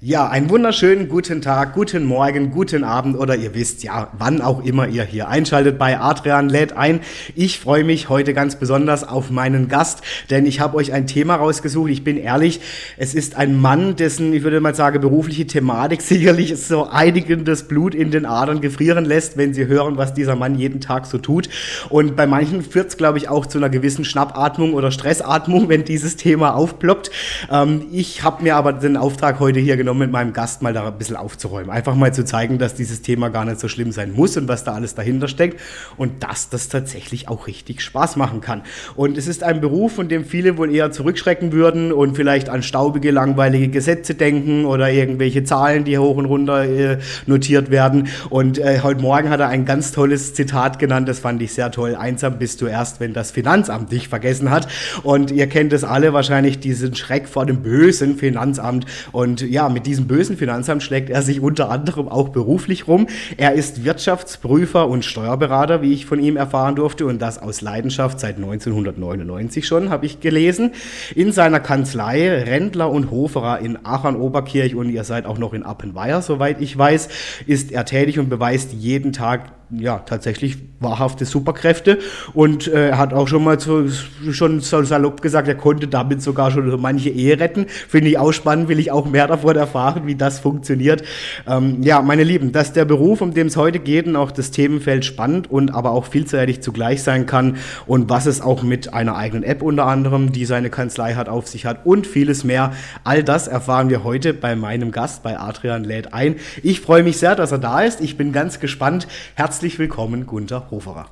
Ja, 0.00 0.28
einen 0.28 0.48
wunderschönen 0.48 1.08
guten 1.08 1.42
Tag, 1.42 1.74
guten 1.74 2.04
Morgen, 2.04 2.52
guten 2.52 2.84
Abend 2.84 3.18
oder 3.18 3.34
ihr 3.34 3.56
wisst 3.56 3.82
ja, 3.82 4.12
wann 4.16 4.40
auch 4.40 4.64
immer 4.64 4.86
ihr 4.86 5.02
hier 5.02 5.26
einschaltet 5.26 5.76
bei 5.76 5.98
Adrian 5.98 6.48
lädt 6.48 6.72
ein. 6.74 7.00
Ich 7.34 7.58
freue 7.58 7.82
mich 7.82 8.08
heute 8.08 8.32
ganz 8.32 8.54
besonders 8.54 9.02
auf 9.02 9.30
meinen 9.30 9.66
Gast, 9.66 10.02
denn 10.30 10.46
ich 10.46 10.60
habe 10.60 10.76
euch 10.76 10.92
ein 10.92 11.08
Thema 11.08 11.34
rausgesucht. 11.34 11.90
Ich 11.90 12.04
bin 12.04 12.16
ehrlich, 12.16 12.60
es 12.96 13.12
ist 13.12 13.34
ein 13.34 13.60
Mann, 13.60 13.96
dessen, 13.96 14.32
ich 14.32 14.44
würde 14.44 14.60
mal 14.60 14.72
sagen, 14.72 15.00
berufliche 15.00 15.48
Thematik 15.48 16.00
sicherlich 16.02 16.56
so 16.64 16.88
einigen 16.88 17.44
das 17.44 17.66
Blut 17.66 17.92
in 17.92 18.12
den 18.12 18.24
Adern 18.24 18.60
gefrieren 18.60 19.04
lässt, 19.04 19.36
wenn 19.36 19.52
sie 19.52 19.66
hören, 19.66 19.96
was 19.96 20.14
dieser 20.14 20.36
Mann 20.36 20.54
jeden 20.54 20.80
Tag 20.80 21.06
so 21.06 21.18
tut. 21.18 21.48
Und 21.88 22.14
bei 22.14 22.28
manchen 22.28 22.62
führt 22.62 22.90
es, 22.90 22.98
glaube 22.98 23.18
ich, 23.18 23.28
auch 23.28 23.46
zu 23.46 23.58
einer 23.58 23.68
gewissen 23.68 24.04
Schnappatmung 24.04 24.74
oder 24.74 24.92
Stressatmung, 24.92 25.68
wenn 25.68 25.84
dieses 25.84 26.14
Thema 26.14 26.54
aufploppt. 26.54 27.10
Ähm, 27.50 27.86
ich 27.90 28.22
habe 28.22 28.44
mir 28.44 28.54
aber 28.54 28.72
den 28.72 28.96
Auftrag 28.96 29.40
heute 29.40 29.58
hier 29.58 29.76
genommen, 29.76 29.87
mit 29.94 30.10
meinem 30.10 30.32
Gast 30.32 30.62
mal 30.62 30.72
da 30.72 30.86
ein 30.86 30.98
bisschen 30.98 31.16
aufzuräumen. 31.16 31.70
Einfach 31.70 31.94
mal 31.94 32.12
zu 32.12 32.24
zeigen, 32.24 32.58
dass 32.58 32.74
dieses 32.74 33.02
Thema 33.02 33.28
gar 33.28 33.44
nicht 33.44 33.60
so 33.60 33.68
schlimm 33.68 33.92
sein 33.92 34.12
muss 34.12 34.36
und 34.36 34.48
was 34.48 34.64
da 34.64 34.74
alles 34.74 34.94
dahinter 34.94 35.28
steckt 35.28 35.60
und 35.96 36.22
dass 36.22 36.48
das 36.48 36.68
tatsächlich 36.68 37.28
auch 37.28 37.46
richtig 37.46 37.80
Spaß 37.80 38.16
machen 38.16 38.40
kann. 38.40 38.62
Und 38.96 39.18
es 39.18 39.26
ist 39.26 39.42
ein 39.42 39.60
Beruf, 39.60 39.94
von 39.94 40.08
dem 40.08 40.24
viele 40.24 40.56
wohl 40.58 40.74
eher 40.74 40.90
zurückschrecken 40.90 41.52
würden 41.52 41.92
und 41.92 42.16
vielleicht 42.16 42.48
an 42.48 42.62
staubige, 42.62 43.10
langweilige 43.10 43.68
Gesetze 43.68 44.14
denken 44.14 44.64
oder 44.64 44.90
irgendwelche 44.90 45.44
Zahlen, 45.44 45.84
die 45.84 45.98
hoch 45.98 46.16
und 46.16 46.26
runter 46.26 46.64
äh, 46.64 46.98
notiert 47.26 47.70
werden. 47.70 48.08
Und 48.30 48.58
äh, 48.58 48.80
heute 48.82 49.00
Morgen 49.00 49.30
hat 49.30 49.40
er 49.40 49.48
ein 49.48 49.64
ganz 49.64 49.92
tolles 49.92 50.34
Zitat 50.34 50.78
genannt, 50.78 51.08
das 51.08 51.18
fand 51.18 51.42
ich 51.42 51.52
sehr 51.52 51.70
toll. 51.70 51.94
Einsam 51.94 52.38
bist 52.38 52.60
du 52.60 52.66
erst, 52.66 53.00
wenn 53.00 53.12
das 53.12 53.30
Finanzamt 53.30 53.92
dich 53.92 54.08
vergessen 54.08 54.50
hat. 54.50 54.68
Und 55.02 55.30
ihr 55.30 55.46
kennt 55.46 55.72
es 55.72 55.84
alle 55.84 56.12
wahrscheinlich, 56.12 56.60
diesen 56.60 56.94
Schreck 56.94 57.28
vor 57.28 57.46
dem 57.46 57.62
bösen 57.62 58.16
Finanzamt. 58.16 58.86
Und 59.12 59.40
ja, 59.40 59.68
mit 59.78 59.86
diesem 59.86 60.08
bösen 60.08 60.36
Finanzamt 60.36 60.82
schlägt 60.82 61.08
er 61.08 61.22
sich 61.22 61.40
unter 61.40 61.70
anderem 61.70 62.08
auch 62.08 62.30
beruflich 62.30 62.88
rum. 62.88 63.06
Er 63.36 63.52
ist 63.52 63.84
Wirtschaftsprüfer 63.84 64.88
und 64.88 65.04
Steuerberater, 65.04 65.82
wie 65.82 65.92
ich 65.92 66.04
von 66.04 66.18
ihm 66.18 66.36
erfahren 66.36 66.74
durfte, 66.74 67.06
und 67.06 67.22
das 67.22 67.38
aus 67.38 67.60
Leidenschaft 67.60 68.18
seit 68.18 68.38
1999 68.38 69.68
schon, 69.68 69.90
habe 69.90 70.04
ich 70.04 70.18
gelesen. 70.18 70.72
In 71.14 71.30
seiner 71.30 71.60
Kanzlei 71.60 72.42
Rendler 72.42 72.90
und 72.90 73.12
Hoferer 73.12 73.60
in 73.60 73.78
Aachen-Oberkirch 73.86 74.74
und 74.74 74.90
ihr 74.90 75.04
seid 75.04 75.26
auch 75.26 75.38
noch 75.38 75.54
in 75.54 75.62
Appenweier, 75.62 76.22
soweit 76.22 76.60
ich 76.60 76.76
weiß, 76.76 77.08
ist 77.46 77.70
er 77.70 77.84
tätig 77.84 78.18
und 78.18 78.28
beweist 78.28 78.72
jeden 78.72 79.12
Tag 79.12 79.52
ja, 79.70 79.98
tatsächlich 79.98 80.56
wahrhafte 80.80 81.24
Superkräfte 81.24 81.98
und 82.32 82.68
äh, 82.68 82.90
er 82.90 82.98
hat 82.98 83.12
auch 83.12 83.28
schon 83.28 83.44
mal 83.44 83.60
so, 83.60 83.88
schon 84.30 84.60
so 84.60 84.82
salopp 84.82 85.20
gesagt, 85.20 85.46
er 85.48 85.56
konnte 85.56 85.88
damit 85.88 86.22
sogar 86.22 86.50
schon 86.50 86.70
so 86.70 86.78
manche 86.78 87.10
Ehe 87.10 87.38
retten. 87.38 87.66
Finde 87.68 88.08
ich 88.08 88.18
auch 88.18 88.32
spannend, 88.32 88.68
will 88.68 88.78
ich 88.78 88.90
auch 88.90 89.06
mehr 89.06 89.26
davon 89.26 89.56
erfahren, 89.56 90.06
wie 90.06 90.14
das 90.14 90.38
funktioniert. 90.38 91.02
Ähm, 91.46 91.82
ja, 91.82 92.00
meine 92.00 92.22
Lieben, 92.22 92.52
dass 92.52 92.72
der 92.72 92.84
Beruf, 92.84 93.20
um 93.20 93.34
den 93.34 93.48
es 93.48 93.56
heute 93.56 93.78
geht 93.78 94.06
und 94.06 94.16
auch 94.16 94.30
das 94.30 94.50
Themenfeld 94.50 95.04
spannend 95.04 95.50
und 95.50 95.74
aber 95.74 95.90
auch 95.90 96.06
vielseitig 96.06 96.62
zugleich 96.62 97.02
sein 97.02 97.26
kann 97.26 97.56
und 97.86 98.08
was 98.08 98.26
es 98.26 98.40
auch 98.40 98.62
mit 98.62 98.94
einer 98.94 99.16
eigenen 99.16 99.42
App 99.42 99.62
unter 99.62 99.86
anderem, 99.86 100.32
die 100.32 100.46
seine 100.46 100.70
Kanzlei 100.70 101.14
hat, 101.14 101.28
auf 101.28 101.46
sich 101.46 101.66
hat 101.66 101.84
und 101.84 102.06
vieles 102.06 102.42
mehr. 102.44 102.72
All 103.04 103.22
das 103.22 103.48
erfahren 103.48 103.90
wir 103.90 104.02
heute 104.04 104.32
bei 104.32 104.56
meinem 104.56 104.92
Gast, 104.92 105.22
bei 105.22 105.38
Adrian 105.38 105.84
lädt 105.84 106.14
ein. 106.14 106.36
Ich 106.62 106.80
freue 106.80 107.02
mich 107.02 107.18
sehr, 107.18 107.34
dass 107.34 107.52
er 107.52 107.58
da 107.58 107.82
ist. 107.82 108.00
Ich 108.00 108.16
bin 108.16 108.32
ganz 108.32 108.60
gespannt. 108.60 109.08
Herzlich 109.34 109.57
Herzlich 109.58 109.80
willkommen, 109.80 110.24
Gunther 110.24 110.70
Hoferer. 110.70 111.06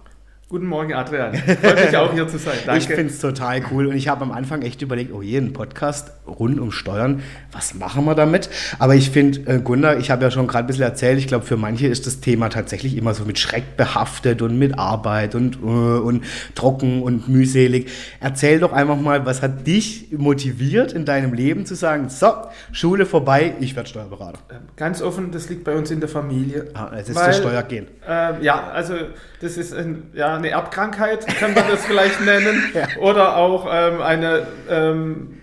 Guten 0.49 0.67
Morgen, 0.67 0.95
Adrian. 0.95 1.35
Freut 1.35 1.87
mich 1.87 1.97
auch 1.97 2.13
hier 2.13 2.29
zu 2.29 2.39
sein. 2.39 2.55
Danke. 2.67 2.81
Ich 2.81 2.87
finde 2.87 3.13
es 3.13 3.19
total 3.19 3.61
cool 3.73 3.89
und 3.89 3.97
ich 3.97 4.07
habe 4.07 4.23
am 4.23 4.31
Anfang 4.31 4.63
echt 4.63 4.81
überlegt, 4.81 5.13
oh 5.13 5.21
je, 5.21 5.39
ein 5.39 5.53
Podcast 5.53 6.13
rund 6.25 6.61
um 6.61 6.71
Steuern, 6.71 7.21
was 7.51 7.75
machen 7.75 8.05
wir 8.05 8.15
damit? 8.15 8.49
Aber 8.79 8.95
ich 8.95 9.11
finde, 9.11 9.41
äh, 9.53 9.59
Gunnar, 9.59 9.97
ich 9.97 10.13
habe 10.13 10.23
ja 10.23 10.31
schon 10.31 10.47
gerade 10.47 10.63
ein 10.63 10.67
bisschen 10.69 10.85
erzählt, 10.85 11.19
ich 11.19 11.27
glaube, 11.27 11.45
für 11.45 11.57
manche 11.57 11.89
ist 11.89 12.07
das 12.07 12.21
Thema 12.21 12.49
tatsächlich 12.49 12.97
immer 12.97 13.13
so 13.13 13.25
mit 13.25 13.41
Schreck 13.41 13.77
behaftet 13.77 14.41
und 14.41 14.57
mit 14.57 14.79
Arbeit 14.79 15.35
und, 15.35 15.57
äh, 15.57 15.67
und 15.67 16.23
trocken 16.55 17.03
und 17.03 17.29
mühselig. 17.29 17.91
Erzähl 18.21 18.61
doch 18.61 18.73
einfach 18.73 19.01
mal, 19.01 19.27
was 19.27 19.43
hat 19.43 19.67
dich 19.67 20.13
motiviert 20.13 20.93
in 20.93 21.05
deinem 21.05 21.33
Leben 21.33 21.67
zu 21.67 21.75
sagen, 21.75 22.09
so, 22.09 22.29
Schule 22.71 23.05
vorbei, 23.05 23.55
ich 23.59 23.75
werde 23.75 23.89
Steuerberater? 23.89 24.39
Ähm, 24.51 24.59
ganz 24.77 25.03
offen, 25.03 25.33
das 25.33 25.49
liegt 25.49 25.65
bei 25.65 25.75
uns 25.75 25.91
in 25.91 25.99
der 25.99 26.09
Familie. 26.09 26.69
Ah, 26.75 26.93
es 26.97 27.09
ist 27.09 27.17
Weil, 27.17 27.33
zur 27.33 27.43
Steuer 27.43 27.65
gehen. 27.65 27.89
Äh, 28.07 28.45
ja, 28.45 28.71
also 28.71 28.95
das 29.41 29.57
ist 29.57 29.75
ein, 29.75 30.05
ja, 30.15 30.36
eine 30.39 30.51
Erbkrankheit, 30.51 31.27
kann 31.27 31.55
man 31.55 31.65
das 31.71 31.85
vielleicht 31.85 32.21
nennen. 32.21 32.63
ja. 32.75 32.87
Oder 33.01 33.37
auch 33.37 33.67
ähm, 33.71 34.01
eine, 34.03 34.47
ähm, 34.71 35.39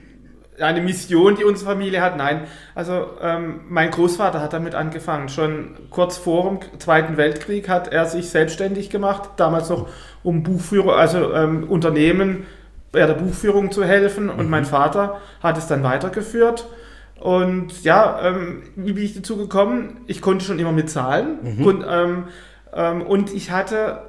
eine 0.59 0.81
Mission, 0.81 1.35
die 1.35 1.43
unsere 1.43 1.71
Familie 1.71 2.01
hat. 2.01 2.17
Nein, 2.17 2.41
also 2.75 3.07
ähm, 3.21 3.61
mein 3.69 3.91
Großvater 3.91 4.41
hat 4.41 4.53
damit 4.53 4.75
angefangen. 4.75 5.29
Schon 5.29 5.75
kurz 5.89 6.17
vor 6.17 6.49
dem 6.49 6.79
Zweiten 6.79 7.17
Weltkrieg 7.17 7.69
hat 7.69 7.87
er 7.87 8.05
sich 8.05 8.29
selbstständig 8.29 8.89
gemacht, 8.89 9.31
damals 9.37 9.69
noch 9.69 9.89
um 10.23 10.43
Buchführer, 10.43 10.95
also 10.95 11.33
ähm, 11.33 11.65
Unternehmen 11.65 12.45
bei 12.91 13.05
der 13.05 13.15
Buchführung 13.15 13.71
zu 13.71 13.83
helfen. 13.83 14.29
Und 14.29 14.45
mhm. 14.45 14.49
mein 14.49 14.65
Vater 14.65 15.19
hat 15.41 15.57
es 15.57 15.67
dann 15.67 15.83
weitergeführt. 15.83 16.67
Und 17.19 17.83
ja, 17.83 18.19
ähm, 18.21 18.63
wie 18.75 18.93
bin 18.93 19.03
ich 19.03 19.15
dazu 19.15 19.37
gekommen? 19.37 20.01
Ich 20.07 20.21
konnte 20.21 20.43
schon 20.43 20.59
immer 20.59 20.71
mit 20.71 20.89
Zahlen. 20.89 21.57
Mhm. 21.57 21.65
Und, 21.65 21.85
ähm, 21.89 22.23
ähm, 22.73 23.01
und 23.01 23.33
ich 23.33 23.51
hatte 23.51 24.01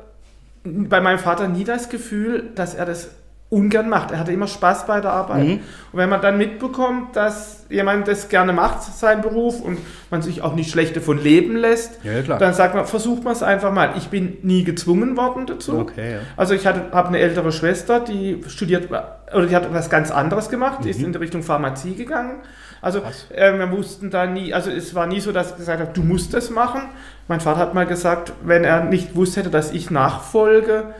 bei 0.64 1.00
meinem 1.00 1.18
Vater 1.18 1.48
nie 1.48 1.64
das 1.64 1.88
Gefühl, 1.88 2.50
dass 2.54 2.74
er 2.74 2.86
das 2.86 3.10
ungern 3.50 3.88
macht. 3.88 4.10
Er 4.10 4.18
hatte 4.18 4.32
immer 4.32 4.48
Spaß 4.48 4.86
bei 4.86 5.00
der 5.00 5.12
Arbeit. 5.12 5.44
Mhm. 5.44 5.52
Und 5.92 5.98
wenn 5.98 6.08
man 6.08 6.20
dann 6.20 6.36
mitbekommt, 6.38 7.14
dass 7.14 7.66
jemand 7.68 8.08
das 8.08 8.28
gerne 8.28 8.52
macht, 8.52 8.82
sein 8.82 9.20
Beruf, 9.20 9.60
und 9.60 9.78
man 10.10 10.22
sich 10.22 10.42
auch 10.42 10.54
nicht 10.54 10.70
schlecht 10.70 10.96
davon 10.96 11.22
leben 11.22 11.56
lässt, 11.56 12.00
ja, 12.02 12.22
dann 12.22 12.52
sagt 12.54 12.74
man, 12.74 12.86
versucht 12.86 13.22
man 13.22 13.32
es 13.32 13.42
einfach 13.42 13.72
mal. 13.72 13.92
Ich 13.96 14.08
bin 14.08 14.38
nie 14.42 14.64
gezwungen 14.64 15.16
worden 15.16 15.46
dazu. 15.46 15.78
Okay, 15.78 16.14
ja. 16.14 16.18
Also 16.36 16.54
ich 16.54 16.66
habe 16.66 17.06
eine 17.06 17.18
ältere 17.18 17.52
Schwester, 17.52 18.00
die 18.00 18.42
studiert, 18.48 18.90
oder 18.90 19.46
die 19.46 19.54
hat 19.54 19.72
was 19.72 19.88
ganz 19.88 20.10
anderes 20.10 20.48
gemacht, 20.48 20.80
die 20.84 20.90
ist 20.90 20.98
mhm. 20.98 21.06
in 21.06 21.12
die 21.12 21.18
Richtung 21.18 21.42
Pharmazie 21.42 21.94
gegangen. 21.94 22.40
Also 22.82 23.00
äh, 23.30 23.56
wir 23.56 23.66
mussten 23.66 24.10
da 24.10 24.26
nie, 24.26 24.52
also 24.52 24.70
es 24.70 24.94
war 24.94 25.06
nie 25.06 25.20
so, 25.20 25.32
dass 25.32 25.52
ich 25.52 25.56
gesagt 25.56 25.80
habe, 25.80 25.92
du 25.94 26.02
musst 26.02 26.34
das 26.34 26.50
machen. 26.50 26.82
Mein 27.28 27.40
Vater 27.40 27.58
hat 27.58 27.74
mal 27.74 27.86
gesagt, 27.86 28.32
wenn 28.42 28.64
er 28.64 28.84
nicht 28.84 29.16
wusste 29.16 29.40
hätte, 29.40 29.50
dass 29.50 29.72
ich 29.72 29.90
nachfolge, 29.90 30.94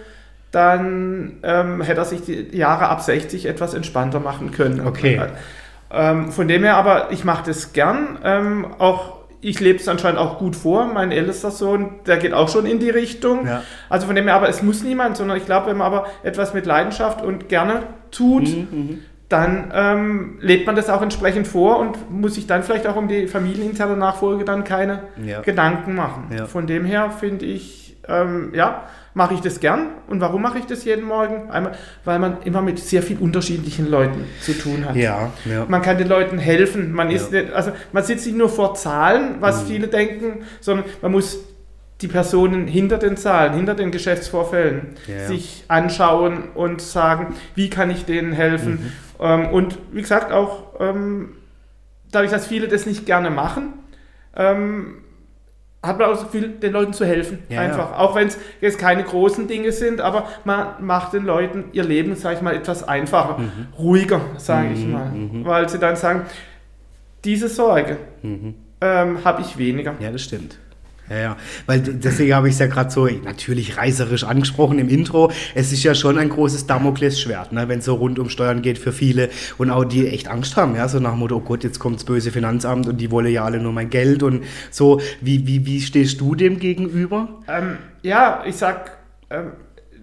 dann 0.50 1.38
ähm, 1.42 1.82
hätte 1.82 2.00
er 2.00 2.04
sich 2.04 2.22
die 2.22 2.56
Jahre 2.56 2.88
ab 2.88 3.02
60 3.02 3.46
etwas 3.46 3.74
entspannter 3.74 4.20
machen 4.20 4.52
können. 4.52 4.86
Okay. 4.86 5.20
Ähm, 5.90 6.32
von 6.32 6.48
dem 6.48 6.62
her 6.62 6.76
aber, 6.76 7.10
ich 7.10 7.24
mache 7.24 7.44
das 7.46 7.72
gern. 7.72 8.18
Ähm, 8.24 8.66
auch 8.78 9.14
ich 9.40 9.60
lebe 9.60 9.78
es 9.78 9.88
anscheinend 9.88 10.18
auch 10.18 10.38
gut 10.38 10.56
vor. 10.56 10.86
Mein 10.86 11.12
ältester 11.12 11.50
Sohn, 11.50 12.00
der 12.06 12.16
geht 12.16 12.32
auch 12.32 12.48
schon 12.48 12.64
in 12.64 12.78
die 12.78 12.88
Richtung. 12.88 13.46
Ja. 13.46 13.62
Also 13.90 14.06
von 14.06 14.16
dem 14.16 14.24
her, 14.24 14.36
aber 14.36 14.48
es 14.48 14.62
muss 14.62 14.82
niemand, 14.82 15.18
sondern 15.18 15.36
ich 15.36 15.44
glaube, 15.44 15.66
wenn 15.66 15.76
man 15.76 15.86
aber 15.86 16.06
etwas 16.22 16.54
mit 16.54 16.64
Leidenschaft 16.64 17.20
und 17.20 17.50
gerne 17.50 17.82
tut, 18.10 18.48
mhm, 18.48 18.68
mhm 18.70 19.02
dann 19.34 19.72
ähm, 19.74 20.38
lebt 20.40 20.64
man 20.64 20.76
das 20.76 20.88
auch 20.88 21.02
entsprechend 21.02 21.48
vor 21.48 21.80
und 21.80 22.08
muss 22.08 22.36
sich 22.36 22.46
dann 22.46 22.62
vielleicht 22.62 22.86
auch 22.86 22.94
um 22.94 23.08
die 23.08 23.26
familieninterne 23.26 23.96
Nachfolge 23.96 24.44
dann 24.44 24.62
keine 24.62 25.02
ja. 25.24 25.40
Gedanken 25.40 25.96
machen. 25.96 26.28
Ja. 26.36 26.46
Von 26.46 26.68
dem 26.68 26.84
her 26.84 27.10
finde 27.10 27.44
ich, 27.44 27.96
ähm, 28.06 28.52
ja, 28.54 28.84
mache 29.12 29.34
ich 29.34 29.40
das 29.40 29.58
gern. 29.58 29.88
Und 30.06 30.20
warum 30.20 30.40
mache 30.40 30.58
ich 30.58 30.66
das 30.66 30.84
jeden 30.84 31.04
Morgen? 31.04 31.50
Einmal, 31.50 31.72
weil 32.04 32.20
man 32.20 32.42
immer 32.44 32.62
mit 32.62 32.78
sehr 32.78 33.02
viel 33.02 33.18
unterschiedlichen 33.18 33.90
Leuten 33.90 34.24
zu 34.40 34.56
tun 34.56 34.84
hat. 34.84 34.94
Ja, 34.94 35.32
ja. 35.44 35.66
Man 35.68 35.82
kann 35.82 35.98
den 35.98 36.06
Leuten 36.06 36.38
helfen. 36.38 36.92
Man 36.92 37.10
ist 37.10 37.32
nicht, 37.32 37.52
also 37.52 37.72
man 37.90 38.04
sitzt 38.04 38.26
nicht 38.26 38.38
nur 38.38 38.48
vor 38.48 38.76
Zahlen, 38.76 39.36
was 39.40 39.64
mhm. 39.64 39.66
viele 39.66 39.88
denken, 39.88 40.44
sondern 40.60 40.86
man 41.02 41.10
muss 41.10 41.40
die 42.00 42.08
Personen 42.08 42.68
hinter 42.68 42.98
den 42.98 43.16
Zahlen, 43.16 43.54
hinter 43.54 43.74
den 43.74 43.90
Geschäftsvorfällen 43.90 44.94
ja. 45.08 45.26
sich 45.26 45.64
anschauen 45.68 46.50
und 46.54 46.80
sagen, 46.80 47.34
wie 47.54 47.70
kann 47.70 47.90
ich 47.90 48.04
denen 48.04 48.32
helfen. 48.32 48.72
Mhm. 48.72 48.92
Ähm, 49.20 49.48
und 49.48 49.78
wie 49.92 50.00
gesagt, 50.02 50.32
auch 50.32 50.80
ähm, 50.80 51.36
dadurch, 52.10 52.30
dass 52.30 52.46
viele 52.46 52.68
das 52.68 52.86
nicht 52.86 53.06
gerne 53.06 53.30
machen, 53.30 53.74
ähm, 54.36 54.96
hat 55.82 55.98
man 55.98 56.10
auch 56.10 56.16
so 56.16 56.26
viel, 56.28 56.48
den 56.48 56.72
Leuten 56.72 56.94
zu 56.94 57.04
helfen. 57.04 57.40
Ja, 57.50 57.60
einfach. 57.60 57.90
ja. 57.90 57.98
Auch 57.98 58.14
wenn 58.14 58.28
es 58.28 58.38
jetzt 58.62 58.78
keine 58.78 59.04
großen 59.04 59.46
Dinge 59.48 59.70
sind, 59.70 60.00
aber 60.00 60.26
man 60.44 60.68
macht 60.84 61.12
den 61.12 61.24
Leuten 61.24 61.64
ihr 61.72 61.84
Leben, 61.84 62.16
sage 62.16 62.36
ich 62.36 62.42
mal, 62.42 62.54
etwas 62.54 62.86
einfacher, 62.88 63.36
Mhm. 63.38 63.50
ruhiger, 63.78 64.20
sage 64.38 64.72
ich 64.72 64.86
mal. 64.86 65.12
Weil 65.44 65.68
sie 65.68 65.78
dann 65.78 65.96
sagen, 65.96 66.22
diese 67.24 67.48
Sorge 67.48 67.98
ähm, 68.80 69.18
habe 69.24 69.42
ich 69.42 69.58
weniger. 69.58 69.92
Mhm. 69.92 70.00
Ja, 70.00 70.10
das 70.10 70.22
stimmt. 70.22 70.58
Ja, 71.10 71.18
ja, 71.18 71.36
weil 71.66 71.80
deswegen 71.80 72.34
habe 72.34 72.48
ich 72.48 72.54
es 72.54 72.60
ja 72.60 72.66
gerade 72.66 72.90
so 72.90 73.06
natürlich 73.06 73.76
reißerisch 73.76 74.24
angesprochen 74.24 74.78
im 74.78 74.88
Intro. 74.88 75.30
Es 75.54 75.70
ist 75.70 75.82
ja 75.82 75.94
schon 75.94 76.16
ein 76.16 76.30
großes 76.30 76.66
Damoklesschwert, 76.66 77.52
ne, 77.52 77.68
wenn 77.68 77.80
es 77.80 77.84
so 77.84 77.94
rund 77.94 78.18
um 78.18 78.30
Steuern 78.30 78.62
geht 78.62 78.78
für 78.78 78.92
viele 78.92 79.28
und 79.58 79.70
auch 79.70 79.84
die 79.84 80.08
echt 80.08 80.28
Angst 80.28 80.56
haben, 80.56 80.76
ja, 80.76 80.88
so 80.88 81.00
nach 81.00 81.10
dem 81.10 81.18
Motto, 81.18 81.36
oh 81.36 81.40
Gott, 81.40 81.62
jetzt 81.62 81.78
kommt 81.78 81.96
das 81.96 82.04
böse 82.04 82.30
Finanzamt 82.30 82.88
und 82.88 82.96
die 82.98 83.10
wollen 83.10 83.26
ja 83.26 83.44
alle 83.44 83.58
nur 83.58 83.72
mein 83.72 83.90
Geld 83.90 84.22
und 84.22 84.44
so. 84.70 85.00
Wie, 85.20 85.46
wie, 85.46 85.66
wie 85.66 85.80
stehst 85.82 86.20
du 86.22 86.34
dem 86.34 86.58
gegenüber? 86.58 87.42
Ähm, 87.48 87.76
ja, 88.02 88.42
ich 88.46 88.56
sag, 88.56 88.96
ähm, 89.28 89.52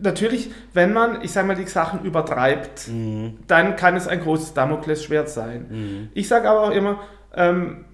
natürlich, 0.01 0.51
wenn 0.74 0.94
man, 0.94 1.24
ich 1.24 1.31
sag 1.31 1.48
mal, 1.48 1.56
die 1.56 1.65
Sachen 1.65 2.03
übertreibt, 2.03 2.89
dann 3.48 3.75
kann 3.75 3.95
es 3.95 4.07
ein 4.07 4.19
großes 4.19 4.53
Damoklesschwert 4.53 5.30
sein. 5.30 6.09
Ich 6.13 6.27
sage 6.27 6.50
aber 6.50 6.63
auch 6.63 6.71
immer, 6.71 7.00
ähm, 7.36 7.86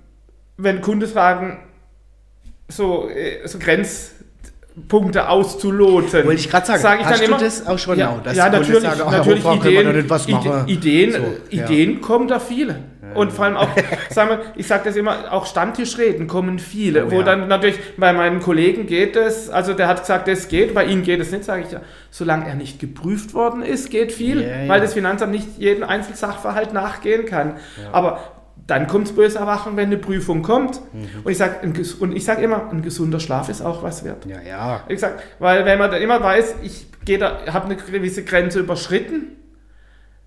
wenn 0.57 0.81
Kunden 0.81 1.07
fragen, 1.07 1.59
so, 2.67 3.09
äh, 3.09 3.47
so 3.47 3.59
Grenzpunkte 3.59 5.29
auszuloten. 5.29 6.25
Wollte 6.25 6.33
ich 6.41 6.49
gerade 6.49 6.65
sagen, 6.67 6.81
sag 6.81 6.99
ich 6.99 7.05
hast 7.05 7.13
dann 7.13 7.19
du 7.19 7.25
immer, 7.25 7.37
das 7.43 7.65
auch 7.65 7.79
schon 7.79 7.97
ja, 7.97 8.09
auch, 8.09 8.21
dass 8.23 8.35
ja, 8.35 8.49
natürlich, 8.49 8.81
sagen, 8.81 9.01
ach, 9.05 9.11
natürlich 9.11 9.43
wir 9.43 9.53
Ideen, 9.81 10.09
was 10.09 10.27
machen? 10.27 10.51
Ide- 10.67 10.71
Ideen, 10.71 11.11
So, 11.11 11.17
äh, 11.17 11.55
ja. 11.55 11.65
Ideen 11.65 12.01
kommen 12.01 12.27
da 12.27 12.39
viele. 12.39 12.75
Und 13.15 13.31
vor 13.31 13.45
allem 13.45 13.55
auch, 13.55 13.69
sagen 14.09 14.31
wir, 14.31 14.39
ich 14.57 14.67
sage 14.67 14.83
das 14.85 14.95
immer, 14.97 15.31
auch 15.31 15.45
Stammtischreden 15.45 16.27
kommen 16.27 16.59
viele, 16.59 17.05
Oh, 17.05 17.11
wo 17.11 17.15
ja. 17.19 17.23
dann 17.23 17.47
natürlich 17.47 17.79
bei 17.95 18.11
meinen 18.11 18.41
Kollegen 18.41 18.85
geht 18.85 19.15
es, 19.15 19.49
also 19.49 19.73
der 19.73 19.87
hat 19.87 20.01
gesagt, 20.01 20.27
das 20.27 20.49
geht, 20.49 20.73
bei 20.75 20.83
Ihnen 20.85 21.03
geht 21.03 21.21
es 21.21 21.31
nicht, 21.31 21.45
sage 21.45 21.63
ich 21.65 21.71
ja, 21.71 21.79
solange 22.11 22.47
er 22.47 22.55
nicht 22.55 22.79
geprüft 22.79 23.33
worden 23.33 23.63
ist, 23.63 23.89
geht 23.89 24.11
viel, 24.11 24.45
weil 24.67 24.81
das 24.81 24.93
Finanzamt 24.93 25.31
nicht 25.31 25.47
jeden 25.57 25.83
einzelnen 25.85 26.17
Sachverhalt 26.17 26.73
nachgehen 26.73 27.25
kann. 27.25 27.53
Aber 27.93 28.19
dann 28.67 28.87
kommt 28.87 29.07
es 29.07 29.15
böse 29.15 29.39
Erwachen, 29.39 29.77
wenn 29.77 29.85
eine 29.87 29.97
Prüfung 29.97 30.43
kommt. 30.43 30.81
Mhm. 30.93 31.07
Und 31.23 31.31
ich 31.31 31.37
sage 31.37 31.55
und 31.99 32.15
ich 32.15 32.25
sag 32.25 32.41
immer, 32.41 32.69
ein 32.69 32.81
gesunder 32.81 33.19
Schlaf 33.19 33.47
ist 33.49 33.61
auch 33.61 33.81
was 33.81 34.03
wert. 34.03 34.25
Ja, 34.25 34.41
ja. 34.41 34.81
Ich 34.89 34.99
sag, 34.99 35.13
weil 35.39 35.65
wenn 35.65 35.79
man 35.79 35.89
dann 35.89 36.01
immer 36.01 36.21
weiß, 36.21 36.55
ich 36.63 36.87
habe 37.09 37.65
eine 37.65 37.75
gewisse 37.77 38.23
Grenze 38.25 38.59
überschritten, 38.59 39.37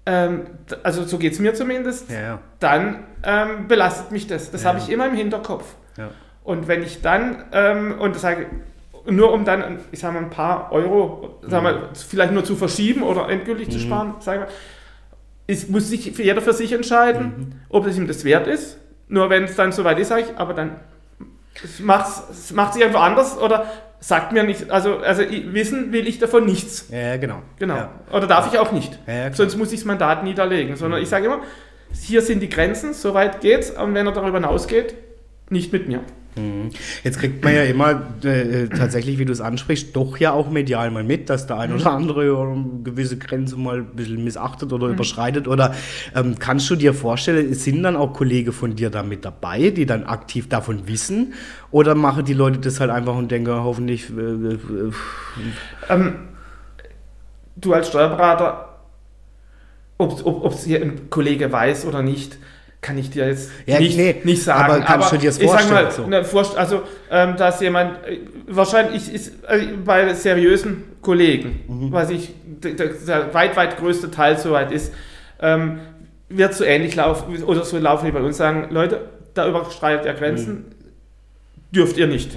ähm, 0.06 0.42
also 0.82 1.04
so 1.04 1.18
geht 1.18 1.34
es 1.34 1.38
mir 1.38 1.52
zumindest, 1.54 2.10
Ja, 2.10 2.20
ja. 2.20 2.38
dann 2.58 3.00
ähm, 3.22 3.68
belastet 3.68 4.10
mich 4.12 4.26
das. 4.26 4.50
Das 4.50 4.62
Ja. 4.62 4.70
habe 4.70 4.78
ich 4.78 4.88
immer 4.90 5.06
im 5.06 5.14
Hinterkopf. 5.14 5.74
ja. 5.98 6.08
Und 6.42 6.66
wenn 6.68 6.82
ich 6.82 7.02
dann, 7.02 7.44
ähm, 7.52 7.96
und 8.00 8.14
das 8.14 8.22
sage 8.22 8.46
nur 9.06 9.32
um 9.32 9.44
dann, 9.44 9.78
ich 9.92 10.00
sage 10.00 10.14
mal, 10.14 10.20
ein 10.22 10.30
paar 10.30 10.72
Euro, 10.72 11.38
sag 11.46 11.62
mal, 11.62 11.90
vielleicht 11.94 12.32
nur 12.32 12.44
zu 12.44 12.56
verschieben 12.56 13.02
oder 13.02 13.28
endgültig 13.28 13.70
zu 13.70 13.78
sparen, 13.78 14.14
sage 14.20 14.40
mal, 14.40 14.48
es 15.50 15.68
muss 15.68 15.88
sich 15.88 16.16
jeder 16.16 16.40
für 16.40 16.52
sich 16.52 16.72
entscheiden, 16.72 17.60
ob 17.68 17.86
es 17.86 17.98
ihm 17.98 18.06
das 18.06 18.24
wert 18.24 18.46
ist. 18.46 18.78
Nur 19.08 19.28
wenn 19.30 19.44
es 19.44 19.56
dann 19.56 19.72
soweit 19.72 19.98
ist, 19.98 20.08
sage 20.08 20.22
ich, 20.22 20.38
aber 20.38 20.54
dann 20.54 20.76
es 21.62 21.80
macht 21.80 22.74
sich 22.74 22.84
einfach 22.84 23.02
anders 23.02 23.36
oder 23.36 23.66
sagt 23.98 24.32
mir 24.32 24.44
nicht, 24.44 24.70
also, 24.70 24.98
also 24.98 25.22
wissen 25.28 25.92
will 25.92 26.06
ich 26.06 26.18
davon 26.18 26.46
nichts. 26.46 26.86
Ja, 26.90 26.98
ja, 26.98 27.16
genau. 27.16 27.42
Genau. 27.58 27.74
Ja. 27.76 27.90
Oder 28.12 28.26
darf 28.26 28.50
ich 28.52 28.58
auch 28.58 28.72
nicht. 28.72 28.98
Ja, 29.06 29.14
ja. 29.14 29.32
Sonst 29.32 29.56
muss 29.56 29.72
ich 29.72 29.80
das 29.80 29.84
Mandat 29.84 30.24
niederlegen. 30.24 30.76
Sondern 30.76 31.02
ich 31.02 31.08
sage 31.08 31.26
immer, 31.26 31.40
hier 31.92 32.22
sind 32.22 32.40
die 32.40 32.48
Grenzen, 32.48 32.94
soweit 32.94 33.40
geht's. 33.40 33.70
Und 33.70 33.94
wenn 33.94 34.06
er 34.06 34.12
darüber 34.12 34.38
hinausgeht, 34.38 34.94
nicht 35.50 35.72
mit 35.72 35.88
mir. 35.88 36.00
Mhm. 36.36 36.70
Jetzt 37.02 37.18
kriegt 37.18 37.42
man 37.42 37.54
ja 37.54 37.64
immer 37.64 38.02
äh, 38.24 38.68
tatsächlich, 38.68 39.18
wie 39.18 39.24
du 39.24 39.32
es 39.32 39.40
ansprichst, 39.40 39.94
doch 39.96 40.16
ja 40.18 40.32
auch 40.32 40.50
medial 40.50 40.90
mal 40.90 41.02
mit, 41.02 41.28
dass 41.28 41.46
der 41.46 41.58
ein 41.58 41.72
oder 41.72 41.90
andere 41.90 42.20
eine 42.20 42.64
gewisse 42.84 43.18
Grenze 43.18 43.56
mal 43.56 43.78
ein 43.78 43.96
bisschen 43.96 44.22
missachtet 44.22 44.72
oder 44.72 44.88
überschreitet. 44.88 45.48
Oder 45.48 45.74
ähm, 46.14 46.36
kannst 46.38 46.70
du 46.70 46.76
dir 46.76 46.94
vorstellen, 46.94 47.52
sind 47.54 47.82
dann 47.82 47.96
auch 47.96 48.12
Kollegen 48.12 48.52
von 48.52 48.76
dir 48.76 48.90
da 48.90 49.02
mit 49.02 49.24
dabei, 49.24 49.70
die 49.70 49.86
dann 49.86 50.04
aktiv 50.04 50.48
davon 50.48 50.86
wissen? 50.86 51.34
Oder 51.70 51.94
machen 51.94 52.24
die 52.24 52.34
Leute 52.34 52.58
das 52.58 52.80
halt 52.80 52.90
einfach 52.90 53.16
und 53.16 53.30
denken, 53.30 53.52
hoffentlich. 53.52 54.10
Äh, 54.10 54.22
äh, 54.22 54.58
Ähm, 55.88 56.14
du 57.56 57.72
als 57.72 57.88
Steuerberater, 57.88 58.68
ob 59.98 60.24
ob 60.24 60.52
es 60.52 60.64
hier 60.64 60.80
ein 60.80 61.10
Kollege 61.10 61.50
weiß 61.50 61.86
oder 61.86 62.02
nicht, 62.02 62.38
kann 62.80 62.96
ich 62.96 63.10
dir 63.10 63.26
jetzt 63.26 63.50
Ja, 63.66 63.78
nicht, 63.78 63.96
nee, 63.96 64.16
nicht 64.24 64.42
sagen. 64.42 64.72
aber 64.72 64.80
kannst 64.80 65.12
du 65.12 65.16
dir 65.18 65.26
das 65.28 65.38
ich 65.38 65.50
sag 65.50 65.68
mal, 65.70 65.90
vorstellen, 65.90 66.24
so? 66.24 66.56
ne, 66.56 66.58
also, 66.58 66.82
ähm, 67.10 67.36
dass 67.36 67.60
jemand, 67.60 68.04
äh, 68.06 68.20
wahrscheinlich 68.46 69.12
ist 69.12 69.32
äh, 69.48 69.66
bei 69.84 70.14
seriösen 70.14 70.84
Kollegen, 71.02 71.60
Mhm. 71.68 71.92
was 71.92 72.10
ich, 72.10 72.34
der, 72.44 72.72
der, 72.72 73.34
weit, 73.34 73.56
weit 73.56 73.76
größte 73.78 74.10
Teil 74.10 74.38
soweit 74.38 74.72
ist, 74.72 74.94
ähm, 75.40 75.80
wird 76.30 76.54
so 76.54 76.64
ähnlich 76.64 76.94
laufen, 76.96 77.42
oder 77.44 77.64
so 77.64 77.76
laufen 77.78 78.06
wie 78.06 78.12
bei 78.12 78.20
uns, 78.22 78.36
sagen, 78.38 78.68
Leute, 78.70 79.00
da 79.34 79.46
überschreitet 79.48 80.06
ihr 80.06 80.14
Grenzen, 80.14 80.54
Mhm. 80.54 80.64
dürft 81.72 81.96
ihr 81.98 82.06
nicht. 82.06 82.36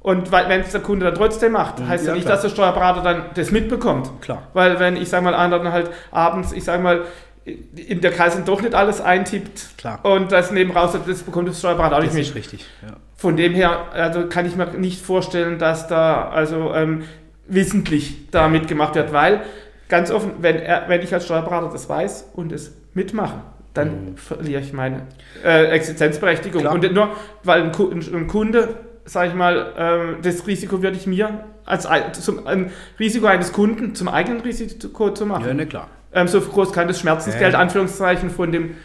Und 0.00 0.30
weil- 0.30 0.48
wenn 0.48 0.60
es 0.60 0.70
der 0.72 0.82
Kunde 0.82 1.06
dann 1.06 1.14
trotzdem 1.14 1.52
macht, 1.52 1.80
heißt 1.84 2.04
ja, 2.04 2.10
Ja, 2.10 2.14
nicht, 2.14 2.24
klar. 2.26 2.34
dass 2.36 2.42
der 2.42 2.50
Steuerberater 2.50 3.02
dann 3.02 3.22
das 3.34 3.50
mitbekommt. 3.50 4.10
Klar. 4.20 4.48
Weil 4.52 4.78
wenn, 4.78 4.96
ich 4.96 5.08
sage 5.08 5.24
mal, 5.24 5.34
anderen 5.34 5.72
halt 5.72 5.90
abends, 6.10 6.52
ich 6.52 6.62
sage 6.62 6.82
mal, 6.82 7.02
in 7.44 8.00
der 8.00 8.10
Kasse 8.10 8.42
doch 8.44 8.62
nicht 8.62 8.74
alles 8.74 9.00
eintippt 9.00 9.76
Klar. 9.76 10.04
und 10.04 10.32
das 10.32 10.50
neben 10.50 10.70
raus, 10.72 10.96
das 11.06 11.22
bekommt 11.22 11.48
das 11.48 11.58
Steuerberater 11.58 11.96
auch 11.96 12.00
nicht 12.00 12.10
das 12.12 12.16
mit. 12.18 12.28
ist 12.28 12.34
richtig. 12.34 12.66
Ja. 12.82 12.96
Von 13.16 13.36
dem 13.36 13.52
her 13.54 13.92
also 13.92 14.26
kann 14.28 14.46
ich 14.46 14.56
mir 14.56 14.66
nicht 14.78 15.00
vorstellen, 15.00 15.58
dass 15.58 15.86
da 15.86 16.28
also 16.28 16.72
ähm, 16.74 17.04
wissentlich 17.46 18.30
da 18.30 18.48
mitgemacht 18.48 18.94
wird, 18.94 19.12
weil 19.12 19.42
ganz 19.88 20.10
offen, 20.10 20.32
wenn, 20.40 20.56
er, 20.56 20.88
wenn 20.88 21.02
ich 21.02 21.12
als 21.12 21.26
Steuerberater 21.26 21.70
das 21.70 21.88
weiß 21.88 22.30
und 22.34 22.52
es 22.52 22.74
mitmache, 22.94 23.42
dann 23.74 24.16
verliere 24.16 24.60
ich 24.62 24.72
meine 24.72 25.02
äh, 25.44 25.66
Existenzberechtigung. 25.66 26.62
Klar. 26.62 26.74
Und 26.74 26.92
nur 26.92 27.10
weil 27.42 27.62
ein, 27.62 27.72
ein 28.14 28.26
Kunde, 28.26 28.76
sage 29.04 29.28
ich 29.28 29.34
mal, 29.34 29.72
ähm, 29.76 30.16
das 30.22 30.46
Risiko 30.46 30.82
würde 30.82 30.96
ich 30.96 31.06
mir 31.06 31.44
als 31.66 31.88
zum, 32.12 32.46
ein 32.46 32.70
Risiko 32.98 33.26
eines 33.26 33.52
Kunden 33.52 33.94
zum 33.94 34.08
eigenen 34.08 34.40
Risiko 34.40 35.10
zu 35.10 35.26
machen. 35.26 35.46
ja, 35.46 35.54
ne, 35.54 35.66
klar. 35.66 35.88
Ähm, 36.14 36.28
so 36.28 36.40
groß 36.40 36.72
kann 36.72 36.86
das 36.88 37.00
Schmerzensgeld, 37.00 37.52
Ja. 37.54 37.58
Anführungszeichen, 37.58 38.30
von 38.30 38.52
dem, 38.52 38.76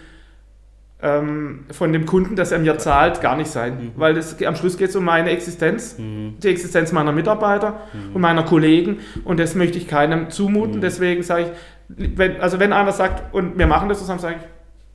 ähm, 1.02 1.66
von 1.72 1.94
dem 1.94 2.06
Kunden, 2.06 2.36
das 2.36 2.52
er 2.52 2.60
mir 2.60 2.78
zahlt, 2.78 3.22
gar 3.22 3.38
nicht 3.38 3.50
sein. 3.50 3.76
Mhm. 3.76 3.92
Weil 3.96 4.14
das, 4.16 4.42
am 4.44 4.56
Schluss 4.56 4.78
geht 4.78 4.90
es 4.90 4.96
um 4.96 5.06
meine 5.06 5.30
Existenz, 5.30 5.96
die 5.98 6.48
Existenz 6.48 6.92
meiner 6.92 7.12
Mitarbeiter 7.14 7.82
und 8.14 8.20
meiner 8.20 8.44
Kollegen 8.44 8.98
und 9.24 9.40
das 9.40 9.56
möchte 9.56 9.78
ich 9.78 9.88
keinem 9.88 10.30
zumuten. 10.30 10.78
Mhm. 10.78 10.82
Deswegen 10.82 11.24
sage 11.24 11.44
ich, 11.44 12.18
wenn, 12.18 12.42
also 12.42 12.60
wenn 12.60 12.74
einer 12.74 12.92
sagt, 12.92 13.34
und 13.34 13.58
wir 13.58 13.66
machen 13.68 13.88
das 13.90 14.00
zusammen, 14.00 14.20
sage 14.20 14.36
ich, 14.40 14.46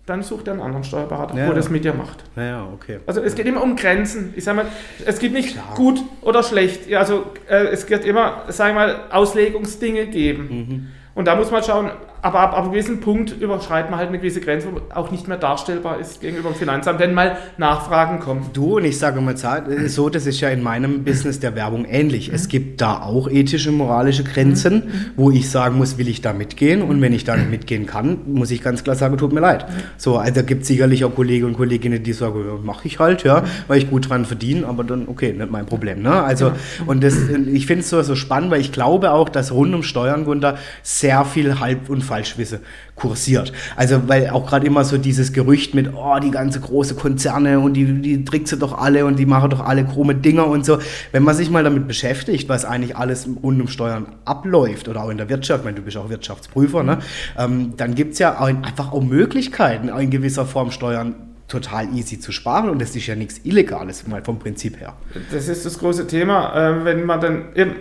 dann 0.06 0.22
sucht 0.22 0.46
er 0.48 0.52
einen 0.52 0.60
anderen 0.62 0.84
Steuerberater, 0.84 1.34
Ja. 1.34 1.48
wo 1.48 1.54
das 1.54 1.70
mit 1.70 1.82
dir 1.86 1.94
macht. 1.94 2.22
Naja, 2.36 2.68
okay. 2.74 2.98
Also 3.06 3.22
es 3.22 3.34
geht 3.34 3.46
immer 3.46 3.62
um 3.62 3.74
Grenzen. 3.74 4.34
Ich 4.36 4.44
sage 4.44 4.58
mal, 4.58 4.66
es 5.06 5.18
gibt 5.18 5.32
nicht 5.32 5.54
Klar. 5.54 5.74
gut 5.76 5.98
oder 6.20 6.42
schlecht. 6.42 6.86
Ja, 6.86 6.98
Also 6.98 7.24
äh, 7.48 7.68
es 7.68 7.88
wird 7.88 8.04
immer, 8.04 8.42
sag 8.48 8.68
ich 8.68 8.74
mal, 8.74 8.96
Auslegungsdinge 9.10 10.06
geben. 10.08 10.48
Mhm. 10.50 10.86
Und 11.14 11.26
da 11.26 11.34
muss 11.36 11.50
man 11.50 11.62
schauen, 11.62 11.90
aber 12.24 12.40
ab, 12.40 12.54
ab 12.54 12.62
einem 12.62 12.72
gewissen 12.72 13.00
Punkt 13.00 13.38
überschreitet 13.38 13.90
man 13.90 13.98
halt 13.98 14.08
eine 14.08 14.18
gewisse 14.18 14.40
Grenze, 14.40 14.68
wo 14.72 14.80
auch 14.94 15.10
nicht 15.10 15.28
mehr 15.28 15.36
darstellbar 15.36 16.00
ist 16.00 16.22
gegenüber 16.22 16.52
dem 16.52 16.54
Finanzamt, 16.54 16.98
wenn 16.98 17.12
mal 17.12 17.36
Nachfragen 17.58 18.18
kommen. 18.18 18.46
Du 18.54 18.78
und 18.78 18.86
ich 18.86 18.98
sage 18.98 19.20
mal 19.20 19.34
äh, 19.34 19.88
so, 19.88 20.08
das 20.08 20.24
ist 20.24 20.40
ja 20.40 20.48
in 20.48 20.62
meinem 20.62 21.04
Business 21.04 21.38
der 21.38 21.54
Werbung 21.54 21.84
ähnlich. 21.84 22.30
Es 22.32 22.48
gibt 22.48 22.80
da 22.80 23.02
auch 23.02 23.28
ethische, 23.28 23.72
moralische 23.72 24.24
Grenzen, 24.24 25.12
wo 25.16 25.30
ich 25.30 25.50
sagen 25.50 25.76
muss, 25.76 25.98
will 25.98 26.08
ich 26.08 26.22
da 26.22 26.32
mitgehen? 26.32 26.80
Und 26.80 27.02
wenn 27.02 27.12
ich 27.12 27.24
da 27.24 27.36
nicht 27.36 27.50
mitgehen 27.50 27.84
kann, 27.84 28.20
muss 28.24 28.50
ich 28.50 28.62
ganz 28.62 28.82
klar 28.84 28.96
sagen, 28.96 29.18
tut 29.18 29.34
mir 29.34 29.40
leid. 29.40 29.66
So, 29.98 30.16
also 30.16 30.42
gibt 30.44 30.62
es 30.62 30.68
sicherlich 30.68 31.04
auch 31.04 31.14
Kollegen 31.14 31.44
und 31.44 31.58
Kolleginnen, 31.58 32.02
die 32.02 32.14
sagen, 32.14 32.42
ja, 32.46 32.54
mache 32.64 32.88
ich 32.88 32.98
halt, 32.98 33.24
ja, 33.24 33.44
weil 33.68 33.76
ich 33.76 33.90
gut 33.90 34.08
dran 34.08 34.24
verdiene, 34.24 34.66
aber 34.66 34.82
dann, 34.82 35.08
okay, 35.08 35.34
nicht 35.34 35.50
mein 35.50 35.66
Problem. 35.66 36.00
Ne? 36.00 36.22
Also, 36.22 36.52
und 36.86 37.04
das, 37.04 37.16
ich 37.52 37.66
finde 37.66 37.82
es 37.82 37.90
so, 37.90 38.00
so 38.00 38.14
spannend, 38.14 38.50
weil 38.50 38.62
ich 38.62 38.72
glaube 38.72 39.12
auch, 39.12 39.28
dass 39.28 39.52
rund 39.52 39.74
um 39.74 39.82
Steuern, 39.82 40.24
Gunther, 40.24 40.56
sehr 40.82 41.26
viel 41.26 41.60
Halb- 41.60 41.90
und 41.90 42.00
Falschwisse 42.14 42.60
kursiert. 42.94 43.52
Also, 43.74 44.08
weil 44.08 44.30
auch 44.30 44.46
gerade 44.46 44.66
immer 44.66 44.84
so 44.84 44.98
dieses 44.98 45.32
Gerücht 45.32 45.74
mit, 45.74 45.92
oh, 45.94 46.18
die 46.22 46.30
ganze 46.30 46.60
große 46.60 46.94
Konzerne 46.94 47.58
und 47.58 47.74
die, 47.74 48.00
die 48.00 48.24
tricksen 48.24 48.60
doch 48.60 48.78
alle 48.78 49.04
und 49.04 49.18
die 49.18 49.26
machen 49.26 49.50
doch 49.50 49.60
alle 49.60 49.84
krumme 49.84 50.14
Dinger 50.14 50.46
und 50.46 50.64
so. 50.64 50.78
Wenn 51.10 51.24
man 51.24 51.34
sich 51.34 51.50
mal 51.50 51.64
damit 51.64 51.88
beschäftigt, 51.88 52.48
was 52.48 52.64
eigentlich 52.64 52.96
alles 52.96 53.28
rund 53.42 53.60
um 53.60 53.68
Steuern 53.68 54.06
abläuft 54.24 54.88
oder 54.88 55.02
auch 55.02 55.10
in 55.10 55.16
der 55.16 55.28
Wirtschaft, 55.28 55.64
meine, 55.64 55.76
du 55.76 55.82
bist 55.82 55.96
auch 55.96 56.08
Wirtschaftsprüfer, 56.08 56.84
ne? 56.84 56.98
ähm, 57.36 57.74
dann 57.76 57.96
gibt 57.96 58.12
es 58.12 58.20
ja 58.20 58.38
auch 58.38 58.46
einfach 58.46 58.92
auch 58.92 59.02
Möglichkeiten, 59.02 59.88
in 59.88 60.10
gewisser 60.10 60.46
Form 60.46 60.70
Steuern 60.70 61.33
total 61.48 61.94
easy 61.94 62.18
zu 62.18 62.32
sparen 62.32 62.70
und 62.70 62.80
das 62.80 62.96
ist 62.96 63.06
ja 63.06 63.14
nichts 63.14 63.40
Illegales, 63.44 64.06
mal 64.06 64.22
vom 64.24 64.38
Prinzip 64.38 64.80
her. 64.80 64.94
Das 65.30 65.48
ist 65.48 65.66
das 65.66 65.78
große 65.78 66.06
Thema. 66.06 66.52
Ähm, 66.56 66.84
wenn 66.84 67.04
man 67.04 67.20
dann 67.20 67.54
eben 67.54 67.74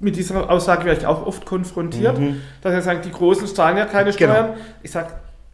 mit 0.00 0.16
dieser 0.16 0.48
Aussage 0.48 0.84
werde 0.84 1.00
ich 1.00 1.06
auch 1.06 1.26
oft 1.26 1.44
konfrontiert, 1.44 2.16
dass 2.62 2.72
er 2.72 2.82
sagt, 2.82 3.04
die 3.04 3.10
Großen 3.10 3.46
zahlen 3.48 3.76
ja 3.76 3.86
keine 3.86 4.10
Mhm. 4.10 4.16
Genau. 4.16 4.32
Steuern. 4.32 4.50
Ich 4.82 4.90
sage, 4.92 5.08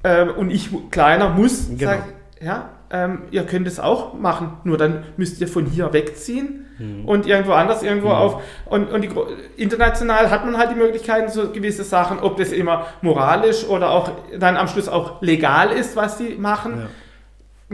ähm, 0.05 0.31
und 0.37 0.51
ich 0.51 0.69
kleiner 0.91 1.31
muss, 1.31 1.69
Genau. 1.69 1.93
sag, 1.93 2.05
ja, 2.41 2.69
ähm, 2.91 3.23
ihr 3.31 3.45
könnt 3.45 3.67
es 3.67 3.81
auch 3.81 4.15
machen, 4.15 4.59
nur 4.65 4.77
dann 4.77 5.05
müsst 5.17 5.41
ihr 5.41 5.49
von 5.49 5.67
hier 5.67 5.93
wegziehen 5.93 6.67
mhm. 6.79 7.07
und 7.07 7.27
irgendwo 7.27 7.53
anders 7.53 7.83
irgendwo 7.83 8.09
mhm. 8.09 8.15
auf. 8.15 8.43
Und, 8.67 8.93
und 8.93 9.01
die, 9.03 9.11
international 9.57 10.31
hat 10.31 10.45
man 10.45 10.59
halt 10.59 10.71
die 10.71 10.77
Möglichkeiten, 10.77 11.31
so 11.31 11.51
gewisse 11.51 11.83
Sachen, 11.83 12.19
ob 12.21 12.37
das 12.37 12.53
immer 12.53 12.87
moralisch 13.01 13.65
oder 13.67 13.91
auch 13.91 14.11
dann 14.39 14.57
am 14.57 14.69
Schluss 14.69 14.89
auch 14.89 15.23
legal 15.23 15.71
ist, 15.71 15.97
was 15.97 16.19
sie 16.19 16.37
machen, 16.37 16.79
ja. 16.79 16.87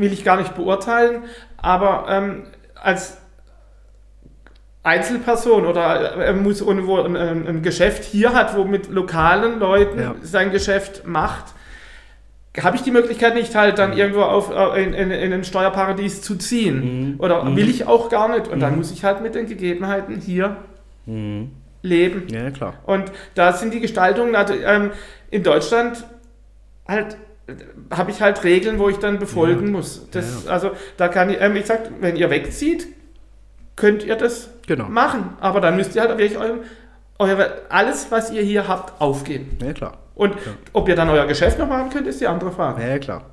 Will 0.01 0.13
ich 0.13 0.25
gar 0.25 0.37
nicht 0.37 0.55
beurteilen. 0.55 1.25
Aber 1.57 2.07
ähm, 2.09 2.45
als 2.75 3.19
Einzelperson 4.83 5.67
oder 5.67 5.83
er 5.83 6.33
muss 6.33 6.61
irgendwo 6.61 7.01
ein, 7.01 7.17
ein, 7.17 7.63
Geschäft 7.63 8.05
hier 8.05 8.33
hat, 8.33 8.57
wo 8.57 8.65
mit 8.65 8.89
lokalen 8.89 9.59
Leuten 9.59 10.01
ja. 10.01 10.15
sein 10.23 10.51
Geschäft 10.51 11.07
macht, 11.07 11.53
habe 12.59 12.77
ich 12.77 12.83
die 12.83 12.91
Möglichkeit 12.91 13.35
nicht 13.35 13.55
halt 13.55 13.79
dann 13.79 13.93
mhm. 13.93 13.99
irgendwo 13.99 14.23
auf, 14.23 14.51
äh, 14.51 14.83
in, 14.83 14.95
in, 14.95 15.11
in 15.11 15.33
ein 15.33 15.45
Steuerparadies 15.45 16.23
zu 16.23 16.37
ziehen. 16.37 17.13
Mhm. 17.13 17.21
Oder 17.21 17.45
mhm. 17.45 17.57
will 17.57 17.69
ich 17.69 17.87
auch 17.87 18.09
gar 18.09 18.29
nicht. 18.29 18.49
Und 18.49 18.57
mhm. 18.57 18.61
dann 18.61 18.77
muss 18.77 18.91
ich 18.91 19.05
halt 19.05 19.23
mit 19.23 19.35
den 19.35 19.47
Gegebenheiten 19.47 20.17
hier 20.17 20.57
mhm. 21.05 21.51
leben. 21.83 22.27
Ja, 22.29 22.51
klar. 22.51 22.75
Und 22.87 23.13
da 23.35 23.53
sind 23.53 23.75
die 23.75 23.81
Gestaltungen, 23.81 24.35
also, 24.35 24.55
ähm, 24.55 24.93
in 25.31 25.43
Deutschland 25.43 26.05
halt 26.89 27.17
habe 27.91 28.11
ich 28.11 28.21
halt 28.21 28.45
Regeln, 28.45 28.79
wo 28.79 28.89
ich 28.89 28.99
dann 28.99 29.19
befolgen 29.19 29.67
ja. 29.67 29.73
muss. 29.73 30.09
Das, 30.11 30.45
ja, 30.45 30.51
Also 30.51 30.73
da 30.97 31.09
kann 31.09 31.31
ich, 31.31 31.41
ähm, 31.41 31.57
ich 31.57 31.67
sag, 31.67 31.91
wenn 32.01 32.17
ihr 32.17 32.31
wegzieht, 32.31 32.87
könnt 33.77 34.05
ihr 34.05 34.17
das 34.17 34.51
genau. 34.67 34.89
machen. 34.89 35.37
Aber 35.41 35.61
dann 35.61 35.77
müsst 35.77 35.95
ihr 35.95 36.03
halt 36.03 36.19
wirklich 36.19 36.39
eure, 36.39 36.61
eure, 37.19 37.63
alles, 37.69 38.11
was 38.11 38.31
ihr 38.31 38.43
hier 38.43 38.69
habt, 38.69 39.01
aufgeben. 39.01 39.59
Ja, 39.63 39.73
klar. 39.73 39.99
Und 40.15 40.35
ja. 40.35 40.53
ob 40.73 40.89
ihr 40.89 40.97
dann 40.97 41.09
euer 41.09 41.27
Geschäft 41.27 41.59
noch 41.59 41.69
machen 41.69 41.91
könnt, 41.91 42.07
ist 42.07 42.21
die 42.21 42.27
andere 42.27 42.53
Frage. 42.53 42.87
Ja, 42.87 42.99
klar. 42.99 43.25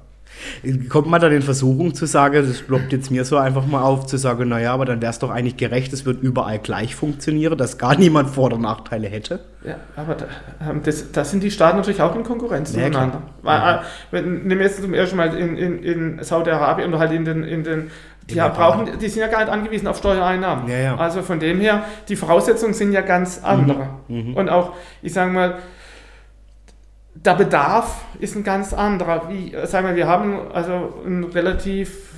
Kommt 0.90 1.08
man 1.08 1.22
dann 1.22 1.32
in 1.32 1.42
Versuchung 1.42 1.94
zu 1.94 2.06
sagen, 2.06 2.46
das 2.48 2.62
ploppt 2.62 2.92
jetzt 2.92 3.12
mir 3.12 3.26
so 3.26 3.38
einfach 3.38 3.66
mal 3.66 3.82
auf, 3.82 4.06
zu 4.06 4.18
sagen, 4.18 4.50
naja, 4.50 4.74
aber 4.74 4.86
dann 4.86 5.02
wäre 5.02 5.12
es 5.12 5.20
doch 5.20 5.30
eigentlich 5.30 5.58
gerecht, 5.58 5.94
es 5.94 6.06
wird 6.06 6.22
überall 6.22 6.60
gleich 6.60 6.96
funktionieren, 6.96 7.58
dass 7.58 7.78
gar 7.78 7.98
niemand 7.98 8.30
Vor- 8.30 8.46
oder 8.46 8.58
Nachteile 8.58 9.08
hätte? 9.08 9.40
Ja, 9.64 9.76
aber 9.96 10.16
da, 10.16 10.26
ähm, 10.70 10.82
das, 10.84 11.12
das 11.12 11.32
sind 11.32 11.44
die 11.44 11.52
Staaten 11.52 11.78
natürlich 11.78 12.02
auch 12.02 12.16
in 12.16 12.24
Konkurrenz 12.24 12.74
ja, 12.74 12.82
zueinander. 12.82 13.22
Ja. 13.44 13.84
Nehmen 14.12 14.50
wir 14.50 14.62
jetzt 14.62 14.82
zum 14.82 14.94
ersten 14.94 15.18
Mal 15.18 15.36
in, 15.36 15.58
in, 15.58 15.84
in 15.84 16.24
Saudi-Arabien 16.24 16.90
oder 16.90 17.00
halt 17.00 17.12
in 17.12 17.26
den, 17.26 17.44
in 17.44 17.64
den 17.64 17.92
die, 18.30 18.36
ja, 18.36 18.50
brauchen, 18.50 19.00
die 19.00 19.08
sind 19.08 19.22
ja 19.22 19.28
gar 19.28 19.40
nicht 19.40 19.50
angewiesen 19.50 19.88
auf 19.88 19.98
Steuereinnahmen. 19.98 20.68
Ja, 20.70 20.78
ja. 20.78 20.98
Also 20.98 21.22
von 21.22 21.40
dem 21.40 21.62
her, 21.62 21.84
die 22.10 22.18
Voraussetzungen 22.18 22.74
sind 22.74 22.92
ja 22.92 23.02
ganz 23.02 23.42
andere. 23.44 23.88
Mhm. 24.10 24.32
Mhm. 24.32 24.34
Und 24.36 24.50
auch, 24.50 24.74
ich 25.02 25.14
sage 25.14 25.32
mal, 25.32 25.56
der 27.26 27.36
Bedarf 27.36 28.02
ist 28.20 28.36
ein 28.36 28.44
ganz 28.44 28.74
anderer. 28.74 29.30
Wie, 29.30 29.54
sagen 29.66 29.88
wir, 29.88 29.96
wir 29.96 30.08
haben 30.08 30.40
also 30.54 31.02
ein 31.06 31.24
relativ 31.24 32.14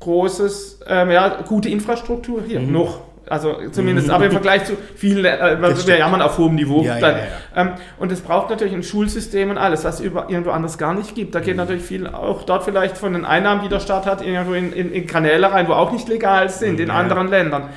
großes, 0.00 0.80
ähm, 0.86 1.10
ja, 1.10 1.42
gute 1.42 1.68
Infrastruktur 1.68 2.42
hier 2.46 2.60
mhm. 2.60 2.72
noch. 2.72 3.00
Also 3.28 3.56
zumindest, 3.72 4.06
mhm. 4.06 4.14
aber 4.14 4.26
im 4.26 4.30
Vergleich 4.30 4.64
zu 4.66 4.74
vielen, 4.94 5.24
äh, 5.24 5.58
wir 5.60 5.98
jammern 5.98 6.22
auf 6.22 6.38
hohem 6.38 6.54
Niveau. 6.54 6.82
Ja, 6.82 6.96
ja, 6.98 7.10
ja. 7.10 7.18
Ähm, 7.56 7.70
und 7.98 8.12
es 8.12 8.20
braucht 8.20 8.50
natürlich 8.50 8.72
ein 8.72 8.84
Schulsystem 8.84 9.50
und 9.50 9.58
alles, 9.58 9.82
was 9.84 9.98
über, 9.98 10.26
irgendwo 10.28 10.50
anders 10.50 10.78
gar 10.78 10.94
nicht 10.94 11.16
gibt. 11.16 11.34
Da 11.34 11.40
geht 11.40 11.54
mhm. 11.54 11.56
natürlich 11.56 11.82
viel 11.82 12.06
auch 12.06 12.44
dort 12.44 12.62
vielleicht 12.62 12.96
von 12.96 13.14
den 13.14 13.24
Einnahmen, 13.24 13.62
die 13.62 13.68
der 13.68 13.80
Staat 13.80 14.06
hat, 14.06 14.24
irgendwo 14.24 14.52
in, 14.52 14.72
in, 14.72 14.92
in 14.92 15.06
Kanäle 15.08 15.50
rein, 15.50 15.66
wo 15.66 15.72
auch 15.72 15.90
nicht 15.90 16.08
legal 16.08 16.48
sind, 16.50 16.74
mhm. 16.74 16.84
in 16.84 16.90
anderen 16.90 17.26
Ländern. 17.26 17.70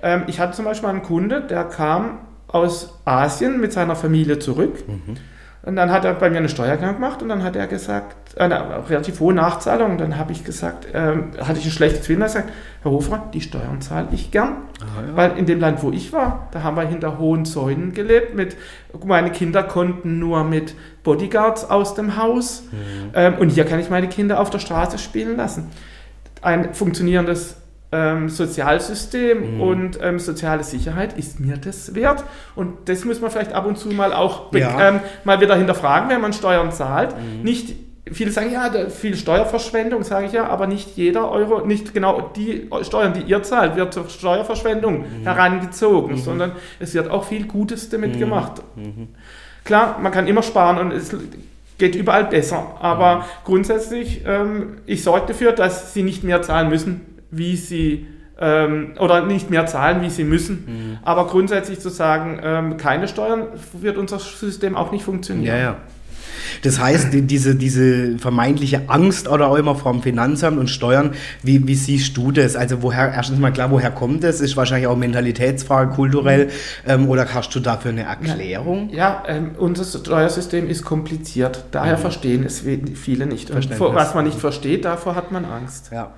Ähm, 0.00 0.24
ich 0.28 0.38
hatte 0.38 0.52
zum 0.52 0.64
Beispiel 0.64 0.88
einen 0.88 1.02
Kunde, 1.02 1.40
der 1.40 1.64
kam 1.64 2.20
aus 2.46 3.00
Asien 3.04 3.60
mit 3.60 3.72
seiner 3.72 3.96
Familie 3.96 4.38
zurück. 4.38 4.84
Mhm 4.86 5.16
und 5.64 5.76
dann 5.76 5.90
hat 5.90 6.04
er 6.04 6.12
bei 6.12 6.28
mir 6.28 6.38
eine 6.38 6.50
Steuererklärung 6.50 6.96
gemacht 6.96 7.22
und 7.22 7.30
dann 7.30 7.42
hat 7.42 7.56
er 7.56 7.66
gesagt, 7.66 8.38
eine 8.38 8.86
relativ 8.88 9.20
hohe 9.20 9.32
Nachzahlung. 9.32 9.92
Und 9.92 9.98
dann 9.98 10.18
habe 10.18 10.32
ich 10.32 10.44
gesagt, 10.44 10.86
ähm, 10.92 11.30
hatte 11.40 11.58
ich 11.58 11.64
ein 11.64 11.70
schlechtes 11.70 12.06
Gewissen, 12.06 12.20
gesagt, 12.20 12.52
Herr 12.82 12.90
Hofer, 12.90 13.30
die 13.32 13.40
Steuern 13.40 13.80
zahle 13.80 14.08
ich 14.12 14.30
gern. 14.30 14.56
Ah, 14.80 15.00
ja. 15.06 15.16
Weil 15.16 15.38
in 15.38 15.46
dem 15.46 15.60
Land, 15.60 15.82
wo 15.82 15.90
ich 15.90 16.12
war, 16.12 16.48
da 16.52 16.62
haben 16.62 16.76
wir 16.76 16.86
hinter 16.86 17.18
hohen 17.18 17.46
Zäunen 17.46 17.94
gelebt. 17.94 18.34
Mit, 18.34 18.56
meine 19.06 19.30
Kinder 19.30 19.62
konnten 19.62 20.18
nur 20.18 20.44
mit 20.44 20.74
Bodyguards 21.02 21.70
aus 21.70 21.94
dem 21.94 22.18
Haus. 22.18 22.64
Mhm. 22.70 23.10
Ähm, 23.14 23.34
und 23.38 23.48
hier 23.48 23.64
kann 23.64 23.80
ich 23.80 23.88
meine 23.88 24.08
Kinder 24.08 24.40
auf 24.40 24.50
der 24.50 24.58
Straße 24.58 24.98
spielen 24.98 25.38
lassen. 25.38 25.70
Ein 26.42 26.74
funktionierendes 26.74 27.56
ähm, 27.94 28.28
Sozialsystem 28.28 29.54
mhm. 29.54 29.60
und 29.60 29.98
ähm, 30.02 30.18
soziale 30.18 30.64
Sicherheit, 30.64 31.16
ist 31.16 31.38
mir 31.38 31.56
das 31.56 31.94
wert? 31.94 32.24
Und 32.56 32.88
das 32.88 33.04
muss 33.04 33.20
man 33.20 33.30
vielleicht 33.30 33.52
ab 33.52 33.66
und 33.66 33.78
zu 33.78 33.88
mal 33.88 34.12
auch 34.12 34.52
ja. 34.52 34.88
ähm, 34.88 35.00
mal 35.22 35.40
wieder 35.40 35.54
hinterfragen, 35.54 36.10
wenn 36.10 36.20
man 36.20 36.32
Steuern 36.32 36.72
zahlt. 36.72 37.14
Mhm. 37.16 37.42
Nicht 37.42 37.76
Viele 38.12 38.30
sagen, 38.30 38.52
ja, 38.52 38.70
viel 38.90 39.16
Steuerverschwendung, 39.16 40.02
sage 40.02 40.26
ich 40.26 40.32
ja, 40.32 40.46
aber 40.46 40.66
nicht 40.66 40.94
jeder 40.94 41.30
Euro, 41.30 41.64
nicht 41.64 41.94
genau 41.94 42.30
die 42.36 42.68
Steuern, 42.82 43.14
die 43.14 43.22
ihr 43.22 43.42
zahlt, 43.42 43.76
wird 43.76 43.94
zur 43.94 44.10
Steuerverschwendung 44.10 44.98
mhm. 44.98 45.22
herangezogen, 45.22 46.16
mhm. 46.16 46.18
sondern 46.18 46.52
es 46.78 46.92
wird 46.92 47.08
auch 47.08 47.24
viel 47.24 47.46
Gutes 47.46 47.88
damit 47.88 48.16
mhm. 48.16 48.18
gemacht. 48.18 48.62
Mhm. 48.76 49.08
Klar, 49.64 49.98
man 50.02 50.12
kann 50.12 50.26
immer 50.26 50.42
sparen 50.42 50.76
und 50.76 50.92
es 50.92 51.16
geht 51.78 51.94
überall 51.94 52.24
besser, 52.24 52.76
aber 52.78 53.24
grundsätzlich, 53.44 54.20
ähm, 54.26 54.82
ich 54.84 55.02
sorge 55.02 55.28
dafür, 55.28 55.52
dass 55.52 55.94
sie 55.94 56.02
nicht 56.02 56.24
mehr 56.24 56.42
zahlen 56.42 56.68
müssen, 56.68 57.13
wie 57.36 57.56
sie 57.56 58.06
ähm, 58.40 58.92
oder 58.98 59.24
nicht 59.24 59.50
mehr 59.50 59.66
zahlen, 59.66 60.02
wie 60.02 60.10
sie 60.10 60.24
müssen. 60.24 60.64
Mhm. 60.66 60.98
Aber 61.02 61.26
grundsätzlich 61.26 61.80
zu 61.80 61.88
sagen, 61.88 62.40
ähm, 62.42 62.76
keine 62.76 63.08
Steuern, 63.08 63.46
wird 63.72 63.96
unser 63.96 64.18
System 64.18 64.76
auch 64.76 64.92
nicht 64.92 65.04
funktionieren. 65.04 65.56
Ja, 65.56 65.62
ja. 65.62 65.76
Das 66.62 66.80
heißt, 66.80 67.12
die, 67.12 67.22
diese, 67.22 67.54
diese 67.54 68.18
vermeintliche 68.18 68.88
Angst 68.88 69.28
oder 69.28 69.48
auch 69.48 69.56
immer 69.56 69.74
vom 69.74 70.02
Finanzamt 70.02 70.58
und 70.58 70.68
Steuern, 70.68 71.12
wie, 71.42 71.66
wie 71.66 71.74
siehst 71.74 72.16
du 72.16 72.32
das? 72.32 72.56
Also 72.56 72.82
woher, 72.82 73.12
erstens 73.12 73.38
mal 73.38 73.52
klar, 73.52 73.70
woher 73.70 73.90
kommt 73.90 74.24
das? 74.24 74.40
Ist 74.40 74.56
wahrscheinlich 74.56 74.86
auch 74.86 74.96
Mentalitätsfrage, 74.96 75.94
kulturell, 75.94 76.50
ähm, 76.86 77.08
oder 77.08 77.26
hast 77.32 77.54
du 77.54 77.60
dafür 77.60 77.92
eine 77.92 78.02
Erklärung? 78.02 78.90
Ja, 78.90 79.22
ähm, 79.26 79.52
unser 79.58 79.84
Steuersystem 79.84 80.68
ist 80.68 80.84
kompliziert, 80.84 81.64
daher 81.70 81.96
mhm. 81.96 82.00
verstehen 82.00 82.44
es 82.44 82.62
viele 82.94 83.26
nicht. 83.26 83.50
Und 83.50 83.80
was 83.80 84.14
man 84.14 84.24
nicht 84.24 84.38
versteht, 84.38 84.84
davor 84.84 85.14
hat 85.14 85.32
man 85.32 85.44
Angst. 85.44 85.90
Ja. 85.92 86.12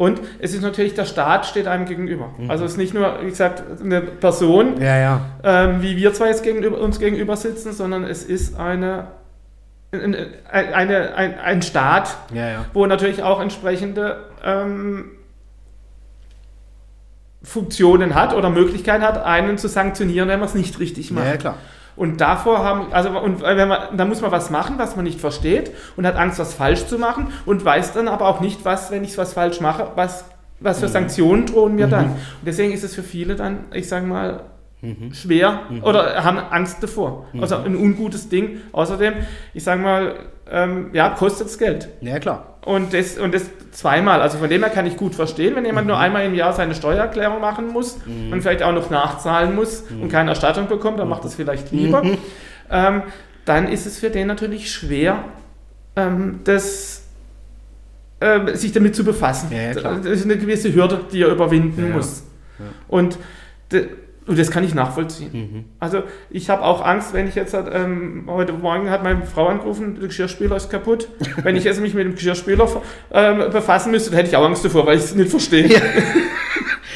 Und 0.00 0.22
es 0.38 0.54
ist 0.54 0.62
natürlich, 0.62 0.94
der 0.94 1.04
Staat 1.04 1.44
steht 1.44 1.66
einem 1.66 1.84
gegenüber. 1.84 2.30
Mhm. 2.38 2.50
Also 2.50 2.64
es 2.64 2.72
ist 2.72 2.78
nicht 2.78 2.94
nur, 2.94 3.18
wie 3.20 3.28
gesagt, 3.28 3.62
eine 3.82 4.00
Person, 4.00 4.80
ja, 4.80 4.96
ja. 4.96 5.20
Ähm, 5.44 5.82
wie 5.82 5.98
wir 5.98 6.14
zwar 6.14 6.28
jetzt 6.28 6.42
gegenüber, 6.42 6.80
uns 6.80 6.98
gegenüber 6.98 7.36
sitzen, 7.36 7.74
sondern 7.74 8.04
es 8.04 8.24
ist 8.24 8.58
eine, 8.58 9.08
eine, 9.92 10.30
eine 10.50 11.14
ein, 11.14 11.38
ein 11.38 11.60
Staat, 11.60 12.16
ja, 12.32 12.64
wo 12.72 12.86
natürlich 12.86 13.22
auch 13.22 13.42
entsprechende 13.42 14.24
ähm, 14.42 15.10
Funktionen 17.42 18.14
hat 18.14 18.34
oder 18.34 18.48
Möglichkeiten 18.48 19.04
hat, 19.04 19.22
einen 19.22 19.58
zu 19.58 19.68
sanktionieren, 19.68 20.30
wenn 20.30 20.40
man 20.40 20.48
es 20.48 20.54
nicht 20.54 20.80
richtig 20.80 21.10
macht. 21.10 21.26
Ja, 21.26 21.36
klar. 21.36 21.58
Und 22.00 22.18
davor 22.22 22.64
haben, 22.64 22.94
also 22.94 23.10
und 23.10 23.42
wenn 23.42 23.68
man, 23.68 23.94
da 23.94 24.06
muss 24.06 24.22
man 24.22 24.32
was 24.32 24.48
machen, 24.48 24.78
was 24.78 24.96
man 24.96 25.04
nicht 25.04 25.20
versteht 25.20 25.70
und 25.98 26.06
hat 26.06 26.16
Angst, 26.16 26.38
was 26.38 26.54
falsch 26.54 26.86
zu 26.86 26.98
machen 26.98 27.26
und 27.44 27.62
weiß 27.62 27.92
dann 27.92 28.08
aber 28.08 28.26
auch 28.26 28.40
nicht, 28.40 28.64
was, 28.64 28.90
wenn 28.90 29.04
ich 29.04 29.18
was 29.18 29.34
falsch 29.34 29.60
mache, 29.60 29.88
was, 29.96 30.24
was 30.60 30.80
für 30.80 30.86
mhm. 30.86 30.92
Sanktionen 30.92 31.44
drohen 31.44 31.74
mir 31.74 31.88
mhm. 31.88 31.90
dann. 31.90 32.04
Und 32.06 32.46
deswegen 32.46 32.72
ist 32.72 32.84
es 32.84 32.94
für 32.94 33.02
viele 33.02 33.36
dann, 33.36 33.66
ich 33.74 33.86
sage 33.86 34.06
mal, 34.06 34.44
mhm. 34.80 35.12
schwer 35.12 35.64
mhm. 35.68 35.84
oder 35.84 36.24
haben 36.24 36.38
Angst 36.38 36.82
davor. 36.82 37.26
Mhm. 37.34 37.42
Also 37.42 37.56
ein 37.56 37.76
ungutes 37.76 38.30
Ding. 38.30 38.62
Außerdem, 38.72 39.12
ich 39.52 39.62
sage 39.62 39.82
mal, 39.82 40.14
ähm, 40.50 40.88
ja, 40.94 41.10
kostet 41.10 41.48
es 41.48 41.58
Geld. 41.58 41.90
Ja, 42.00 42.18
klar. 42.18 42.49
Und 42.64 42.92
das, 42.92 43.16
und 43.16 43.34
das 43.34 43.50
zweimal. 43.72 44.20
Also 44.20 44.38
von 44.38 44.50
dem 44.50 44.62
her 44.62 44.70
kann 44.70 44.86
ich 44.86 44.96
gut 44.96 45.14
verstehen, 45.14 45.56
wenn 45.56 45.64
jemand 45.64 45.86
mhm. 45.86 45.92
nur 45.92 45.98
einmal 45.98 46.26
im 46.26 46.34
Jahr 46.34 46.52
seine 46.52 46.74
Steuererklärung 46.74 47.40
machen 47.40 47.68
muss 47.68 47.98
mhm. 48.06 48.32
und 48.32 48.42
vielleicht 48.42 48.62
auch 48.62 48.72
noch 48.72 48.90
nachzahlen 48.90 49.54
muss 49.54 49.84
mhm. 49.88 50.02
und 50.02 50.08
keine 50.10 50.30
Erstattung 50.30 50.68
bekommt, 50.68 50.98
dann 50.98 51.08
macht 51.08 51.24
das 51.24 51.34
vielleicht 51.34 51.72
lieber. 51.72 52.04
Mhm. 52.04 52.18
Ähm, 52.70 53.02
dann 53.44 53.68
ist 53.68 53.86
es 53.86 53.98
für 53.98 54.10
den 54.10 54.26
natürlich 54.26 54.70
schwer, 54.70 55.24
ähm, 55.96 56.40
das, 56.44 57.04
äh, 58.20 58.54
sich 58.54 58.72
damit 58.72 58.94
zu 58.94 59.04
befassen. 59.04 59.50
Ja, 59.50 59.72
ja, 59.72 59.72
das 59.72 60.06
ist 60.06 60.24
eine 60.24 60.36
gewisse 60.36 60.72
Hürde, 60.74 61.00
die 61.10 61.22
er 61.22 61.28
überwinden 61.28 61.88
ja, 61.88 61.96
muss. 61.96 62.24
Und 62.88 63.18
und 64.30 64.38
das 64.38 64.52
kann 64.52 64.62
ich 64.62 64.76
nachvollziehen. 64.76 65.30
Mhm. 65.32 65.64
Also 65.80 66.04
ich 66.30 66.50
habe 66.50 66.62
auch 66.62 66.86
Angst, 66.86 67.12
wenn 67.14 67.26
ich 67.26 67.34
jetzt, 67.34 67.52
ähm, 67.52 68.26
heute 68.28 68.52
Morgen 68.52 68.88
hat 68.88 69.02
meine 69.02 69.26
Frau 69.26 69.48
angerufen, 69.48 69.96
der 69.98 70.06
Geschirrspüler 70.06 70.54
ist 70.54 70.70
kaputt. 70.70 71.08
wenn 71.42 71.56
ich 71.56 71.64
jetzt 71.64 71.80
mich 71.80 71.94
mit 71.94 72.04
dem 72.04 72.14
Geschirrspüler 72.14 72.68
ähm, 73.10 73.50
befassen 73.50 73.90
müsste, 73.90 74.10
dann 74.10 74.18
hätte 74.18 74.28
ich 74.28 74.36
auch 74.36 74.44
Angst 74.44 74.64
davor, 74.64 74.86
weil 74.86 74.98
ich 74.98 75.02
es 75.02 75.14
nicht 75.16 75.30
verstehe. 75.30 75.66
Ja. 75.66 75.80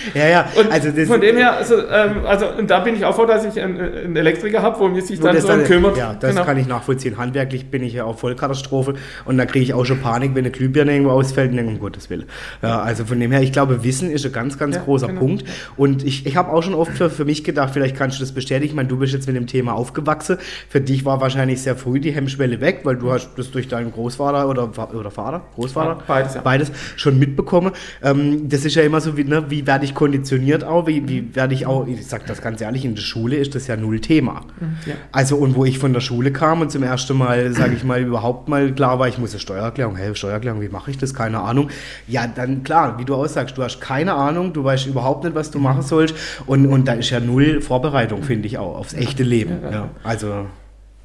ja, 0.14 0.28
ja. 0.28 0.48
Und 0.56 0.70
also 0.70 0.90
von 1.06 1.20
dem 1.20 1.36
her, 1.36 1.56
also, 1.56 1.76
ähm, 1.76 2.26
also 2.26 2.46
und 2.58 2.70
da 2.70 2.80
bin 2.80 2.94
ich 2.94 3.04
auch 3.04 3.14
froh, 3.14 3.26
dass 3.26 3.44
ich 3.44 3.60
einen, 3.60 3.80
einen 3.80 4.16
Elektriker 4.16 4.62
habe, 4.62 4.78
wo 4.78 4.88
mir 4.88 5.02
sich 5.02 5.20
dann 5.20 5.40
so 5.40 5.48
dann, 5.48 5.64
kümmert. 5.64 5.96
Ja, 5.96 6.14
das 6.14 6.30
genau. 6.30 6.44
kann 6.44 6.58
ich 6.58 6.66
nachvollziehen. 6.66 7.16
Handwerklich 7.18 7.70
bin 7.70 7.82
ich 7.82 7.94
ja 7.94 8.04
auch 8.04 8.18
Vollkatastrophe 8.18 8.94
und 9.24 9.38
da 9.38 9.46
kriege 9.46 9.64
ich 9.64 9.74
auch 9.74 9.84
schon 9.84 10.00
Panik, 10.00 10.34
wenn 10.34 10.44
eine 10.44 10.50
Glühbirne 10.50 10.92
irgendwo 10.92 11.12
ausfällt 11.12 11.50
und 11.50 11.56
denke, 11.56 11.72
um 11.72 11.78
Gottes 11.78 12.10
Willen. 12.10 12.24
Ja, 12.62 12.80
also 12.80 13.04
von 13.04 13.18
dem 13.20 13.32
her, 13.32 13.42
ich 13.42 13.52
glaube, 13.52 13.84
Wissen 13.84 14.10
ist 14.10 14.24
ein 14.26 14.32
ganz, 14.32 14.58
ganz 14.58 14.76
ja, 14.76 14.82
großer 14.82 15.08
genau. 15.08 15.20
Punkt. 15.20 15.44
Und 15.76 16.04
ich, 16.04 16.26
ich 16.26 16.36
habe 16.36 16.52
auch 16.52 16.62
schon 16.62 16.74
oft 16.74 16.92
für, 16.92 17.10
für 17.10 17.24
mich 17.24 17.44
gedacht, 17.44 17.70
vielleicht 17.72 17.96
kannst 17.96 18.18
du 18.18 18.22
das 18.22 18.32
bestätigen. 18.32 18.70
Ich 18.70 18.74
meine, 18.74 18.88
du 18.88 18.98
bist 18.98 19.12
jetzt 19.12 19.26
mit 19.26 19.36
dem 19.36 19.46
Thema 19.46 19.74
aufgewachsen. 19.74 20.38
Für 20.68 20.80
dich 20.80 21.04
war 21.04 21.20
wahrscheinlich 21.20 21.62
sehr 21.62 21.76
früh 21.76 22.00
die 22.00 22.12
Hemmschwelle 22.12 22.60
weg, 22.60 22.80
weil 22.84 22.96
du 22.96 23.12
hast 23.12 23.30
das 23.36 23.50
durch 23.50 23.68
deinen 23.68 23.92
Großvater 23.92 24.48
oder, 24.48 24.70
oder 24.94 25.10
Vater, 25.10 25.42
Großvater, 25.54 26.02
beides, 26.06 26.34
ja. 26.34 26.40
beides 26.40 26.72
schon 26.96 27.18
mitbekommen. 27.18 27.72
Ähm, 28.02 28.48
das 28.48 28.64
ist 28.64 28.74
ja 28.74 28.82
immer 28.82 29.00
so, 29.00 29.16
wie, 29.16 29.24
ne, 29.24 29.44
wie 29.48 29.66
werde 29.66 29.84
ich 29.84 29.93
konditioniert 29.94 30.64
auch, 30.64 30.86
wie, 30.86 31.08
wie 31.08 31.34
werde 31.34 31.54
ich 31.54 31.66
auch, 31.66 31.86
ich 31.86 32.06
sage 32.06 32.24
das 32.26 32.42
ganz 32.42 32.60
ehrlich, 32.60 32.84
in 32.84 32.94
der 32.94 33.02
Schule 33.02 33.36
ist 33.36 33.54
das 33.54 33.66
ja 33.66 33.76
null 33.76 34.00
Thema. 34.00 34.42
Mhm, 34.60 34.76
ja. 34.86 34.94
Also 35.12 35.36
und 35.36 35.54
wo 35.54 35.64
ich 35.64 35.78
von 35.78 35.92
der 35.92 36.00
Schule 36.00 36.32
kam 36.32 36.60
und 36.60 36.70
zum 36.70 36.82
ersten 36.82 37.16
Mal, 37.16 37.52
sage 37.52 37.74
ich 37.74 37.84
mal, 37.84 38.00
überhaupt 38.00 38.48
mal 38.48 38.72
klar 38.72 38.98
war, 38.98 39.08
ich 39.08 39.18
muss 39.18 39.30
eine 39.30 39.40
Steuererklärung, 39.40 39.96
hey, 39.96 40.14
Steuererklärung, 40.14 40.60
wie 40.60 40.68
mache 40.68 40.90
ich 40.90 40.98
das? 40.98 41.14
Keine 41.14 41.40
Ahnung. 41.40 41.70
Ja, 42.08 42.26
dann 42.26 42.62
klar, 42.62 42.98
wie 42.98 43.04
du 43.04 43.14
aussagst, 43.14 43.56
du 43.56 43.62
hast 43.62 43.80
keine 43.80 44.14
Ahnung, 44.14 44.52
du 44.52 44.64
weißt 44.64 44.86
überhaupt 44.86 45.24
nicht, 45.24 45.34
was 45.34 45.50
du 45.50 45.58
machen 45.58 45.82
sollst 45.82 46.14
und, 46.46 46.66
und 46.66 46.86
da 46.88 46.94
ist 46.94 47.10
ja 47.10 47.20
null 47.20 47.60
Vorbereitung, 47.60 48.22
finde 48.22 48.46
ich 48.46 48.58
auch, 48.58 48.76
aufs 48.76 48.94
echte 48.94 49.22
Leben. 49.22 49.58
Ja. 49.70 49.90
Also 50.02 50.46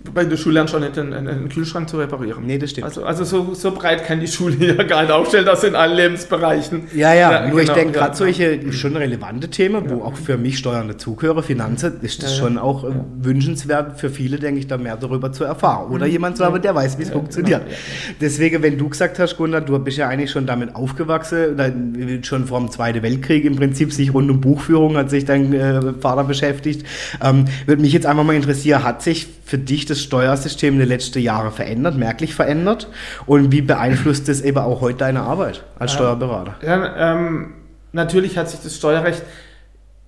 In 0.02 0.30
der 0.30 0.38
Schule 0.38 0.56
lernst 0.56 0.74
du 0.74 0.80
nicht, 0.80 0.98
einen, 0.98 1.14
einen, 1.14 1.50
Kühlschrank 1.50 1.90
zu 1.90 1.98
reparieren. 1.98 2.46
Nee, 2.46 2.58
das 2.58 2.70
stimmt. 2.70 2.86
Also, 2.86 3.04
also 3.04 3.26
so, 3.26 3.54
so 3.54 3.72
breit 3.72 4.06
kann 4.06 4.22
die 4.22 4.28
Schule 4.28 4.56
ja 4.78 4.84
gar 4.84 5.02
nicht 5.02 5.12
aufstellen, 5.12 5.46
das 5.46 5.66
in 5.66 5.76
allen 5.76 5.96
Lebensbereichen. 5.98 6.84
Ja, 6.96 7.14
ja, 7.14 7.32
ja 7.32 7.42
nur 7.48 7.60
genau, 7.60 7.62
ich 7.64 7.70
denke 7.72 8.00
gerade 8.00 8.12
ja, 8.12 8.16
solche 8.16 8.72
schon 8.72 8.96
relevante 8.96 9.50
Themen, 9.50 9.90
wo 9.90 10.04
auch 10.04 10.16
für 10.16 10.38
mich 10.38 10.58
steuernde 10.58 10.96
Zugehörer, 10.96 11.44
Finanzen, 11.44 12.00
ist 12.02 12.24
das 12.24 12.38
schon 12.38 12.58
auch 12.58 12.86
äh, 12.86 12.94
wünschenswert 13.20 14.00
für 14.00 14.10
viele, 14.10 14.40
denke 14.40 14.62
ich, 14.62 14.68
da 14.68 14.78
mehr 14.78 14.96
darüber 14.96 15.34
zu 15.34 15.44
erfahren. 15.44 15.92
Oder 15.92 16.06
mhm. 16.06 16.12
jemand 16.14 16.38
zu 16.38 16.46
haben, 16.46 16.62
der 16.62 16.74
weiß, 16.74 16.98
wie 16.98 17.04
es 17.04 17.10
funktioniert. 17.10 17.66
Genau, 17.66 17.78
Deswegen, 18.22 18.64
wenn 18.64 18.78
du 18.78 18.88
gesagt 18.88 19.20
hast, 19.20 19.36
Gunnar, 19.36 19.62
du 19.62 19.78
bist 19.80 19.98
ja 19.98 20.08
eigentlich 20.08 20.32
schon 20.32 20.46
damit 20.46 20.76
aufgewachsen, 20.76 22.22
schon 22.24 22.46
vor 22.46 22.60
dem 22.60 22.72
Zweiten 22.72 23.04
Weltkrieg 23.04 23.44
im 23.44 23.58
Prinzip 23.58 23.92
sich 23.92 24.14
rund 24.14 24.32
um 24.32 24.40
Buchführung 24.40 24.96
hat 24.96 25.10
sich 25.10 25.26
dein 25.26 25.52
äh, 25.52 25.94
Vater 26.00 26.24
beschäftigt. 26.24 26.86
Ähm, 27.22 27.46
würde 27.66 27.82
mich 27.82 27.92
jetzt 27.92 28.06
einfach 28.06 28.24
mal 28.24 28.36
interessieren, 28.36 28.84
hat 28.84 29.02
sich 29.02 29.28
für 29.50 29.58
dich 29.58 29.88
das 29.88 30.00
Steuersystem 30.04 30.76
in 30.76 30.80
den 30.80 30.88
letzten 30.88 31.18
Jahren 31.20 31.52
verändert, 31.52 31.98
merklich 31.98 32.36
verändert? 32.36 32.88
Und 33.26 33.52
wie 33.52 33.64
beeinflusst 33.64 34.30
das 34.30 34.42
eben 34.42 34.60
auch 34.60 34.82
heute 34.82 35.00
deine 35.00 35.22
Arbeit 35.22 35.64
als 35.80 35.94
Steuerberater? 35.94 36.54
Ja, 36.62 37.16
ähm, 37.16 37.56
natürlich 37.92 38.38
hat 38.38 38.48
sich 38.48 38.60
das 38.60 38.76
Steuerrecht 38.76 39.24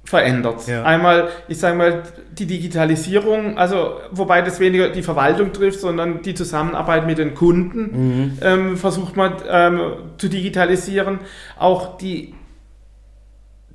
verändert. 0.04 0.68
Ja. 0.68 0.84
Einmal, 0.84 1.30
ich 1.48 1.58
sage 1.58 1.76
mal, 1.76 2.04
die 2.32 2.46
Digitalisierung, 2.46 3.58
also 3.58 3.96
wobei 4.12 4.44
das 4.44 4.60
weniger 4.60 4.90
die 4.90 5.02
Verwaltung 5.02 5.54
trifft, 5.54 5.80
sondern 5.80 6.22
die 6.22 6.36
Zusammenarbeit 6.36 7.08
mit 7.08 7.18
den 7.18 7.34
Kunden 7.34 7.80
mhm. 7.82 8.38
ähm, 8.44 8.78
versucht 8.78 9.18
man 9.18 9.38
ähm, 9.50 9.80
zu 10.18 10.28
digitalisieren. 10.28 11.20
Auch 11.58 11.98
die 11.98 12.36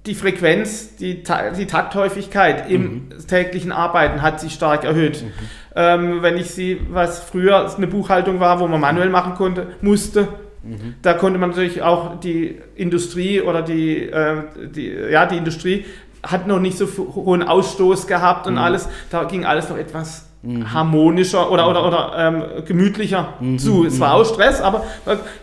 die 0.06 0.14
Frequenz, 0.14 0.96
die, 0.96 1.22
die 1.58 1.66
Takthäufigkeit 1.66 2.70
im 2.70 2.82
mhm. 2.82 3.26
täglichen 3.26 3.72
Arbeiten 3.72 4.22
hat 4.22 4.40
sich 4.40 4.54
stark 4.54 4.84
erhöht. 4.84 5.22
Mhm. 5.22 5.32
Ähm, 5.74 6.22
wenn 6.22 6.36
ich 6.36 6.50
sie, 6.50 6.80
was 6.90 7.20
früher 7.20 7.74
eine 7.76 7.86
Buchhaltung 7.86 8.40
war, 8.40 8.60
wo 8.60 8.68
man 8.68 8.80
manuell 8.80 9.10
machen 9.10 9.34
konnte, 9.34 9.68
musste, 9.82 10.28
mhm. 10.62 10.94
da 11.02 11.14
konnte 11.14 11.38
man 11.38 11.50
natürlich 11.50 11.82
auch 11.82 12.20
die 12.20 12.58
Industrie 12.76 13.40
oder 13.40 13.62
die, 13.62 14.04
äh, 14.04 14.42
die, 14.74 14.88
ja, 15.10 15.26
die 15.26 15.36
Industrie 15.36 15.84
hat 16.22 16.46
noch 16.46 16.60
nicht 16.60 16.78
so 16.78 16.86
hohen 17.14 17.42
Ausstoß 17.42 18.06
gehabt 18.06 18.46
und 18.46 18.54
mhm. 18.54 18.60
alles, 18.60 18.88
da 19.10 19.24
ging 19.24 19.44
alles 19.44 19.68
noch 19.68 19.76
etwas 19.76 20.26
mhm. 20.42 20.72
harmonischer 20.72 21.50
oder, 21.50 21.68
oder, 21.68 21.86
oder 21.86 22.12
ähm, 22.16 22.64
gemütlicher 22.64 23.34
mhm. 23.40 23.58
zu. 23.58 23.84
Es 23.84 24.00
war 24.00 24.14
auch 24.14 24.24
Stress, 24.24 24.60
aber 24.60 24.84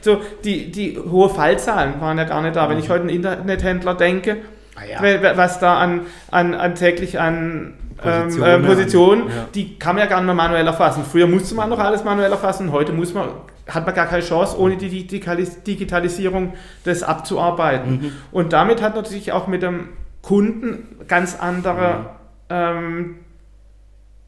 so 0.01 0.19
die, 0.43 0.71
die 0.71 0.97
hohe 0.97 1.29
Fallzahlen 1.29 1.99
waren 1.99 2.17
ja 2.17 2.23
gar 2.23 2.41
nicht 2.41 2.55
da. 2.55 2.69
Wenn 2.69 2.79
ich 2.79 2.89
heute 2.89 3.01
einen 3.01 3.09
Internethändler 3.09 3.95
denke, 3.95 4.37
ah, 4.75 4.83
ja. 4.85 5.37
was 5.37 5.59
da 5.59 5.77
an, 5.77 6.01
an, 6.31 6.53
an 6.53 6.75
täglich 6.75 7.19
an 7.19 7.73
ähm, 8.03 8.43
äh, 8.43 8.59
Position 8.59 9.29
ja. 9.29 9.47
die 9.53 9.77
kann 9.77 9.95
man 9.95 10.03
ja 10.03 10.09
gar 10.09 10.17
nicht 10.17 10.25
mehr 10.25 10.35
manuell 10.35 10.65
erfassen. 10.67 11.03
Früher 11.09 11.27
musste 11.27 11.55
man 11.55 11.69
noch 11.69 11.79
alles 11.79 12.03
manuell 12.03 12.31
erfassen, 12.31 12.71
heute 12.71 12.91
muss 12.91 13.13
man, 13.13 13.29
hat 13.67 13.85
man 13.85 13.95
gar 13.95 14.07
keine 14.07 14.23
Chance, 14.23 14.59
ohne 14.59 14.77
die 14.77 15.07
Digitalisierung 15.07 16.53
das 16.83 17.03
abzuarbeiten. 17.03 17.91
Mhm. 17.91 18.11
Und 18.31 18.53
damit 18.53 18.81
hat 18.81 18.95
natürlich 18.95 19.31
auch 19.31 19.47
mit 19.47 19.61
dem 19.61 19.89
Kunden 20.21 20.97
ganz 21.07 21.37
andere 21.39 21.99
mhm. 21.99 22.05
ähm, 22.49 23.15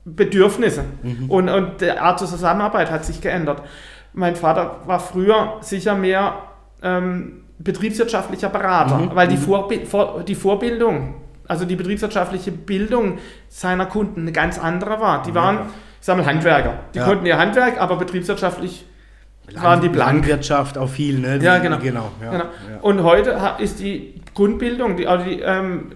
Bedürfnisse. 0.06 0.84
Mhm. 1.02 1.30
Und, 1.30 1.50
und 1.50 1.82
die 1.82 1.92
Art 1.92 2.22
der 2.22 2.28
Zusammenarbeit 2.28 2.92
hat 2.92 3.06
sich 3.06 3.22
geändert. 3.22 3.62
Mein 4.14 4.36
Vater 4.36 4.82
war 4.86 5.00
früher 5.00 5.58
sicher 5.62 5.96
mehr 5.96 6.36
ähm, 6.82 7.45
betriebswirtschaftlicher 7.60 8.50
Berater, 8.50 8.98
mhm. 8.98 9.12
weil 9.14 9.28
die, 9.28 9.38
mhm. 9.38 9.42
Vorbi 9.42 9.86
vor, 9.86 10.24
die 10.24 10.36
Vorbildung, 10.36 11.16
also 11.48 11.66
die 11.66 11.76
betriebswirtschaftliche 11.76 12.52
Bildung 12.52 13.20
seiner 13.50 13.86
Kunden 13.86 14.22
eine 14.22 14.32
ganz 14.32 14.60
andere 14.60 15.00
war. 15.00 15.24
Die 15.24 15.34
waren, 15.34 15.60
ich 16.00 16.06
sage 16.06 16.22
mal, 16.22 16.28
Handwerker. 16.28 16.80
Die 16.94 17.00
ja. 17.00 17.06
konnten 17.06 17.26
ihr 17.26 17.38
Handwerk, 17.38 17.80
aber 17.80 17.96
betriebswirtschaftlich 17.98 18.86
Land, 19.48 19.64
waren 19.64 19.82
die 19.82 19.90
blank. 19.90 20.14
Landwirtschaft 20.14 20.78
auch 20.78 20.90
viel, 20.90 21.20
ne? 21.20 21.38
Ja, 21.42 21.60
genau. 21.60 21.78
genau, 21.78 22.12
ja, 22.22 22.32
genau. 22.32 22.46
Und 22.82 23.04
heute 23.04 23.40
ist 23.60 23.80
die 23.80 24.22
Grundbildung, 24.34 24.98
die, 24.98 25.08
also 25.08 25.24
die, 25.24 25.40
ähm, 25.40 25.92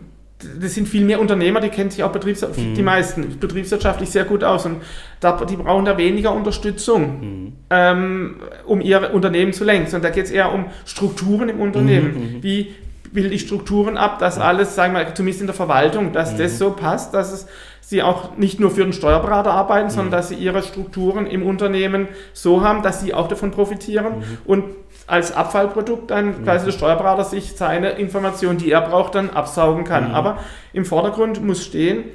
das 0.62 0.73
sind 0.73 0.88
viel 0.88 1.04
mehr 1.04 1.19
Unternehmer, 1.19 1.60
die 1.60 1.69
kennen 1.69 1.89
sich 1.89 2.04
auch 2.04 2.12
Betriebs 2.12 2.41
mhm. 2.41 2.73
die 2.73 2.82
meisten 2.82 3.39
betriebswirtschaftlich 3.39 4.10
sehr 4.10 4.23
gut 4.23 4.43
aus 4.43 4.65
und 4.65 4.78
da, 5.19 5.34
die 5.43 5.58
brauchen 5.58 5.84
da 5.84 5.97
weniger 5.97 6.34
Unterstützung, 6.34 7.19
mhm. 7.19 7.54
ähm, 7.69 8.36
um 8.65 8.80
ihr 8.80 9.13
Unternehmen 9.13 9.52
zu 9.52 9.65
lenken. 9.65 9.93
Und 9.93 10.04
da 10.04 10.10
geht 10.10 10.25
es 10.25 10.32
eher 10.32 10.54
um 10.54 10.67
Strukturen 10.86 11.49
im 11.49 11.60
Unternehmen. 11.60 12.13
Mhm. 12.13 12.36
mhm. 12.38 12.43
Wie 12.43 12.75
bilde 13.12 13.34
ich 13.34 13.41
Strukturen 13.41 13.97
ab, 13.97 14.19
dass 14.19 14.38
alles, 14.38 14.75
sagen 14.75 14.93
wir, 14.93 15.13
zumindest 15.15 15.41
in 15.41 15.47
der 15.47 15.56
Verwaltung, 15.56 16.13
dass 16.13 16.38
das 16.38 16.54
mhm. 16.54 16.58
so 16.58 16.71
passt, 16.71 17.13
dass 17.13 17.34
es 17.34 17.47
sie 17.82 18.04
auch 18.04 18.38
nicht 18.38 18.60
nur 18.60 18.69
für 18.69 18.84
den 18.84 18.93
Steuerberater 18.93 19.52
arbeiten, 19.52 19.89
sondern 19.89 20.08
mhm. 20.08 20.12
dass 20.12 20.30
sie 20.30 20.36
ihre 20.36 20.62
Strukturen 20.62 21.25
im 21.25 21.43
Unternehmen 21.43 22.08
so 22.34 22.63
haben, 22.63 22.84
dass 22.84 23.02
sie 23.02 23.15
auch 23.15 23.28
davon 23.28 23.49
profitieren 23.49 24.23
und 24.45 24.63
als 25.10 25.36
Abfallprodukt 25.36 26.12
dann 26.12 26.43
quasi 26.43 26.65
der 26.65 26.72
Steuerberater 26.72 27.24
sich 27.24 27.54
seine 27.54 27.91
Informationen, 27.91 28.58
die 28.58 28.72
er 28.72 28.82
braucht, 28.82 29.15
dann 29.15 29.30
absaugen 29.30 29.84
kann. 29.84 30.10
Mhm. 30.10 30.15
Aber 30.15 30.38
im 30.74 30.86
Vordergrund 30.86 31.43
muss 31.43 31.65
stehen, 31.65 32.06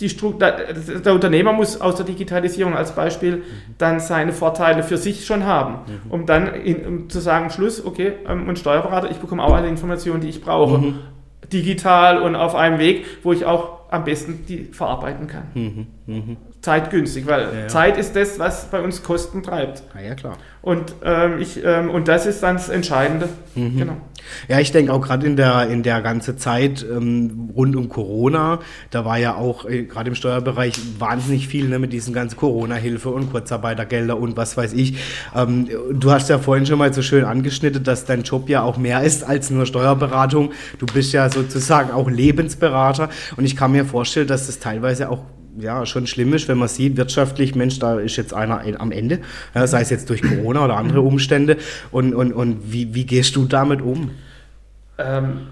die 0.00 0.08
der 0.08 1.14
Unternehmer 1.14 1.52
muss 1.52 1.80
aus 1.80 1.94
der 1.94 2.04
Digitalisierung 2.04 2.74
als 2.74 2.92
Beispiel 2.92 3.36
mhm. 3.36 3.42
dann 3.78 4.00
seine 4.00 4.32
Vorteile 4.32 4.82
für 4.82 4.96
sich 4.96 5.24
schon 5.24 5.44
haben, 5.46 5.74
mhm. 5.86 6.10
um 6.10 6.26
dann 6.26 6.54
in, 6.54 6.86
um 6.86 7.08
zu 7.08 7.20
sagen, 7.20 7.50
Schluss, 7.50 7.84
okay, 7.84 8.14
ähm, 8.26 8.48
ein 8.48 8.56
Steuerberater, 8.56 9.10
ich 9.10 9.18
bekomme 9.18 9.44
auch 9.44 9.54
alle 9.54 9.68
Informationen, 9.68 10.20
die 10.20 10.28
ich 10.28 10.42
brauche. 10.42 10.78
Mhm. 10.78 10.98
Digital 11.52 12.22
und 12.22 12.34
auf 12.34 12.54
einem 12.54 12.78
Weg, 12.78 13.04
wo 13.22 13.32
ich 13.32 13.44
auch 13.44 13.90
am 13.90 14.04
besten 14.04 14.44
die 14.48 14.64
verarbeiten 14.64 15.26
kann. 15.26 15.48
Zeitgünstig, 16.62 17.26
weil 17.26 17.40
ja, 17.42 17.60
ja. 17.62 17.68
Zeit 17.68 17.98
ist 17.98 18.14
das, 18.14 18.38
was 18.38 18.66
bei 18.66 18.80
uns 18.80 19.02
Kosten 19.02 19.42
treibt. 19.42 19.82
Ah, 19.94 20.00
ja, 20.00 20.14
klar. 20.14 20.38
Und, 20.62 20.94
ähm, 21.04 21.40
ich, 21.40 21.60
ähm, 21.64 21.90
und 21.90 22.06
das 22.06 22.24
ist 22.24 22.40
dann 22.44 22.54
das 22.54 22.68
Entscheidende. 22.68 23.28
Mhm. 23.56 23.78
Genau. 23.78 23.96
Ja, 24.46 24.60
ich 24.60 24.70
denke 24.70 24.92
auch 24.92 25.00
gerade 25.00 25.26
in 25.26 25.34
der, 25.34 25.68
in 25.68 25.82
der 25.82 26.00
ganzen 26.02 26.38
Zeit 26.38 26.86
ähm, 26.88 27.50
rund 27.56 27.74
um 27.74 27.88
Corona, 27.88 28.60
da 28.90 29.04
war 29.04 29.18
ja 29.18 29.34
auch 29.34 29.64
äh, 29.64 29.82
gerade 29.82 30.10
im 30.10 30.14
Steuerbereich 30.14 30.74
wahnsinnig 31.00 31.48
viel 31.48 31.68
ne, 31.68 31.80
mit 31.80 31.92
diesen 31.92 32.14
ganzen 32.14 32.36
Corona-Hilfe 32.36 33.08
und 33.08 33.32
Kurzarbeitergelder 33.32 34.16
und 34.16 34.36
was 34.36 34.56
weiß 34.56 34.72
ich. 34.74 34.98
Ähm, 35.34 35.68
du 35.92 36.12
hast 36.12 36.28
ja 36.30 36.38
vorhin 36.38 36.64
schon 36.64 36.78
mal 36.78 36.92
so 36.92 37.02
schön 37.02 37.24
angeschnitten, 37.24 37.82
dass 37.82 38.04
dein 38.04 38.22
Job 38.22 38.48
ja 38.48 38.62
auch 38.62 38.76
mehr 38.76 39.02
ist 39.02 39.24
als 39.24 39.50
nur 39.50 39.66
Steuerberatung. 39.66 40.52
Du 40.78 40.86
bist 40.86 41.12
ja 41.12 41.28
sozusagen 41.28 41.90
auch 41.90 42.08
Lebensberater 42.08 43.08
und 43.36 43.44
ich 43.44 43.56
kann 43.56 43.72
mir 43.72 43.84
vorstellen, 43.84 44.28
dass 44.28 44.46
das 44.46 44.60
teilweise 44.60 45.10
auch 45.10 45.24
ja, 45.58 45.86
schon 45.86 46.06
schlimm 46.06 46.32
ist, 46.34 46.48
wenn 46.48 46.58
man 46.58 46.68
sieht, 46.68 46.96
wirtschaftlich, 46.96 47.54
Mensch, 47.54 47.78
da 47.78 47.98
ist 47.98 48.16
jetzt 48.16 48.34
einer 48.34 48.62
am 48.78 48.92
Ende, 48.92 49.20
ja, 49.54 49.66
sei 49.66 49.82
es 49.82 49.90
jetzt 49.90 50.08
durch 50.10 50.22
Corona 50.22 50.64
oder 50.64 50.76
andere 50.76 51.00
Umstände. 51.00 51.56
Und, 51.90 52.14
und, 52.14 52.32
und 52.32 52.72
wie, 52.72 52.94
wie 52.94 53.04
gehst 53.04 53.36
du 53.36 53.44
damit 53.44 53.82
um? 53.82 54.10
Ähm, 54.98 55.48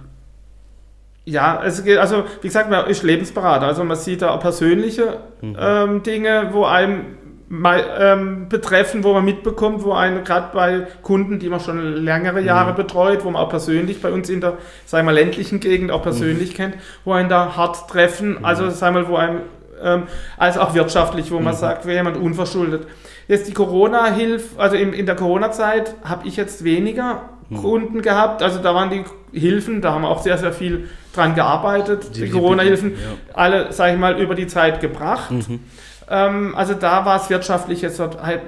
ja, 1.24 1.58
also, 1.58 1.82
also 1.98 2.24
wie 2.40 2.48
gesagt, 2.48 2.70
man 2.70 2.86
ist 2.86 3.02
Lebensberater. 3.02 3.66
Also 3.66 3.84
man 3.84 3.96
sieht 3.96 4.22
da 4.22 4.30
auch 4.30 4.40
persönliche 4.40 5.18
mhm. 5.40 5.56
ähm, 5.58 6.02
Dinge, 6.02 6.48
wo 6.52 6.64
einem 6.64 7.18
mal, 7.48 7.84
ähm, 7.98 8.48
betreffen, 8.48 9.04
wo 9.04 9.12
man 9.12 9.24
mitbekommt, 9.24 9.82
wo 9.82 9.92
einen 9.92 10.24
gerade 10.24 10.50
bei 10.54 10.86
Kunden, 11.02 11.38
die 11.40 11.48
man 11.48 11.60
schon 11.60 11.78
längere 11.96 12.40
Jahre 12.40 12.72
mhm. 12.72 12.76
betreut, 12.76 13.24
wo 13.24 13.30
man 13.30 13.42
auch 13.42 13.50
persönlich 13.50 14.00
bei 14.00 14.12
uns 14.12 14.30
in 14.30 14.40
der, 14.40 14.56
sagen 14.86 15.06
wir, 15.06 15.12
ländlichen 15.12 15.60
Gegend 15.60 15.90
auch 15.90 16.02
persönlich 16.02 16.52
mhm. 16.52 16.56
kennt, 16.56 16.74
wo 17.04 17.12
einen 17.12 17.28
da 17.28 17.56
hart 17.56 17.90
treffen, 17.90 18.38
mhm. 18.38 18.44
also 18.44 18.70
sagen 18.70 18.94
wir, 18.94 19.08
wo 19.08 19.16
einem 19.16 19.40
ähm, 19.82 20.04
als 20.36 20.58
auch 20.58 20.74
wirtschaftlich, 20.74 21.30
wo 21.30 21.40
man 21.40 21.54
mhm. 21.54 21.58
sagt, 21.58 21.86
wäre 21.86 21.96
jemand 21.96 22.16
unverschuldet. 22.16 22.86
Jetzt 23.28 23.48
die 23.48 23.52
Corona-Hilfe, 23.52 24.58
also 24.58 24.76
in, 24.76 24.92
in 24.92 25.06
der 25.06 25.16
Corona-Zeit 25.16 25.94
habe 26.04 26.26
ich 26.26 26.36
jetzt 26.36 26.64
weniger 26.64 27.22
Kunden 27.60 28.02
gehabt. 28.02 28.42
Also 28.42 28.60
da 28.60 28.74
waren 28.74 28.90
die 28.90 29.04
Hilfen, 29.38 29.80
da 29.80 29.92
haben 29.92 30.02
wir 30.02 30.08
auch 30.08 30.22
sehr, 30.22 30.38
sehr 30.38 30.52
viel 30.52 30.88
dran 31.14 31.34
gearbeitet. 31.34 32.16
Die, 32.16 32.22
die 32.22 32.30
Corona-Hilfen, 32.30 32.92
ja. 32.92 32.96
alle, 33.34 33.72
sage 33.72 33.94
ich 33.94 33.98
mal, 33.98 34.20
über 34.20 34.34
die 34.34 34.46
Zeit 34.46 34.80
gebracht. 34.80 35.30
Mhm. 35.30 35.60
Ähm, 36.08 36.54
also 36.54 36.74
da 36.74 37.04
war 37.04 37.20
es 37.20 37.30
wirtschaftlich 37.30 37.82
jetzt 37.82 38.00
halt 38.00 38.42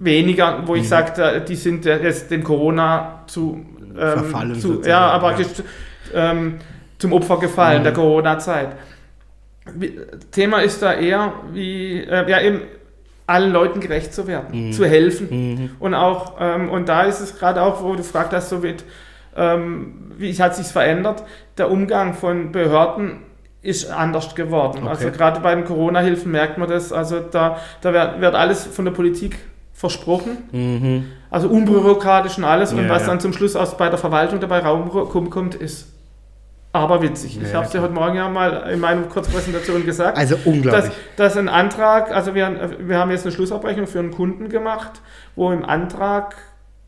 weniger, 0.00 0.62
wo 0.66 0.74
ich 0.74 0.82
mhm. 0.82 0.88
sagte, 0.88 1.44
die 1.46 1.56
sind 1.56 1.84
jetzt 1.84 2.30
dem 2.30 2.44
Corona 2.44 3.22
zu, 3.26 3.64
ähm, 3.90 3.96
Verfallen 3.96 4.60
zu 4.60 4.82
ja, 4.84 5.08
aber 5.10 5.38
ja. 5.38 5.46
Ähm, 6.12 6.56
zum 6.98 7.12
Opfer 7.12 7.38
gefallen 7.38 7.80
mhm. 7.80 7.84
der 7.84 7.92
Corona-Zeit. 7.92 8.68
Thema 10.30 10.60
ist 10.60 10.82
da 10.82 10.92
eher, 10.92 11.32
wie 11.52 12.00
äh, 12.00 12.30
ja 12.30 12.40
eben 12.40 12.62
allen 13.26 13.52
Leuten 13.52 13.80
gerecht 13.80 14.12
zu 14.12 14.26
werden, 14.26 14.68
mhm. 14.68 14.72
zu 14.72 14.84
helfen 14.84 15.28
mhm. 15.30 15.70
und 15.78 15.94
auch 15.94 16.34
ähm, 16.38 16.68
und 16.68 16.88
da 16.88 17.04
ist 17.04 17.20
es 17.20 17.38
gerade 17.38 17.62
auch, 17.62 17.82
wo 17.82 17.94
du 17.94 18.02
fragt 18.02 18.34
hast, 18.34 18.50
so 18.50 18.62
wird 18.62 18.84
ähm, 19.36 20.12
wie 20.18 20.32
hat 20.34 20.54
sich 20.54 20.66
verändert, 20.66 21.24
der 21.58 21.70
Umgang 21.70 22.14
von 22.14 22.52
Behörden 22.52 23.22
ist 23.62 23.90
anders 23.90 24.34
geworden. 24.34 24.80
Okay. 24.82 24.88
Also 24.88 25.10
gerade 25.10 25.40
bei 25.40 25.54
den 25.54 25.64
Corona-Hilfen 25.64 26.30
merkt 26.30 26.58
man 26.58 26.68
das. 26.68 26.92
Also 26.92 27.20
da, 27.20 27.58
da 27.80 27.92
wird, 27.92 28.20
wird 28.20 28.34
alles 28.34 28.64
von 28.66 28.84
der 28.84 28.92
Politik 28.92 29.38
versprochen. 29.72 30.36
Mhm. 30.52 31.04
Also 31.30 31.48
unbürokratisch 31.48 32.38
und 32.38 32.44
alles. 32.44 32.72
Ja, 32.72 32.78
und 32.78 32.88
was 32.88 33.02
ja. 33.02 33.08
dann 33.08 33.20
zum 33.20 33.32
Schluss 33.32 33.56
aus 33.56 33.76
bei 33.76 33.88
der 33.88 33.98
Verwaltung 33.98 34.38
dabei 34.38 34.60
raumkommt, 34.60 35.54
ist 35.54 35.93
aber 36.74 37.00
witzig. 37.02 37.38
Ich 37.40 37.54
habe 37.54 37.66
es 37.66 37.72
ja 37.72 37.80
heute 37.80 37.94
Morgen 37.94 38.16
ja 38.16 38.28
mal 38.28 38.68
in 38.72 38.80
meiner 38.80 39.02
Kurzpräsentation 39.02 39.86
gesagt. 39.86 40.18
Also 40.18 40.36
unglaublich. 40.44 40.92
Dass, 41.16 41.34
dass 41.34 41.36
ein 41.36 41.48
Antrag, 41.48 42.10
also 42.10 42.34
wir, 42.34 42.72
wir 42.80 42.98
haben 42.98 43.12
jetzt 43.12 43.24
eine 43.24 43.32
Schlussabrechnung 43.32 43.86
für 43.86 44.00
einen 44.00 44.10
Kunden 44.10 44.48
gemacht, 44.48 45.00
wo 45.36 45.52
im 45.52 45.64
Antrag 45.64 46.34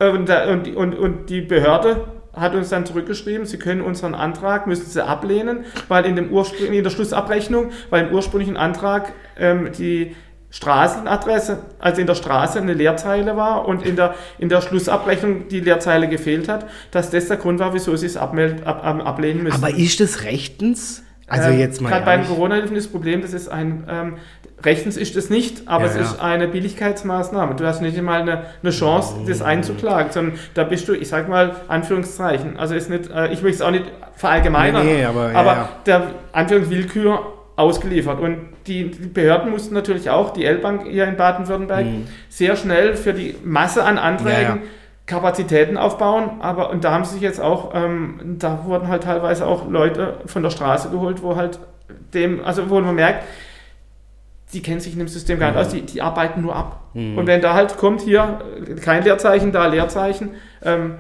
äh, 0.00 0.08
und, 0.08 0.28
und, 0.74 0.98
und, 0.98 1.30
die 1.30 1.40
Behörde 1.40 2.08
hat 2.32 2.56
uns 2.56 2.68
dann 2.68 2.84
zurückgeschrieben, 2.84 3.46
Sie 3.46 3.58
können 3.58 3.80
unseren 3.80 4.16
Antrag, 4.16 4.66
müssen 4.66 4.86
Sie 4.86 5.02
ablehnen, 5.02 5.64
weil 5.86 6.04
in, 6.04 6.16
dem 6.16 6.32
Ursprung, 6.32 6.66
in 6.66 6.82
der 6.82 6.90
Schlussabrechnung, 6.90 7.70
weil 7.88 8.08
im 8.08 8.12
ursprünglichen 8.12 8.56
Antrag 8.56 9.12
ähm, 9.38 9.70
die 9.70 10.16
Straßenadresse, 10.56 11.58
also 11.78 12.00
in 12.00 12.06
der 12.06 12.14
Straße 12.14 12.58
eine 12.58 12.72
Leerzeile 12.72 13.36
war 13.36 13.68
und 13.68 13.84
in 13.84 13.94
der, 13.94 14.14
in 14.38 14.48
der 14.48 14.62
Schlussabrechnung 14.62 15.48
die 15.48 15.60
Leerzeile 15.60 16.08
gefehlt 16.08 16.48
hat, 16.48 16.66
dass 16.92 17.10
das 17.10 17.28
der 17.28 17.36
Grund 17.36 17.60
war, 17.60 17.74
wieso 17.74 17.94
Sie 17.94 18.06
es 18.06 18.16
ab, 18.16 18.34
ab, 18.64 18.82
ablehnen 19.04 19.42
müssen. 19.42 19.62
Aber 19.62 19.76
ist 19.76 20.00
das 20.00 20.22
rechtens? 20.22 21.02
Also 21.26 21.50
ähm, 21.50 21.58
jetzt 21.58 21.82
mal. 21.82 21.90
Gerade 21.90 22.06
bei 22.06 22.16
den 22.16 22.26
Corona-Hilfen 22.26 22.74
ist 22.74 22.86
das 22.86 22.92
Problem, 22.92 23.20
das 23.20 23.34
ist 23.34 23.48
ein, 23.48 23.84
ähm, 23.86 24.16
rechtens 24.64 24.96
ist 24.96 25.14
es 25.14 25.28
nicht, 25.28 25.68
aber 25.68 25.84
ja, 25.84 25.90
es 25.90 25.96
ja. 25.96 26.02
ist 26.02 26.20
eine 26.20 26.48
Billigkeitsmaßnahme. 26.48 27.54
Du 27.56 27.66
hast 27.66 27.82
nicht 27.82 27.98
einmal 27.98 28.22
eine, 28.22 28.44
eine 28.62 28.70
Chance, 28.70 29.16
das 29.28 29.42
einzuklagen, 29.42 30.10
sondern 30.10 30.38
da 30.54 30.64
bist 30.64 30.88
du, 30.88 30.94
ich 30.94 31.08
sag 31.08 31.28
mal, 31.28 31.54
Anführungszeichen. 31.68 32.56
Also 32.56 32.74
ist 32.74 32.88
nicht, 32.88 33.10
äh, 33.10 33.30
ich 33.30 33.42
möchte 33.42 33.56
es 33.56 33.60
auch 33.60 33.72
nicht 33.72 33.84
verallgemeinern, 34.14 34.86
nee, 34.86 34.94
nee, 34.94 35.04
aber, 35.04 35.34
aber 35.34 35.52
ja, 35.52 35.68
der 35.84 36.10
Anführungswillkür 36.32 37.20
ausgeliefert. 37.56 38.20
Und 38.20 38.55
die, 38.66 38.90
die, 38.90 39.06
Behörden 39.08 39.50
mussten 39.50 39.74
natürlich 39.74 40.10
auch, 40.10 40.30
die 40.30 40.44
L-Bank 40.44 40.86
hier 40.88 41.06
in 41.06 41.16
Baden-Württemberg, 41.16 41.86
mhm. 41.86 42.08
sehr 42.28 42.56
schnell 42.56 42.94
für 42.94 43.12
die 43.12 43.34
Masse 43.44 43.84
an 43.84 43.98
Anträgen 43.98 44.62
Kapazitäten 45.06 45.76
aufbauen, 45.76 46.40
aber 46.40 46.70
und 46.70 46.82
da 46.82 46.90
haben 46.90 47.04
sie 47.04 47.14
sich 47.14 47.22
jetzt 47.22 47.40
auch, 47.40 47.72
ähm, 47.74 48.36
da 48.40 48.64
wurden 48.64 48.88
halt 48.88 49.04
teilweise 49.04 49.46
auch 49.46 49.70
Leute 49.70 50.14
von 50.26 50.42
der 50.42 50.50
Straße 50.50 50.90
geholt, 50.90 51.22
wo 51.22 51.36
halt 51.36 51.60
dem, 52.12 52.44
also 52.44 52.68
wo 52.68 52.80
man 52.80 52.96
merkt, 52.96 53.24
die 54.52 54.62
kennen 54.62 54.80
sich 54.80 54.94
in 54.94 54.98
dem 54.98 55.08
System 55.08 55.38
gar 55.38 55.50
nicht 55.50 55.60
aus, 55.60 55.68
die, 55.68 55.82
die 55.82 56.02
arbeiten 56.02 56.42
nur 56.42 56.56
ab. 56.56 56.80
Mhm. 56.94 57.18
Und 57.18 57.26
wenn 57.28 57.40
da 57.40 57.54
halt 57.54 57.76
kommt 57.76 58.00
hier 58.00 58.40
kein 58.82 59.04
Leerzeichen, 59.04 59.52
da 59.52 59.66
Leerzeichen, 59.66 60.30
ähm, 60.64 60.94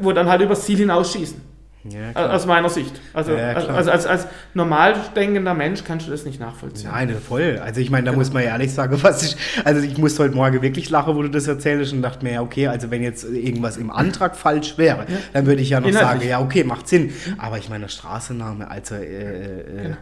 wo 0.00 0.12
dann 0.12 0.28
halt 0.28 0.42
übers 0.42 0.64
Ziel 0.64 0.78
hinausschießen. 0.78 1.40
Ja, 1.84 2.30
aus 2.30 2.44
meiner 2.44 2.68
Sicht. 2.68 3.00
Also, 3.14 3.32
ja, 3.32 3.52
also 3.52 3.90
als, 3.90 4.04
als 4.04 4.26
normal 4.52 4.96
denkender 5.14 5.54
Mensch 5.54 5.84
kannst 5.84 6.06
du 6.06 6.10
das 6.10 6.24
nicht 6.24 6.40
nachvollziehen. 6.40 6.90
Nein, 6.90 7.16
voll. 7.16 7.60
Also 7.62 7.80
ich 7.80 7.90
meine, 7.90 8.04
da 8.04 8.10
genau. 8.10 8.20
muss 8.20 8.32
man 8.32 8.42
ehrlich 8.42 8.72
sagen, 8.72 8.98
was 9.02 9.22
ich, 9.22 9.36
also 9.64 9.80
ich 9.80 9.96
musste 9.96 10.24
heute 10.24 10.34
Morgen 10.34 10.60
wirklich 10.60 10.90
lachen, 10.90 11.14
wo 11.14 11.22
du 11.22 11.30
das 11.30 11.46
erzählst 11.46 11.92
und 11.92 12.02
dachte 12.02 12.24
mir, 12.24 12.32
ja, 12.34 12.42
okay, 12.42 12.66
also 12.66 12.90
wenn 12.90 13.02
jetzt 13.02 13.24
irgendwas 13.24 13.76
im 13.76 13.90
Antrag 13.90 14.36
falsch 14.36 14.76
wäre, 14.76 15.06
ja. 15.08 15.16
dann 15.32 15.46
würde 15.46 15.62
ich 15.62 15.70
ja 15.70 15.80
noch 15.80 15.88
Inhaltlich. 15.88 16.28
sagen, 16.28 16.28
ja, 16.28 16.40
okay, 16.40 16.64
macht 16.64 16.88
Sinn. 16.88 17.12
Aber 17.38 17.58
ich 17.58 17.68
meine, 17.68 17.88
Straßenname, 17.88 18.68
also 18.68 18.96
äh, 18.96 19.04
äh, 19.04 19.82
genau. 19.82 19.96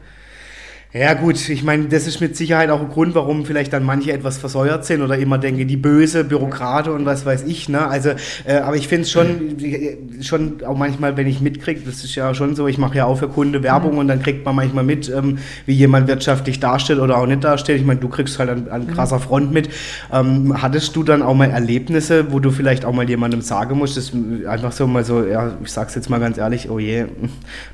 Ja 0.93 1.15
gut, 1.15 1.49
ich 1.49 1.63
meine, 1.65 1.87
das 1.87 2.07
ist 2.07 2.21
mit 2.21 2.37
Sicherheit 2.37 2.71
auch 2.71 2.81
ein 2.81 2.89
Grund, 2.89 3.15
warum 3.15 3.45
vielleicht 3.45 3.73
dann 3.73 3.85
manche 3.85 4.13
etwas 4.13 4.39
versäuert 4.39 4.87
sind 4.87 5.03
oder 5.03 5.19
immer 5.19 5.37
denken, 5.37 5.67
die 5.67 5.77
böse 5.77 6.25
Bürokrate 6.25 6.93
und 6.93 7.05
was 7.05 7.27
weiß 7.27 7.43
ich. 7.43 7.69
Ne? 7.69 7.87
Also, 7.87 8.11
äh, 8.47 8.59
aber 8.63 8.77
ich 8.77 8.89
finde 8.89 9.03
es 9.03 9.11
schon, 9.11 9.57
schon 10.23 10.65
auch 10.65 10.77
manchmal, 10.77 11.17
wenn 11.17 11.27
ich 11.27 11.41
mitkriege, 11.41 11.81
das 11.85 12.05
ist 12.05 12.15
ja 12.15 12.35
schon 12.35 12.55
so, 12.55 12.67
ich 12.67 12.79
mache 12.79 12.97
ja 12.97 13.05
auch 13.05 13.19
für 13.19 13.29
Kunde 13.29 13.63
Werbung 13.63 13.93
mhm. 13.93 13.99
und 13.99 14.09
dann 14.09 14.23
kriegt 14.23 14.45
man 14.47 14.55
manchmal 14.55 14.85
mit, 14.85 15.11
ähm, 15.11 15.39
wie 15.67 15.75
jemand 15.75 16.09
wirtschaftlich 16.09 16.61
darstellt 16.61 17.01
oder 17.01 17.19
auch 17.19 17.27
nicht 17.27 17.43
darstellt. 17.43 17.81
Ich 17.81 17.87
meine, 17.87 18.01
du 18.01 18.09
kriegst 18.09 18.39
halt 18.39 18.49
an, 18.49 18.69
an 18.71 18.87
mhm. 18.87 18.93
krasser 18.93 19.19
Front 19.19 19.53
mit. 19.53 19.69
Ähm, 20.13 20.63
hattest 20.63 20.97
du 20.97 21.03
dann 21.03 21.21
auch 21.21 21.35
mal 21.35 21.51
Erlebnisse, 21.51 22.33
wo 22.33 22.39
du 22.39 22.51
vielleicht 22.51 22.85
auch 22.85 22.93
mal 22.93 23.09
jemandem 23.09 23.43
sagen 23.43 23.77
musst, 23.77 23.97
das 23.97 24.13
einfach 24.49 24.73
so 24.73 24.87
mal 24.87 25.05
so, 25.05 25.27
ja, 25.27 25.59
ich 25.63 25.73
sag's 25.73 25.95
jetzt 25.95 26.09
mal 26.09 26.21
ganz 26.21 26.39
ehrlich, 26.39 26.71
oh 26.71 26.79
je, 26.79 27.07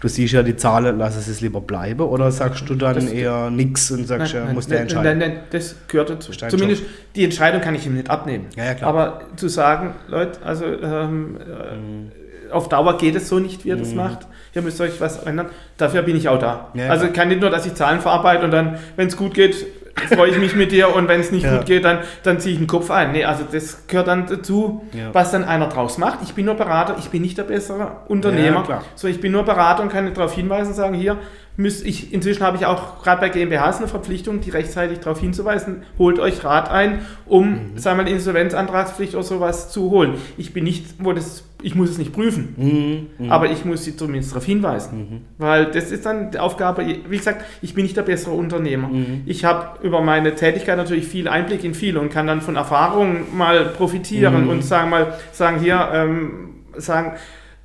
du 0.01 0.09
siehst 0.09 0.33
ja 0.33 0.43
die 0.43 0.57
Zahlen, 0.57 0.99
lass 0.99 1.17
es 1.29 1.41
lieber 1.41 1.61
bleiben 1.61 2.01
oder 2.01 2.33
sagst 2.33 2.69
du 2.69 2.75
dann, 2.75 3.02
eher 3.09 3.51
nichts 3.51 3.91
und 3.91 4.07
sagst, 4.07 4.35
nein, 4.35 4.47
ja, 4.49 4.53
muss 4.53 4.67
der 4.67 4.81
entscheiden. 4.81 5.19
Nein, 5.19 5.31
nein, 5.31 5.41
das 5.51 5.77
gehört 5.89 6.11
dazu. 6.11 6.33
Zumindest 6.33 6.83
die 7.15 7.25
Entscheidung 7.25 7.61
kann 7.61 7.75
ich 7.75 7.87
ihm 7.87 7.95
nicht 7.95 8.11
abnehmen. 8.11 8.47
Ja, 8.57 8.65
ja, 8.65 8.75
klar. 8.75 8.91
Aber 8.91 9.21
zu 9.37 9.49
sagen, 9.49 9.95
Leute, 10.09 10.41
also 10.45 10.65
ähm, 10.65 11.33
mhm. 11.33 12.13
auf 12.51 12.69
Dauer 12.69 12.99
geht 12.99 13.15
es 13.15 13.29
so 13.29 13.39
nicht, 13.39 13.65
wie 13.65 13.71
ihr 13.71 13.77
mhm. 13.77 13.81
das 13.81 13.95
macht. 13.95 14.27
Ihr 14.55 14.63
müsst 14.63 14.81
euch 14.81 15.01
was 15.01 15.19
ändern. 15.23 15.47
Dafür 15.77 16.03
bin 16.03 16.17
ich 16.17 16.29
auch 16.29 16.39
da. 16.39 16.69
Ja, 16.75 16.89
also 16.89 17.09
kann 17.09 17.29
nicht 17.29 17.41
nur, 17.41 17.51
dass 17.51 17.67
ich 17.67 17.75
Zahlen 17.75 18.01
verarbeite 18.01 18.45
und 18.45 18.51
dann, 18.51 18.79
wenn 18.97 19.09
es 19.09 19.17
gut 19.17 19.35
geht, 19.35 19.67
freue 20.15 20.31
ich 20.31 20.39
mich 20.39 20.55
mit 20.55 20.73
dir 20.73 20.95
und 20.95 21.09
wenn 21.09 21.21
es 21.21 21.31
nicht 21.31 21.45
ja. 21.45 21.57
gut 21.57 21.67
geht, 21.67 21.85
dann, 21.85 21.99
dann 22.23 22.41
ziehe 22.41 22.55
ich 22.55 22.59
den 22.59 22.67
Kopf 22.67 22.91
ein. 22.91 23.13
Nee, 23.13 23.25
also 23.25 23.45
das 23.51 23.87
gehört 23.87 24.09
dann 24.09 24.27
dazu, 24.27 24.83
ja. 24.93 25.11
was 25.13 25.31
dann 25.31 25.45
einer 25.45 25.69
draus 25.69 25.99
macht. 25.99 26.21
Ich 26.23 26.35
bin 26.35 26.47
nur 26.47 26.55
Berater, 26.55 26.97
ich 26.99 27.09
bin 27.11 27.23
nicht 27.23 27.39
der 27.39 27.45
bessere 27.45 27.99
Unternehmer. 28.09 28.65
Ja, 28.69 28.83
so, 28.95 29.09
ich 29.09 29.21
bin 29.21 29.33
nur 29.33 29.45
Berater 29.45 29.83
und 29.83 29.91
kann 29.91 30.13
darauf 30.13 30.35
hinweisen 30.35 30.69
und 30.69 30.75
sagen, 30.75 30.95
hier, 30.95 31.19
müsst 31.57 31.85
ich, 31.85 32.13
inzwischen 32.13 32.43
habe 32.43 32.57
ich 32.57 32.67
auch 32.67 33.03
gerade 33.03 33.21
bei 33.21 33.29
GmbHs 33.29 33.79
eine 33.79 33.89
Verpflichtung, 33.89 34.41
die 34.41 34.51
rechtzeitig 34.51 35.01
darauf 35.01 35.21
hinzuweisen, 35.21 35.83
holt 35.99 36.19
euch 36.19 36.45
Rat 36.45 36.71
ein, 36.71 37.01
um, 37.27 37.51
mhm. 37.51 37.79
sagen 37.79 37.99
wir 37.99 38.05
mal, 38.05 38.11
Insolvenzantragspflicht 38.11 39.15
oder 39.15 39.23
sowas 39.23 39.71
zu 39.71 39.91
holen. 39.91 40.15
Ich 40.39 40.55
bin 40.55 40.65
nicht, 40.65 40.87
wo 40.99 41.13
das, 41.13 41.45
ich 41.61 41.75
muss 41.75 41.91
es 41.91 41.99
nicht 41.99 42.13
prüfen, 42.13 42.55
mhm. 42.57 43.27
Mhm. 43.27 43.31
aber 43.31 43.51
ich 43.51 43.67
muss 43.67 43.85
sie 43.85 43.95
zumindest 43.97 44.33
darauf 44.33 44.47
hinweisen, 44.47 44.99
mhm. 44.99 45.21
weil 45.37 45.67
das 45.67 45.93
ist 45.93 46.07
dann 46.07 46.31
die 46.31 46.39
Aufgabe, 46.39 46.87
wie 46.87 47.17
gesagt, 47.17 47.45
ich 47.61 47.75
bin 47.75 47.85
nicht 47.85 47.97
der 47.97 48.03
bessere 48.03 48.35
Unternehmer. 48.35 48.89
Mhm. 48.89 49.23
Ich 49.27 49.45
habe 49.45 49.87
über 49.87 50.01
meine 50.01 50.35
Tätigkeit 50.35 50.79
natürlich 50.79 51.07
viel 51.07 51.29
Einblick 51.29 51.65
in 51.65 51.75
viel 51.75 51.99
und 51.99 52.11
kann 52.11 52.27
dann 52.27 52.41
von 52.41 52.57
Erfahrungen 52.57 53.27
mal 53.37 53.67
profitieren 53.67 54.45
mhm. 54.45 54.51
und 54.51 54.65
sagen 54.65 54.89
mal, 54.89 55.19
sagen 55.33 55.61
hier, 55.61 55.91
ähm, 55.93 56.31
sagen, 56.79 57.13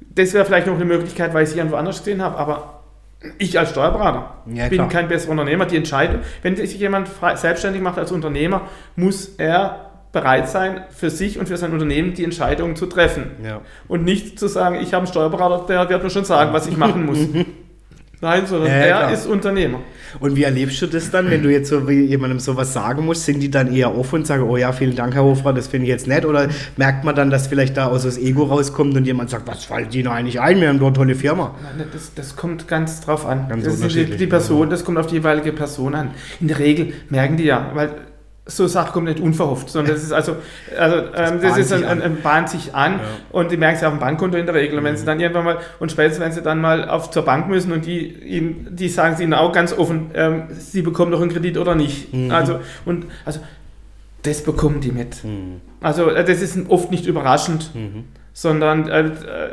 das 0.02 0.34
wäre 0.34 0.44
vielleicht 0.44 0.68
noch 0.68 0.76
eine 0.76 0.86
Möglichkeit, 0.86 1.34
weil 1.34 1.44
ich 1.44 1.50
sie 1.50 1.58
irgendwo 1.58 1.78
anders 1.78 2.00
gesehen 2.00 2.22
habe, 2.22 2.38
aber 2.38 2.77
ich 3.40 3.58
als 3.58 3.72
Steuerberater 3.72 4.44
ja, 4.54 4.68
bin 4.70 4.90
kein 4.90 5.08
besserer 5.08 5.32
Unternehmer. 5.32 5.66
Die 5.66 5.78
Entscheidung, 5.78 6.22
wenn 6.42 6.56
sich 6.56 6.78
jemand 6.78 7.10
selbstständig 7.36 7.82
macht 7.82 7.98
als 7.98 8.12
Unternehmer, 8.12 8.62
muss 8.96 9.36
er 9.38 9.88
bereit 10.12 10.50
sein, 10.50 10.84
für 10.90 11.10
sich 11.10 11.38
und 11.38 11.48
für 11.48 11.58
sein 11.58 11.74
Unternehmen 11.74 12.14
die 12.14 12.24
Entscheidungen 12.24 12.76
zu 12.76 12.86
treffen. 12.86 13.32
Ja. 13.44 13.62
Und 13.88 14.04
nicht 14.04 14.40
zu 14.40 14.48
sagen, 14.48 14.76
ich 14.76 14.94
habe 14.94 14.98
einen 14.98 15.08
Steuerberater, 15.08 15.66
der 15.68 15.90
wird 15.90 16.04
mir 16.04 16.10
schon 16.10 16.26
sagen, 16.26 16.54
was 16.54 16.68
ich 16.68 16.78
machen 16.78 17.06
muss. 17.06 17.20
Nein, 18.20 18.48
sondern 18.48 18.72
ja, 18.72 18.78
er 18.78 18.88
klar. 18.88 19.14
ist 19.14 19.28
Unternehmer. 19.28 19.80
Und 20.20 20.36
wie 20.36 20.44
erlebst 20.44 20.82
du 20.82 20.88
das 20.88 21.12
dann, 21.12 21.30
wenn 21.30 21.44
du 21.44 21.52
jetzt 21.52 21.70
so 21.70 21.88
jemandem 21.88 22.40
sowas 22.40 22.74
sagen 22.74 23.06
musst? 23.06 23.26
Sind 23.26 23.42
die 23.42 23.52
dann 23.52 23.72
eher 23.72 23.96
offen 23.96 24.16
und 24.16 24.28
sagen, 24.28 24.42
oh 24.44 24.58
ja, 24.58 24.72
vielen 24.72 24.96
Dank, 24.96 25.14
Herr 25.14 25.24
Hofrat, 25.24 25.56
das 25.56 25.68
finde 25.68 25.86
ich 25.86 25.92
jetzt 25.92 26.08
nett? 26.08 26.26
Oder 26.26 26.48
merkt 26.78 27.04
man 27.04 27.14
dann, 27.14 27.30
dass 27.30 27.46
vielleicht 27.46 27.78
da 27.78 27.88
aus 27.88 28.04
das 28.04 28.18
Ego 28.18 28.44
rauskommt 28.46 28.96
und 28.98 29.06
jemand 29.06 29.30
sagt, 29.30 29.48
was 29.48 29.66
fällt 29.66 29.94
Ihnen 29.94 30.08
eigentlich 30.08 30.42
ein? 30.42 30.60
Wir 30.60 30.70
haben 30.70 30.80
dort 30.80 30.98
eine 30.98 31.06
tolle 31.06 31.16
Firma. 31.16 31.54
Das, 31.94 32.14
das 32.16 32.36
kommt 32.36 32.68
ganz 32.68 33.02
drauf 33.02 33.24
an. 33.26 33.50
Ganz 33.50 33.66
das 33.66 33.76
unterschiedlich. 33.76 34.12
Die, 34.12 34.26
die 34.26 34.28
Person, 34.28 34.72
das 34.72 34.84
kommt 34.84 34.98
auf 34.98 35.08
die 35.08 35.16
jeweilige 35.16 35.54
Person 35.54 35.94
an. 35.94 36.12
In 36.40 36.48
der 36.48 36.58
Regel 36.58 36.94
merken 37.10 37.38
die 37.38 37.44
ja, 37.44 37.72
weil 37.76 37.92
so 38.48 38.68
Sachen 38.68 38.94
kommen 38.94 39.06
nicht 39.06 39.20
unverhofft, 39.20 39.70
sondern 39.70 39.94
das 39.94 40.04
ist 40.04 40.12
also, 40.12 40.38
also 40.78 41.02
das, 41.02 41.32
ähm, 41.32 41.42
das 41.42 41.58
ist 41.58 41.74
ein, 41.74 41.84
ein, 41.84 42.02
ein, 42.02 42.22
bahnt 42.22 42.50
sich 42.50 42.74
an 42.74 42.94
ja. 42.94 43.00
und 43.32 43.52
die 43.52 43.58
merken 43.58 43.80
sie 43.80 43.86
auf 43.86 43.94
dem 43.94 44.00
Bankkonto 44.00 44.38
in 44.38 44.46
der 44.46 44.56
Regel. 44.56 44.78
Und 44.78 44.86
wenn 44.86 44.94
mhm. 44.94 44.98
sie 44.98 45.06
dann 45.06 45.20
irgendwann 45.20 45.46
mal, 45.46 45.58
und 45.80 45.92
spätestens 45.92 46.24
wenn 46.24 46.32
sie 46.32 46.42
dann 46.42 46.62
mal 46.62 46.90
auf 46.90 47.12
zur 47.12 47.24
Bank 47.24 47.48
müssen 47.50 47.72
und 47.72 47.86
die, 47.86 48.08
ihnen, 48.08 48.70
die 48.72 48.90
sagen 48.90 49.16
sie 49.16 49.24
ihnen 49.24 49.34
auch 49.34 49.52
ganz 49.52 49.78
offen, 49.78 50.12
ähm, 50.14 50.44
sie 50.58 50.82
bekommen 50.82 51.12
doch 51.12 51.22
einen 51.22 51.32
Kredit 51.32 51.58
oder 51.58 51.76
nicht. 51.76 52.14
Mhm. 52.14 52.32
Also, 52.32 52.60
und, 52.86 53.06
also, 53.26 53.42
das 54.24 54.44
bekommen 54.44 54.82
die 54.82 54.92
mit. 54.92 55.24
Mhm. 55.24 55.62
Also, 55.82 56.10
äh, 56.10 56.24
das 56.24 56.42
ist 56.42 56.58
oft 56.70 56.90
nicht 56.92 57.06
überraschend. 57.06 57.76
Mhm. 57.76 58.06
Sondern, 58.34 58.88
äh, 58.88 59.10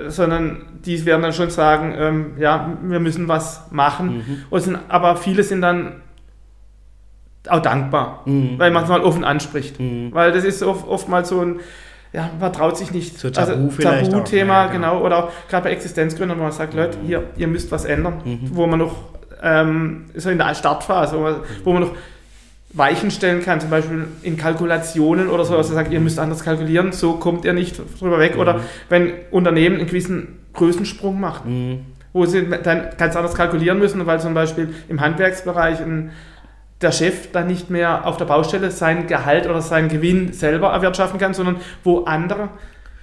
sondern 0.08 0.60
die 0.84 1.06
werden 1.06 1.22
dann 1.22 1.32
schon 1.32 1.48
sagen, 1.48 1.94
ähm, 1.96 2.32
ja, 2.38 2.76
wir 2.82 3.00
müssen 3.00 3.28
was 3.28 3.62
machen. 3.70 4.44
Mhm. 4.50 4.58
Sind, 4.58 4.78
aber 4.88 5.16
viele 5.16 5.42
sind 5.42 5.62
dann 5.62 6.02
auch 7.48 7.60
dankbar, 7.60 8.22
mhm. 8.24 8.58
weil 8.58 8.70
man 8.70 8.84
es 8.84 8.88
mal 8.88 9.02
offen 9.02 9.24
anspricht. 9.24 9.78
Mhm. 9.78 10.10
Weil 10.12 10.32
das 10.32 10.44
ist 10.44 10.62
oft, 10.62 10.86
oftmals 10.86 11.28
so 11.28 11.40
ein, 11.40 11.60
ja, 12.12 12.30
man 12.40 12.52
traut 12.52 12.76
sich 12.76 12.90
nicht. 12.90 13.18
So 13.18 13.30
Tabu 13.30 13.70
vielleicht 13.70 14.10
Tabuthema, 14.10 14.66
ja, 14.66 14.72
genau. 14.72 14.92
genau. 14.94 15.06
Oder 15.06 15.24
auch 15.24 15.30
gerade 15.48 15.64
bei 15.64 15.70
Existenzgründern, 15.72 16.38
wo 16.38 16.42
man 16.44 16.52
sagt, 16.52 16.74
Leute, 16.74 16.98
hier, 17.04 17.24
ihr 17.36 17.48
müsst 17.48 17.70
was 17.72 17.84
ändern, 17.84 18.22
mhm. 18.24 18.50
wo 18.52 18.66
man 18.66 18.78
noch 18.78 18.94
ähm, 19.42 20.06
so 20.14 20.30
in 20.30 20.38
der 20.38 20.54
Startphase, 20.54 21.16
wo 21.16 21.22
man, 21.22 21.36
wo 21.64 21.72
man 21.72 21.82
noch 21.82 21.90
Weichen 22.72 23.10
stellen 23.12 23.42
kann, 23.42 23.60
zum 23.60 23.70
Beispiel 23.70 24.04
in 24.22 24.36
Kalkulationen 24.36 25.28
oder 25.28 25.44
so, 25.44 25.56
also 25.56 25.74
sagt, 25.74 25.92
ihr 25.92 26.00
müsst 26.00 26.18
anders 26.18 26.42
kalkulieren, 26.42 26.90
so 26.90 27.14
kommt 27.14 27.44
ihr 27.44 27.52
nicht 27.52 27.80
drüber 28.00 28.18
weg. 28.18 28.34
Mhm. 28.34 28.40
Oder 28.40 28.60
wenn 28.88 29.12
Unternehmen 29.30 29.76
einen 29.76 29.86
gewissen 29.86 30.40
Größensprung 30.54 31.20
machen, 31.20 31.70
mhm. 31.70 31.80
wo 32.12 32.26
sie 32.26 32.46
dann 32.48 32.88
ganz 32.96 33.14
anders 33.14 33.34
kalkulieren 33.34 33.78
müssen, 33.78 34.04
weil 34.06 34.20
zum 34.20 34.34
Beispiel 34.34 34.74
im 34.88 35.00
Handwerksbereich 35.00 35.80
ein 35.80 36.10
der 36.80 36.92
Chef 36.92 37.30
dann 37.32 37.46
nicht 37.46 37.70
mehr 37.70 38.06
auf 38.06 38.16
der 38.16 38.24
Baustelle 38.24 38.70
sein 38.70 39.06
Gehalt 39.06 39.46
oder 39.46 39.60
seinen 39.60 39.88
Gewinn 39.88 40.32
selber 40.32 40.68
erwirtschaften 40.70 41.18
kann, 41.18 41.34
sondern 41.34 41.56
wo 41.82 42.04
andere, 42.04 42.50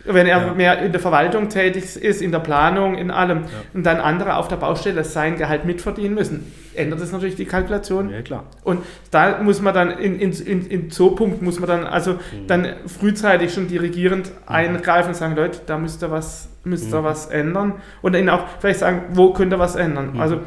wenn 0.05 0.27
er 0.27 0.41
ja. 0.41 0.53
mehr 0.53 0.79
in 0.81 0.91
der 0.91 1.01
Verwaltung 1.01 1.49
tätig 1.49 1.95
ist, 1.95 2.21
in 2.21 2.31
der 2.31 2.39
Planung, 2.39 2.95
in 2.95 3.11
allem, 3.11 3.43
ja. 3.43 3.49
und 3.73 3.83
dann 3.85 3.97
andere 3.97 4.35
auf 4.35 4.47
der 4.47 4.57
Baustelle 4.57 5.03
sein 5.03 5.37
Gehalt 5.37 5.65
mitverdienen 5.65 6.13
müssen, 6.13 6.51
ändert 6.73 7.01
das 7.01 7.11
natürlich 7.11 7.35
die 7.35 7.45
Kalkulation. 7.45 8.09
Ja, 8.09 8.21
klar. 8.21 8.45
Und 8.63 8.83
da 9.09 9.39
muss 9.41 9.61
man 9.61 9.73
dann, 9.73 9.91
in, 9.91 10.19
in, 10.19 10.31
in, 10.31 10.65
in 10.67 10.91
so 10.91 11.11
Punkt 11.11 11.41
muss 11.41 11.59
man 11.59 11.69
dann 11.69 11.83
also 11.85 12.13
mhm. 12.13 12.47
dann 12.47 12.67
frühzeitig 12.87 13.53
schon 13.53 13.67
dirigierend 13.67 14.27
mhm. 14.27 14.53
eingreifen 14.53 15.09
und 15.09 15.15
sagen, 15.15 15.35
Leute, 15.35 15.59
da 15.65 15.77
müsst 15.77 16.03
ihr 16.03 16.11
was, 16.11 16.49
müsst 16.63 16.91
ihr 16.91 16.99
mhm. 16.99 17.05
was 17.05 17.27
ändern. 17.27 17.73
Und 18.01 18.15
ihnen 18.15 18.29
auch 18.29 18.45
vielleicht 18.59 18.79
sagen, 18.79 19.03
wo 19.13 19.33
könnt 19.33 19.53
ihr 19.53 19.59
was 19.59 19.75
ändern. 19.75 20.13
Mhm. 20.13 20.21
Also 20.21 20.39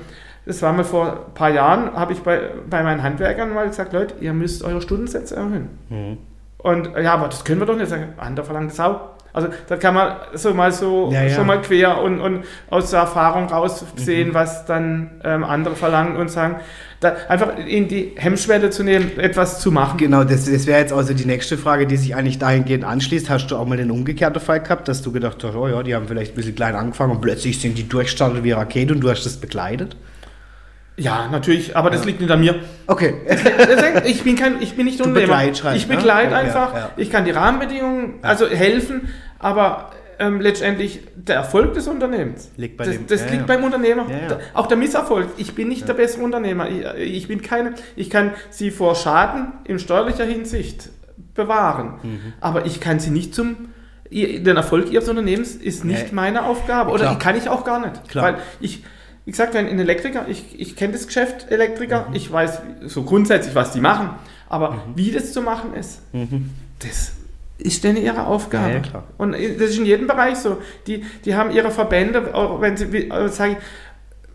das 0.47 0.61
war 0.63 0.73
mal 0.73 0.85
vor 0.85 1.07
ein 1.07 1.35
paar 1.35 1.51
Jahren, 1.51 1.95
habe 1.95 2.13
ich 2.13 2.21
bei, 2.21 2.51
bei 2.69 2.83
meinen 2.83 3.03
Handwerkern 3.03 3.53
mal 3.55 3.67
gesagt, 3.67 3.93
Leute, 3.93 4.15
ihr 4.21 4.33
müsst 4.33 4.63
eure 4.63 4.83
Stundensätze 4.83 5.37
erhöhen. 5.37 5.69
Mhm. 5.89 6.19
Und 6.59 6.91
ja, 6.97 7.15
aber 7.15 7.29
das 7.29 7.45
können 7.45 7.61
wir 7.61 7.67
doch 7.67 7.77
nicht 7.77 7.89
sagen. 7.89 8.15
Andere 8.17 8.45
verlangen 8.45 8.69
das 8.69 8.81
auch. 8.81 9.01
Also 9.35 9.49
da 9.67 9.77
kann 9.77 9.95
man 9.95 10.17
so 10.35 10.55
mal 10.55 10.71
so 10.71 11.11
ja, 11.13 11.25
ja. 11.25 11.35
schon 11.35 11.47
mal 11.47 11.61
quer 11.61 12.01
und, 12.01 12.21
und 12.21 12.45
aus 12.71 12.91
der 12.91 13.01
Erfahrung 13.01 13.49
raus 13.49 13.85
sehen, 13.97 14.29
mhm. 14.29 14.35
was 14.35 14.65
dann 14.65 15.11
ähm, 15.25 15.43
andere 15.43 15.75
verlangen 15.75 16.17
und 16.17 16.31
sagen, 16.31 16.57
da 17.01 17.17
einfach 17.29 17.59
in 17.59 17.89
die 17.89 18.13
Hemmschwelle 18.17 18.71
zu 18.71 18.85
nehmen, 18.85 19.19
etwas 19.19 19.61
zu 19.61 19.73
machen. 19.73 19.99
Genau, 19.99 20.23
das, 20.23 20.51
das 20.51 20.67
wäre 20.67 20.81
jetzt 20.81 20.93
also 20.93 21.15
die 21.15 21.27
nächste 21.27 21.59
Frage, 21.59 21.87
die 21.87 21.97
sich 21.97 22.15
eigentlich 22.15 22.39
dahingehend 22.39 22.85
anschließt. 22.85 23.29
Hast 23.29 23.49
du 23.49 23.57
auch 23.57 23.67
mal 23.67 23.77
den 23.77 23.91
umgekehrten 23.91 24.41
Fall 24.41 24.61
gehabt, 24.61 24.87
dass 24.87 25.03
du 25.03 25.11
gedacht 25.11 25.43
hast, 25.43 25.57
oh 25.57 25.67
ja, 25.67 25.83
die 25.83 25.97
haben 25.97 26.07
vielleicht 26.07 26.33
ein 26.33 26.37
bisschen 26.37 26.55
klein 26.55 26.77
angefangen 26.77 27.13
und 27.13 27.21
plötzlich 27.21 27.61
sind 27.61 27.77
die 27.77 27.89
durchgestartet 27.89 28.45
wie 28.45 28.53
Rakete 28.53 28.95
und 28.95 29.01
du 29.01 29.11
hast 29.11 29.25
das 29.25 29.37
begleitet? 29.37 29.97
Ja, 30.97 31.29
natürlich, 31.29 31.77
aber 31.77 31.91
das 31.91 32.01
ja. 32.01 32.07
liegt 32.07 32.21
nicht 32.21 32.31
an 32.31 32.41
mir. 32.41 32.61
Okay. 32.87 33.15
ich 34.05 34.23
bin 34.23 34.37
kein, 34.37 34.63
ich 34.63 34.77
bin 34.77 34.87
nicht 34.87 35.01
du 35.01 35.05
Unternehmer. 35.05 35.39
Halt, 35.39 35.63
ich 35.75 35.89
begleite 35.89 36.31
ne? 36.31 36.37
einfach. 36.37 36.73
Ja, 36.73 36.79
ja. 36.81 36.91
Ich 36.97 37.11
kann 37.11 37.25
die 37.25 37.33
Rahmenbedingungen, 37.33 38.15
also 38.23 38.47
helfen, 38.49 39.09
aber 39.39 39.91
ähm, 40.19 40.41
letztendlich 40.41 41.01
der 41.17 41.37
Erfolg 41.37 41.75
des 41.75 41.89
Unternehmens. 41.89 42.51
Liegt 42.57 42.77
bei 42.77 42.85
das, 42.85 42.95
dem, 42.95 43.07
das 43.09 43.31
liegt 43.31 43.47
beim 43.47 43.65
Unternehmer. 43.65 44.07
Auch 44.53 44.67
der 44.67 44.77
Misserfolg. 44.77 45.29
Ich 45.37 45.55
bin 45.55 45.69
nicht 45.69 45.89
der 45.89 45.95
bessere 45.95 46.23
Unternehmer. 46.23 46.69
Ich, 46.69 47.17
ich, 47.17 47.29
bin 47.29 47.43
keine. 47.43 47.75
Ich 47.97 48.11
kann 48.11 48.33
sie 48.51 48.71
vor 48.71 48.95
Schaden 48.95 49.53
in 49.65 49.81
steuerlicher 49.81 50.25
Hinsicht 50.25 50.91
bewahren, 51.35 51.95
mhm. 52.03 52.33
aber 52.41 52.67
ich 52.67 52.81
kann 52.81 53.01
sie 53.01 53.11
nicht 53.11 53.35
zum 53.35 53.69
den 54.11 54.57
Erfolg 54.57 54.93
ihres 54.93 55.09
Unternehmens 55.09 55.57
ist 55.57 55.85
nicht 55.85 56.13
meine 56.13 56.45
Aufgabe 56.45 56.93
oder 56.93 57.05
Klar. 57.05 57.19
kann 57.19 57.37
ich 57.37 57.49
auch 57.49 57.65
gar 57.65 57.81
nicht, 57.81 58.09
Klar. 58.09 58.25
weil 58.25 58.37
ich 58.61 58.85
wie 59.25 59.31
gesagt, 59.31 59.57
ein 59.57 59.79
Elektriker, 59.79 60.27
ich, 60.29 60.59
ich 60.59 60.77
kenne 60.77 60.93
das 60.93 61.07
Geschäft 61.07 61.51
Elektriker, 61.51 62.09
mhm. 62.09 62.15
ich 62.15 62.31
weiß 62.31 62.61
so 62.87 63.05
grundsätzlich, 63.05 63.55
was 63.55 63.73
die 63.73 63.81
machen, 63.81 64.11
aber 64.49 64.73
mhm. 64.73 64.79
wie 64.97 65.11
das 65.11 65.33
zu 65.33 65.41
machen 65.41 65.75
ist, 65.75 66.03
mhm. 66.13 66.51
das 66.81 67.13
ist 67.57 67.85
denn 67.85 67.97
ihre 67.97 68.27
Aufgabe. 68.27 68.75
Ja, 68.75 68.83
ja, 68.93 69.05
Und 69.17 69.33
das 69.33 69.71
ist 69.71 69.79
in 69.79 69.87
jedem 69.87 70.07
Bereich 70.07 70.37
so. 70.37 70.61
Die, 70.87 71.05
die 71.25 71.35
haben 71.35 71.53
ihre 71.53 71.71
Verbände, 71.71 72.35
auch 72.35 72.61
wenn 72.61 72.77
sie, 72.77 72.85
äh, 73.09 73.29
sage 73.29 73.53
ich, 73.53 73.59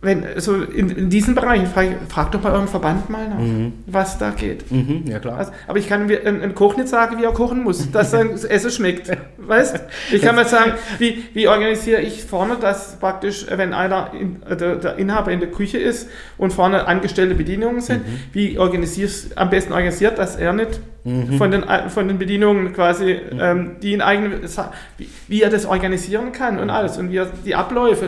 wenn, 0.01 0.23
so 0.37 0.55
in, 0.55 0.89
in 0.91 1.09
diesen 1.09 1.35
Bereichen, 1.35 1.67
frag, 1.67 1.87
frag 2.07 2.31
doch 2.31 2.39
bei 2.39 2.51
eurem 2.51 2.69
Verband 2.69 3.09
mal 3.09 3.27
nach, 3.27 3.37
mhm. 3.37 3.73
was 3.85 4.17
da 4.17 4.29
geht. 4.29 4.71
Mhm, 4.71 5.03
ja, 5.05 5.19
klar. 5.19 5.37
Also, 5.37 5.51
aber 5.67 5.77
ich 5.77 5.89
kann 5.89 6.09
ein, 6.09 6.41
ein 6.41 6.55
Koch 6.55 6.77
nicht 6.77 6.87
sagen, 6.87 7.17
wie 7.19 7.25
er 7.25 7.33
kochen 7.33 7.63
muss, 7.63 7.91
dass 7.91 8.11
sein 8.11 8.31
Essen 8.49 8.71
schmeckt. 8.71 9.11
weißt 9.37 9.81
Ich 10.13 10.21
kann 10.21 10.35
mal 10.35 10.47
sagen, 10.47 10.73
wie, 10.99 11.25
wie 11.33 11.49
organisiere 11.49 11.99
ich 11.99 12.23
vorne, 12.23 12.55
dass 12.55 12.97
praktisch, 12.97 13.45
wenn 13.53 13.73
einer, 13.73 14.11
in, 14.17 14.37
der, 14.49 14.77
der, 14.77 14.95
Inhaber 14.95 15.33
in 15.33 15.41
der 15.41 15.51
Küche 15.51 15.77
ist 15.77 16.09
und 16.37 16.53
vorne 16.53 16.87
angestellte 16.87 17.35
Bedienungen 17.35 17.81
sind, 17.81 18.07
mhm. 18.07 18.19
wie 18.31 18.57
organisierst 18.57 19.37
am 19.37 19.49
besten 19.49 19.73
organisiert, 19.73 20.17
dass 20.17 20.37
er 20.37 20.53
nicht 20.53 20.79
mhm. 21.03 21.33
von, 21.33 21.51
den, 21.51 21.65
von 21.89 22.07
den 22.07 22.17
Bedienungen 22.17 22.71
quasi, 22.71 23.19
mhm. 23.33 23.39
ähm, 23.41 23.71
die 23.81 23.93
in 23.93 24.01
eigenen, 24.01 24.43
wie, 24.97 25.09
wie 25.27 25.41
er 25.41 25.49
das 25.49 25.65
organisieren 25.65 26.31
kann 26.31 26.57
und 26.57 26.69
alles 26.69 26.97
und 26.97 27.11
wie 27.11 27.17
er 27.17 27.27
die 27.45 27.55
Abläufe 27.55 28.07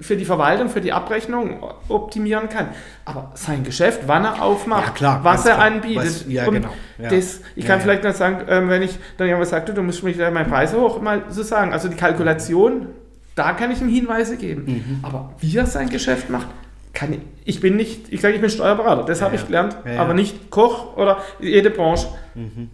für 0.00 0.16
die 0.16 0.24
Verwaltung, 0.24 0.68
für 0.68 0.80
die 0.80 0.92
Abrechnung 0.92 1.62
optimieren 1.88 2.48
kann. 2.48 2.68
Aber 3.04 3.32
sein 3.34 3.64
Geschäft, 3.64 4.02
wann 4.06 4.24
er 4.24 4.42
aufmacht, 4.42 4.86
ja, 4.86 4.92
klar, 4.92 5.20
was 5.22 5.44
er 5.44 5.54
klar. 5.54 5.66
anbietet. 5.66 6.04
Was, 6.04 6.24
ja, 6.28 6.48
genau. 6.48 6.70
Ja. 6.98 7.10
Das, 7.10 7.40
ich 7.54 7.66
kann 7.66 7.80
vielleicht 7.80 8.04
noch 8.04 8.14
sagen, 8.14 8.44
ähm, 8.48 8.68
wenn 8.68 8.82
ich 8.82 8.98
dann 9.16 9.26
jemand 9.26 9.46
sagte, 9.46 9.74
du 9.74 9.82
musst 9.82 10.02
mich 10.02 10.16
meine 10.16 10.44
Preise 10.44 10.80
hoch 10.80 11.00
mal 11.00 11.24
so 11.28 11.42
sagen. 11.42 11.72
Also 11.72 11.88
die 11.88 11.96
Kalkulation, 11.96 12.86
da 13.34 13.52
kann 13.52 13.70
ich 13.70 13.80
ihm 13.80 13.88
Hinweise 13.88 14.36
geben. 14.36 14.64
Mhm. 14.66 14.98
Aber 15.02 15.34
wie 15.38 15.56
er 15.56 15.66
sein 15.66 15.88
Geschäft 15.88 16.30
macht, 16.30 16.48
kann 16.92 17.12
ich, 17.12 17.20
ich 17.44 17.60
bin 17.60 17.76
nicht, 17.76 18.12
ich 18.12 18.20
sage, 18.20 18.34
ich 18.34 18.40
bin 18.40 18.50
Steuerberater, 18.50 19.04
das 19.04 19.22
habe 19.22 19.36
ich 19.36 19.46
gelernt, 19.46 19.76
aber 19.96 20.12
nicht 20.12 20.50
Koch 20.50 20.96
oder 20.96 21.18
jede 21.38 21.70
Branche. 21.70 22.08
Mhm. 22.34 22.70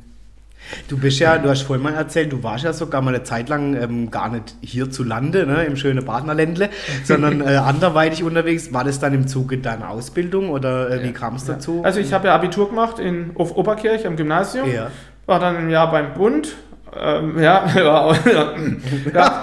Du 0.88 0.98
bist 0.98 1.18
ja, 1.18 1.38
du 1.38 1.48
hast 1.48 1.62
vorhin 1.62 1.83
mal 1.83 1.94
erzählt, 1.94 2.33
du 2.33 2.42
warst 2.42 2.64
ja 2.64 2.72
sogar 2.72 3.02
mal 3.02 3.14
eine 3.14 3.22
Zeit 3.22 3.48
lang 3.48 3.74
ähm, 3.74 4.11
gar 4.11 4.29
nicht 4.29 4.55
hierzulande, 4.61 5.46
ne, 5.46 5.64
im 5.64 5.76
schönen 5.76 6.05
Partnerländle, 6.05 6.70
sondern 7.05 7.40
äh, 7.40 7.57
anderweitig 7.57 8.22
unterwegs. 8.22 8.72
War 8.72 8.85
das 8.85 8.98
dann 8.98 9.14
im 9.14 9.26
Zuge 9.26 9.59
deiner 9.59 9.90
Ausbildung 9.90 10.50
oder 10.50 10.90
äh, 10.90 11.02
wie 11.02 11.12
kam 11.12 11.37
es 11.37 11.44
dazu? 11.44 11.83
Also 11.85 12.00
ich 12.00 12.12
habe 12.12 12.29
ja 12.29 12.35
Abitur 12.35 12.68
gemacht 12.68 12.98
in 12.98 13.31
auf 13.35 13.57
Oberkirch 13.57 14.07
am 14.07 14.16
Gymnasium, 14.16 14.70
ja. 14.70 14.90
war 15.26 15.40
dann 15.40 15.57
ein 15.57 15.70
Jahr 15.70 15.90
beim 15.90 16.14
Bund, 16.14 16.57
ähm, 16.98 17.38
ja, 17.38 17.66
ja, 17.76 18.12
ja. 18.33 18.52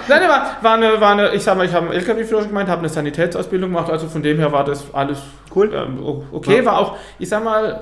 Nein, 0.08 0.28
war, 0.28 0.56
war, 0.60 0.74
eine, 0.74 1.00
war 1.00 1.12
eine, 1.12 1.34
ich 1.34 1.42
sag 1.42 1.56
mal, 1.56 1.66
ich 1.66 1.74
habe 1.74 1.86
einen 1.86 1.94
LKW-Führer 1.94 2.46
gemeint, 2.46 2.68
habe 2.68 2.80
eine 2.80 2.88
Sanitätsausbildung 2.88 3.70
gemacht, 3.70 3.90
also 3.90 4.08
von 4.08 4.22
dem 4.22 4.38
her 4.38 4.52
war 4.52 4.64
das 4.64 4.92
alles 4.92 5.22
cool. 5.54 5.72
Ähm, 5.74 5.98
okay, 6.32 6.58
ja. 6.58 6.64
war 6.64 6.78
auch, 6.78 6.96
ich 7.18 7.28
sag 7.28 7.44
mal, 7.44 7.80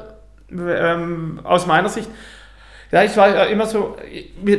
ähm, 0.50 1.40
aus 1.44 1.66
meiner 1.66 1.88
Sicht, 1.88 2.08
ja, 2.92 3.02
ich 3.04 3.16
war 3.16 3.34
ja 3.34 3.44
immer 3.44 3.64
so, 3.64 3.96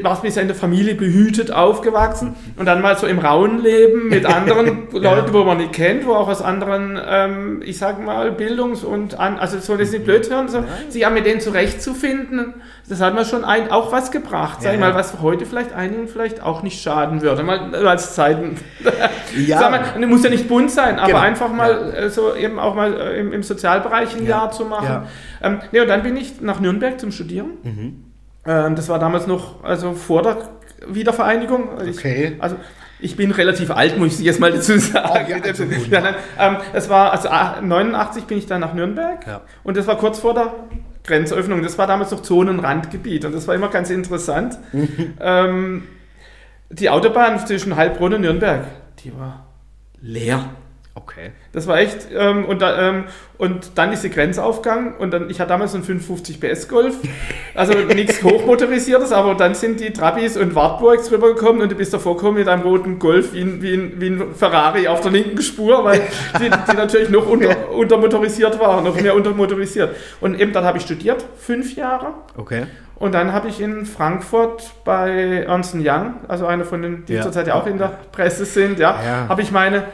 war 0.02 0.20
bisher 0.20 0.42
in 0.42 0.48
der 0.48 0.58
Familie 0.58 0.96
behütet 0.96 1.52
aufgewachsen 1.52 2.36
und 2.58 2.66
dann 2.66 2.82
mal 2.82 2.98
so 2.98 3.06
im 3.06 3.20
rauen 3.20 3.62
Leben 3.62 4.10
mit 4.10 4.26
anderen 4.36 4.88
ja. 4.92 5.00
Leuten, 5.00 5.34
wo 5.34 5.44
man 5.44 5.58
nicht 5.58 5.74
kennt, 5.74 6.08
wo 6.08 6.14
auch 6.14 6.28
aus 6.28 6.42
anderen, 6.42 7.00
ähm, 7.08 7.62
ich 7.64 7.78
sag 7.78 8.04
mal, 8.04 8.32
Bildungs- 8.32 8.84
und, 8.84 9.20
an, 9.20 9.38
also 9.38 9.60
soll 9.60 9.78
das 9.78 9.92
nicht 9.92 10.06
blöd 10.06 10.28
hören, 10.32 10.50
so, 10.50 10.58
ja. 10.58 10.66
sich 10.90 11.06
auch 11.06 11.12
mit 11.12 11.28
denen 11.28 11.42
zurechtzufinden, 11.42 12.56
das 12.90 13.02
hat 13.02 13.14
mir 13.14 13.24
schon 13.24 13.46
ein, 13.46 13.70
auch 13.70 13.92
was 13.92 14.10
gebracht, 14.10 14.64
sag 14.64 14.74
ich 14.74 14.80
mal, 14.80 14.96
was 14.96 15.22
heute 15.22 15.46
vielleicht 15.46 15.72
einigen 15.74 16.08
vielleicht 16.08 16.42
auch 16.42 16.64
nicht 16.64 16.82
schaden 16.82 17.22
würde, 17.22 17.44
mal 17.44 17.74
als 17.86 18.16
Zeiten. 18.16 18.58
Ja. 19.36 19.58
sag 19.58 19.72
mal, 19.72 20.06
muss 20.06 20.24
ja 20.24 20.30
nicht 20.30 20.48
bunt 20.48 20.70
sein, 20.70 21.00
aber 21.00 21.08
genau. 21.08 21.20
einfach 21.20 21.52
mal 21.52 21.92
äh, 21.96 22.10
so 22.12 22.36
eben 22.36 22.60
auch 22.60 22.76
mal 22.76 22.94
äh, 22.94 23.20
im, 23.20 23.34
im 23.34 23.42
Sozialbereich 23.42 24.16
ein 24.16 24.28
Jahr 24.28 24.52
zu 24.52 24.66
machen. 24.66 24.86
Ja. 24.86 25.08
Ähm, 25.42 25.60
nee, 25.72 25.80
und 25.80 25.88
dann 25.88 26.04
bin 26.04 26.16
ich 26.16 26.40
nach 26.40 26.60
Nürnberg 26.60 27.00
zum 27.00 27.12
Studieren. 27.12 27.50
Mhm 27.64 28.04
das 28.44 28.90
war 28.90 29.00
damals 29.00 29.28
noch 29.28 29.64
also 29.64 29.94
vor 29.94 30.22
der 30.22 30.38
Wiedervereinigung. 30.88 31.70
Okay. 31.80 32.34
Ich, 32.36 32.44
also 32.44 32.58
ich 33.00 33.16
bin 33.18 33.32
relativ 33.32 33.70
alt, 33.72 33.98
muss 33.98 34.20
ich 34.20 34.26
jetzt 34.26 34.40
mal 34.40 34.52
dazu 34.52 34.78
sagen. 34.80 35.10
Oh, 35.12 35.30
ja, 35.30 35.38
also, 35.44 35.64
ja, 35.90 36.02
nein, 36.02 36.16
ähm, 36.40 36.58
es 36.72 36.90
war, 36.90 37.12
also 37.12 37.30
89 37.30 38.24
bin 38.26 38.38
ich 38.38 38.46
dann 38.46 38.62
nach 38.62 38.74
Nürnberg 38.74 39.28
ja. 39.28 39.42
und 39.64 39.78
das 39.78 39.88
war 39.88 39.98
kurz 39.98 40.20
vor 40.20 40.34
der 40.34 40.54
Grenzöffnung. 41.04 41.62
Das 41.62 41.78
war 41.78 41.86
damals 41.86 42.12
noch 42.12 42.22
Zonenrandgebiet 42.22 43.26
und 43.26 43.36
das 43.36 43.48
war 43.48 43.56
immer 43.56 43.68
ganz 43.68 43.90
interessant. 43.90 44.58
ähm, 45.20 45.84
die 46.70 46.90
Autobahn 46.90 47.46
zwischen 47.46 47.76
Heilbronn 47.76 48.14
und 48.14 48.22
Nürnberg, 48.22 48.66
die 49.04 49.14
war 49.18 49.48
leer. 50.02 50.46
Okay. 50.96 51.32
Das 51.54 51.66
war 51.66 51.80
echt, 51.80 52.08
ähm, 52.16 52.46
und, 52.46 52.62
da, 52.62 52.90
ähm, 52.90 53.06
und 53.40 53.72
dann 53.76 53.92
ist 53.94 54.04
die 54.04 54.12
Grenzaufgang 54.12 54.96
und 54.98 55.12
dann, 55.12 55.28
ich 55.28 55.40
hatte 55.40 55.50
damals 55.50 55.74
einen 55.74 55.84
550 55.84 56.40
PS 56.40 56.68
Golf, 56.68 56.96
also 57.56 57.74
nichts 57.96 58.22
Hochmotorisiertes, 58.22 59.12
aber 59.12 59.34
dann 59.34 59.56
sind 59.56 59.80
die 59.80 59.92
Trabis 59.92 60.38
und 60.38 60.54
Wartburgs 60.54 61.12
rübergekommen 61.12 61.64
und 61.64 61.72
du 61.72 61.76
bist 61.76 61.96
davor 61.96 62.16
gekommen 62.16 62.38
mit 62.38 62.48
einem 62.48 62.62
roten 62.62 63.00
Golf 63.00 63.34
wie 63.34 63.42
ein, 63.42 63.62
wie 63.64 63.74
ein, 63.74 63.94
wie 64.00 64.10
ein 64.10 64.36
Ferrari 64.36 64.88
auf 64.88 65.02
der 65.02 65.12
linken 65.12 65.42
Spur, 65.42 65.84
weil 65.84 66.00
die, 66.40 66.50
die 66.50 66.78
natürlich 66.78 67.10
noch 67.10 67.28
unter, 67.28 67.72
untermotorisiert 67.72 68.60
war, 68.60 68.82
noch 68.82 69.00
mehr 69.02 69.16
untermotorisiert. 69.16 69.96
Und 70.22 70.40
eben 70.40 70.54
dann 70.54 70.64
habe 70.64 70.78
ich 70.78 70.84
studiert, 70.84 71.26
fünf 71.40 71.76
Jahre. 71.76 72.14
Okay. 72.38 72.68
Und 72.98 73.14
dann 73.14 73.34
habe 73.34 73.48
ich 73.48 73.60
in 73.60 73.88
Frankfurt 73.88 74.72
bei 74.86 75.44
Ernst 75.48 75.74
Young, 75.74 76.18
also 76.28 76.46
einer 76.46 76.66
von 76.66 76.84
den, 76.84 77.06
die 77.06 77.14
ja. 77.14 77.24
zurzeit 77.24 77.48
ja 77.48 77.56
auch 77.56 77.66
in 77.66 77.80
der 77.80 77.98
Presse 78.12 78.46
sind, 78.46 78.78
ja, 78.78 78.96
ja. 79.04 79.28
habe 79.28 79.42
ich 79.42 79.52
meine 79.52 79.86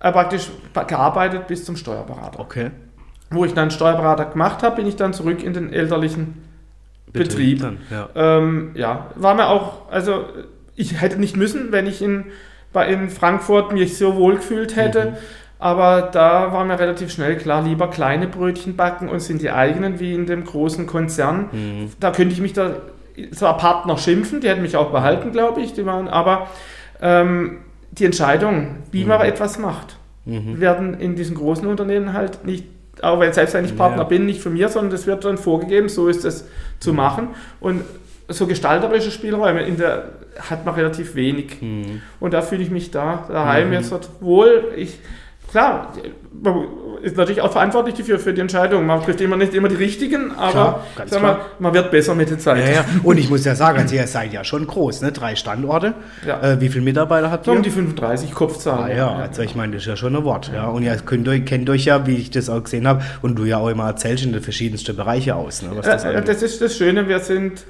äh, 0.00 0.12
praktisch 0.12 0.50
gearbeitet 0.86 1.46
bis 1.46 1.64
zum 1.64 1.76
Steuerberater. 1.76 2.40
Okay. 2.40 2.70
Wo 3.30 3.44
ich 3.44 3.54
dann 3.54 3.70
Steuerberater 3.70 4.26
gemacht 4.26 4.62
habe, 4.62 4.76
bin 4.76 4.86
ich 4.86 4.96
dann 4.96 5.12
zurück 5.12 5.42
in 5.42 5.52
den 5.52 5.72
elterlichen 5.72 6.42
Betrieb. 7.12 7.60
Betrieb 7.60 7.78
ja. 7.90 8.08
Ähm, 8.14 8.70
ja, 8.74 9.10
war 9.16 9.34
mir 9.34 9.48
auch, 9.48 9.90
also 9.90 10.26
ich 10.76 11.00
hätte 11.00 11.18
nicht 11.18 11.36
müssen, 11.36 11.72
wenn 11.72 11.86
ich 11.86 12.02
in, 12.02 12.26
bei, 12.72 12.88
in 12.88 13.08
Frankfurt 13.10 13.72
mich 13.72 13.96
so 13.96 14.16
wohl 14.16 14.36
gefühlt 14.36 14.76
hätte. 14.76 15.10
Mhm. 15.10 15.16
Aber 15.58 16.02
da 16.12 16.52
war 16.52 16.64
mir 16.64 16.78
relativ 16.78 17.10
schnell 17.10 17.36
klar, 17.36 17.62
lieber 17.62 17.88
kleine 17.88 18.28
Brötchen 18.28 18.76
backen 18.76 19.08
und 19.08 19.20
sind 19.20 19.40
die 19.40 19.50
eigenen 19.50 19.98
wie 19.98 20.14
in 20.14 20.26
dem 20.26 20.44
großen 20.44 20.86
Konzern. 20.86 21.48
Mhm. 21.50 21.92
Da 21.98 22.10
könnte 22.10 22.34
ich 22.34 22.40
mich 22.40 22.52
da 22.52 22.76
zwar 23.32 23.56
Partner 23.56 23.96
schimpfen, 23.96 24.42
die 24.42 24.48
hätten 24.48 24.60
mich 24.60 24.76
auch 24.76 24.90
behalten, 24.90 25.32
glaube 25.32 25.62
ich, 25.62 25.72
die 25.72 25.86
waren, 25.86 26.08
aber 26.08 26.48
ähm, 27.00 27.60
die 27.98 28.04
Entscheidung, 28.04 28.78
wie 28.90 29.02
mhm. 29.02 29.08
man 29.08 29.20
etwas 29.22 29.58
macht, 29.58 29.96
mhm. 30.24 30.60
werden 30.60 30.94
in 31.00 31.16
diesen 31.16 31.36
großen 31.36 31.66
Unternehmen 31.66 32.12
halt 32.12 32.44
nicht, 32.44 32.66
auch 33.02 33.20
wenn 33.20 33.32
selbst 33.32 33.54
wenn 33.54 33.64
ich 33.64 33.76
Partner 33.76 34.02
ja. 34.02 34.04
bin, 34.04 34.26
nicht 34.26 34.40
von 34.40 34.52
mir, 34.52 34.68
sondern 34.68 34.90
das 34.90 35.06
wird 35.06 35.24
dann 35.24 35.38
vorgegeben, 35.38 35.88
so 35.88 36.08
ist 36.08 36.24
es 36.24 36.46
zu 36.80 36.90
mhm. 36.90 36.96
machen. 36.96 37.28
Und 37.60 37.82
so 38.28 38.46
gestalterische 38.46 39.10
Spielräume 39.10 39.62
in 39.62 39.76
der 39.76 40.10
hat 40.38 40.64
man 40.66 40.74
relativ 40.74 41.14
wenig. 41.14 41.60
Mhm. 41.60 42.02
Und 42.20 42.34
da 42.34 42.42
fühle 42.42 42.62
ich 42.62 42.70
mich 42.70 42.90
da 42.90 43.26
daheim 43.28 43.68
mhm. 43.68 43.74
jetzt 43.74 43.92
wohl. 44.20 44.72
Ich, 44.76 44.98
klar, 45.56 45.92
man 46.42 46.66
ist 47.02 47.16
natürlich 47.16 47.40
auch 47.40 47.52
verantwortlich 47.52 47.94
dafür, 47.94 48.18
für 48.18 48.34
die 48.34 48.42
Entscheidung. 48.42 48.84
Man 48.84 49.02
trifft 49.02 49.20
immer 49.22 49.36
nicht 49.36 49.54
immer 49.54 49.68
die 49.68 49.76
richtigen, 49.76 50.32
aber 50.32 50.82
klar, 50.94 51.06
sag 51.06 51.22
mal, 51.22 51.38
man 51.58 51.72
wird 51.72 51.90
besser 51.90 52.14
mit 52.14 52.28
der 52.28 52.38
Zeit. 52.38 52.66
Ja, 52.66 52.72
ja. 52.72 52.84
Und 53.02 53.18
ich 53.18 53.30
muss 53.30 53.44
ja 53.44 53.54
sagen, 53.54 53.78
also 53.78 53.94
ihr 53.94 54.06
seid 54.06 54.32
ja 54.34 54.44
schon 54.44 54.66
groß, 54.66 55.00
ne? 55.00 55.12
drei 55.12 55.34
Standorte. 55.34 55.94
Ja. 56.26 56.42
Äh, 56.42 56.60
wie 56.60 56.68
viele 56.68 56.84
Mitarbeiter 56.84 57.30
habt 57.30 57.46
ihr? 57.46 57.52
Um 57.54 57.62
die 57.62 57.70
35 57.70 58.34
Kopfzahlen. 58.34 58.92
Ah, 58.92 58.96
ja, 58.96 59.14
also 59.14 59.42
ich 59.42 59.54
meine, 59.54 59.72
das 59.72 59.82
ist 59.82 59.88
ja 59.88 59.96
schon 59.96 60.14
ein 60.14 60.24
Wort. 60.24 60.50
Ja. 60.52 60.66
Und 60.66 60.82
ihr 60.82 60.94
könnt 60.96 61.26
euch, 61.28 61.44
kennt 61.46 61.70
euch 61.70 61.86
ja, 61.86 62.06
wie 62.06 62.16
ich 62.16 62.30
das 62.30 62.50
auch 62.50 62.62
gesehen 62.62 62.86
habe, 62.86 63.02
und 63.22 63.38
du 63.38 63.44
ja 63.44 63.58
auch 63.58 63.68
immer 63.68 63.86
erzählst, 63.86 64.24
in 64.24 64.32
den 64.32 64.42
verschiedensten 64.42 64.94
Bereiche 64.94 65.36
aus. 65.36 65.62
Ne? 65.62 65.70
Das, 65.82 66.04
äh, 66.04 66.22
das, 66.22 66.42
ist 66.42 66.60
das 66.60 66.76
Schöne, 66.76 67.08
wir 67.08 67.20
sind 67.20 67.64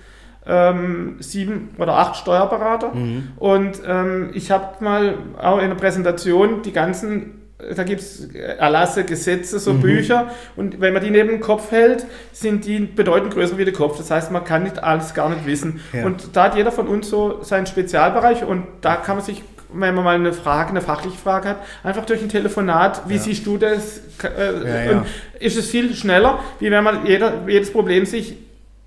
ähm, 0.44 1.16
sieben 1.20 1.70
oder 1.78 1.94
acht 1.94 2.16
Steuerberater 2.16 2.94
mhm. 2.94 3.28
und 3.36 3.82
ähm, 3.86 4.30
ich 4.32 4.50
habe 4.50 4.82
mal 4.84 5.14
auch 5.40 5.58
in 5.58 5.68
der 5.68 5.74
Präsentation 5.74 6.62
die 6.62 6.72
ganzen 6.72 7.45
da 7.74 7.84
gibt 7.84 8.02
es 8.02 8.28
Erlasse, 8.34 9.04
Gesetze, 9.04 9.58
so 9.58 9.72
mhm. 9.72 9.80
Bücher. 9.80 10.30
Und 10.56 10.80
wenn 10.80 10.92
man 10.92 11.02
die 11.02 11.10
neben 11.10 11.28
dem 11.28 11.40
Kopf 11.40 11.70
hält, 11.70 12.04
sind 12.32 12.66
die 12.66 12.80
bedeutend 12.80 13.32
größer 13.32 13.56
wie 13.56 13.64
der 13.64 13.72
Kopf. 13.72 13.96
Das 13.96 14.10
heißt, 14.10 14.30
man 14.30 14.44
kann 14.44 14.62
nicht 14.62 14.82
alles 14.82 15.14
gar 15.14 15.30
nicht 15.30 15.46
wissen. 15.46 15.80
Ja. 15.92 16.04
Und 16.04 16.36
da 16.36 16.44
hat 16.44 16.56
jeder 16.56 16.70
von 16.70 16.86
uns 16.86 17.08
so 17.08 17.42
seinen 17.42 17.66
Spezialbereich 17.66 18.44
und 18.44 18.66
da 18.82 18.96
kann 18.96 19.16
man 19.16 19.24
sich 19.24 19.42
wenn 19.72 19.96
man 19.96 20.04
mal 20.04 20.14
eine 20.14 20.32
Frage, 20.32 20.70
eine 20.70 20.80
fachliche 20.80 21.18
Frage 21.18 21.48
hat, 21.48 21.56
einfach 21.82 22.06
durch 22.06 22.22
ein 22.22 22.28
Telefonat, 22.28 23.02
wie 23.08 23.16
ja. 23.16 23.20
siehst 23.20 23.46
du 23.46 23.58
das? 23.58 24.00
Äh, 24.22 24.64
ja, 24.64 24.92
ja. 24.92 25.06
Ist 25.40 25.58
es 25.58 25.68
viel 25.68 25.92
schneller, 25.94 26.38
wie 26.60 26.70
wenn 26.70 26.84
man 26.84 27.04
jeder, 27.04 27.42
jedes 27.48 27.72
Problem 27.72 28.06
sich 28.06 28.36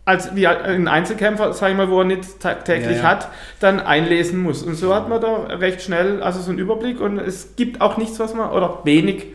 als 0.09 0.35
wie 0.35 0.47
ein 0.47 0.87
Einzelkämpfer, 0.87 1.53
sag 1.53 1.69
ich 1.69 1.77
mal, 1.77 1.91
wo 1.91 1.99
er 1.99 2.05
nicht 2.05 2.39
tagtäglich 2.39 2.97
ja, 2.97 3.03
ja. 3.03 3.09
hat, 3.09 3.29
dann 3.59 3.79
einlesen 3.79 4.41
muss. 4.41 4.63
Und 4.63 4.73
so 4.73 4.95
hat 4.95 5.07
man 5.07 5.21
da 5.21 5.43
recht 5.43 5.83
schnell 5.83 6.23
also 6.23 6.41
so 6.41 6.49
einen 6.49 6.57
Überblick 6.57 6.99
und 6.99 7.19
es 7.19 7.55
gibt 7.55 7.79
auch 7.79 7.97
nichts, 7.97 8.19
was 8.19 8.33
man, 8.33 8.49
oder 8.49 8.79
wenig, 8.85 9.27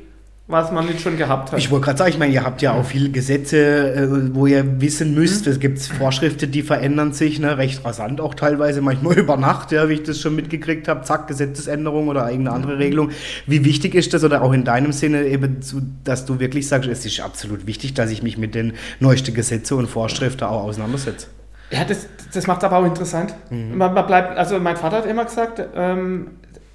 was 0.47 0.71
man 0.71 0.85
nicht 0.85 1.01
schon 1.01 1.17
gehabt 1.17 1.53
hat. 1.53 1.59
Ich 1.59 1.71
wollte 1.71 1.87
gerade 1.87 1.99
sagen, 1.99 2.11
ich 2.11 2.19
meine, 2.19 2.35
ihr 2.35 2.45
habt 2.45 2.61
ja 2.61 2.75
auch 2.75 2.85
viele 2.85 3.09
Gesetze, 3.09 3.95
äh, 3.95 4.35
wo 4.35 4.47
ihr 4.47 4.79
wissen 4.81 5.15
müsst. 5.15 5.47
Mhm. 5.47 5.53
Es 5.53 5.61
gibt 5.61 5.79
Vorschriften, 5.81 6.51
die 6.51 6.63
verändern 6.63 7.15
sich, 7.15 7.41
ne, 7.41 7.57
recht 7.57 7.83
rasant 7.83 8.21
auch 8.21 8.35
teilweise, 8.35 8.83
manchmal 8.83 9.15
über 9.19 9.39
Nacht, 9.39 9.73
ja, 9.73 9.89
wie 9.89 9.95
ich 9.95 10.03
das 10.03 10.21
schon 10.21 10.37
mitgekriegt 10.37 10.87
habe. 10.87 11.03
Zack, 11.03 11.29
Gesetzesänderung 11.29 12.09
oder 12.09 12.29
irgendeine 12.29 12.57
andere 12.57 12.75
mhm. 12.75 12.79
Regelung. 12.79 13.11
Wie 13.47 13.65
wichtig 13.65 13.95
ist 13.95 14.13
das 14.13 14.23
oder 14.23 14.43
auch 14.43 14.53
in 14.53 14.65
deinem 14.65 14.93
Sinne 14.93 15.25
eben, 15.25 15.63
zu, 15.63 15.81
dass 16.05 16.27
du 16.27 16.39
wirklich 16.41 16.69
sagst, 16.69 16.91
es 16.91 17.07
ist 17.07 17.21
absolut 17.21 17.67
wichtig, 17.67 17.95
dass 17.95 18.11
ich 18.11 18.23
mich 18.23 18.37
mit 18.37 18.55
den 18.55 18.75
neuesten 19.01 19.33
Gesetzen 19.33 19.79
und 19.79 19.87
Vorschriften 19.87 20.45
auch 20.45 20.65
auseinandersetze? 20.65 21.29
Ja, 21.71 21.85
das, 21.85 22.07
das 22.35 22.47
macht 22.47 22.63
aber 22.65 22.79
auch 22.79 22.85
interessant. 22.85 23.35
Mhm. 23.49 23.79
Man, 23.79 23.95
man, 23.95 24.07
bleibt, 24.07 24.37
also 24.37 24.61
mein 24.61 24.77
Vater 24.77 24.99
hat 24.99 25.07
immer 25.07 25.25
gesagt, 25.25 25.63
ähm, 25.75 26.33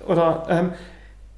oder 0.08 0.48
ähm, 0.50 0.70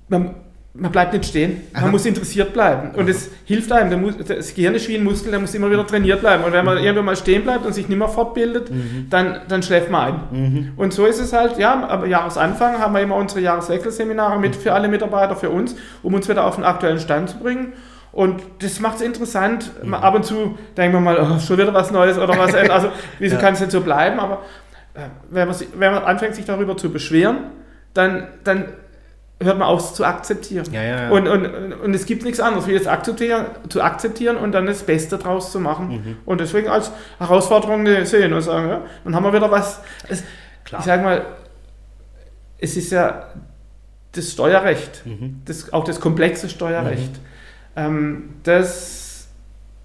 man 0.08 0.36
man 0.74 0.92
bleibt 0.92 1.12
nicht 1.12 1.26
stehen. 1.26 1.64
Man 1.74 1.84
Aha. 1.84 1.92
muss 1.92 2.06
interessiert 2.06 2.54
bleiben. 2.54 2.92
Und 2.96 3.10
es 3.10 3.30
hilft 3.46 3.72
einem. 3.74 4.16
das 4.26 4.56
Gehirn 4.56 4.74
ist 4.74 4.88
wie 4.88 4.96
ein 4.96 5.04
Muskel, 5.04 5.32
der 5.32 5.40
muss 5.42 5.54
immer 5.54 5.70
wieder 5.70 5.86
trainiert 5.86 6.22
bleiben. 6.22 6.46
Und 6.46 6.54
wenn 6.54 6.64
man 6.64 6.78
mhm. 6.78 6.84
irgendwann 6.84 7.06
mal 7.06 7.16
stehen 7.18 7.44
bleibt 7.44 7.66
und 7.66 7.74
sich 7.74 7.90
nicht 7.90 7.98
mehr 7.98 8.08
fortbildet, 8.08 8.72
mhm. 8.72 9.08
dann, 9.10 9.42
dann 9.50 9.64
schläft 9.64 9.92
man 9.92 10.02
ein. 10.02 10.20
Mhm. 10.32 10.72
Und 10.78 10.94
so 10.94 11.06
ist 11.06 11.20
es 11.20 11.34
halt, 11.34 11.58
ja, 11.58 11.88
am 11.90 12.10
Jahresanfang 12.10 12.80
haben 12.80 12.94
wir 12.94 13.02
immer 13.02 13.18
unsere 13.18 13.42
Jahreswechselseminare 13.42 14.40
mit 14.40 14.56
für 14.56 14.72
alle 14.74 14.88
Mitarbeiter, 14.88 15.36
für 15.36 15.50
uns, 15.50 15.76
um 16.04 16.14
uns 16.14 16.30
wieder 16.30 16.46
auf 16.46 16.56
den 16.56 16.64
aktuellen 16.64 17.00
Stand 17.00 17.32
zu 17.32 17.40
bringen. 17.40 17.74
Und 18.14 18.42
das 18.60 18.80
macht 18.80 18.98
es 18.98 19.02
interessant. 19.02 19.72
Mhm. 19.84 19.94
Ab 19.94 20.16
und 20.16 20.26
zu 20.26 20.58
denken 20.78 20.96
wir 20.96 21.02
mal, 21.02 21.18
oh, 21.20 21.40
schon 21.40 21.58
wieder 21.58 21.74
was 21.74 21.92
Neues 21.92 22.18
oder 22.18 22.38
was. 22.38 22.54
Also, 22.70 22.90
wieso 23.20 23.36
ja. 23.36 23.42
kann 23.42 23.56
es 23.56 23.60
nicht 23.60 23.74
so 23.74 23.82
bleiben? 23.82 24.22
Aber 24.22 24.42
äh, 24.94 25.02
wenn, 25.30 25.50
man, 25.50 25.58
wenn 25.76 25.92
man 25.92 26.04
anfängt, 26.04 26.36
sich 26.36 26.46
darüber 26.46 26.78
zu 26.78 26.92
beschweren, 26.92 27.40
dann, 27.94 28.28
dann 28.46 28.66
hört 29.42 29.58
man 29.58 29.68
auf 29.68 29.94
zu 29.94 30.06
akzeptieren. 30.06 30.66
Ja, 30.72 30.84
ja, 30.84 31.02
ja. 31.04 31.10
Und, 31.10 31.28
und, 31.28 31.74
und 31.74 31.94
es 31.94 32.06
gibt 32.06 32.24
nichts 32.24 32.40
anderes, 32.40 32.68
wie 32.68 32.78
das 32.78 32.88
akzeptieren, 32.88 33.46
zu 33.70 33.82
akzeptieren 33.82 34.38
und 34.38 34.52
dann 34.52 34.66
das 34.66 34.84
Beste 34.84 35.18
draus 35.18 35.52
zu 35.52 35.60
machen. 35.60 35.88
Mhm. 35.88 36.18
Und 36.26 36.42
deswegen 36.42 36.70
als 36.70 36.92
Herausforderung 37.20 37.86
sehen 38.06 38.34
und 38.34 38.42
sagen, 38.42 38.70
ja, 38.70 38.82
dann 39.04 39.16
haben 39.16 39.24
wir 39.24 39.34
wieder 39.34 39.52
was. 39.52 39.82
Es, 40.08 40.24
ich 40.66 40.86
sage 40.86 41.04
mal, 41.04 41.26
es 42.60 42.78
ist 42.78 42.92
ja 42.92 43.28
das 44.14 44.32
Steuerrecht, 44.32 45.06
mhm. 45.06 45.42
das, 45.46 45.74
auch 45.74 45.84
das 45.84 46.00
komplexe 46.00 46.50
Steuerrecht. 46.50 47.14
Mhm. 47.14 47.20
Ähm, 47.76 48.30
das 48.44 49.28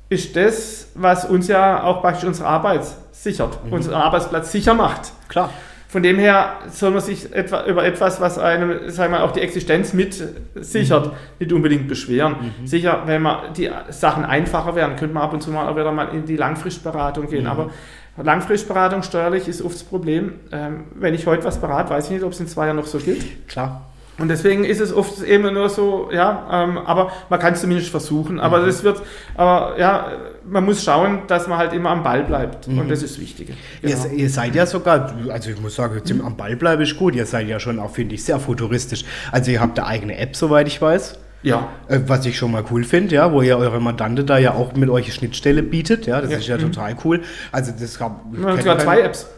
ist 0.09 0.37
das, 0.37 0.88
was 0.95 1.25
uns 1.25 1.49
ja 1.49 1.83
auch 1.83 2.01
praktisch 2.01 2.25
unsere 2.25 2.49
Arbeit 2.49 2.83
sichert, 3.12 3.64
mhm. 3.64 3.73
unseren 3.73 3.95
Arbeitsplatz 3.95 4.53
sicher 4.53 4.75
macht. 4.75 5.12
Klar. 5.29 5.51
Von 5.88 6.03
dem 6.03 6.18
her 6.18 6.59
soll 6.70 6.90
man 6.90 7.01
sich 7.01 7.33
etwa, 7.33 7.64
über 7.64 7.85
etwas, 7.85 8.20
was 8.20 8.38
einem, 8.38 8.90
sagen 8.90 9.12
wir, 9.12 9.22
auch 9.22 9.31
die 9.31 9.40
Existenz 9.40 9.92
mit 9.92 10.20
sichert, 10.57 11.07
mhm. 11.07 11.12
nicht 11.38 11.53
unbedingt 11.53 11.88
beschweren. 11.88 12.53
Mhm. 12.61 12.66
Sicher, 12.66 13.03
wenn 13.07 13.22
man 13.22 13.55
die 13.55 13.70
Sachen 13.90 14.25
einfacher 14.25 14.75
werden, 14.75 14.96
könnte 14.96 15.14
man 15.14 15.22
ab 15.22 15.33
und 15.33 15.42
zu 15.42 15.51
mal 15.51 15.75
wieder 15.77 15.92
mal 15.92 16.09
in 16.09 16.27
die 16.27 16.37
Langfristberatung 16.37 17.29
gehen. 17.29 17.44
Mhm. 17.44 17.51
Aber 17.51 17.70
Langfristberatung 18.16 19.03
steuerlich 19.03 19.46
ist 19.46 19.62
oft 19.62 19.75
das 19.75 19.85
Problem. 19.85 20.35
Ähm, 20.51 20.85
wenn 20.94 21.14
ich 21.14 21.27
heute 21.27 21.44
was 21.44 21.61
berate, 21.61 21.90
weiß 21.90 22.07
ich 22.07 22.11
nicht, 22.12 22.25
ob 22.25 22.33
es 22.33 22.40
in 22.40 22.49
zwei 22.49 22.66
Jahren 22.66 22.77
noch 22.77 22.87
so 22.87 22.99
gilt. 22.99 23.46
Klar. 23.46 23.87
Und 24.18 24.29
deswegen 24.29 24.64
ist 24.64 24.81
es 24.81 24.94
oft 24.94 25.22
eben 25.22 25.53
nur 25.53 25.68
so, 25.68 26.09
ja, 26.11 26.49
ähm, 26.51 26.79
aber 26.79 27.12
man 27.29 27.38
kann 27.38 27.53
es 27.53 27.61
zumindest 27.61 27.90
versuchen. 27.90 28.40
Aber 28.40 28.61
mhm. 28.61 28.66
das 28.66 28.83
wird, 28.83 29.03
aber 29.37 29.79
ja, 29.79 30.07
man 30.48 30.64
muss 30.64 30.85
schauen, 30.85 31.22
dass 31.26 31.46
man 31.46 31.59
halt 31.59 31.72
immer 31.72 31.90
am 31.90 32.02
Ball 32.02 32.22
bleibt. 32.24 32.68
Mhm. 32.68 32.78
Und 32.78 32.90
das 32.90 33.02
ist 33.02 33.14
das 33.14 33.20
Wichtige. 33.20 33.54
Genau. 33.82 34.04
Ihr, 34.04 34.12
ihr, 34.12 34.30
seid 34.30 34.54
ja 34.54 34.66
sogar, 34.66 35.14
also 35.28 35.50
ich 35.50 35.61
muss 35.61 35.74
sagen, 35.74 36.00
mhm. 36.09 36.20
am 36.22 36.37
Ball 36.37 36.56
bleibe 36.56 36.82
ich 36.82 36.96
gut. 36.96 37.14
Ihr 37.14 37.26
seid 37.26 37.48
ja 37.48 37.61
schon 37.61 37.78
auch, 37.78 37.90
finde 37.90 38.14
ich, 38.14 38.24
sehr 38.24 38.38
futuristisch. 38.38 39.04
Also 39.32 39.50
ihr 39.50 39.61
habt 39.61 39.78
eine 39.78 39.88
eigene 39.88 40.16
App, 40.18 40.37
soweit 40.37 40.68
ich 40.68 40.80
weiß. 40.80 41.18
Ja. 41.42 41.68
Äh, 41.88 42.00
was 42.06 42.26
ich 42.26 42.37
schon 42.37 42.50
mal 42.50 42.64
cool 42.70 42.85
finde, 42.85 43.14
ja, 43.14 43.32
wo 43.32 43.42
ihr 43.42 43.56
eure 43.56 43.80
Mandante 43.80 44.24
da 44.24 44.38
ja 44.38 44.54
auch 44.54 44.74
mit 44.74 44.88
euch 44.88 45.12
Schnittstelle 45.14 45.62
bietet, 45.62 46.06
ja, 46.06 46.20
das 46.20 46.30
ja. 46.30 46.38
ist 46.38 46.46
ja 46.48 46.56
mhm. 46.56 46.72
total 46.72 46.96
cool. 47.04 47.22
Also 47.52 47.72
das 47.78 47.98
gab 47.98 48.24
sogar 48.35 48.78
zwei 48.78 49.00
Apps. 49.00 49.28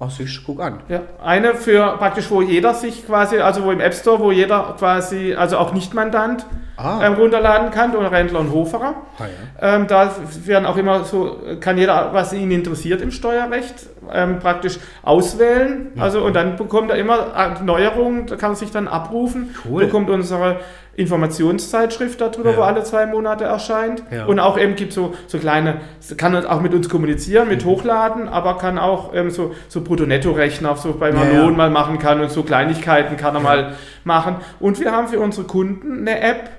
Ach, 0.00 0.12
ich 0.20 0.44
guck 0.46 0.60
an. 0.60 0.78
Ja, 0.88 1.00
eine 1.20 1.54
für 1.54 1.96
praktisch, 1.98 2.30
wo 2.30 2.40
jeder 2.40 2.72
sich 2.72 3.04
quasi, 3.04 3.38
also 3.38 3.64
wo 3.64 3.72
im 3.72 3.80
App 3.80 3.92
Store, 3.92 4.20
wo 4.20 4.30
jeder 4.30 4.76
quasi, 4.78 5.34
also 5.34 5.58
auch 5.58 5.72
Nicht-Mandant 5.72 6.46
ah. 6.76 7.00
ähm, 7.02 7.14
runterladen 7.14 7.72
kann, 7.72 7.96
oder 7.96 8.12
Rentler 8.12 8.38
und 8.38 8.52
Hoferer. 8.52 8.94
Ah, 9.18 9.24
ja. 9.24 9.74
ähm, 9.74 9.88
da 9.88 10.12
werden 10.44 10.66
auch 10.66 10.76
immer 10.76 11.02
so, 11.02 11.38
kann 11.58 11.76
jeder, 11.76 12.10
was 12.12 12.32
ihn 12.32 12.52
interessiert 12.52 13.02
im 13.02 13.10
Steuerrecht, 13.10 13.88
ähm, 14.12 14.38
praktisch 14.38 14.78
auswählen. 15.02 15.90
Ja. 15.96 16.04
Also 16.04 16.22
und 16.22 16.34
dann 16.34 16.54
bekommt 16.54 16.90
er 16.90 16.96
immer 16.96 17.58
Neuerungen, 17.64 18.26
da 18.28 18.36
kann 18.36 18.52
er 18.52 18.56
sich 18.56 18.70
dann 18.70 18.86
abrufen, 18.86 19.52
cool. 19.64 19.86
bekommt 19.86 20.10
unsere 20.10 20.60
Informationszeitschrift 20.98 22.20
darüber, 22.20 22.50
ja. 22.50 22.56
wo 22.56 22.62
alle 22.62 22.82
zwei 22.82 23.06
Monate 23.06 23.44
erscheint. 23.44 24.02
Ja. 24.10 24.26
Und 24.26 24.40
auch 24.40 24.58
eben 24.58 24.74
gibt 24.74 24.92
so, 24.92 25.14
so 25.28 25.38
kleine, 25.38 25.76
kann 26.16 26.34
auch 26.44 26.60
mit 26.60 26.74
uns 26.74 26.88
kommunizieren, 26.88 27.48
mit 27.48 27.64
mhm. 27.64 27.70
hochladen, 27.70 28.28
aber 28.28 28.58
kann 28.58 28.78
auch 28.78 29.14
ähm, 29.14 29.30
so, 29.30 29.54
so 29.68 29.82
Brutto-Netto-Rechner, 29.82 30.74
so 30.76 30.94
bei 30.94 31.10
ja, 31.10 31.40
Lohn 31.40 31.56
mal 31.56 31.70
machen 31.70 32.00
kann 32.00 32.20
und 32.20 32.32
so 32.32 32.42
Kleinigkeiten 32.42 33.16
kann 33.16 33.36
er 33.36 33.40
mal 33.40 33.72
machen. 34.02 34.36
Und 34.58 34.80
wir 34.80 34.90
haben 34.90 35.06
für 35.06 35.20
unsere 35.20 35.46
Kunden 35.46 36.00
eine 36.00 36.20
App, 36.20 36.50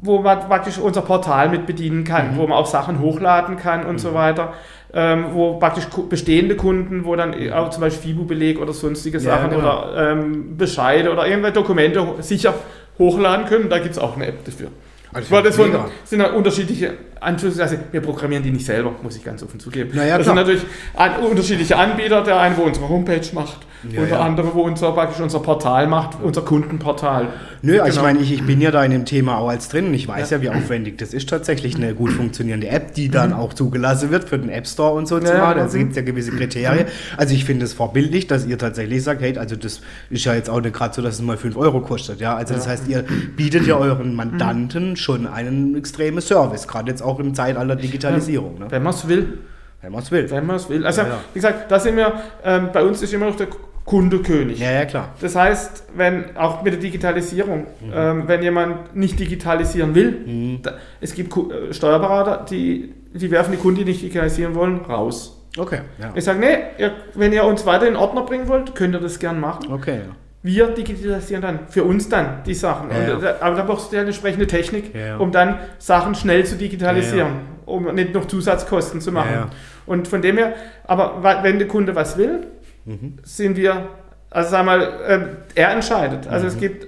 wo 0.00 0.20
man 0.20 0.40
praktisch 0.40 0.76
unser 0.76 1.00
Portal 1.00 1.48
mit 1.48 1.64
bedienen 1.64 2.04
kann, 2.04 2.34
mhm. 2.34 2.36
wo 2.36 2.46
man 2.46 2.58
auch 2.58 2.66
Sachen 2.66 3.00
hochladen 3.00 3.56
kann 3.56 3.86
und 3.86 3.94
mhm. 3.94 3.98
so 3.98 4.12
weiter. 4.12 4.52
Ähm, 4.92 5.26
wo 5.32 5.54
praktisch 5.54 5.86
bestehende 6.08 6.56
Kunden, 6.56 7.04
wo 7.04 7.16
dann 7.16 7.34
auch 7.52 7.70
zum 7.70 7.80
Beispiel 7.80 8.14
FIBU-Beleg 8.14 8.60
oder 8.60 8.72
sonstige 8.72 9.18
Sachen 9.18 9.50
genau. 9.50 9.62
oder 9.62 10.12
ähm, 10.12 10.56
Bescheide 10.56 11.10
oder 11.10 11.26
irgendwelche 11.26 11.54
Dokumente 11.54 12.06
sicher 12.20 12.54
hochladen 12.98 13.46
können. 13.46 13.68
Da 13.68 13.78
gibt 13.78 13.92
es 13.92 13.98
auch 13.98 14.16
eine 14.16 14.26
App 14.26 14.44
dafür. 14.44 14.68
Also 15.12 15.40
das 15.40 15.56
von, 15.56 15.72
sind 16.04 16.22
halt 16.22 16.34
unterschiedliche 16.34 16.94
Anführungszeichen, 17.20 17.78
wir 17.92 18.00
programmieren 18.00 18.42
die 18.42 18.50
nicht 18.50 18.66
selber, 18.66 18.92
muss 19.02 19.16
ich 19.16 19.24
ganz 19.24 19.42
offen 19.42 19.58
zugeben. 19.60 19.90
Naja, 19.94 20.18
das 20.18 20.26
sind 20.26 20.36
natürlich 20.36 20.62
an, 20.94 21.16
unterschiedliche 21.28 21.76
Anbieter, 21.76 22.22
der 22.22 22.40
eine, 22.40 22.56
wo 22.56 22.62
unsere 22.62 22.88
Homepage 22.88 23.20
macht, 23.32 23.58
Ja, 23.90 24.00
und 24.02 24.10
der 24.10 24.18
ja. 24.18 24.24
andere, 24.24 24.54
wo 24.54 24.62
unser, 24.62 24.92
praktisch 24.92 25.20
unser 25.20 25.40
Portal 25.40 25.86
macht, 25.86 26.16
unser 26.22 26.42
Kundenportal. 26.42 27.28
Nö, 27.62 27.80
also 27.80 27.88
ich 27.88 27.94
Genau. 27.96 28.02
meine, 28.06 28.18
ich, 28.20 28.32
ich 28.32 28.42
bin 28.46 28.60
ja 28.60 28.70
da 28.70 28.84
in 28.84 28.90
dem 28.90 29.04
Thema 29.04 29.38
auch 29.38 29.48
als 29.48 29.68
drin 29.68 29.86
und 29.86 29.94
ich 29.94 30.06
weiß 30.08 30.30
ja. 30.30 30.40
wie 30.42 30.50
aufwendig 30.50 30.98
das 30.98 31.14
ist 31.14 31.28
tatsächlich 31.28 31.76
eine 31.76 31.94
gut 31.94 32.10
funktionierende 32.12 32.68
App, 32.68 32.94
die 32.94 33.08
dann 33.08 33.32
auch 33.32 33.54
zugelassen 33.54 34.10
wird 34.10 34.24
für 34.28 34.38
den 34.38 34.48
App 34.50 34.66
Store 34.66 34.92
und 34.94 35.06
so. 35.08 35.16
Mhm. 35.16 35.22
Ja, 35.26 35.28
Ja, 35.28 35.36
ja, 35.38 35.54
da 35.54 35.62
genau. 35.64 35.72
gibt 35.78 35.90
es 35.92 35.96
ja 35.96 36.02
gewisse 36.02 36.32
Kriterien. 36.32 36.86
Also 37.16 37.34
ich 37.34 37.44
finde 37.44 37.64
es 37.64 37.72
vorbildlich, 37.72 38.26
dass 38.26 38.46
ihr 38.46 38.58
tatsächlich 38.58 39.02
sagt, 39.02 39.20
hey, 39.22 39.36
also 39.38 39.56
das 39.56 39.80
ist 40.10 40.24
ja 40.24 40.34
jetzt 40.34 40.50
auch 40.50 40.60
nicht 40.60 40.74
gerade 40.74 40.94
so, 40.94 41.02
dass 41.02 41.14
es 41.14 41.22
mal 41.22 41.36
5 41.36 41.56
Euro 41.56 41.80
kostet. 41.80 42.20
Ja, 42.20 42.34
also 42.36 42.54
das 42.54 42.66
heißt, 42.68 42.88
ihr 42.88 43.04
bietet 43.36 43.66
ja 43.66 43.76
euren 43.76 44.14
Mandanten 44.14 44.96
schon 44.96 45.26
einen 45.26 45.76
extremen 45.76 46.20
Service, 46.20 46.66
gerade 46.68 46.90
jetzt 46.90 47.02
auch 47.06 47.18
im 47.20 47.34
Zeitalter 47.34 47.76
Digitalisierung, 47.76 48.58
ne? 48.58 48.66
Wenn 48.68 48.82
man 48.82 48.92
es 48.92 49.06
will. 49.08 49.38
wenn 49.82 49.92
man 49.92 50.02
es 50.02 50.10
will. 50.10 50.30
Wenn 50.30 50.46
man 50.46 50.56
es 50.56 50.68
will. 50.68 50.84
Also, 50.86 51.02
Ja, 51.02 51.08
ja. 51.08 51.18
wie 51.32 51.38
gesagt, 51.38 51.70
da 51.70 51.78
sind 51.78 51.96
wir, 51.96 52.12
ähm, 52.44 52.70
bei 52.72 52.82
uns 52.82 53.02
ist 53.02 53.12
immer 53.14 53.26
noch 53.26 53.36
der 53.36 53.48
Kunde 53.84 54.18
König. 54.18 54.58
Ja, 54.58 54.72
ja, 54.72 54.84
klar. 54.84 55.10
Das 55.20 55.36
heißt, 55.36 55.84
wenn 55.94 56.36
auch 56.36 56.62
mit 56.64 56.72
der 56.72 56.80
Digitalisierung, 56.80 57.60
Mhm. 57.80 57.92
ähm, 57.94 58.22
wenn 58.26 58.42
jemand 58.42 58.96
nicht 58.96 59.18
digitalisieren 59.20 59.94
will, 59.94 60.58
da, 60.62 60.72
es 61.00 61.14
gibt 61.14 61.30
Ku- 61.30 61.50
äh, 61.52 61.72
Steuerberater, 61.72 62.44
die, 62.50 62.92
die 63.14 63.30
werfen 63.30 63.52
die 63.52 63.58
Kunden, 63.58 63.78
die 63.80 63.84
nicht 63.84 64.02
digitalisieren 64.02 64.56
wollen, 64.56 64.78
raus. 64.80 65.32
Okay, 65.56 65.80
ja. 66.00 66.10
Ich 66.16 66.24
sage, 66.24 66.40
nee, 66.40 66.56
ihr, 66.78 66.92
wenn 67.14 67.32
ihr 67.32 67.44
uns 67.44 67.64
weiter 67.64 67.86
in 67.86 67.94
Ordner 67.96 68.22
bringen 68.22 68.48
wollt, 68.48 68.74
könnt 68.74 68.94
ihr 68.94 69.00
das 69.00 69.18
gern 69.20 69.38
machen. 69.40 69.72
Okay, 69.72 69.98
ja. 69.98 70.16
Wir 70.46 70.68
digitalisieren 70.68 71.42
dann 71.42 71.58
für 71.68 71.82
uns 71.82 72.08
dann 72.08 72.44
die 72.46 72.54
Sachen. 72.54 72.90
Ja, 72.90 73.00
ja. 73.02 73.18
äh, 73.20 73.34
aber 73.40 73.56
da 73.56 73.62
brauchst 73.64 73.90
du 73.90 73.96
ja 73.96 74.02
eine 74.02 74.10
entsprechende 74.10 74.46
Technik, 74.46 74.94
Ja, 74.94 75.16
um 75.16 75.32
dann 75.32 75.58
Sachen 75.78 76.14
schnell 76.14 76.44
zu 76.46 76.56
digitalisieren, 76.56 77.32
um 77.66 77.92
nicht 77.94 78.14
noch 78.14 78.26
Zusatzkosten 78.26 79.00
zu 79.00 79.10
machen. 79.10 79.50
Und 79.86 80.06
von 80.06 80.22
dem 80.22 80.36
her, 80.38 80.54
aber 80.86 81.22
wenn 81.42 81.58
der 81.58 81.66
Kunde 81.68 81.94
was 81.96 82.16
will, 82.16 82.46
Mhm. 82.84 83.14
sind 83.24 83.56
wir, 83.56 83.88
also 84.30 84.50
sag 84.50 84.64
mal, 84.64 84.88
ähm, 85.08 85.22
er 85.56 85.70
entscheidet. 85.72 86.28
Also 86.28 86.44
Mhm. 86.46 86.52
es 86.52 86.58
gibt 86.60 86.86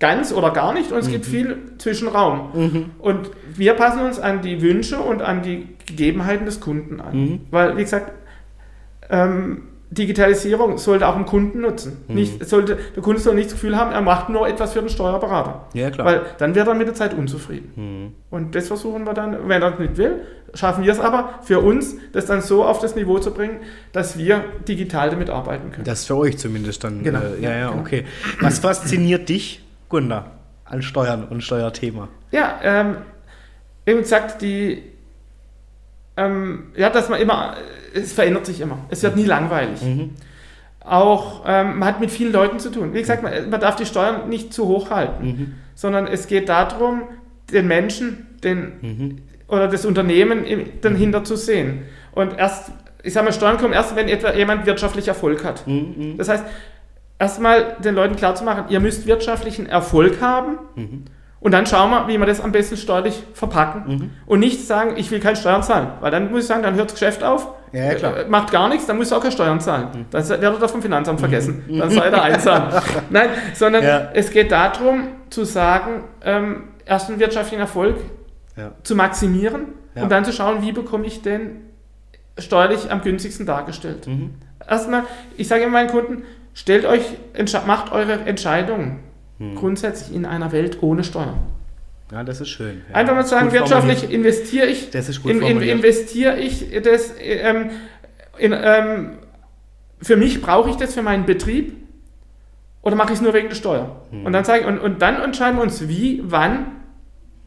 ganz 0.00 0.32
oder 0.32 0.50
gar 0.50 0.74
nicht 0.74 0.90
und 0.90 0.98
es 0.98 1.08
gibt 1.08 1.24
viel 1.24 1.56
Zwischenraum. 1.78 2.50
Mhm. 2.52 2.90
Und 2.98 3.30
wir 3.54 3.74
passen 3.74 4.00
uns 4.04 4.18
an 4.18 4.42
die 4.42 4.60
Wünsche 4.60 4.98
und 4.98 5.22
an 5.22 5.42
die 5.42 5.68
Gegebenheiten 5.86 6.44
des 6.46 6.58
Kunden 6.60 7.00
an. 7.00 7.16
Mhm. 7.16 7.40
Weil, 7.52 7.76
wie 7.76 7.82
gesagt, 7.82 8.10
ähm, 9.08 9.68
Digitalisierung 9.92 10.78
sollte 10.78 11.06
auch 11.06 11.14
dem 11.14 11.26
Kunden 11.26 11.60
nutzen. 11.60 11.98
Mhm. 12.08 12.14
Nicht, 12.14 12.40
es 12.42 12.50
sollte, 12.50 12.78
der 12.96 13.02
Kunde 13.02 13.20
soll 13.20 13.34
nicht 13.34 13.46
das 13.46 13.54
Gefühl 13.54 13.76
haben, 13.76 13.92
er 13.92 14.00
macht 14.00 14.28
nur 14.30 14.48
etwas 14.48 14.72
für 14.72 14.80
den 14.80 14.88
Steuerberater. 14.88 15.66
Ja, 15.74 15.90
klar. 15.90 16.06
Weil 16.06 16.20
dann 16.38 16.54
wird 16.54 16.66
er 16.66 16.74
mit 16.74 16.86
der 16.86 16.94
Zeit 16.94 17.14
unzufrieden. 17.14 17.72
Mhm. 17.76 18.12
Und 18.30 18.54
das 18.54 18.68
versuchen 18.68 19.04
wir 19.04 19.12
dann, 19.14 19.48
wenn 19.48 19.62
er 19.62 19.70
das 19.70 19.78
nicht 19.78 19.96
will, 19.98 20.22
schaffen 20.54 20.84
wir 20.84 20.92
es 20.92 21.00
aber 21.00 21.40
für 21.42 21.60
uns, 21.60 21.96
das 22.12 22.26
dann 22.26 22.40
so 22.40 22.64
auf 22.64 22.78
das 22.80 22.96
Niveau 22.96 23.18
zu 23.18 23.32
bringen, 23.32 23.58
dass 23.92 24.16
wir 24.18 24.44
digital 24.66 25.10
damit 25.10 25.28
arbeiten 25.30 25.70
können. 25.70 25.84
Das 25.84 26.06
für 26.06 26.16
euch 26.16 26.38
zumindest 26.38 26.84
dann. 26.84 27.02
Genau. 27.02 27.20
Äh, 27.20 27.42
ja, 27.42 27.50
ja, 27.54 27.68
Genau. 27.70 27.80
okay. 27.80 28.04
Was 28.40 28.58
fasziniert 28.60 29.28
dich, 29.28 29.62
Gunda, 29.88 30.30
an 30.64 30.82
Steuern 30.82 31.24
und 31.28 31.42
Steuerthema? 31.42 32.08
Ja, 32.30 32.58
ähm, 32.62 32.96
wie 33.84 33.94
gesagt, 33.94 34.40
die, 34.42 34.82
ähm, 36.16 36.64
ja, 36.76 36.90
dass 36.90 37.08
man 37.08 37.20
immer, 37.20 37.56
es 37.94 38.12
verändert 38.12 38.46
sich 38.46 38.60
immer. 38.60 38.78
Es 38.90 39.02
wird 39.02 39.16
nie 39.16 39.24
langweilig. 39.24 39.82
Mhm. 39.82 40.10
Auch, 40.84 41.44
ähm, 41.46 41.78
man 41.78 41.88
hat 41.88 42.00
mit 42.00 42.10
vielen 42.10 42.32
Leuten 42.32 42.58
zu 42.58 42.70
tun. 42.70 42.92
Wie 42.92 42.98
gesagt, 43.00 43.22
man, 43.22 43.50
man 43.50 43.60
darf 43.60 43.76
die 43.76 43.86
Steuern 43.86 44.28
nicht 44.28 44.52
zu 44.52 44.66
hoch 44.66 44.90
halten, 44.90 45.24
Mhm. 45.26 45.54
sondern 45.74 46.06
es 46.06 46.26
geht 46.26 46.48
darum, 46.48 47.02
den 47.52 47.66
Menschen, 47.68 48.26
den, 48.42 48.72
Mhm. 48.80 49.18
oder 49.48 49.68
das 49.68 49.84
Unternehmen 49.84 50.44
dahinter 50.80 51.22
zu 51.24 51.36
sehen. 51.36 51.82
Und 52.12 52.36
erst, 52.38 52.72
ich 53.02 53.12
sage 53.12 53.26
mal, 53.26 53.32
Steuern 53.32 53.58
kommen 53.58 53.72
erst, 53.74 53.94
wenn 53.94 54.08
etwa 54.08 54.32
jemand 54.32 54.66
wirtschaftlich 54.66 55.06
Erfolg 55.08 55.44
hat. 55.44 55.66
Mhm. 55.66 56.16
Das 56.18 56.28
heißt, 56.28 56.44
erstmal 57.18 57.76
den 57.84 57.94
Leuten 57.94 58.16
klarzumachen, 58.16 58.64
ihr 58.68 58.80
müsst 58.80 59.06
wirtschaftlichen 59.06 59.66
Erfolg 59.66 60.20
haben 60.20 60.58
Mhm. 60.74 61.04
Und 61.42 61.52
dann 61.52 61.66
schauen 61.66 61.90
wir, 61.90 62.08
wie 62.08 62.16
wir 62.18 62.26
das 62.26 62.40
am 62.40 62.52
besten 62.52 62.76
steuerlich 62.76 63.22
verpacken 63.34 63.82
Mhm. 63.86 64.10
und 64.26 64.40
nicht 64.40 64.66
sagen, 64.66 64.94
ich 64.96 65.10
will 65.10 65.20
keine 65.20 65.36
Steuern 65.36 65.62
zahlen, 65.62 65.88
weil 66.00 66.10
dann 66.10 66.30
muss 66.30 66.42
ich 66.42 66.46
sagen, 66.46 66.62
dann 66.62 66.74
hört 66.76 66.86
das 66.86 66.94
Geschäft 66.94 67.22
auf, 67.24 67.48
Ja, 67.72 67.94
klar. 67.94 68.16
äh, 68.16 68.28
macht 68.28 68.50
gar 68.52 68.68
nichts, 68.68 68.86
dann 68.86 68.96
muss 68.96 69.10
ihr 69.12 69.16
auch 69.16 69.20
keine 69.20 69.32
Steuern 69.32 69.60
zahlen. 69.60 70.06
Das 70.10 70.28
werdet 70.30 70.60
ihr 70.62 70.68
vom 70.68 70.80
Finanzamt 70.82 71.20
vergessen, 71.20 71.64
dann 71.68 71.90
seid 71.90 72.12
ihr 72.12 72.22
einsam. 72.22 72.68
Nein, 73.10 73.28
sondern 73.54 73.82
Mhm. 73.82 73.88
Ja. 73.88 74.08
es 74.14 74.30
geht 74.30 74.52
darum 74.52 75.08
zu 75.30 75.44
sagen, 75.44 76.04
ähm, 76.24 76.64
erst 76.86 77.10
einen 77.10 77.18
wirtschaftlichen 77.18 77.60
Erfolg 77.60 77.96
Ja. 78.56 78.72
zu 78.82 78.94
maximieren 78.94 79.66
Ja. 79.94 80.04
und 80.04 80.12
dann 80.12 80.24
zu 80.24 80.32
schauen, 80.32 80.62
wie 80.62 80.72
bekomme 80.72 81.06
ich 81.06 81.22
den 81.22 81.62
steuerlich 82.38 82.90
am 82.90 83.02
günstigsten 83.02 83.46
dargestellt. 83.46 84.06
Mhm. 84.06 84.34
Erstmal, 84.68 85.02
ich 85.36 85.48
sage 85.48 85.62
immer 85.64 85.72
meinen 85.72 85.90
Kunden, 85.90 86.22
stellt 86.54 86.84
euch, 86.84 87.02
macht 87.66 87.92
eure 87.92 88.12
Entscheidungen 88.26 89.00
Mhm. 89.38 89.54
grundsätzlich 89.56 90.14
in 90.14 90.24
einer 90.26 90.52
Welt 90.52 90.78
ohne 90.82 91.04
Steuern. 91.04 91.38
Ja, 92.10 92.22
das 92.24 92.40
ist 92.40 92.50
schön. 92.50 92.82
Ja, 92.90 92.96
Einfach 92.96 93.14
mal 93.14 93.24
sagen, 93.24 93.46
gut 93.46 93.54
wirtschaftlich 93.54 94.10
investiere 94.10 94.66
ich, 94.66 94.90
Das 94.90 95.08
ist 95.08 95.22
gut 95.22 95.32
in, 95.32 95.40
in, 95.42 95.62
investiere 95.62 96.38
ich 96.38 96.66
das, 96.82 97.14
ähm, 97.20 97.70
in, 98.38 98.52
ähm, 98.54 99.18
für 100.00 100.16
mich 100.16 100.42
brauche 100.42 100.68
ich 100.70 100.76
das 100.76 100.92
für 100.94 101.02
meinen 101.02 101.24
Betrieb 101.24 101.74
oder 102.82 102.96
mache 102.96 103.08
ich 103.12 103.14
es 103.14 103.22
nur 103.22 103.32
wegen 103.32 103.48
der 103.48 103.54
Steuer? 103.56 104.02
Mhm. 104.10 104.26
Und 104.26 104.32
dann 104.32 104.44
sage 104.44 104.60
ich, 104.60 104.66
und, 104.66 104.78
und 104.78 105.00
dann 105.00 105.22
entscheiden 105.22 105.56
wir 105.56 105.62
uns, 105.62 105.88
wie, 105.88 106.20
wann, 106.24 106.66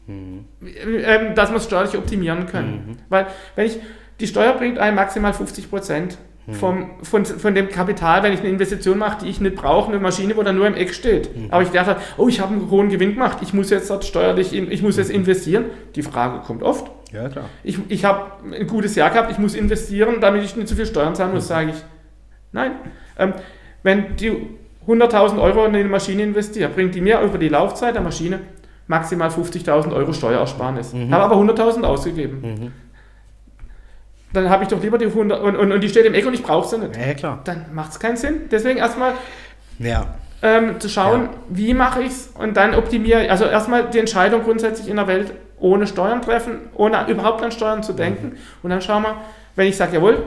Mhm. 0.08 0.44
ähm, 0.62 1.34
dass 1.34 1.50
wir 1.50 1.56
es 1.56 1.64
steuerlich 1.64 1.96
optimieren 1.96 2.46
können. 2.46 2.98
Weil 3.08 3.26
wenn 3.56 3.66
ich, 3.66 3.78
die 4.20 4.28
Steuer 4.28 4.52
bringt 4.52 4.78
einem 4.78 4.94
maximal 4.94 5.32
50 5.34 5.68
Prozent 5.68 6.16
Mhm. 6.46 6.52
vom, 6.54 6.90
von, 7.02 7.24
von 7.26 7.54
dem 7.54 7.68
Kapital, 7.68 8.22
wenn 8.22 8.32
ich 8.32 8.40
eine 8.40 8.48
Investition 8.50 8.98
mache, 8.98 9.24
die 9.24 9.30
ich 9.30 9.40
nicht 9.40 9.56
brauche, 9.56 9.90
eine 9.90 9.98
Maschine, 10.00 10.36
wo 10.36 10.42
dann 10.42 10.56
nur 10.56 10.66
im 10.66 10.74
Eck 10.74 10.94
steht. 10.94 11.36
Mhm. 11.36 11.48
Aber 11.50 11.62
ich 11.62 11.70
dachte, 11.70 11.96
oh, 12.16 12.28
ich 12.28 12.40
habe 12.40 12.54
einen 12.54 12.70
hohen 12.70 12.88
Gewinn 12.88 13.14
gemacht, 13.14 13.38
ich 13.42 13.52
muss 13.52 13.70
jetzt 13.70 13.90
dort 13.90 14.04
steuerlich, 14.04 14.54
ich 14.54 14.82
muss 14.82 14.96
jetzt 14.96 15.08
Mhm. 15.08 15.16
investieren. 15.16 15.64
Die 15.96 16.02
Frage 16.02 16.40
kommt 16.46 16.62
oft. 16.62 16.90
Ja, 17.12 17.28
klar. 17.28 17.46
Ich, 17.64 17.78
ich 17.88 18.04
habe 18.04 18.30
ein 18.54 18.66
gutes 18.66 18.94
Jahr 18.94 19.10
gehabt, 19.10 19.30
ich 19.32 19.38
muss 19.38 19.54
investieren, 19.54 20.16
damit 20.20 20.44
ich 20.44 20.54
nicht 20.56 20.68
zu 20.68 20.74
viel 20.76 20.86
Steuern 20.86 21.14
zahlen 21.14 21.34
muss, 21.34 21.48
sage 21.48 21.70
ich, 21.70 21.76
nein. 22.52 22.72
Ähm, 23.18 23.32
wenn 23.82 24.16
die 24.16 24.32
100.000 24.86 25.40
Euro 25.40 25.64
in 25.64 25.74
eine 25.74 25.84
Maschine 25.88 26.22
investiere, 26.22 26.68
bringt 26.68 26.94
die 26.94 27.00
mir 27.00 27.20
über 27.20 27.38
die 27.38 27.48
Laufzeit 27.48 27.94
der 27.94 28.02
Maschine 28.02 28.40
maximal 28.88 29.28
50.000 29.30 29.92
Euro 29.92 30.12
Steuersparnis. 30.12 30.94
Habe 31.10 31.24
aber 31.24 31.36
100.000 31.36 31.82
ausgegeben. 31.82 32.40
Mhm. 32.40 32.72
Dann 34.36 34.50
habe 34.50 34.62
ich 34.64 34.68
doch 34.68 34.82
lieber 34.82 34.98
die 34.98 35.06
100 35.06 35.40
und, 35.42 35.56
und, 35.56 35.72
und 35.72 35.80
die 35.80 35.88
steht 35.88 36.04
im 36.06 36.14
Eck 36.14 36.26
und 36.26 36.34
ich 36.34 36.42
brauche 36.42 36.68
sie 36.68 36.78
nicht. 36.78 36.96
Ja, 36.96 37.14
klar. 37.14 37.40
Dann 37.44 37.66
macht 37.72 37.92
es 37.92 37.98
keinen 37.98 38.16
Sinn. 38.16 38.42
Deswegen 38.50 38.78
erstmal 38.78 39.12
Ja. 39.78 40.14
ähm, 40.42 40.78
zu 40.78 40.88
schauen, 40.88 41.22
Ja. 41.22 41.28
wie 41.48 41.74
mache 41.74 42.02
ich 42.02 42.08
es 42.12 42.28
und 42.38 42.56
dann 42.56 42.74
optimiere 42.74 43.24
ich. 43.24 43.30
Also 43.30 43.44
erstmal 43.46 43.88
die 43.90 43.98
Entscheidung 43.98 44.42
grundsätzlich 44.44 44.88
in 44.88 44.96
der 44.96 45.06
Welt 45.06 45.32
ohne 45.58 45.86
Steuern 45.86 46.20
treffen, 46.20 46.58
ohne 46.74 47.08
überhaupt 47.08 47.42
an 47.42 47.50
Steuern 47.50 47.82
zu 47.82 47.94
denken. 47.94 48.26
Mhm. 48.28 48.36
Und 48.62 48.70
dann 48.70 48.82
schauen 48.82 49.02
wir, 49.04 49.16
wenn 49.56 49.66
ich 49.68 49.76
sage, 49.76 49.94
jawohl, 49.96 50.22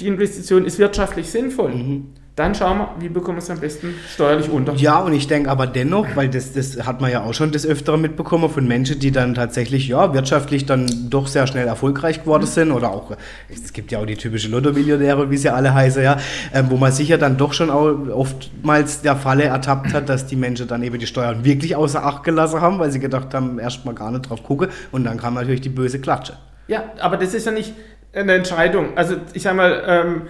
die 0.00 0.08
Investition 0.08 0.64
ist 0.64 0.78
wirtschaftlich 0.78 1.30
sinnvoll, 1.30 1.70
Mhm. 1.70 2.14
Dann 2.40 2.54
schauen 2.54 2.78
wir, 2.78 2.88
wie 2.98 3.10
bekommen 3.10 3.36
wir 3.36 3.42
es 3.42 3.50
am 3.50 3.60
besten 3.60 3.94
steuerlich 4.08 4.48
unter. 4.48 4.74
Ja, 4.74 5.00
und 5.00 5.12
ich 5.12 5.28
denke 5.28 5.50
aber 5.50 5.66
dennoch, 5.66 6.06
weil 6.14 6.30
das, 6.30 6.54
das 6.54 6.86
hat 6.86 7.02
man 7.02 7.10
ja 7.10 7.22
auch 7.22 7.34
schon 7.34 7.52
des 7.52 7.66
Öfteren 7.66 8.00
mitbekommen 8.00 8.48
von 8.48 8.66
Menschen, 8.66 8.98
die 8.98 9.10
dann 9.10 9.34
tatsächlich, 9.34 9.88
ja, 9.88 10.14
wirtschaftlich 10.14 10.64
dann 10.64 11.10
doch 11.10 11.26
sehr 11.26 11.46
schnell 11.46 11.66
erfolgreich 11.66 12.22
geworden 12.22 12.46
sind 12.46 12.72
oder 12.72 12.92
auch, 12.92 13.14
es 13.50 13.74
gibt 13.74 13.92
ja 13.92 13.98
auch 13.98 14.06
die 14.06 14.16
typische 14.16 14.48
Lotto-Millionäre, 14.48 15.30
wie 15.30 15.36
sie 15.36 15.50
alle 15.50 15.74
heißen, 15.74 16.02
ja, 16.02 16.16
ähm, 16.54 16.70
wo 16.70 16.78
man 16.78 16.92
sicher 16.92 17.18
dann 17.18 17.36
doch 17.36 17.52
schon 17.52 17.68
auch 17.68 17.94
oftmals 18.10 19.02
der 19.02 19.16
Falle 19.16 19.44
ertappt 19.44 19.92
hat, 19.92 20.08
dass 20.08 20.26
die 20.26 20.36
Menschen 20.36 20.66
dann 20.66 20.82
eben 20.82 20.98
die 20.98 21.06
Steuern 21.06 21.44
wirklich 21.44 21.76
außer 21.76 22.02
Acht 22.02 22.24
gelassen 22.24 22.62
haben, 22.62 22.78
weil 22.78 22.90
sie 22.90 23.00
gedacht 23.00 23.34
haben, 23.34 23.58
erstmal 23.58 23.94
gar 23.94 24.10
nicht 24.10 24.30
drauf 24.30 24.42
gucken 24.42 24.68
und 24.92 25.04
dann 25.04 25.18
kam 25.18 25.34
natürlich 25.34 25.60
die 25.60 25.68
böse 25.68 26.00
Klatsche. 26.00 26.32
Ja, 26.68 26.84
aber 27.00 27.18
das 27.18 27.34
ist 27.34 27.44
ja 27.44 27.52
nicht 27.52 27.74
eine 28.14 28.32
Entscheidung. 28.32 28.96
Also 28.96 29.16
ich 29.34 29.42
sage 29.42 29.56
mal, 29.56 29.82
ähm, 29.86 30.22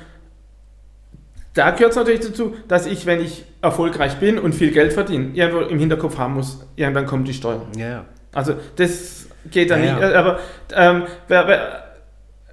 da 1.55 1.71
gehört 1.71 1.91
es 1.91 1.97
natürlich 1.97 2.21
dazu, 2.21 2.55
dass 2.69 2.87
ich, 2.87 3.07
wenn 3.07 3.21
ich 3.21 3.45
erfolgreich 3.63 4.17
bin 4.19 4.39
und 4.39 4.55
viel 4.55 4.71
Geld 4.71 4.93
verdiene, 4.93 5.31
irgendwo 5.35 5.61
im 5.61 5.79
Hinterkopf 5.79 6.17
haben 6.19 6.35
muss, 6.35 6.65
irgendwann 6.77 7.07
kommt 7.07 7.27
die 7.29 7.35
Steuer. 7.35 7.63
Ja. 7.77 8.05
Also 8.33 8.55
das 8.77 9.27
geht 9.51 9.71
dann 9.71 9.83
Ja, 9.85 9.95
nicht. 9.95 10.03
äh, 10.03 10.15
Aber, 10.15 10.39
ähm, 10.75 11.03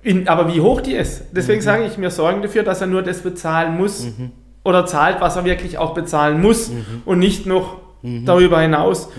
in, 0.04 0.28
aber 0.28 0.54
wie 0.54 0.62
hoch 0.62 0.82
die 0.82 0.93
ist, 0.93 1.24
deswegen 1.32 1.62
sage 1.62 1.84
ich, 1.86 1.98
mir 1.98 2.10
sorgen 2.12 2.41
dafür, 2.41 2.64
dass 2.64 2.82
er 2.82 2.88
nur 2.88 3.02
das 3.04 3.20
bezahlen 3.22 3.76
muss 3.78 4.08
oder 4.64 4.86
zahlt, 4.86 5.20
was 5.20 5.36
er 5.36 5.43
wirklich 5.45 5.78
auch 5.78 5.93
bezahlen 5.93 6.41
muss 6.41 6.72
und 7.06 7.20
nicht 7.20 7.45
noch 7.45 7.78
darüber 8.26 8.62
hinaus. 8.62 9.10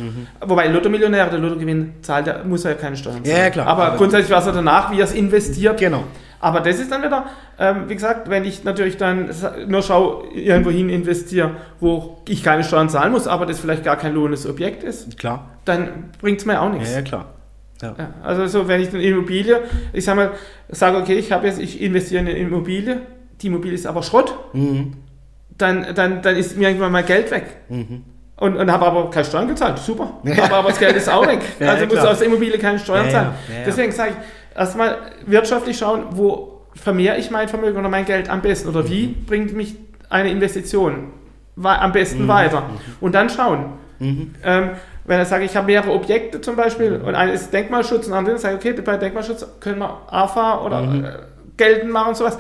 Wobei 0.41 0.69
Lotto-Millionär, 0.69 1.29
der 1.29 1.39
Lottogewinn 1.41 1.95
zahlt, 2.01 2.27
der 2.27 2.45
muss 2.45 2.65
er 2.65 2.73
ja 2.73 2.77
keine 2.79 2.97
Steuern 2.97 3.25
zahlen. 3.25 3.37
ja, 3.39 3.51
klar. 3.51 3.67
Aber, 3.67 3.87
Aber- 3.89 3.97
grundsätzlich, 3.99 4.31
was 4.31 4.47
er 4.47 4.53
danach, 4.53 4.91
wie 4.93 4.99
er 5.01 5.05
es 5.05 5.13
investiert, 5.13 5.79
Genau. 5.79 6.05
Aber 6.41 6.61
das 6.61 6.79
ist 6.79 6.91
dann 6.93 7.03
wieder, 7.03 7.27
ähm, 7.59 7.85
wie 7.89 7.95
gesagt, 7.95 8.31
wenn 8.31 8.45
ich 8.45 8.65
natürlich 8.65 8.97
dann 8.97 9.31
nur 9.67 9.83
schaue, 9.83 10.29
irgendwo 10.33 10.71
hin 10.71 10.89
investiere, 10.89 11.53
wo 11.81 12.19
ich 12.29 12.43
keine 12.45 12.63
Steuern 12.65 12.89
zahlen 12.89 13.13
muss, 13.13 13.27
aber 13.27 13.47
das 13.47 13.59
vielleicht 13.61 13.85
gar 13.85 13.97
kein 13.97 14.15
lohnendes 14.15 14.47
Objekt 14.47 14.83
ist, 14.85 15.19
Klar. 15.19 15.49
dann 15.65 16.11
bringt 16.21 16.39
es 16.41 16.47
mir 16.47 16.61
auch 16.61 16.67
Ja, 16.73 16.79
nichts. 16.79 16.95
ja, 16.95 17.03
klar. 17.03 17.27
Ja. 17.83 17.95
Ja, 17.97 18.11
also 18.25 18.47
so, 18.47 18.67
wenn 18.69 18.81
ich 18.81 18.89
eine 18.89 19.03
Immobilie, 19.03 19.61
ich 19.93 20.05
sage 20.05 20.17
mal, 20.17 20.31
sage, 20.69 20.97
okay, 20.99 21.15
ich 21.15 21.31
habe 21.31 21.47
jetzt, 21.47 21.61
ich 21.61 21.81
investiere 21.81 22.23
in 22.23 22.29
eine 22.29 22.39
Immobilie, 22.39 23.03
die 23.41 23.47
Immobilie 23.47 23.75
ist 23.75 23.87
aber 23.87 24.03
Schrott, 24.03 24.35
mhm. 24.53 24.95
dann, 25.57 25.87
dann, 25.95 26.23
dann 26.23 26.37
ist 26.37 26.57
mir 26.57 26.69
irgendwann 26.69 26.91
mein 26.93 27.07
Geld 27.07 27.31
weg. 27.31 27.45
Mhm. 27.69 28.03
Und, 28.37 28.57
und 28.57 28.71
habe 28.71 28.87
aber 28.87 29.11
keine 29.11 29.25
Steuern 29.25 29.49
gezahlt. 29.49 29.79
Super. 29.79 30.13
Ja. 30.23 30.45
Aber, 30.45 30.57
aber 30.59 30.69
das 30.69 30.79
Geld 30.79 30.95
ist 30.97 31.09
auch 31.09 31.27
weg. 31.27 31.41
ja, 31.59 31.73
also 31.73 31.87
muss 31.87 31.99
aus 31.99 32.19
der 32.19 32.29
Immobilie 32.29 32.57
keine 32.59 32.79
Steuern 32.79 33.11
zahlen. 33.11 33.31
Deswegen 33.67 33.91
sage 33.91 34.11
ich, 34.11 34.17
erstmal 34.59 34.99
wirtschaftlich 35.27 35.79
schauen, 35.79 36.05
wo 36.11 36.63
vermehre 36.75 37.17
ich 37.19 37.31
mein 37.31 37.49
Vermögen 37.49 37.79
oder 37.79 37.89
mein 37.89 38.05
Geld 38.05 38.29
am 38.29 38.43
besten 38.43 38.69
oder 38.69 38.89
wie 38.89 39.09
mhm. 39.09 39.25
bringt 39.27 39.57
mich 39.57 39.77
eine 40.11 40.31
Investition 40.31 41.13
am 41.63 41.93
besten 41.93 42.25
mhm. 42.25 42.29
weiter. 42.29 42.61
Mhm. 42.61 42.79
Und 43.01 43.15
dann 43.15 43.31
schauen. 43.31 43.73
Mhm. 43.99 44.35
Ähm, 44.45 44.71
wenn 45.05 45.23
ich 45.23 45.29
sage, 45.29 45.45
ich 45.45 45.57
habe 45.57 45.67
mehrere 45.67 45.91
Objekte 45.93 46.41
zum 46.41 46.55
Beispiel 46.55 47.01
und 47.05 47.15
eines 47.15 47.43
ist 47.43 47.53
Denkmalschutz 47.53 48.07
und 48.07 48.13
andere 48.13 48.39
sage 48.39 48.59
ich, 48.61 48.73
okay, 48.73 48.83
bei 48.83 48.97
Denkmalschutz 48.97 49.47
können 49.59 49.79
wir 49.79 50.03
AFA 50.11 50.65
oder 50.65 50.83
mhm. 50.83 51.05
äh, 51.05 51.09
geltend 51.57 51.91
machen 51.91 52.11
und 52.11 52.17
sowas. 52.17 52.39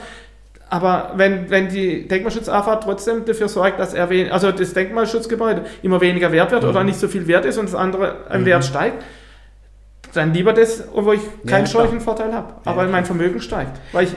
Aber 0.70 1.12
wenn, 1.16 1.48
wenn 1.48 1.68
die 1.68 2.06
Denkmalschutz-AFA 2.06 2.76
trotzdem 2.76 3.24
dafür 3.24 3.48
sorgt, 3.48 3.80
dass 3.80 3.94
er 3.94 4.10
wen, 4.10 4.30
also 4.30 4.52
das 4.52 4.74
Denkmalschutzgebäude 4.74 5.62
immer 5.82 6.00
weniger 6.02 6.30
wert 6.30 6.50
wird 6.50 6.62
mhm. 6.62 6.68
oder 6.68 6.84
nicht 6.84 6.98
so 7.00 7.08
viel 7.08 7.26
wert 7.26 7.46
ist 7.46 7.56
und 7.56 7.66
das 7.66 7.74
andere 7.74 8.16
im 8.30 8.42
mhm. 8.42 8.46
Wert 8.46 8.64
steigt, 8.66 9.02
dann 10.12 10.32
lieber 10.32 10.52
das, 10.52 10.84
wo 10.94 11.12
ich 11.12 11.20
keinen 11.46 11.66
ja, 11.66 12.00
Vorteil 12.00 12.32
habe, 12.32 12.54
aber 12.64 12.84
ja, 12.84 12.88
mein 12.88 13.04
Vermögen 13.04 13.40
steigt. 13.40 13.80
Weil 13.92 14.04
ich 14.04 14.14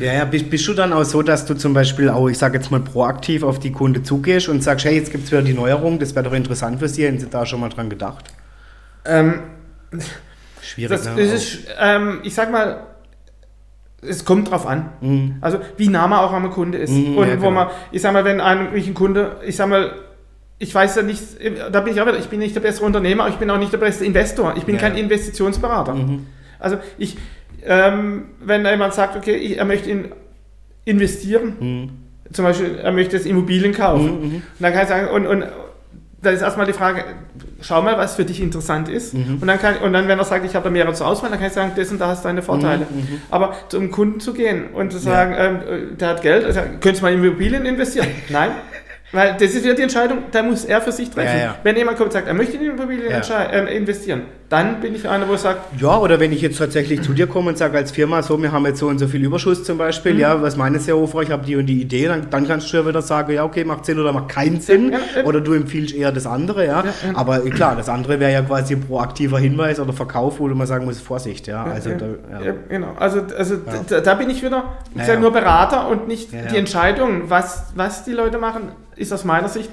ja, 0.00 0.12
ja, 0.12 0.24
bist, 0.24 0.50
bist, 0.50 0.66
du 0.68 0.74
dann 0.74 0.92
auch 0.92 1.04
so, 1.04 1.22
dass 1.22 1.44
du 1.44 1.54
zum 1.54 1.74
Beispiel 1.74 2.08
auch, 2.08 2.28
ich 2.28 2.38
sage 2.38 2.58
jetzt 2.58 2.70
mal, 2.70 2.80
proaktiv 2.80 3.42
auf 3.42 3.58
die 3.58 3.72
Kunde 3.72 4.02
zugehst 4.02 4.48
und 4.48 4.62
sagst, 4.62 4.84
hey, 4.84 4.96
jetzt 4.96 5.10
gibt 5.10 5.24
es 5.24 5.32
wieder 5.32 5.42
die 5.42 5.54
Neuerung, 5.54 5.98
das 5.98 6.14
wäre 6.14 6.24
doch 6.24 6.32
interessant 6.32 6.78
für 6.78 6.88
Sie, 6.88 7.06
haben 7.06 7.18
Sie 7.18 7.28
da 7.28 7.44
schon 7.44 7.60
mal 7.60 7.68
dran 7.68 7.90
gedacht? 7.90 8.26
Ähm, 9.04 9.40
Schwierig, 10.62 10.90
das, 10.90 11.16
ne? 11.16 11.20
Ist, 11.20 11.58
ähm, 11.80 12.20
ich 12.22 12.34
sag 12.34 12.50
mal, 12.52 12.86
es 14.00 14.24
kommt 14.24 14.50
drauf 14.50 14.66
an. 14.66 14.90
Mhm. 15.00 15.36
Also 15.40 15.60
wie 15.76 15.88
nah 15.88 16.06
man 16.06 16.20
auch 16.20 16.32
am 16.32 16.50
Kunde 16.50 16.78
ist. 16.78 16.90
Mhm, 16.90 17.18
und 17.18 17.28
ja, 17.28 17.36
wo 17.36 17.48
genau. 17.48 17.50
man, 17.50 17.68
ich 17.90 18.02
sag 18.02 18.12
mal, 18.12 18.24
wenn 18.24 18.40
ein, 18.40 18.74
ein 18.74 18.94
Kunde, 18.94 19.36
ich 19.44 19.56
sag 19.56 19.68
mal, 19.68 19.92
ich 20.58 20.74
weiß 20.74 20.96
ja 20.96 21.02
nicht, 21.02 21.22
da 21.72 21.80
bin 21.80 21.92
ich 21.92 22.00
auch 22.00 22.06
wieder, 22.06 22.18
ich 22.18 22.28
bin 22.28 22.38
nicht 22.38 22.54
der 22.54 22.60
bessere 22.60 22.86
Unternehmer, 22.86 23.28
ich 23.28 23.36
bin 23.36 23.50
auch 23.50 23.58
nicht 23.58 23.72
der 23.72 23.78
beste 23.78 24.04
Investor, 24.04 24.54
ich 24.56 24.64
bin 24.64 24.76
ja. 24.76 24.80
kein 24.80 24.96
Investitionsberater. 24.96 25.94
Mhm. 25.94 26.26
Also 26.58 26.78
ich, 26.98 27.16
ähm, 27.64 28.26
wenn 28.40 28.64
jemand 28.64 28.94
sagt, 28.94 29.16
okay, 29.16 29.34
ich, 29.34 29.58
er 29.58 29.64
möchte 29.64 29.90
in, 29.90 30.12
investieren, 30.84 31.56
mhm. 31.58 31.90
zum 32.32 32.44
Beispiel, 32.44 32.76
er 32.76 32.92
möchte 32.92 33.16
jetzt 33.16 33.26
Immobilien 33.26 33.72
kaufen, 33.72 34.04
mhm. 34.04 34.28
mhm. 34.28 34.34
und 34.36 34.42
dann 34.60 34.72
kann 34.72 34.82
ich 34.82 34.88
sagen, 34.88 35.08
und, 35.08 35.26
und 35.26 35.44
da 36.22 36.30
ist 36.30 36.40
erstmal 36.40 36.66
die 36.66 36.72
Frage, 36.72 37.04
schau 37.60 37.82
mal, 37.82 37.98
was 37.98 38.14
für 38.14 38.24
dich 38.24 38.40
interessant 38.40 38.88
ist. 38.88 39.12
Mhm. 39.12 39.38
Und, 39.40 39.46
dann 39.48 39.58
kann, 39.58 39.78
und 39.78 39.92
dann, 39.92 40.06
wenn 40.06 40.18
er 40.18 40.24
sagt, 40.24 40.46
ich 40.46 40.54
habe 40.54 40.64
da 40.64 40.70
mehrere 40.70 40.94
zur 40.94 41.08
Auswahl, 41.08 41.30
dann 41.30 41.38
kann 41.40 41.48
ich 41.48 41.52
sagen, 41.52 41.72
das 41.74 41.90
und 41.90 42.00
da 42.00 42.06
hast 42.06 42.24
deine 42.24 42.42
Vorteile. 42.42 42.86
Mhm. 42.88 42.96
mhm. 42.96 43.22
Aber 43.30 43.54
zum 43.68 43.90
Kunden 43.90 44.20
zu 44.20 44.32
gehen 44.32 44.66
und 44.72 44.92
zu 44.92 44.98
sagen, 44.98 45.32
ja. 45.32 45.46
ähm, 45.46 45.98
der 45.98 46.08
hat 46.08 46.22
Geld, 46.22 46.44
also, 46.44 46.60
könntest 46.80 47.00
du 47.00 47.06
mal 47.06 47.12
in 47.12 47.24
Immobilien 47.24 47.66
investieren? 47.66 48.06
Nein. 48.28 48.52
Weil 49.12 49.34
das 49.34 49.54
ist 49.54 49.62
wieder 49.62 49.74
die 49.74 49.82
Entscheidung, 49.82 50.18
da 50.30 50.42
muss 50.42 50.64
er 50.64 50.80
für 50.80 50.90
sich 50.90 51.10
treffen. 51.10 51.38
Ja, 51.38 51.44
ja. 51.44 51.54
Wenn 51.62 51.76
jemand 51.76 51.98
kommt 51.98 52.08
und 52.08 52.12
sagt, 52.14 52.28
er 52.28 52.34
möchte 52.34 52.56
in 52.56 52.64
Immobilien 52.64 53.10
ja. 53.10 53.42
äh, 53.42 53.76
investieren, 53.76 54.22
dann 54.48 54.80
bin 54.80 54.94
ich 54.94 55.06
einer, 55.06 55.28
wo 55.28 55.36
sagt. 55.36 55.80
Ja, 55.80 55.98
oder 55.98 56.18
wenn 56.18 56.32
ich 56.32 56.40
jetzt 56.40 56.58
tatsächlich 56.58 57.02
zu 57.02 57.12
dir 57.12 57.26
komme 57.26 57.50
und 57.50 57.58
sage 57.58 57.76
als 57.76 57.90
Firma, 57.90 58.22
so, 58.22 58.40
wir 58.40 58.52
haben 58.52 58.64
jetzt 58.64 58.78
so 58.78 58.88
und 58.88 58.98
so 58.98 59.06
viel 59.06 59.22
Überschuss 59.22 59.64
zum 59.64 59.76
Beispiel, 59.76 60.14
mhm. 60.14 60.20
ja, 60.20 60.42
was 60.42 60.56
meines 60.56 60.86
Herr 60.86 60.96
Hofer, 60.96 61.20
ich 61.22 61.30
habe 61.30 61.44
die 61.44 61.56
und 61.56 61.66
die 61.66 61.80
Idee, 61.80 62.06
dann, 62.06 62.28
dann 62.30 62.48
kannst 62.48 62.72
du 62.72 62.78
ja 62.78 62.86
wieder 62.86 63.02
sagen, 63.02 63.32
ja, 63.34 63.44
okay, 63.44 63.64
macht 63.64 63.84
Sinn 63.84 63.98
oder 63.98 64.12
macht 64.12 64.30
keinen 64.30 64.60
Sinn. 64.60 64.94
oder 65.24 65.42
du 65.42 65.52
empfiehlst 65.52 65.94
eher 65.94 66.10
das 66.10 66.26
andere, 66.26 66.66
ja. 66.66 66.84
Aber 67.12 67.40
klar, 67.50 67.76
das 67.76 67.90
andere 67.90 68.18
wäre 68.18 68.32
ja 68.32 68.42
quasi 68.42 68.74
ein 68.74 68.80
proaktiver 68.80 69.38
Hinweis 69.38 69.78
oder 69.78 69.92
Verkauf, 69.92 70.40
wo 70.40 70.48
du 70.48 70.54
mal 70.54 70.66
sagen 70.66 70.86
musst, 70.86 71.02
Vorsicht, 71.02 71.46
ja. 71.46 71.64
Also, 71.64 71.90
da, 71.90 72.06
genau. 72.68 72.94
Also, 72.98 73.22
also 73.36 73.56
da, 73.88 74.00
da, 74.00 74.14
bin 74.14 74.30
ich 74.30 74.42
wieder, 74.42 74.64
ich 74.94 75.06
ja, 75.06 75.18
nur 75.18 75.32
Berater 75.32 75.88
und 75.88 76.08
nicht 76.08 76.30
die 76.32 76.56
Entscheidung, 76.56 77.28
was, 77.28 77.72
was 77.74 78.04
die 78.04 78.12
Leute 78.12 78.38
machen 78.38 78.68
ist 79.02 79.12
aus 79.12 79.24
meiner 79.24 79.48
Sicht 79.48 79.70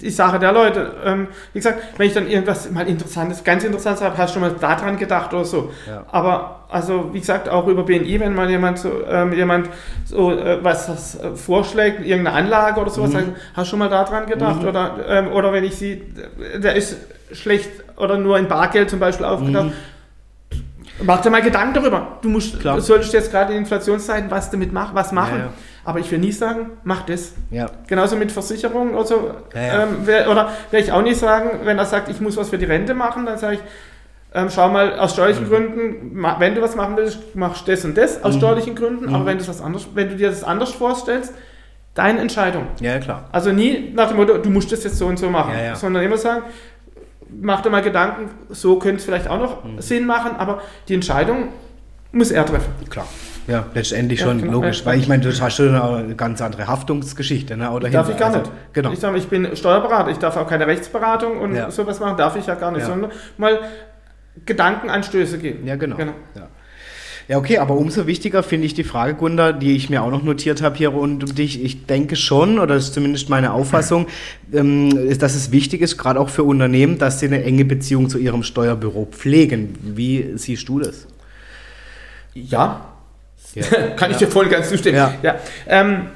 die 0.00 0.10
Sache 0.10 0.38
der 0.38 0.52
Leute. 0.52 0.92
Ähm, 1.04 1.28
wie 1.52 1.58
gesagt, 1.58 1.80
wenn 1.96 2.06
ich 2.06 2.14
dann 2.14 2.28
irgendwas 2.28 2.70
mal 2.70 2.86
Interessantes, 2.86 3.44
ganz 3.44 3.64
Interessantes 3.64 4.02
habe, 4.02 4.16
hast 4.18 4.34
du 4.34 4.40
schon 4.40 4.48
mal 4.48 4.56
daran 4.58 4.98
gedacht 4.98 5.32
oder 5.32 5.44
so. 5.44 5.72
Ja. 5.86 6.04
Aber 6.10 6.66
also 6.68 7.10
wie 7.12 7.20
gesagt, 7.20 7.48
auch 7.48 7.66
über 7.66 7.84
BNI, 7.84 8.20
wenn 8.20 8.34
mal 8.34 8.50
jemand 8.50 8.78
so, 8.78 9.04
ähm, 9.08 9.32
jemand 9.32 9.70
so 10.04 10.32
äh, 10.32 10.62
was 10.62 10.86
das, 10.86 11.20
äh, 11.20 11.34
vorschlägt, 11.34 12.00
irgendeine 12.00 12.36
Anlage 12.36 12.80
oder 12.80 12.90
sowas, 12.90 13.10
mhm. 13.10 13.14
sagen, 13.14 13.36
hast 13.54 13.66
du 13.66 13.70
schon 13.70 13.78
mal 13.78 13.88
daran 13.88 14.26
gedacht? 14.26 14.62
Mhm. 14.62 14.68
Oder, 14.68 14.94
ähm, 15.08 15.32
oder 15.32 15.52
wenn 15.52 15.64
ich 15.64 15.76
sie, 15.76 16.02
der 16.56 16.74
ist 16.74 16.96
schlecht 17.32 17.70
oder 17.96 18.18
nur 18.18 18.38
in 18.38 18.48
Bargeld 18.48 18.90
zum 18.90 18.98
Beispiel 18.98 19.26
aufgetaucht. 19.26 19.66
Mhm. 19.66 19.72
Mach 21.02 21.20
dir 21.20 21.30
mal 21.30 21.42
Gedanken 21.42 21.74
darüber. 21.74 22.18
Du 22.22 22.28
musst, 22.30 22.58
Klar. 22.58 22.80
solltest 22.80 23.12
jetzt 23.12 23.30
gerade 23.30 23.52
in 23.52 23.60
Inflationszeiten 23.60 24.30
was 24.30 24.50
damit 24.50 24.72
machen, 24.72 24.94
was 24.94 25.12
machen. 25.12 25.38
Ja, 25.38 25.44
ja. 25.46 25.52
Aber 25.86 26.00
ich 26.00 26.10
will 26.10 26.18
nie 26.18 26.32
sagen, 26.32 26.72
mach 26.82 27.02
das. 27.02 27.32
Ja. 27.50 27.70
Genauso 27.86 28.16
mit 28.16 28.32
Versicherungen 28.32 28.94
oder 28.94 29.06
so. 29.06 29.30
Ja. 29.54 29.84
Ähm, 29.84 30.04
wär, 30.04 30.28
oder 30.28 30.50
werde 30.72 30.84
ich 30.84 30.90
auch 30.90 31.00
nicht 31.00 31.16
sagen, 31.16 31.60
wenn 31.62 31.78
er 31.78 31.84
sagt, 31.84 32.08
ich 32.08 32.20
muss 32.20 32.36
was 32.36 32.50
für 32.50 32.58
die 32.58 32.64
Rente 32.64 32.92
machen, 32.92 33.24
dann 33.24 33.38
sage 33.38 33.54
ich, 33.54 33.60
ähm, 34.34 34.50
schau 34.50 34.68
mal, 34.68 34.98
aus 34.98 35.12
steuerlichen 35.12 35.44
mhm. 35.44 35.48
Gründen, 35.48 36.24
wenn 36.40 36.56
du 36.56 36.60
was 36.60 36.74
machen 36.74 36.96
willst, 36.96 37.36
machst 37.36 37.68
das 37.68 37.84
und 37.84 37.96
das 37.96 38.24
aus 38.24 38.34
mhm. 38.34 38.38
steuerlichen 38.38 38.74
Gründen. 38.74 39.06
Mhm. 39.06 39.14
Aber 39.14 39.26
wenn 39.26 39.38
du, 39.38 39.46
was 39.46 39.62
anders, 39.62 39.86
wenn 39.94 40.08
du 40.08 40.16
dir 40.16 40.28
das 40.28 40.42
anders 40.42 40.72
vorstellst, 40.72 41.32
deine 41.94 42.18
Entscheidung. 42.18 42.66
Ja, 42.80 42.98
klar. 42.98 43.28
Also 43.30 43.52
nie 43.52 43.92
nach 43.94 44.08
dem 44.08 44.16
Motto, 44.16 44.38
du 44.38 44.50
musst 44.50 44.72
das 44.72 44.82
jetzt 44.82 44.98
so 44.98 45.06
und 45.06 45.20
so 45.20 45.30
machen, 45.30 45.54
ja, 45.54 45.64
ja. 45.66 45.76
sondern 45.76 46.02
immer 46.02 46.18
sagen, 46.18 46.42
mach 47.30 47.60
dir 47.60 47.70
mal 47.70 47.82
Gedanken, 47.82 48.30
so 48.50 48.80
könnte 48.80 48.96
es 48.96 49.04
vielleicht 49.04 49.28
auch 49.28 49.38
noch 49.38 49.64
mhm. 49.64 49.80
Sinn 49.80 50.04
machen, 50.04 50.32
aber 50.36 50.62
die 50.88 50.94
Entscheidung 50.94 51.50
muss 52.10 52.32
er 52.32 52.44
treffen. 52.44 52.72
Klar. 52.90 53.06
Ja, 53.46 53.66
letztendlich 53.74 54.20
schon, 54.20 54.40
genau, 54.40 54.54
logisch. 54.54 54.80
Ja, 54.80 54.86
weil 54.86 54.98
ich 54.98 55.06
meine, 55.06 55.22
du 55.22 55.40
hast 55.40 55.56
schon 55.56 55.74
eine 55.74 56.16
ganz 56.16 56.42
andere 56.42 56.66
Haftungsgeschichte. 56.66 57.56
Ne? 57.56 57.70
Oder 57.70 57.88
darf 57.90 58.10
ich 58.10 58.16
gar 58.16 58.28
also, 58.28 58.40
nicht. 58.40 58.52
Genau. 58.72 58.92
Ich 58.92 58.98
sage, 58.98 59.18
ich 59.18 59.28
bin 59.28 59.54
Steuerberater, 59.54 60.10
ich 60.10 60.18
darf 60.18 60.36
auch 60.36 60.48
keine 60.48 60.66
Rechtsberatung 60.66 61.38
und 61.38 61.54
ja. 61.54 61.70
sowas 61.70 62.00
machen, 62.00 62.16
darf 62.16 62.36
ich 62.36 62.46
ja 62.46 62.54
gar 62.54 62.72
nicht, 62.72 62.80
ja. 62.80 62.86
sondern 62.86 63.12
mal 63.38 63.60
Gedankenanstöße 64.44 65.38
geben. 65.38 65.66
Ja, 65.66 65.76
genau. 65.76 65.96
genau. 65.96 66.12
Ja. 66.34 66.48
Ja, 67.28 67.38
okay, 67.38 67.58
aber 67.58 67.74
umso 67.74 68.06
wichtiger 68.06 68.44
finde 68.44 68.66
ich 68.66 68.74
die 68.74 68.84
Frage, 68.84 69.14
Gunda, 69.14 69.50
die 69.52 69.74
ich 69.74 69.90
mir 69.90 70.04
auch 70.04 70.12
noch 70.12 70.22
notiert 70.22 70.62
habe 70.62 70.76
hier 70.76 70.90
rund 70.90 71.24
um 71.24 71.34
dich. 71.34 71.60
Ich 71.62 71.86
denke 71.86 72.14
schon, 72.14 72.60
oder 72.60 72.76
das 72.76 72.84
ist 72.84 72.94
zumindest 72.94 73.28
meine 73.28 73.52
Auffassung, 73.52 74.06
ähm, 74.52 75.18
dass 75.18 75.34
es 75.34 75.50
wichtig 75.50 75.80
ist, 75.80 75.98
gerade 75.98 76.20
auch 76.20 76.28
für 76.28 76.44
Unternehmen, 76.44 76.98
dass 76.98 77.18
sie 77.18 77.26
eine 77.26 77.42
enge 77.42 77.64
Beziehung 77.64 78.08
zu 78.08 78.18
ihrem 78.18 78.44
Steuerbüro 78.44 79.06
pflegen. 79.06 79.76
Wie 79.82 80.34
siehst 80.36 80.68
du 80.68 80.78
das? 80.78 81.08
Ja, 82.32 82.95
ja. 83.56 83.88
Kann 83.96 84.10
ich 84.10 84.18
dir 84.18 84.28
voll 84.28 84.48
ganz 84.48 84.68
zustimmen. 84.68 84.96
Ja. 85.22 85.36
Ähm, 85.66 86.08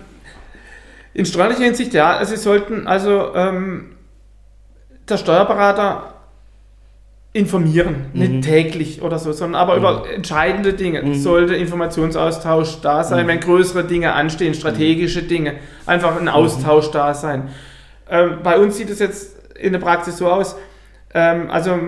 in 1.12 1.26
steuerlicher 1.26 1.64
Hinsicht, 1.64 1.92
ja, 1.92 2.16
also 2.16 2.36
Sie 2.36 2.40
sollten 2.40 2.86
also 2.86 3.34
ähm, 3.34 3.96
der 5.08 5.16
Steuerberater 5.16 6.14
informieren, 7.32 8.06
mhm. 8.12 8.20
nicht 8.20 8.44
täglich 8.44 9.02
oder 9.02 9.18
so, 9.18 9.32
sondern 9.32 9.60
aber 9.60 9.74
mhm. 9.74 9.78
über 9.78 10.14
entscheidende 10.14 10.72
Dinge. 10.72 11.02
Mhm. 11.02 11.14
Sollte 11.14 11.54
Informationsaustausch 11.54 12.80
da 12.80 13.04
sein, 13.04 13.24
mhm. 13.24 13.28
wenn 13.28 13.40
größere 13.40 13.84
Dinge 13.84 14.12
anstehen, 14.12 14.54
strategische 14.54 15.22
Dinge, 15.22 15.54
einfach 15.86 16.20
ein 16.20 16.28
Austausch 16.28 16.90
da 16.90 17.14
sein. 17.14 17.48
Ähm, 18.08 18.38
bei 18.42 18.58
uns 18.58 18.76
sieht 18.76 18.90
es 18.90 18.98
jetzt 18.98 19.36
in 19.56 19.72
der 19.72 19.80
Praxis 19.80 20.16
so 20.16 20.28
aus, 20.28 20.56
ähm, 21.14 21.50
also 21.50 21.78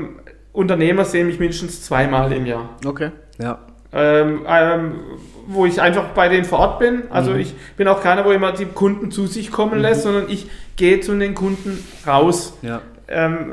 Unternehmer 0.52 1.04
sehen 1.04 1.26
mich 1.26 1.40
mindestens 1.40 1.82
zweimal 1.82 2.32
im 2.32 2.46
Jahr. 2.46 2.70
Okay, 2.84 3.10
ja. 3.40 3.58
Ähm, 3.92 4.46
ähm, 4.48 5.00
wo 5.46 5.66
ich 5.66 5.80
einfach 5.80 6.06
bei 6.14 6.28
denen 6.28 6.44
vor 6.44 6.58
Ort 6.58 6.78
bin. 6.78 7.04
Also 7.10 7.32
mhm. 7.32 7.40
ich 7.40 7.54
bin 7.76 7.88
auch 7.88 8.02
keiner, 8.02 8.24
wo 8.24 8.30
immer 8.30 8.52
die 8.52 8.66
Kunden 8.66 9.10
zu 9.10 9.26
sich 9.26 9.50
kommen 9.50 9.76
mhm. 9.76 9.82
lässt, 9.82 10.02
sondern 10.02 10.28
ich 10.28 10.48
gehe 10.76 11.00
zu 11.00 11.16
den 11.16 11.34
Kunden 11.34 11.84
raus. 12.06 12.58
Ja. 12.62 12.80
Ähm, 13.08 13.52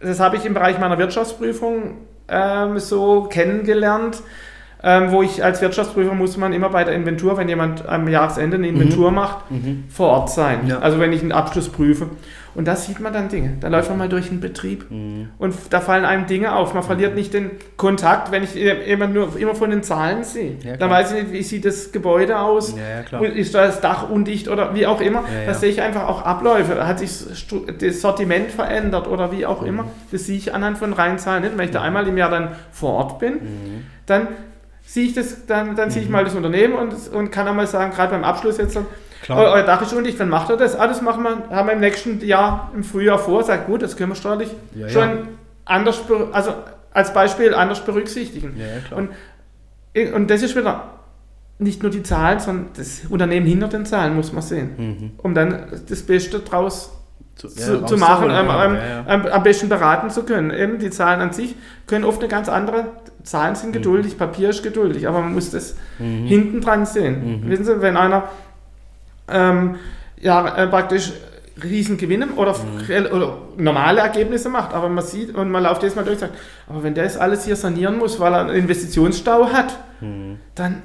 das 0.00 0.20
habe 0.20 0.36
ich 0.36 0.44
im 0.44 0.54
Bereich 0.54 0.78
meiner 0.78 0.98
Wirtschaftsprüfung 0.98 1.98
ähm, 2.28 2.78
so 2.78 3.22
kennengelernt. 3.24 4.22
Ähm, 4.80 5.10
wo 5.10 5.22
ich 5.22 5.42
als 5.42 5.60
Wirtschaftsprüfer 5.60 6.14
muss 6.14 6.36
man 6.36 6.52
immer 6.52 6.68
bei 6.68 6.84
der 6.84 6.94
Inventur, 6.94 7.36
wenn 7.36 7.48
jemand 7.48 7.88
am 7.88 8.06
Jahresende 8.06 8.58
eine 8.58 8.68
Inventur 8.68 9.10
mhm. 9.10 9.16
macht, 9.16 9.50
mhm. 9.50 9.84
vor 9.88 10.08
Ort 10.10 10.30
sein. 10.30 10.68
Ja. 10.68 10.78
Also 10.78 11.00
wenn 11.00 11.12
ich 11.12 11.20
einen 11.20 11.32
Abschluss 11.32 11.68
prüfe. 11.68 12.10
Und 12.54 12.66
da 12.66 12.76
sieht 12.76 13.00
man 13.00 13.12
dann 13.12 13.28
Dinge. 13.28 13.54
Da 13.60 13.68
läuft 13.68 13.88
man 13.88 13.98
mal 13.98 14.08
durch 14.08 14.30
einen 14.30 14.40
Betrieb 14.40 14.90
mhm. 14.90 15.30
und 15.38 15.54
da 15.70 15.80
fallen 15.80 16.04
einem 16.04 16.26
Dinge 16.26 16.54
auf. 16.54 16.74
Man 16.74 16.82
verliert 16.82 17.14
nicht 17.14 17.34
den 17.34 17.50
Kontakt, 17.76 18.32
wenn 18.32 18.42
ich 18.42 18.56
immer 18.56 19.06
nur 19.06 19.36
immer 19.38 19.54
von 19.54 19.70
den 19.70 19.82
Zahlen 19.82 20.24
sehe. 20.24 20.56
Ja, 20.62 20.76
dann 20.76 20.90
weiß 20.90 21.12
ich 21.12 21.22
nicht, 21.22 21.32
wie 21.32 21.42
sieht 21.42 21.64
das 21.64 21.92
Gebäude 21.92 22.38
aus? 22.38 22.74
Ja, 23.12 23.20
ist 23.20 23.54
das 23.54 23.80
Dach 23.80 24.10
undicht 24.10 24.48
oder 24.48 24.74
wie 24.74 24.86
auch 24.86 25.00
immer? 25.00 25.20
Ja, 25.22 25.46
da 25.46 25.54
sehe 25.54 25.70
ich 25.70 25.80
einfach 25.80 26.08
auch 26.08 26.22
Abläufe. 26.22 26.86
Hat 26.86 26.98
sich 26.98 27.10
das 27.80 28.00
Sortiment 28.00 28.50
verändert 28.50 29.06
oder 29.08 29.30
wie 29.32 29.46
auch 29.46 29.62
mhm. 29.62 29.68
immer? 29.68 29.84
Das 30.10 30.26
sehe 30.26 30.36
ich 30.36 30.54
anhand 30.54 30.78
von 30.78 30.92
reinen 30.92 31.18
Zahlen 31.18 31.42
nicht. 31.42 31.56
Wenn 31.56 31.66
ich 31.66 31.72
da 31.72 31.82
einmal 31.82 32.06
im 32.06 32.16
Jahr 32.16 32.30
dann 32.30 32.52
vor 32.72 32.94
Ort 32.94 33.18
bin, 33.18 33.34
mhm. 33.34 33.86
dann 34.06 34.28
sehe 34.88 35.04
ich 35.04 35.12
das, 35.12 35.46
dann, 35.46 35.76
dann 35.76 35.90
sehe 35.90 36.02
ich 36.02 36.08
mhm. 36.08 36.12
mal 36.12 36.24
das 36.24 36.34
Unternehmen 36.34 36.74
und, 36.74 36.94
und 37.12 37.30
kann 37.30 37.46
einmal 37.46 37.66
sagen, 37.66 37.92
gerade 37.92 38.10
beim 38.12 38.24
Abschluss 38.24 38.56
jetzt, 38.56 38.78
Klar. 39.22 39.52
Euer 39.52 39.62
Dach 39.64 39.82
ist 39.82 39.92
undicht, 39.92 40.18
dann 40.20 40.28
macht 40.28 40.50
er 40.50 40.56
das. 40.56 40.76
Ah, 40.76 40.86
das 40.86 41.02
machen 41.02 41.22
wir, 41.24 41.42
haben 41.50 41.66
wir 41.68 41.72
im 41.72 41.80
nächsten 41.80 42.20
Jahr 42.24 42.70
im 42.74 42.84
Frühjahr 42.84 43.18
vor. 43.18 43.42
Sagt, 43.42 43.66
gut, 43.66 43.82
das 43.82 43.96
können 43.96 44.10
wir 44.12 44.16
steuerlich 44.16 44.50
ja, 44.74 44.88
schon 44.88 45.02
ja. 45.08 45.16
anders, 45.64 46.02
also 46.32 46.54
als 46.92 47.12
Beispiel 47.12 47.54
anders 47.54 47.84
berücksichtigen. 47.84 48.56
Ja. 48.58 48.96
Und, 48.96 49.10
und 50.14 50.30
das 50.30 50.42
ist 50.42 50.56
wieder 50.56 50.84
nicht 51.58 51.82
nur 51.82 51.90
die 51.90 52.02
Zahlen, 52.04 52.38
sondern 52.38 52.66
das 52.76 53.02
Unternehmen 53.08 53.46
hinter 53.46 53.68
den 53.68 53.84
Zahlen 53.84 54.14
muss 54.14 54.32
man 54.32 54.42
sehen, 54.42 54.70
Mhm. 54.78 55.10
um 55.18 55.34
dann 55.34 55.66
das 55.88 56.02
Beste 56.02 56.38
draus 56.40 56.92
Zu, 57.34 57.48
zu, 57.48 57.84
zu 57.84 57.96
machen, 57.96 58.30
ähm, 58.30 58.48
ähm. 58.50 59.26
Am, 59.30 59.42
besten 59.42 59.68
beraten 59.68 60.10
zu 60.10 60.24
können. 60.24 60.50
Eben 60.50 60.78
die 60.78 60.90
Zahlen 60.90 61.20
an 61.20 61.32
sich 61.32 61.54
können 61.86 62.04
oft 62.04 62.20
eine 62.20 62.28
ganz 62.28 62.48
andere. 62.48 62.86
Zahlen 63.24 63.54
sind 63.56 63.72
geduldig, 63.72 64.16
Papier 64.18 64.50
ist 64.50 64.62
geduldig, 64.62 65.06
aber 65.08 65.20
man 65.20 65.34
muss 65.34 65.50
das 65.50 65.76
Mhm. 65.98 66.26
hinten 66.26 66.60
dran 66.60 66.86
sehen. 66.86 67.42
Wissen 67.46 67.64
Sie, 67.64 67.80
wenn 67.82 67.96
einer 67.96 68.24
ähm, 69.30 69.76
ja, 70.20 70.56
äh, 70.56 70.66
praktisch 70.66 71.12
Riesengewinne 71.62 72.28
oder, 72.36 72.54
Mhm. 72.54 73.06
oder 73.16 73.38
normale 73.56 74.00
Ergebnisse 74.00 74.48
macht, 74.48 74.72
aber 74.74 74.88
man 74.88 75.04
sieht 75.04 75.34
und 75.34 75.50
man 75.50 75.62
läuft 75.64 75.82
das 75.82 75.96
mal 75.96 76.02
durch 76.04 76.14
und 76.16 76.20
sagt, 76.20 76.34
aber 76.68 76.82
wenn 76.84 76.94
der 76.94 77.04
das 77.04 77.16
alles 77.16 77.44
hier 77.44 77.56
sanieren 77.56 77.98
muss, 77.98 78.20
weil 78.20 78.32
er 78.32 78.40
einen 78.42 78.50
Investitionsstau 78.50 79.48
hat, 79.52 79.76
Mhm. 80.00 80.38
dann, 80.54 80.82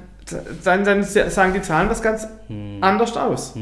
dann, 0.64 0.84
dann 0.84 1.02
sagen 1.04 1.52
die 1.54 1.62
Zahlen 1.62 1.88
was 1.90 2.02
ganz 2.02 2.26
anders 2.80 3.16
aus. 3.16 3.54
Ja, 3.54 3.60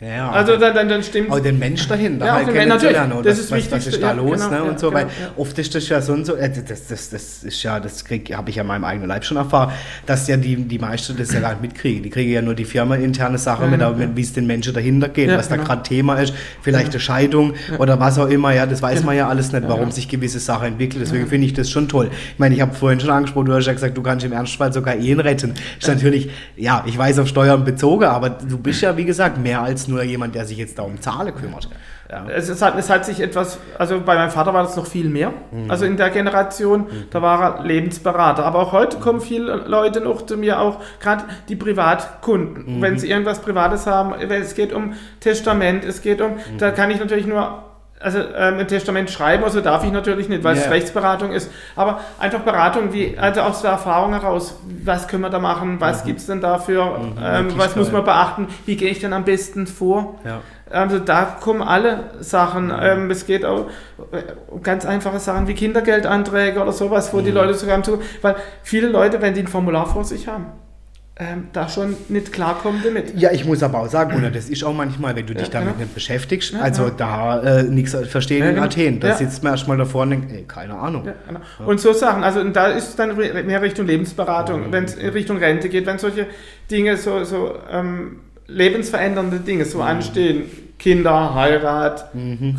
ja. 0.00 0.30
Also 0.30 0.58
dann, 0.58 0.74
dann, 0.74 0.88
dann 0.90 1.02
stimmt 1.02 1.30
auch 1.30 1.40
den 1.40 1.58
Mensch 1.58 1.88
dahinter 1.88 2.26
Ja, 2.26 2.34
halt 2.34 2.52
kennenzulernen. 2.52 3.08
natürlich. 3.08 3.14
oder 3.14 3.22
Das 3.30 3.38
ist 3.38 3.50
was, 3.50 3.70
was 3.72 3.86
ist 3.86 4.02
da 4.02 4.08
ja, 4.08 4.12
los 4.12 4.32
genau, 4.32 4.50
ne, 4.50 4.56
ja, 4.56 4.62
und 4.62 4.78
so, 4.78 4.90
genau, 4.90 5.00
weil 5.00 5.06
ja. 5.06 5.30
oft 5.36 5.58
ist 5.58 5.74
das 5.74 5.88
ja 5.88 6.02
so 6.02 6.12
und 6.12 6.26
so, 6.26 6.34
äh, 6.34 6.50
das, 6.50 6.86
das, 6.86 7.08
das 7.08 7.44
ist 7.44 7.62
ja, 7.62 7.80
das 7.80 8.04
habe 8.04 8.50
ich 8.50 8.56
ja 8.56 8.62
in 8.62 8.68
meinem 8.68 8.84
eigenen 8.84 9.08
Leib 9.08 9.24
schon 9.24 9.38
erfahren, 9.38 9.72
dass 10.04 10.28
ja 10.28 10.36
die, 10.36 10.56
die 10.56 10.78
meisten 10.78 11.16
das 11.16 11.32
ja 11.32 11.40
gar 11.40 11.52
nicht 11.52 11.62
mitkriegen. 11.62 12.02
Die 12.02 12.10
kriegen 12.10 12.30
ja 12.30 12.42
nur 12.42 12.54
die 12.54 12.66
firmeninterne 12.66 13.38
Sache 13.38 13.62
Ja, 13.64 13.68
mit, 13.70 13.80
ja. 13.80 13.94
wie 14.14 14.20
es 14.20 14.34
den 14.34 14.46
Menschen 14.46 14.74
dahinter 14.74 15.08
geht, 15.08 15.30
Ja, 15.30 15.38
was 15.38 15.48
da 15.48 15.56
genau. 15.56 15.66
gerade 15.68 15.82
Thema 15.82 16.16
ist, 16.16 16.34
vielleicht 16.60 16.90
eine 16.90 17.00
Scheidung 17.00 17.54
oder 17.78 17.98
was 17.98 18.18
auch 18.18 18.28
immer, 18.28 18.52
ja, 18.52 18.66
das 18.66 18.82
weiß 18.82 19.02
man 19.02 19.16
ja 19.16 19.28
alles 19.28 19.52
nicht, 19.52 19.66
warum 19.66 19.86
ja. 19.86 19.90
sich 19.92 20.08
gewisse 20.08 20.40
Sachen 20.40 20.66
entwickeln. 20.68 21.00
Deswegen 21.00 21.26
finde 21.26 21.46
ich 21.46 21.54
das 21.54 21.70
schon 21.70 21.88
toll. 21.88 22.10
Ich 22.34 22.38
meine, 22.38 22.54
ich 22.54 22.60
habe 22.60 22.74
vorhin 22.74 23.00
schon 23.00 23.08
angesprochen, 23.08 23.46
du 23.46 23.54
hast 23.54 23.64
ja 23.64 23.72
gesagt, 23.72 23.96
du 23.96 24.02
kannst 24.02 24.26
im 24.26 24.32
Ernstfall 24.32 24.74
sogar 24.74 24.94
Ehen 24.96 25.20
retten. 25.20 25.54
Ist 25.80 25.88
natürlich, 25.88 26.28
ja, 26.56 26.84
ich 26.86 26.98
weiß 26.98 27.18
auf 27.18 27.28
Steuern 27.28 27.64
bezogen, 27.64 28.04
aber 28.04 28.28
du 28.28 28.58
bist 28.58 28.82
ja, 28.82 28.94
wie 28.98 29.06
gesagt, 29.06 29.38
mehr 29.38 29.62
als 29.62 29.85
nur 29.88 30.02
jemand, 30.02 30.34
der 30.34 30.44
sich 30.44 30.58
jetzt 30.58 30.78
da 30.78 30.82
um 30.82 31.00
Zahlen 31.00 31.34
kümmert. 31.34 31.68
Ja. 32.10 32.26
Es, 32.28 32.48
es, 32.48 32.62
hat, 32.62 32.78
es 32.78 32.88
hat 32.88 33.04
sich 33.04 33.20
etwas, 33.20 33.58
also 33.78 34.00
bei 34.00 34.14
meinem 34.14 34.30
Vater 34.30 34.54
war 34.54 34.62
das 34.62 34.76
noch 34.76 34.86
viel 34.86 35.08
mehr. 35.08 35.32
Also 35.68 35.84
in 35.84 35.96
der 35.96 36.10
Generation, 36.10 36.86
da 37.10 37.20
war 37.20 37.58
er 37.58 37.64
Lebensberater. 37.64 38.44
Aber 38.44 38.60
auch 38.60 38.72
heute 38.72 38.98
kommen 38.98 39.20
viele 39.20 39.56
Leute 39.66 40.00
noch 40.00 40.24
zu 40.24 40.36
mir, 40.36 40.60
auch 40.60 40.80
gerade 41.00 41.24
die 41.48 41.56
Privatkunden. 41.56 42.80
Wenn 42.80 42.98
sie 42.98 43.10
irgendwas 43.10 43.40
Privates 43.40 43.86
haben, 43.86 44.14
es 44.14 44.54
geht 44.54 44.72
um 44.72 44.94
Testament, 45.20 45.84
es 45.84 46.00
geht 46.00 46.20
um, 46.20 46.36
da 46.58 46.70
kann 46.70 46.90
ich 46.90 47.00
natürlich 47.00 47.26
nur. 47.26 47.65
Also 47.98 48.18
ähm, 48.18 48.58
ein 48.58 48.68
Testament 48.68 49.10
schreiben, 49.10 49.42
also 49.42 49.62
darf 49.62 49.82
ich 49.82 49.90
natürlich 49.90 50.28
nicht, 50.28 50.44
weil 50.44 50.56
es 50.56 50.64
Ja. 50.64 50.70
Rechtsberatung 50.70 51.32
ist. 51.32 51.50
Aber 51.76 52.00
einfach 52.18 52.40
Beratung, 52.40 52.92
wie, 52.92 53.16
also 53.18 53.40
aus 53.40 53.62
der 53.62 53.70
Erfahrung 53.70 54.12
heraus, 54.12 54.60
was 54.84 55.08
können 55.08 55.22
wir 55.22 55.30
da 55.30 55.38
machen, 55.38 55.80
was 55.80 56.04
gibt 56.04 56.20
es 56.20 56.26
denn 56.26 56.42
dafür, 56.42 57.00
ähm, 57.00 57.44
wirklich 57.44 57.58
was 57.58 57.74
muss 57.74 57.90
man 57.90 58.04
beachten, 58.04 58.48
wie 58.66 58.76
gehe 58.76 58.90
ich 58.90 59.00
denn 59.00 59.14
am 59.14 59.24
besten 59.24 59.66
vor? 59.66 60.16
Ja. 60.24 60.40
Also 60.70 60.98
da 60.98 61.24
kommen 61.40 61.62
alle 61.62 62.10
Sachen. 62.20 62.72
Ähm, 62.78 63.10
es 63.10 63.24
geht 63.24 63.44
auch 63.44 63.66
äh, 64.12 64.22
um 64.48 64.62
ganz 64.62 64.84
einfache 64.84 65.18
Sachen 65.20 65.46
wie 65.48 65.54
Kindergeldanträge 65.54 66.60
oder 66.60 66.72
sowas, 66.72 67.14
wo 67.14 67.20
die 67.20 67.30
Leute 67.30 67.54
sogar 67.54 67.82
zu, 67.82 68.02
weil 68.20 68.36
viele 68.62 68.88
Leute, 68.88 69.22
wenn 69.22 69.32
die 69.32 69.40
ein 69.40 69.46
Formular 69.48 69.86
vor 69.86 70.04
sich 70.04 70.28
haben, 70.28 70.46
ähm, 71.18 71.48
da 71.54 71.66
schon 71.68 71.96
nicht 72.08 72.30
klarkommen 72.30 72.82
damit. 72.84 73.18
Ja, 73.18 73.32
ich 73.32 73.46
muss 73.46 73.62
aber 73.62 73.80
auch 73.80 73.88
sagen, 73.88 74.12
Gunnar, 74.12 74.30
das 74.30 74.50
ist 74.50 74.62
auch 74.62 74.74
manchmal, 74.74 75.16
wenn 75.16 75.26
du 75.26 75.32
dich 75.34 75.44
Ja, 75.46 75.52
damit 75.54 75.68
genau. 75.70 75.80
nicht 75.84 75.94
beschäftigst, 75.94 76.52
Ja, 76.52 76.60
also 76.60 76.84
ja. 76.84 76.90
da 76.90 77.42
äh, 77.42 77.62
nichts 77.62 77.96
verstehen 78.06 78.44
in 78.46 78.54
genau. 78.56 78.66
Athen, 78.66 79.00
da 79.00 79.14
sitzt 79.14 79.42
man 79.42 79.52
erstmal 79.54 79.78
davor 79.78 80.02
und 80.02 80.10
denkt, 80.10 80.30
ey, 80.30 80.44
keine 80.46 80.74
Ahnung. 80.74 81.04
Genau. 81.26 81.40
Und 81.64 81.80
so 81.80 81.94
Sachen, 81.94 82.22
also 82.22 82.44
da 82.44 82.66
ist 82.66 82.90
es 82.90 82.96
dann 82.96 83.16
mehr 83.16 83.62
Richtung 83.62 83.86
Lebensberatung, 83.86 84.70
wenn 84.70 84.84
es 84.84 84.94
in 84.94 85.08
Richtung 85.08 85.38
Rente 85.38 85.70
geht, 85.70 85.86
wenn 85.86 85.98
solche 85.98 86.26
Dinge, 86.70 86.98
so, 86.98 87.24
so 87.24 87.54
ähm, 87.70 88.20
lebensverändernde 88.46 89.38
Dinge 89.40 89.64
so 89.64 89.80
anstehen, 89.80 90.44
Kinder, 90.78 91.34
Heirat, 91.34 92.10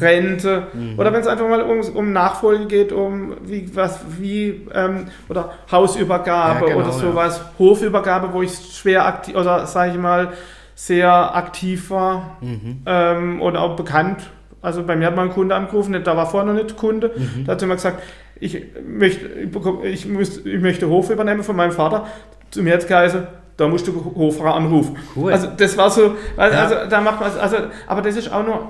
Rente, 0.01 0.63
oder 0.97 1.13
wenn 1.13 1.21
es 1.21 1.27
einfach 1.27 1.47
mal 1.47 1.61
um, 1.61 1.81
um 1.95 2.11
Nachfolge 2.13 2.65
geht, 2.65 2.91
um 2.91 3.35
wie, 3.43 3.69
was, 3.75 3.99
wie, 4.19 4.67
ähm, 4.73 5.05
oder 5.29 5.51
Hausübergabe 5.71 6.61
Ja, 6.61 6.73
genau, 6.73 6.79
oder 6.79 6.91
sowas, 6.91 7.41
Hofübergabe, 7.59 8.33
wo 8.33 8.41
ich 8.41 8.51
schwer 8.73 9.05
aktiv, 9.05 9.35
oder 9.35 9.67
sage 9.67 9.91
ich 9.91 9.97
mal, 9.97 10.29
sehr 10.73 11.35
aktiv 11.35 11.89
war 11.91 12.37
ähm, 12.85 13.41
und 13.41 13.55
auch 13.55 13.75
bekannt. 13.75 14.23
Also 14.61 14.83
bei 14.83 14.95
mir 14.95 15.07
hat 15.07 15.15
mal 15.15 15.23
ein 15.23 15.29
Kunde 15.31 15.55
angerufen, 15.55 15.95
da 16.03 16.17
war 16.17 16.25
vorher 16.25 16.51
noch 16.51 16.59
nicht 16.61 16.75
Kunde, 16.75 17.11
da 17.45 17.51
hat 17.53 17.61
er 17.61 17.67
mir 17.67 17.75
gesagt, 17.75 18.01
ich 18.39 18.63
möchte, 18.87 19.25
ich, 19.27 19.83
ich, 19.83 20.07
muss, 20.07 20.45
ich 20.45 20.61
möchte 20.61 20.89
Hof 20.89 21.09
übernehmen 21.09 21.43
von 21.43 21.55
meinem 21.55 21.71
Vater. 21.71 22.07
Zu 22.51 22.63
mir 22.63 22.73
hat 22.73 22.81
es 22.81 22.87
geheißen, 22.87 23.27
da 23.57 23.67
musst 23.67 23.87
du 23.87 24.13
Hofra 24.15 24.51
anrufen. 24.53 24.97
Cool. 25.15 25.31
Also 25.31 25.47
das 25.57 25.77
war 25.77 25.89
so, 25.89 26.15
also, 26.37 26.55
Ja. 26.57 26.63
also 26.63 26.75
da 26.89 27.01
macht 27.01 27.19
man, 27.19 27.31
also, 27.39 27.57
aber 27.87 28.01
das 28.01 28.15
ist 28.15 28.31
auch 28.31 28.45
nur 28.45 28.69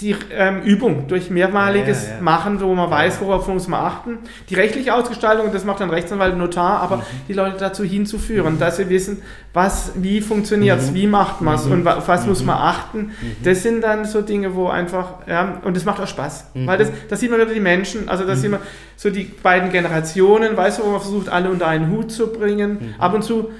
die 0.00 0.16
ähm, 0.30 0.62
Übung 0.62 1.06
durch 1.08 1.28
mehrmaliges 1.28 2.04
Ja, 2.04 2.08
ja, 2.10 2.16
ja. 2.16 2.22
Machen, 2.22 2.60
wo 2.60 2.72
man 2.74 2.90
weiß, 2.90 3.20
worauf 3.20 3.46
muss 3.48 3.68
man 3.68 3.80
achten. 3.84 4.18
Die 4.48 4.54
rechtliche 4.54 4.94
Ausgestaltung, 4.94 5.52
das 5.52 5.64
macht 5.64 5.80
dann 5.80 5.90
Rechtsanwalt 5.90 6.36
Notar, 6.38 6.80
aber 6.80 6.96
Mhm. 6.98 7.02
die 7.28 7.32
Leute 7.34 7.56
dazu 7.58 7.84
hinzuführen, 7.84 8.58
dass 8.58 8.76
sie 8.78 8.88
wissen, 8.88 9.22
was, 9.52 9.92
wie 9.96 10.20
funktioniert 10.20 10.78
es, 10.80 10.94
wie 10.94 11.06
macht 11.06 11.40
man 11.42 11.56
es 11.56 11.66
und 11.66 11.84
wa- 11.84 11.96
auf 11.96 12.08
was 12.08 12.26
muss 12.26 12.42
man 12.44 12.56
achten. 12.56 13.10
Das 13.44 13.62
sind 13.62 13.82
dann 13.82 14.04
so 14.04 14.22
Dinge, 14.22 14.54
wo 14.54 14.68
einfach, 14.68 15.26
ja, 15.26 15.60
und 15.64 15.76
das 15.76 15.84
macht 15.84 16.00
auch 16.00 16.06
Spaß. 16.06 16.46
Weil 16.54 16.78
das, 16.78 16.90
das 17.10 17.20
sieht 17.20 17.30
man 17.30 17.40
wieder 17.40 17.52
die 17.52 17.60
Menschen, 17.60 18.08
also 18.08 18.24
das 18.24 18.40
sieht 18.40 18.50
man 18.50 18.60
so 18.96 19.10
die 19.10 19.24
beiden 19.24 19.70
Generationen, 19.70 20.56
weißt 20.56 20.78
du, 20.78 20.84
wo 20.84 20.90
man 20.92 21.00
versucht, 21.00 21.28
alle 21.28 21.50
unter 21.50 21.66
einen 21.66 21.90
Hut 21.90 22.10
zu 22.12 22.28
bringen. 22.32 22.94
Ab 22.98 23.12
und 23.14 23.22
zu 23.24 23.50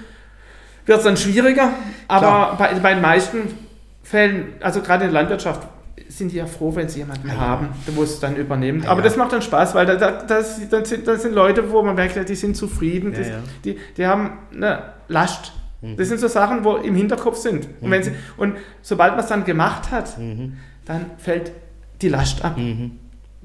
wird 0.87 0.99
es 0.99 1.05
dann 1.05 1.16
schwieriger, 1.16 1.70
aber 2.09 2.55
bei, 2.59 2.72
bei 2.74 2.95
den 2.95 3.03
meisten 3.03 3.39
Fällen, 4.03 4.55
also 4.61 4.80
gerade 4.80 5.05
in 5.05 5.12
der 5.12 5.20
Landwirtschaft, 5.20 5.66
sind 6.12 6.32
die 6.32 6.36
ja 6.36 6.46
froh, 6.46 6.74
wenn 6.74 6.88
sie 6.88 7.00
jemanden 7.00 7.36
haben, 7.36 7.68
der 7.86 7.94
muss 7.94 8.10
es 8.10 8.20
dann 8.20 8.36
übernehmen. 8.36 8.82
Ja, 8.82 8.90
Aber 8.90 9.00
ja. 9.00 9.04
das 9.04 9.16
macht 9.16 9.32
dann 9.32 9.42
Spaß, 9.42 9.74
weil 9.74 9.86
da, 9.86 9.94
da, 9.96 10.10
das, 10.22 10.68
das, 10.68 10.88
sind, 10.88 11.06
das 11.06 11.22
sind 11.22 11.34
Leute, 11.34 11.70
wo 11.70 11.82
man 11.82 11.94
merkt, 11.94 12.16
ja, 12.16 12.24
die 12.24 12.34
sind 12.34 12.56
zufrieden, 12.56 13.12
Ja, 13.12 13.18
das, 13.18 13.28
ja. 13.28 13.38
Die, 13.64 13.78
die 13.96 14.06
haben 14.06 14.38
eine 14.54 14.82
Last. 15.08 15.52
Das 15.96 16.08
sind 16.08 16.20
so 16.20 16.28
Sachen, 16.28 16.62
wo 16.62 16.76
im 16.76 16.94
Hinterkopf 16.94 17.38
sind. 17.38 17.66
Und, 17.80 17.90
wenn 17.90 18.04
sie, 18.04 18.12
und 18.36 18.56
sobald 18.82 19.12
man 19.12 19.20
es 19.20 19.26
dann 19.26 19.44
gemacht 19.44 19.90
hat, 19.90 20.16
dann 20.84 21.06
fällt 21.18 21.50
die 22.00 22.08
Last 22.08 22.44
ab. 22.44 22.56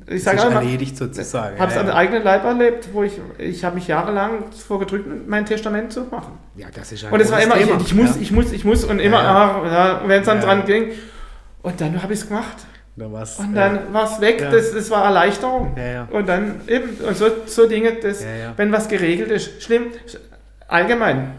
Ich 0.06 0.24
sage 0.24 0.42
immer, 0.42 0.62
erledigt 0.62 0.96
sozusagen. 0.96 1.60
habe 1.60 1.70
es 1.70 1.76
ja, 1.76 1.82
am 1.82 1.88
ja. 1.88 1.96
eigenen 1.96 2.24
Leib 2.24 2.44
erlebt, 2.46 2.90
wo 2.94 3.02
ich, 3.04 3.14
ich 3.40 3.66
habe 3.66 3.76
mich 3.76 3.88
jahrelang 3.88 4.44
vorgedrückt, 4.52 5.28
mein 5.28 5.46
Testament 5.46 5.92
zu 5.92 6.02
machen. 6.02 6.34
ja, 6.56 6.68
das 6.74 6.92
ist 6.92 7.06
ein 7.06 7.12
Und 7.12 7.20
es 7.20 7.32
war 7.32 7.42
immer, 7.42 7.58
ich, 7.58 7.66
Thema. 7.66 7.82
ich 7.82 7.96
muss, 7.96 8.16
ja. 8.16 8.22
ich 8.22 8.32
muss, 8.32 8.52
ich 8.52 8.64
muss 8.64 8.84
und 8.86 9.00
immer, 9.00 9.24
Ja, 9.24 9.64
ja, 9.66 9.72
ja, 9.72 10.02
wenn 10.06 10.20
es 10.20 10.26
dann 10.28 10.38
Ja, 10.38 10.44
dran 10.46 10.60
ja. 10.60 10.66
ging. 10.66 10.92
Und 11.68 11.82
dann 11.82 12.02
habe 12.02 12.14
ich 12.14 12.22
es 12.22 12.28
gemacht. 12.28 12.66
Und 13.40 13.56
ja. 13.56 13.70
dann 13.70 13.94
war 13.94 14.06
es 14.12 14.22
weg, 14.22 14.40
Ja. 14.42 14.50
das, 14.50 14.74
das 14.74 14.90
war 14.90 15.04
Erleichterung. 15.04 15.76
Ja. 15.78 16.08
Und 16.10 16.28
dann 16.28 16.62
eben, 16.68 16.90
und 17.06 17.16
so, 17.18 17.26
so 17.46 17.68
Dinge, 17.68 17.94
das, 18.02 18.26
wenn 18.56 18.72
was 18.72 18.88
geregelt 18.88 19.30
ist, 19.32 19.62
schlimm, 19.62 19.88
allgemein. 20.68 21.34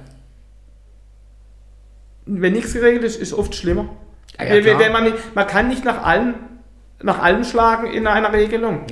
Wenn 2.26 2.52
nichts 2.52 2.74
geregelt 2.74 3.04
ist, 3.04 3.18
ist 3.20 3.32
oft 3.32 3.54
schlimmer. 3.54 3.88
Wenn, 4.38 4.92
man, 4.92 5.04
nicht, 5.04 5.34
man 5.34 5.46
kann 5.46 5.68
nicht 5.68 5.84
nach 5.84 6.04
allem, 6.04 6.34
nach 7.02 7.22
allem 7.22 7.42
schlagen 7.44 7.86
in 7.86 8.06
einer 8.06 8.32
Regelung. 8.32 8.82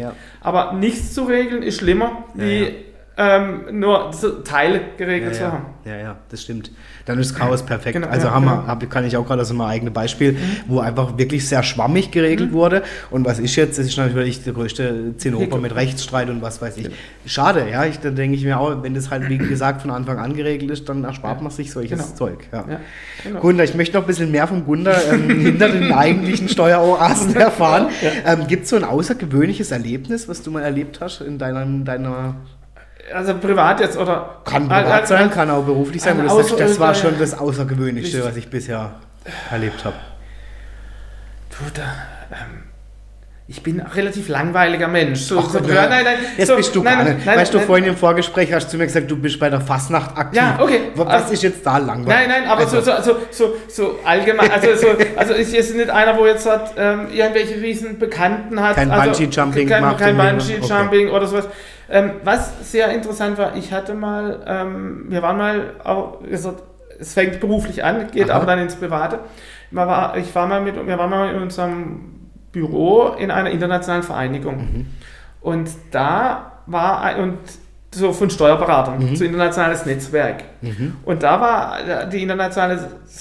Aber 0.41 0.73
nichts 0.73 1.13
zu 1.13 1.25
regeln 1.25 1.63
ist 1.63 1.77
schlimmer, 1.81 2.25
wie. 2.35 2.86
Ähm, 3.19 3.81
nur 3.81 4.13
so 4.13 4.43
Teile 4.43 4.81
geregelt 4.99 5.33
ja, 5.33 5.39
zu 5.39 5.43
ja. 5.45 5.53
haben. 5.53 5.67
ja, 5.87 5.97
ja, 5.97 6.17
das 6.29 6.43
stimmt. 6.43 6.71
Dann 7.07 7.19
ist 7.19 7.35
Chaos 7.35 7.65
perfekt. 7.65 7.95
Genau, 7.95 8.09
also 8.09 8.27
ja, 8.27 8.35
haben 8.35 8.45
wir, 8.45 8.57
genau. 8.57 8.67
hab, 8.67 8.91
kann 8.91 9.07
ich 9.07 9.17
auch 9.17 9.27
gerade 9.27 9.41
aus 9.41 9.51
meinem 9.55 9.69
eigenen 9.69 9.95
Beispiel, 9.95 10.37
wo 10.67 10.81
einfach 10.81 11.17
wirklich 11.17 11.49
sehr 11.49 11.63
schwammig 11.63 12.11
geregelt 12.11 12.53
wurde. 12.53 12.83
Und 13.11 13.25
was 13.25 13.39
ist 13.39 13.57
jetzt? 13.57 13.79
Das 13.79 13.87
ist 13.87 13.97
natürlich 13.97 14.45
der 14.45 14.53
größte 14.53 15.17
Zinnober 15.17 15.57
mit 15.57 15.75
Rechtsstreit 15.75 16.29
und 16.29 16.43
was 16.43 16.61
weiß 16.61 16.77
ich. 16.77 16.91
Schade, 17.25 17.71
ja. 17.71 17.87
Ich, 17.87 18.01
dann 18.01 18.17
denke 18.17 18.37
ich 18.37 18.45
mir 18.45 18.61
auch, 18.61 18.83
wenn 18.83 18.93
das 18.93 19.11
halt, 19.11 19.31
wie 19.31 19.39
gesagt, 19.39 19.81
von 19.81 19.91
Anfang 19.91 20.19
an 20.19 20.35
geregelt 20.35 20.71
ist, 20.71 20.87
dann 20.89 21.05
erspart 21.05 21.41
man 21.41 21.51
sich 21.51 21.73
solches 21.73 21.99
Genau. 21.99 22.15
Zeug. 22.15 22.49
Ja. 22.53 22.67
Genau. 23.25 23.41
Gunda, 23.41 23.65
ich 23.65 23.75
möchte 23.75 23.97
noch 23.97 24.05
ein 24.05 24.07
bisschen 24.07 24.31
mehr 24.31 24.47
von 24.47 24.65
Gunda 24.67 24.95
ähm, 25.11 25.41
hinter 25.41 25.71
den 25.71 25.91
eigentlichen 25.91 26.51
Steueroasen 26.51 27.35
erfahren. 27.37 27.89
Ähm, 28.27 28.47
Gibt 28.47 28.65
es 28.65 28.71
so 28.71 28.77
ein 28.77 28.85
außergewöhnliches 28.85 29.71
Erlebnis, 29.71 30.29
was 30.29 30.43
du 30.43 30.51
mal 30.51 30.63
erlebt 30.63 31.01
hast 31.01 31.23
in 31.23 31.39
deiner, 31.39 31.65
deiner 31.65 32.37
Also 33.15 33.35
privat 33.39 33.81
jetzt 33.81 33.97
oder 33.97 34.37
kann 34.45 34.69
privat 34.69 34.87
al- 34.87 35.07
sein, 35.07 35.31
kann 35.31 35.51
auch 35.51 35.65
beruflich 35.65 36.03
sein, 36.03 36.21
du 36.21 36.29
sagst, 36.29 36.59
das 36.59 36.79
war 36.81 36.95
schon 36.95 37.19
das 37.19 37.39
Außergewöhnlichste, 37.39 38.17
Richtig. 38.19 38.31
was 38.31 38.37
ich 38.37 38.51
bisher 38.51 38.95
erlebt 39.51 39.85
habe. 39.85 39.97
Du, 41.51 41.57
da, 41.73 41.83
ähm, 42.33 42.65
ich 43.49 43.63
bin 43.63 43.81
ein 43.81 43.87
relativ 43.87 44.29
langweiliger 44.29 44.89
Mensch. 44.89 45.21
So, 45.21 45.39
Ach, 45.39 45.49
so, 45.49 45.59
ja, 45.59 45.89
nein, 45.89 46.03
nein, 46.05 46.17
Jetzt 46.37 46.49
so, 46.49 46.57
bist 46.57 46.75
du 46.75 46.83
nein, 46.83 46.99
nein, 46.99 47.23
nein, 47.25 47.39
weißt 47.39 47.55
du, 47.55 47.59
nein, 47.59 47.67
vorhin 47.67 47.85
im 47.85 47.97
Vorgespräch 47.97 48.53
hast 48.53 48.73
du 48.73 48.77
mir 48.77 48.87
gesagt, 48.87 49.09
du 49.09 49.17
bist 49.17 49.39
bei 49.39 49.49
der 49.49 49.61
Fastnacht 49.61 50.19
aktiv. 50.19 50.43
Ja, 50.43 50.59
okay. 50.61 50.81
Was 50.97 51.07
Also- 51.07 51.33
ist 51.35 51.43
jetzt 51.45 51.65
da 51.65 51.79
langweilig? 51.79 52.09
Nein, 52.09 52.29
nein, 52.29 52.51
aber 52.51 52.63
Also- 52.63 52.81
so, 52.81 52.91
so, 52.91 53.03
so, 53.03 53.17
so, 53.31 53.55
so 53.69 53.99
allgemein, 54.05 54.51
also, 54.51 54.75
so, 54.75 54.89
also 55.15 55.35
ich 55.35 55.55
ist 55.55 55.77
nicht 55.77 55.91
einer, 55.91 56.19
wo 56.19 56.27
jetzt 56.27 56.51
hat, 56.51 56.75
ähm, 56.77 57.07
irgendwelche 57.13 57.55
riesen 57.63 58.01
Bekannten 58.01 58.61
hat. 58.61 58.75
Kein 58.75 58.91
also, 58.91 59.11
Bungee-Jumping 59.13 59.69
kein, 59.69 59.81
gemacht 59.83 59.99
Kein. 59.99 60.17
Bungee-Jumping 60.17 61.11
oder 61.11 61.27
sowas. 61.29 61.49
Ähm, 61.89 62.15
was 62.25 62.73
sehr 62.73 62.91
interessant 62.91 63.39
war, 63.39 63.55
ich 63.55 63.73
hatte 63.73 63.95
mal, 63.95 64.41
ähm, 64.45 65.05
wir 65.09 65.23
waren 65.23 65.37
mal, 65.37 65.75
auch, 65.85 66.21
gesagt, 66.29 66.65
es 66.99 67.15
fängt 67.15 67.39
beruflich 67.39 67.85
an, 67.85 68.09
geht 68.11 68.29
Aha. 68.29 68.39
aber 68.39 68.47
dann 68.47 68.59
ins 68.59 68.75
Private. 68.75 69.21
War, 69.71 70.17
ich 70.17 70.35
war 70.35 70.49
mal 70.49 70.61
mit, 70.61 70.75
wir 70.75 70.99
waren 70.99 71.11
mal 71.11 71.33
in 71.33 71.43
unserem 71.43 72.16
Büro 72.61 73.09
in 73.19 73.31
einer 73.31 73.51
internationalen 73.51 74.03
Vereinigung. 74.03 74.57
Mhm. 74.57 74.87
Und 75.43 75.69
da 75.91 76.53
war 76.67 77.03
ein, 77.03 77.21
und 77.21 77.39
so 77.95 78.13
von 78.15 78.31
Steuerberatern, 78.31 78.99
Mhm. 79.11 79.17
so 79.17 79.25
internationales 79.25 79.85
Netzwerk. 79.87 80.45
Und 81.05 81.23
da 81.23 81.41
war, 81.41 82.07
die 82.07 82.23
internationale 82.23 82.79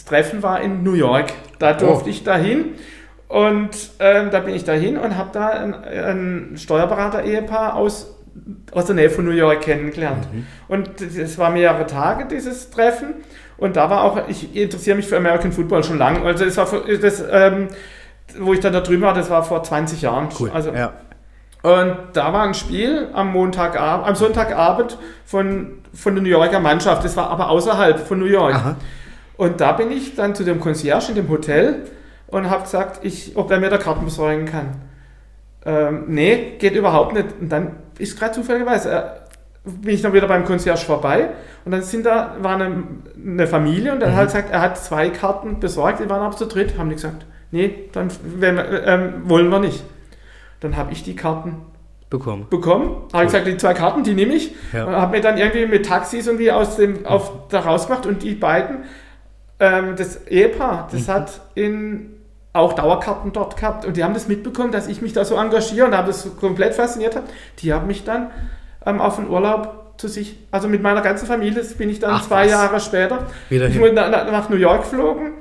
Treffen 0.07 0.41
war 0.41 0.61
in 0.61 0.83
New 0.83 0.93
York. 0.93 1.27
Da 1.59 1.75
Oh. 1.75 1.79
durfte 1.79 2.09
ich 2.09 2.23
dahin. 2.23 2.75
Und 3.27 3.71
ähm, 3.99 4.29
da 4.31 4.39
bin 4.39 4.53
ich 4.55 4.63
dahin 4.63 4.97
und 4.97 5.17
habe 5.17 5.29
da 5.33 5.49
ein, 5.49 5.73
ein 5.83 6.51
Steuerberater-Ehepaar 6.57 7.75
aus, 7.75 8.15
aus 8.71 8.85
der 8.85 8.95
Nähe 8.95 9.09
von 9.09 9.25
New 9.25 9.31
York 9.31 9.61
kennengelernt. 9.61 10.27
Mhm. 10.33 10.45
Und 10.69 11.01
es 11.01 11.37
war 11.37 11.49
mehrere 11.49 11.85
Tage, 11.87 12.25
dieses 12.25 12.69
Treffen. 12.69 13.15
Und 13.57 13.75
da 13.77 13.89
war 13.89 14.03
auch, 14.03 14.27
ich 14.27 14.55
interessiere 14.55 14.95
mich 14.97 15.07
für 15.07 15.17
American 15.17 15.51
Football 15.51 15.83
schon 15.83 15.97
lange. 15.97 16.21
Also 16.21 16.43
das 16.45 16.57
war 16.57 16.67
für- 16.67 16.97
das, 16.97 17.23
ähm, 17.31 17.67
wo 18.39 18.53
ich 18.53 18.59
dann 18.59 18.73
da 18.73 18.81
drüben 18.81 19.03
war, 19.03 19.13
das 19.13 19.29
war 19.29 19.43
vor 19.43 19.63
20 19.63 20.01
Jahren. 20.01 20.29
Cool. 20.39 20.51
Also, 20.53 20.71
ja. 20.71 20.93
und 21.63 21.95
da 22.13 22.33
war 22.33 22.43
ein 22.43 22.53
Spiel 22.53 23.09
am 23.13 23.31
Montagabend, 23.31 24.07
am 24.07 24.15
Sonntagabend 24.15 24.97
von, 25.25 25.79
von 25.93 26.15
der 26.15 26.23
New 26.23 26.29
Yorker 26.29 26.59
Mannschaft. 26.59 27.03
Das 27.03 27.15
war 27.15 27.29
aber 27.29 27.49
außerhalb 27.49 27.99
von 27.99 28.19
New 28.19 28.25
York. 28.25 28.55
Aha. 28.55 28.75
Und 29.37 29.61
da 29.61 29.73
bin 29.73 29.91
ich 29.91 30.15
dann 30.15 30.35
zu 30.35 30.43
dem 30.43 30.59
Concierge 30.59 31.09
in 31.09 31.15
dem 31.15 31.29
Hotel 31.29 31.85
und 32.27 32.49
habe 32.49 32.63
gesagt, 32.63 33.03
ich, 33.03 33.35
ob 33.35 33.51
er 33.51 33.59
mir 33.59 33.69
da 33.69 33.77
Karten 33.77 34.05
besorgen 34.05 34.45
kann. 34.45 34.81
Ähm, 35.65 36.05
nee, 36.07 36.55
geht 36.59 36.75
überhaupt 36.75 37.13
nicht. 37.13 37.27
Und 37.39 37.49
dann 37.49 37.77
ist 37.97 38.17
gerade 38.17 38.33
zufälligerweise, 38.33 38.91
äh, 38.91 39.03
bin 39.65 39.95
ich 39.95 40.01
dann 40.01 40.13
wieder 40.13 40.27
beim 40.27 40.45
Concierge 40.45 40.85
vorbei 40.85 41.29
und 41.65 41.71
dann 41.71 41.81
sind 41.81 42.05
da, 42.05 42.35
war 42.39 42.55
eine, 42.55 42.83
eine 43.17 43.47
Familie 43.47 43.93
und 43.93 43.99
dann 43.99 44.13
hat 44.13 44.19
er 44.19 44.25
gesagt, 44.25 44.51
er 44.51 44.61
hat 44.61 44.77
zwei 44.77 45.09
Karten 45.09 45.59
besorgt, 45.59 45.99
die 45.99 46.09
waren 46.09 46.21
aber 46.21 46.35
zu 46.35 46.45
dritt, 46.45 46.77
haben 46.77 46.89
die 46.89 46.95
gesagt, 46.95 47.25
nee, 47.55 47.89
dann 47.93 48.09
wir- 48.39 48.83
ähm, 48.85 49.13
wollen 49.25 49.49
wir 49.49 49.59
nicht. 49.59 49.83
Dann 50.59 50.75
habe 50.77 50.91
ich 50.93 51.03
die 51.03 51.15
Karten 51.15 51.57
Bekommen. 52.09 52.47
bekommen. 52.49 53.03
Habe 53.13 53.23
ich 53.25 53.31
gesagt, 53.31 53.47
die 53.47 53.57
zwei 53.57 53.73
Karten, 53.73 54.03
die 54.03 54.13
nehme 54.13 54.33
ich. 54.33 54.53
Ja. 54.73 54.85
Und 54.85 54.93
habe 54.95 55.15
mir 55.17 55.21
dann 55.21 55.37
irgendwie 55.37 55.65
mit 55.65 55.85
Taxis 55.85 56.27
und 56.27 56.37
wie 56.39 56.51
aus 56.51 56.75
dem, 56.77 57.05
auf, 57.05 57.31
da 57.49 57.59
rausgemacht. 57.61 58.05
Und 58.05 58.23
die 58.23 58.35
beiden, 58.35 58.83
ähm, 59.59 59.95
das 59.97 60.27
Ehepaar, 60.27 60.87
Mhm. 60.91 60.97
das 60.97 61.07
hat 61.09 61.41
in, 61.55 62.11
auch 62.53 62.73
Dauerkarten 62.73 63.31
dort 63.33 63.57
gehabt. 63.57 63.85
Und 63.85 63.97
die 63.97 64.03
haben 64.03 64.13
das 64.13 64.27
mitbekommen, 64.27 64.71
dass 64.71 64.87
ich 64.87 65.01
mich 65.01 65.13
da 65.13 65.25
so 65.25 65.35
engagiere 65.35 65.87
und 65.87 65.95
habe 65.97 66.07
das 66.07 66.21
so 66.23 66.29
komplett 66.31 66.73
fasziniert. 66.75 67.15
Hat. 67.15 67.23
Die 67.59 67.73
haben 67.73 67.87
mich 67.87 68.03
dann 68.03 68.31
ähm, 68.85 69.01
auf 69.01 69.15
den 69.17 69.27
Urlaub 69.29 69.93
zu 69.97 70.07
sich, 70.07 70.37
also 70.51 70.67
mit 70.67 70.81
meiner 70.83 71.01
ganzen 71.01 71.25
Familie, 71.25 71.59
das 71.59 71.73
bin 71.73 71.89
ich 71.89 71.99
dann 71.99 72.11
Ach, 72.15 72.27
zwei 72.27 72.43
was. 72.45 72.51
Jahre 72.51 72.79
später, 72.81 73.19
Wieder 73.49 73.69
nach 74.31 74.49
New 74.49 74.57
York 74.57 74.83
geflogen. 74.83 75.33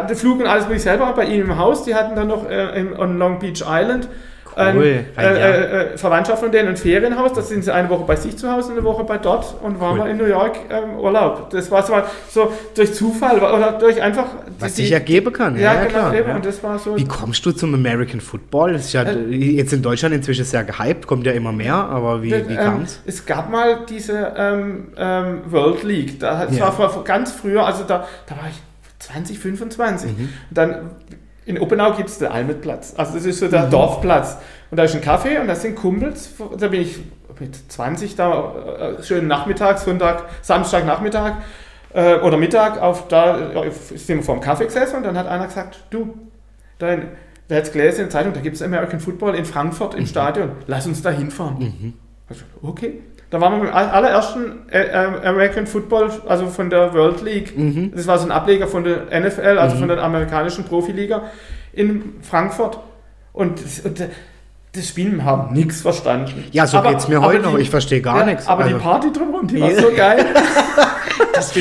Der 0.00 0.16
Flug 0.16 0.40
und 0.40 0.46
alles 0.46 0.64
bin 0.66 0.76
ich 0.76 0.82
selber 0.82 1.12
bei 1.14 1.24
ihnen 1.26 1.42
im 1.50 1.58
Haus. 1.58 1.84
Die 1.84 1.94
hatten 1.94 2.16
dann 2.16 2.28
noch 2.28 2.48
äh, 2.48 2.80
in, 2.80 2.98
on 2.98 3.18
Long 3.18 3.38
Beach 3.38 3.62
Island 3.66 4.08
Cool. 4.54 4.84
äh, 4.84 5.04
Ein 5.16 5.24
Jahr. 5.36 5.48
äh, 5.48 5.82
äh, 5.94 5.96
Verwandtschaft 5.96 6.42
von 6.42 6.52
denen 6.52 6.68
ein 6.68 6.76
Ferienhaus. 6.76 7.32
Da 7.32 7.40
sind 7.40 7.64
sie 7.64 7.72
eine 7.72 7.88
Woche 7.88 8.04
bei 8.04 8.16
sich 8.16 8.36
zu 8.36 8.52
Hause 8.52 8.72
eine 8.72 8.84
Woche 8.84 9.02
bei 9.02 9.16
dort 9.16 9.54
und 9.62 9.80
waren 9.80 9.98
Cool. 9.98 10.04
wir 10.04 10.10
in 10.10 10.18
New 10.18 10.26
York 10.26 10.56
ähm, 10.68 10.98
Urlaub. 11.00 11.48
Das 11.48 11.70
war 11.70 11.82
so, 11.82 11.94
so 12.28 12.52
durch 12.74 12.92
Zufall 12.92 13.38
oder 13.38 13.78
durch 13.80 14.02
einfach. 14.02 14.26
Was 14.58 14.74
die- 14.74 14.82
sich 14.82 14.92
ergeben 14.92 15.32
kann. 15.32 15.56
Ja, 15.56 15.72
Ja, 15.72 15.80
genau. 15.84 15.88
klar. 15.88 16.14
eben. 16.16 16.28
Ja. 16.28 16.34
Und 16.36 16.44
das 16.44 16.62
war 16.62 16.78
so. 16.78 16.94
Wie 16.98 17.06
kommst 17.06 17.46
du 17.46 17.52
zum 17.52 17.72
American 17.74 18.20
Football? 18.20 18.74
Das 18.74 18.82
ist 18.84 18.92
ja 18.92 19.04
Äh, 19.04 19.20
jetzt 19.34 19.72
in 19.72 19.80
Deutschland 19.80 20.14
inzwischen 20.14 20.44
sehr 20.44 20.64
gehypt, 20.64 21.06
kommt 21.06 21.24
ja 21.24 21.32
immer 21.32 21.52
mehr, 21.52 21.74
aber 21.74 22.22
wie, 22.22 22.32
wie 22.32 22.52
ähm, 22.52 22.56
kam's? 22.58 23.00
es 23.06 23.24
gab 23.24 23.50
mal 23.50 23.78
diese 23.88 24.34
ähm, 24.36 24.88
ähm, 24.98 25.40
World 25.46 25.82
League. 25.82 26.20
Da, 26.20 26.44
das 26.44 26.58
Ja. 26.58 26.64
war 26.64 26.72
vor 26.72 27.04
ganz 27.04 27.32
früher, 27.32 27.64
also 27.64 27.84
da, 27.84 28.06
da 28.26 28.34
war 28.36 28.48
ich 28.50 28.60
20, 29.02 29.38
25. 29.38 30.16
Mhm. 30.18 30.28
Dann 30.50 30.90
in 31.44 31.58
Oppenau 31.58 31.92
gibt 31.94 32.08
es 32.08 32.18
den 32.18 32.28
Almetplatz. 32.28 32.94
Also 32.96 33.14
das 33.14 33.24
ist 33.24 33.38
so 33.40 33.46
Mhm. 33.46 33.50
der 33.50 33.66
Dorfplatz. 33.68 34.36
Und 34.70 34.76
da 34.76 34.84
ist 34.84 34.94
ein 34.94 35.02
Café 35.02 35.40
und 35.40 35.48
da 35.48 35.54
sind 35.54 35.74
Kumpels. 35.74 36.30
Da 36.58 36.68
bin 36.68 36.82
ich 36.82 36.98
mit 37.40 37.56
20 37.72 38.14
da, 38.14 38.54
äh, 38.98 39.02
schönen 39.02 39.26
Nachmittag, 39.26 39.78
Sonntag, 39.78 40.24
Samstag 40.42 40.86
Nachmittag 40.86 41.42
äh, 41.92 42.16
oder 42.20 42.36
Mittag 42.36 42.80
auf 42.80 43.08
da 43.08 43.52
äh, 43.64 43.70
sind 43.72 44.18
wir 44.18 44.22
vor 44.22 44.36
dem 44.36 44.40
Kaffee 44.42 44.66
gesessen 44.66 44.96
und 44.96 45.02
dann 45.02 45.18
hat 45.18 45.26
einer 45.26 45.46
gesagt, 45.46 45.82
du, 45.90 46.14
dein, 46.78 47.08
der 47.50 47.58
hat 47.58 47.72
gelesen 47.72 47.96
in 48.02 48.04
der 48.04 48.10
Zeitung, 48.10 48.32
da 48.34 48.40
gibt 48.40 48.54
es 48.56 48.62
American 48.62 49.00
Football 49.00 49.34
in 49.34 49.44
Frankfurt 49.44 49.94
Mhm. 49.94 50.00
im 50.00 50.06
Stadion. 50.06 50.50
Lass 50.68 50.86
uns 50.86 51.02
da 51.02 51.10
hinfahren. 51.10 51.94
Also, 52.28 52.42
okay. 52.62 53.00
Da 53.32 53.40
waren 53.40 53.54
wir 53.60 53.64
beim 53.70 53.74
all- 53.74 53.88
allerersten 53.88 54.68
äh, 54.70 54.82
äh, 54.88 55.26
American 55.26 55.66
Football, 55.66 56.10
also 56.28 56.46
von 56.48 56.68
der 56.68 56.92
World 56.92 57.22
League. 57.22 57.56
Mhm. 57.58 57.90
Das 57.96 58.06
war 58.06 58.18
so 58.18 58.26
ein 58.26 58.30
Ableger 58.30 58.68
von 58.68 58.84
der 58.84 59.06
NFL, 59.10 59.56
also 59.58 59.76
von 59.76 59.88
der 59.88 60.02
amerikanischen 60.02 60.64
Profiliga 60.64 61.22
in 61.72 62.16
Frankfurt. 62.20 62.78
Und, 63.32 63.64
das- 63.64 63.80
und 63.80 64.04
das 64.74 64.86
Spiel 64.88 65.22
haben 65.24 65.54
nichts 65.54 65.80
verstanden. 65.80 66.44
Ja, 66.52 66.66
so 66.66 66.76
Aber- 66.78 66.90
geht's 66.90 67.08
mir 67.08 67.22
heute 67.22 67.38
die- 67.42 67.44
noch. 67.52 67.58
Ich 67.58 67.70
verstehe 67.70 68.02
gar 68.02 68.18
ja, 68.20 68.26
nichts. 68.26 68.46
Aber 68.46 68.64
Also- 68.64 68.76
die 68.76 68.82
Party 68.82 69.12
drumherum, 69.12 69.46
die 69.46 69.60
war 69.62 69.70
so 69.74 69.90
geil. 69.96 70.26
das, 71.34 71.52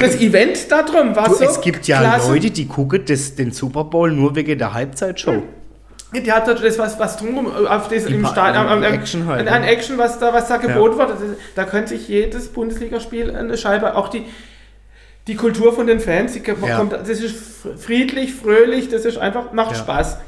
das 0.00 0.16
Event 0.20 0.70
da 0.70 0.82
drum 0.82 1.14
war 1.14 1.28
Du, 1.28 1.34
so 1.34 1.44
es 1.44 1.60
gibt 1.60 1.86
ja 1.86 2.00
klasse. 2.00 2.32
Leute, 2.32 2.50
die 2.50 2.66
gucken 2.66 3.04
das, 3.06 3.34
den 3.36 3.52
Super 3.52 3.84
Bowl 3.84 4.10
nur 4.10 4.34
wegen 4.34 4.58
der 4.58 4.72
Halbzeitshow. 4.74 5.42
Die 6.14 6.30
hat 6.30 6.46
das 6.46 6.78
was, 6.78 6.98
was 6.98 7.16
drumherum 7.16 7.66
auf 7.66 7.88
das, 7.88 8.04
im 8.04 8.26
Stadion, 8.26 8.66
am- 8.66 8.82
am- 8.82 8.82
Action 8.82 9.26
halt, 9.26 9.48
an 9.48 9.62
ne? 9.62 9.68
Action, 9.68 9.96
was 9.98 10.18
da, 10.18 10.32
was 10.34 10.46
da 10.48 10.58
geboten 10.58 10.98
wird. 10.98 11.10
Das 11.10 11.20
ist- 11.20 11.36
Da 11.54 11.64
könnte 11.64 11.90
sich 11.90 12.06
jedes 12.08 12.48
Bundesligaspiel 12.48 13.34
eine 13.34 13.56
Scheibe, 13.56 13.94
auch 13.96 14.08
die, 14.08 14.24
die 15.26 15.36
Kultur 15.36 15.72
von 15.72 15.86
den 15.86 16.00
Fans, 16.00 16.32
die 16.34 16.40
kommt, 16.40 16.66
Ja. 16.66 16.84
das 16.84 17.08
ist 17.08 17.66
friedlich, 17.78 18.34
fröhlich, 18.34 18.88
das 18.88 19.04
ist 19.04 19.16
einfach, 19.18 19.52
macht 19.52 19.72
Ja. 19.72 19.78
Spaß. 19.78 20.18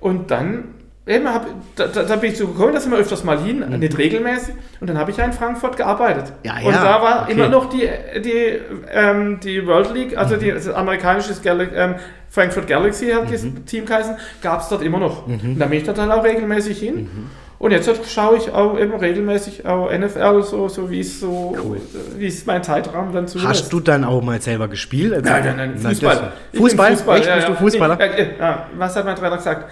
Und 0.00 0.30
dann, 0.30 0.74
eben, 1.08 1.26
hab, 1.32 1.46
da, 1.76 1.86
da, 1.88 2.16
bin 2.16 2.30
ich 2.32 2.38
so 2.38 2.46
gekommen, 2.48 2.72
da 2.74 2.80
sind 2.80 2.92
wir 2.92 2.98
öfters 2.98 3.24
mal 3.24 3.40
hin, 3.40 3.64
nicht 3.78 3.96
regelmäßig. 3.98 4.54
Und 4.80 4.88
dann 4.88 4.98
habe 4.98 5.10
ich 5.10 5.16
ja 5.16 5.24
in 5.24 5.32
Frankfurt 5.32 5.76
gearbeitet. 5.76 6.26
Mhm. 6.26 6.32
Ja, 6.48 6.52
und 6.64 6.72
ja, 6.74 6.84
da 6.84 7.02
war 7.02 7.22
okay. 7.22 7.32
immer 7.32 7.48
noch 7.48 7.68
die, 7.70 7.88
die, 8.20 8.58
ähm, 8.92 9.40
die 9.42 9.66
World 9.66 9.92
League, 9.94 10.16
also 10.16 10.36
die, 10.36 10.50
das 10.52 10.68
amerikanische 10.68 11.34
Gal 11.42 11.68
ähm, 11.74 11.94
Frankfurt 12.30 12.66
Galaxy 12.66 13.08
hat 13.10 13.32
das 13.32 13.42
Mhm. 13.42 13.64
Team 13.64 13.86
geheißen, 13.86 14.16
gab 14.42 14.60
es 14.60 14.68
dort 14.68 14.82
immer 14.82 14.98
noch. 14.98 15.26
Und 15.26 15.58
da 15.58 15.66
bin 15.66 15.78
ich 15.78 15.84
dann 15.84 16.12
auch 16.12 16.22
regelmäßig 16.22 16.78
hin. 16.78 16.94
Mhm. 16.96 17.30
Und 17.58 17.72
jetzt 17.72 17.90
schaue 18.08 18.36
ich 18.36 18.52
auch 18.52 18.78
eben 18.78 18.94
regelmäßig 18.94 19.66
auch 19.66 19.90
NFL, 19.90 20.42
so, 20.44 20.68
so 20.68 20.90
wie 20.90 21.00
es 21.00 21.18
so, 21.18 21.56
Cool. 21.60 21.80
wie 22.16 22.26
es 22.28 22.46
mein 22.46 22.62
Zeitraum 22.62 23.12
dann 23.12 23.26
zulässt. 23.26 23.48
Hast 23.48 23.72
du 23.72 23.80
dann 23.80 24.04
auch 24.04 24.22
mal 24.22 24.40
selber 24.40 24.68
gespielt? 24.68 25.12
Also- 25.12 25.28
Nein, 25.28 25.42
nein, 25.44 25.56
nein, 25.56 25.76
Fußball. 25.76 26.14
das- 26.14 26.24
Ich 26.52 26.60
bin 26.60 26.60
Fußball? 26.70 27.16
Echt? 27.18 27.26
ja, 27.26 27.34
Bist 27.34 27.48
du 27.48 27.52
ja. 27.52 27.58
Fußballer? 27.58 27.96
Nee, 27.96 28.04
äh, 28.04 28.22
äh, 28.22 28.26
ja, 28.38 28.66
was 28.76 28.94
hat 28.94 29.04
mein 29.06 29.16
Trainer 29.16 29.36
gesagt? 29.38 29.70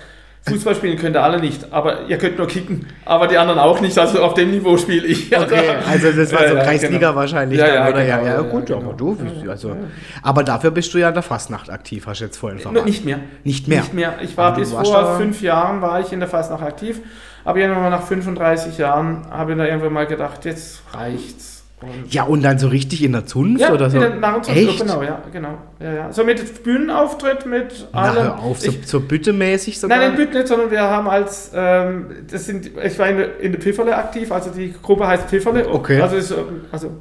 Fußball 0.49 0.76
spielen 0.76 0.97
könnt 0.97 1.16
ihr 1.16 1.22
alle 1.22 1.40
nicht, 1.40 1.72
aber 1.72 2.07
ihr 2.07 2.18
könnt 2.18 2.38
nur 2.38 2.47
kicken, 2.47 2.86
aber 3.05 3.26
die 3.26 3.36
anderen 3.36 3.59
auch 3.59 3.80
nicht, 3.80 3.99
also 3.99 4.22
auf 4.22 4.34
dem 4.34 4.53
Niveau 4.53 4.76
spiele 4.76 5.07
ich. 5.07 5.36
Okay, 5.36 5.70
also 5.88 6.12
das 6.12 6.32
war 6.32 6.42
Ja, 6.42 6.49
so 6.51 6.57
ja, 6.57 6.62
Kreisliga 6.62 6.99
genau. 6.99 7.14
wahrscheinlich 7.16 7.59
Ja, 7.59 7.66
dann, 7.66 7.74
ja, 7.74 7.88
oder? 7.88 8.05
ja, 8.05 8.16
genau, 8.18 8.28
ja, 8.28 8.34
ja, 8.34 8.40
gut, 8.42 8.66
genau. 8.66 8.78
aber 8.78 8.92
du, 8.94 9.16
also, 9.51 9.76
aber 10.22 10.44
dafür 10.44 10.70
bist 10.70 10.94
du 10.94 10.99
ja 10.99 11.09
in 11.09 11.14
der 11.14 11.24
Fastnacht 11.24 11.68
aktiv, 11.68 12.07
hast 12.07 12.20
du 12.20 12.26
jetzt 12.26 12.36
vorhin 12.36 12.61
verraten. 12.61 12.84
Nicht 12.84 13.05
mehr. 13.05 13.18
Nicht 13.42 13.66
mehr? 13.66 13.80
Nicht 13.80 13.94
mehr. 13.94 14.14
Ich 14.22 14.36
war 14.36 14.55
bis 14.55 14.72
vor 14.72 15.16
fünf 15.16 15.42
Jahren 15.42 15.82
war 15.82 16.01
ich 16.01 16.12
in 16.12 16.20
der 16.20 16.28
Fastnacht 16.28 16.62
aktiv, 16.62 17.01
aber 17.44 17.59
irgendwann 17.59 17.82
mal 17.82 17.90
nach 17.90 18.03
35 18.07 18.78
Jahren 18.78 19.26
habe 19.30 19.53
ich 19.53 19.59
da 19.59 19.64
irgendwann 19.64 19.92
mal 19.92 20.07
gedacht, 20.07 20.44
jetzt 20.44 20.82
reicht's. 20.92 21.56
Und 21.83 22.12
Ja, 22.14 22.22
und 22.24 22.43
dann 22.43 22.59
so 22.59 22.68
richtig 22.68 23.03
in 23.05 23.12
der 23.12 23.27
Zunft 23.27 23.61
ja, 23.61 23.70
oder 23.72 23.91
so? 23.91 23.97
in 23.99 24.03
der 24.03 24.14
Narrenzunft, 24.16 24.59
Echt? 24.61 24.81
genau, 24.81 25.03
ja, 25.03 25.20
genau. 25.31 25.59
Ja, 25.79 25.93
ja. 25.93 26.12
So 26.12 26.24
mit 26.24 26.62
Bühnenauftritt, 26.64 27.45
mit 27.45 27.89
Na, 27.93 28.01
allem. 28.01 28.22
hör 28.22 28.39
auf, 28.43 28.61
so, 28.61 28.70
Ich- 28.70 28.87
so 28.87 29.01
büttemäßig 29.01 29.79
sogar? 29.79 29.99
Nein, 29.99 30.12
in 30.12 30.16
Bütt 30.16 30.33
nicht, 30.33 30.49
sondern 30.49 30.70
wir 30.70 30.81
haben 30.81 31.07
als, 31.07 31.51
ähm, 31.55 32.07
das 32.31 32.47
sind, 32.47 32.70
ich 32.83 32.99
war 32.99 33.09
in, 33.09 33.18
der- 33.18 33.41
in 33.41 33.53
der 33.53 33.61
Pfifferle 33.61 33.95
aktiv, 33.95 34.33
also 34.33 34.51
die 34.51 34.72
Gruppe 34.83 35.07
heißt 35.07 35.29
Pfifferle. 35.29 35.68
Okay. 35.68 36.01
Also, 36.01 36.16
ist, 36.16 36.35
also 36.72 36.93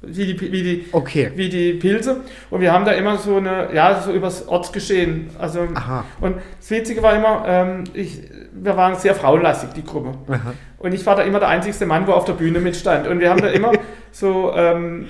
wie, 0.00 0.34
die, 0.34 0.40
wie, 0.40 0.62
die, 0.62 0.84
Okay. 0.92 1.30
wie 1.36 1.48
die 1.50 1.74
Pilze. 1.74 2.16
Und 2.50 2.60
wir 2.62 2.72
haben 2.72 2.84
da 2.86 2.92
immer 2.92 3.18
so 3.18 3.36
eine, 3.36 3.68
ja, 3.74 4.00
so 4.00 4.12
übers 4.12 4.48
Ortsgeschehen. 4.48 5.28
Also, 5.38 5.60
Aha. 5.74 6.04
und 6.22 6.36
das 6.58 6.70
Witzige 6.70 7.02
war 7.02 7.14
immer, 7.14 7.44
ähm, 7.46 7.84
ich, 7.92 8.18
wir 8.54 8.76
waren 8.76 8.96
sehr 8.96 9.14
frauenlastig, 9.14 9.70
die 9.74 9.84
Gruppe. 9.84 10.12
Aha. 10.28 10.54
Und 10.82 10.92
ich 10.92 11.06
war 11.06 11.14
da 11.14 11.22
immer 11.22 11.38
der 11.38 11.48
einzigste 11.48 11.86
Mann, 11.86 12.06
wo 12.08 12.12
auf 12.12 12.24
der 12.24 12.32
Bühne 12.32 12.58
mitstand. 12.58 13.06
Und 13.06 13.20
wir 13.20 13.30
haben 13.30 13.40
da 13.40 13.48
immer 13.48 13.72
so 14.12 14.52
ähm, 14.54 15.06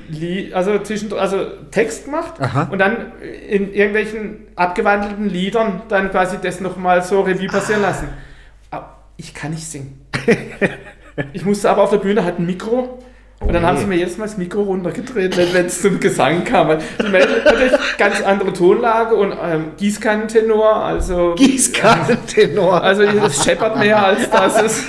also 0.53 0.79
zwischen, 0.81 1.13
also 1.15 1.47
Text 1.71 2.05
gemacht 2.05 2.35
Aha. 2.39 2.69
und 2.71 2.79
dann 2.79 3.13
in 3.49 3.73
irgendwelchen 3.73 4.47
abgewandelten 4.55 5.29
Liedern 5.29 5.83
dann 5.89 6.11
quasi 6.11 6.37
das 6.43 6.61
nochmal 6.61 7.03
so 7.03 7.23
Revue 7.23 7.49
passieren 7.49 7.83
lassen. 7.83 8.09
ich 9.17 9.35
kann 9.35 9.51
nicht 9.51 9.67
singen. 9.67 10.07
ich 11.33 11.45
musste 11.45 11.71
aber 11.71 11.83
auf 11.83 11.91
der 11.91 11.99
Bühne 11.99 12.25
halt 12.25 12.39
ein 12.39 12.47
Mikro 12.47 13.03
und 13.47 13.53
dann 13.53 13.65
haben 13.67 13.77
sie 13.79 13.87
mir 13.87 13.97
jedes 13.97 14.17
Mal 14.19 14.25
das 14.27 14.37
Mikro 14.37 14.63
runtergedreht, 14.63 15.37
wenn 15.53 15.67
es 15.67 15.83
zum 15.83 16.01
Gesang 16.01 16.45
kam. 16.45 16.79
Die 17.01 17.09
Mädels 17.09 17.45
natürlich 17.45 17.73
ganz 17.99 18.23
andere 18.23 18.53
Tonlage 18.53 19.15
und 19.15 19.33
ähm, 19.33 19.65
Gießkannentenor, 19.77 20.77
also. 20.77 21.35
Gießkannentenor. 21.37 22.83
Also 22.83 23.03
es 23.03 23.45
scheppert 23.45 23.79
mehr 23.79 24.05
als 24.05 24.31
das 24.31 24.63
ist. 24.63 24.85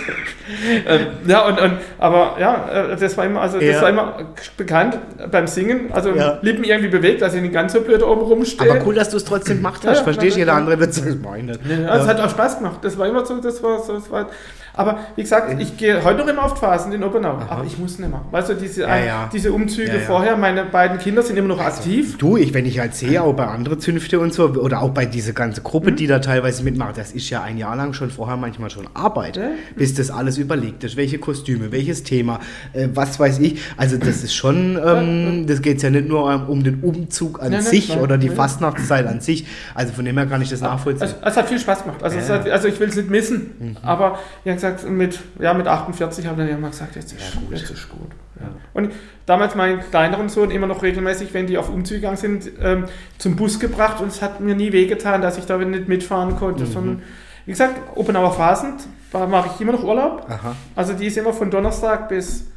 ähm, 0.87 1.07
ja, 1.25 1.45
und, 1.47 1.59
und, 1.59 1.73
aber 1.99 2.35
ja, 2.39 2.91
äh, 2.91 2.95
das 2.97 3.17
war 3.17 3.25
immer, 3.25 3.41
also 3.41 3.59
das 3.59 3.67
Ja. 3.67 3.81
war 3.81 3.89
immer 3.89 4.17
bekannt 4.57 4.97
beim 5.31 5.47
Singen, 5.47 5.91
also 5.91 6.11
Ja. 6.11 6.37
Lippen 6.41 6.63
irgendwie 6.63 6.89
bewegt, 6.89 7.21
dass 7.21 7.33
ich 7.33 7.41
nicht 7.41 7.53
ganz 7.53 7.73
so 7.73 7.81
blöd 7.81 8.03
oben 8.03 8.21
rumstehe. 8.21 8.69
Aber 8.69 8.85
cool, 8.85 8.95
dass 8.95 9.09
du 9.09 9.17
es 9.17 9.25
trotzdem 9.25 9.57
gemacht 9.57 9.81
hast. 9.85 9.99
Ja, 9.99 10.03
Verstehst 10.03 10.35
du? 10.35 10.39
Jeder 10.39 10.53
andere 10.53 10.79
wird 10.79 10.89
das 10.89 10.97
ich 10.97 11.05
nicht. 11.05 11.59
Ja, 11.69 11.95
es 11.97 12.07
hat 12.07 12.19
auch 12.19 12.29
Spaß 12.29 12.57
gemacht. 12.57 12.79
Das 12.81 12.97
war 12.97 13.07
immer 13.07 13.25
so, 13.25 13.37
das 13.39 13.61
war 13.63 13.79
so, 13.79 13.93
das 13.93 14.11
war. 14.11 14.27
Aber 14.75 14.99
wie 15.15 15.21
gesagt, 15.21 15.59
ich 15.61 15.77
gehe 15.77 16.03
heute 16.03 16.19
noch 16.19 16.27
immer 16.27 16.43
auf 16.45 16.55
die 16.55 16.59
Phasen 16.59 16.91
in 16.93 17.03
Oppenau, 17.03 17.37
aber 17.47 17.63
ich 17.65 17.77
muss 17.77 17.99
nicht 17.99 18.09
mehr. 18.09 18.21
Weißt 18.31 18.49
du, 18.49 18.55
diese, 18.55 18.81
Ja, 18.81 18.97
ja. 18.97 19.29
diese 19.31 19.51
Umzüge 19.53 19.87
Ja, 19.89 19.93
ja. 19.95 19.99
vorher, 20.01 20.35
meine 20.35 20.65
beiden 20.65 20.97
Kinder 20.97 21.21
sind 21.21 21.37
immer 21.37 21.49
noch 21.49 21.59
aktiv. 21.59 22.17
Du, 22.17 22.37
ich, 22.37 22.53
wenn 22.55 22.65
ich 22.65 22.79
halt 22.79 22.95
sehe, 22.95 23.21
auch 23.21 23.33
bei 23.33 23.45
anderen 23.45 23.79
Zünfte 23.79 24.19
und 24.19 24.33
so, 24.33 24.45
oder 24.49 24.81
auch 24.81 24.89
bei 24.89 25.05
dieser 25.05 25.33
ganzen 25.33 25.63
Gruppe, 25.63 25.91
Mhm. 25.91 25.95
die 25.97 26.07
da 26.07 26.19
teilweise 26.19 26.63
mitmacht, 26.63 26.97
das 26.97 27.11
ist 27.11 27.29
ja 27.29 27.43
ein 27.43 27.57
Jahr 27.57 27.75
lang 27.75 27.93
schon 27.93 28.09
vorher 28.09 28.35
manchmal 28.37 28.69
schon 28.71 28.87
Arbeit, 28.95 29.37
Ja. 29.37 29.49
bis 29.75 29.93
das 29.93 30.09
alles 30.09 30.37
überlegt 30.39 30.83
ist. 30.83 30.97
Welche 30.97 31.19
Kostüme, 31.19 31.71
welches 31.71 32.03
Thema, 32.03 32.39
äh, 32.73 32.87
was 32.95 33.19
weiß 33.19 33.39
ich. 33.39 33.61
Also 33.77 33.97
das 33.97 34.23
ist 34.23 34.33
schon, 34.33 34.79
ähm, 34.83 35.45
das 35.45 35.61
geht 35.61 35.83
ja 35.83 35.91
nicht 35.91 36.07
nur 36.07 36.23
um, 36.33 36.49
um 36.49 36.63
den 36.63 36.79
Umzug 36.81 37.41
an 37.43 37.61
sich 37.61 37.89
nein, 37.89 37.99
oder 37.99 38.17
die 38.17 38.27
nein. 38.27 38.37
Fastnachtszeit 38.37 39.05
an 39.05 39.21
sich. 39.21 39.45
Also 39.75 39.93
von 39.93 40.03
dem 40.05 40.17
her 40.17 40.25
kann 40.25 40.41
ich 40.41 40.49
das 40.49 40.61
nachvollziehen. 40.61 41.03
Also, 41.03 41.15
es 41.23 41.37
hat 41.37 41.47
viel 41.49 41.59
Spaß 41.59 41.83
gemacht. 41.83 42.01
Also, 42.01 42.17
Ja. 42.17 42.23
Mhm. 42.23 42.27
hat, 42.29 42.49
also 42.49 42.67
ich 42.67 42.79
will 42.79 42.89
es 42.89 42.95
nicht 42.95 43.09
missen. 43.11 43.77
Aber 43.83 44.17
wie 44.43 44.49
gesagt, 44.63 44.89
mit, 44.89 45.19
ja, 45.39 45.53
mit 45.53 45.67
48 45.67 46.25
habe 46.27 46.41
ich 46.41 46.47
dann 46.49 46.57
immer 46.57 46.69
gesagt, 46.69 46.95
jetzt 46.95 47.13
ist, 47.13 47.35
gut. 47.35 47.51
Jetzt 47.51 47.69
ist 47.69 47.89
gut. 47.89 48.09
Ja. 48.39 48.47
Und 48.73 48.91
damals 49.25 49.55
meinen 49.55 49.79
kleineren 49.79 50.29
Sohn 50.29 50.51
immer 50.51 50.67
noch 50.67 50.81
regelmäßig, 50.83 51.33
wenn 51.33 51.47
die 51.47 51.57
auf 51.57 51.69
Umzüge 51.69 51.99
gegangen 52.01 52.17
sind, 52.17 52.49
ähm, 52.61 52.85
zum 53.17 53.35
Bus 53.35 53.59
gebracht 53.59 54.01
und 54.01 54.07
es 54.07 54.21
hat 54.21 54.39
mir 54.39 54.55
nie 54.55 54.71
wehgetan, 54.71 55.21
dass 55.21 55.37
ich 55.37 55.45
da 55.45 55.57
nicht 55.57 55.87
mitfahren 55.87 56.31
Mhm. 56.33 56.37
konnte. 56.37 56.65
Sondern, 56.65 57.03
wie 57.45 57.51
gesagt, 57.51 57.75
Oppenauer 57.95 58.33
Phasen, 58.33 58.73
da 59.11 59.27
mache 59.27 59.49
ich 59.53 59.61
immer 59.61 59.73
noch 59.73 59.83
Urlaub. 59.83 60.25
Aha. 60.29 60.55
Also 60.75 60.93
die 60.93 61.05
ist 61.07 61.17
immer 61.17 61.33
von 61.33 61.51
Donnerstag 61.51 62.09
bis 62.09 62.47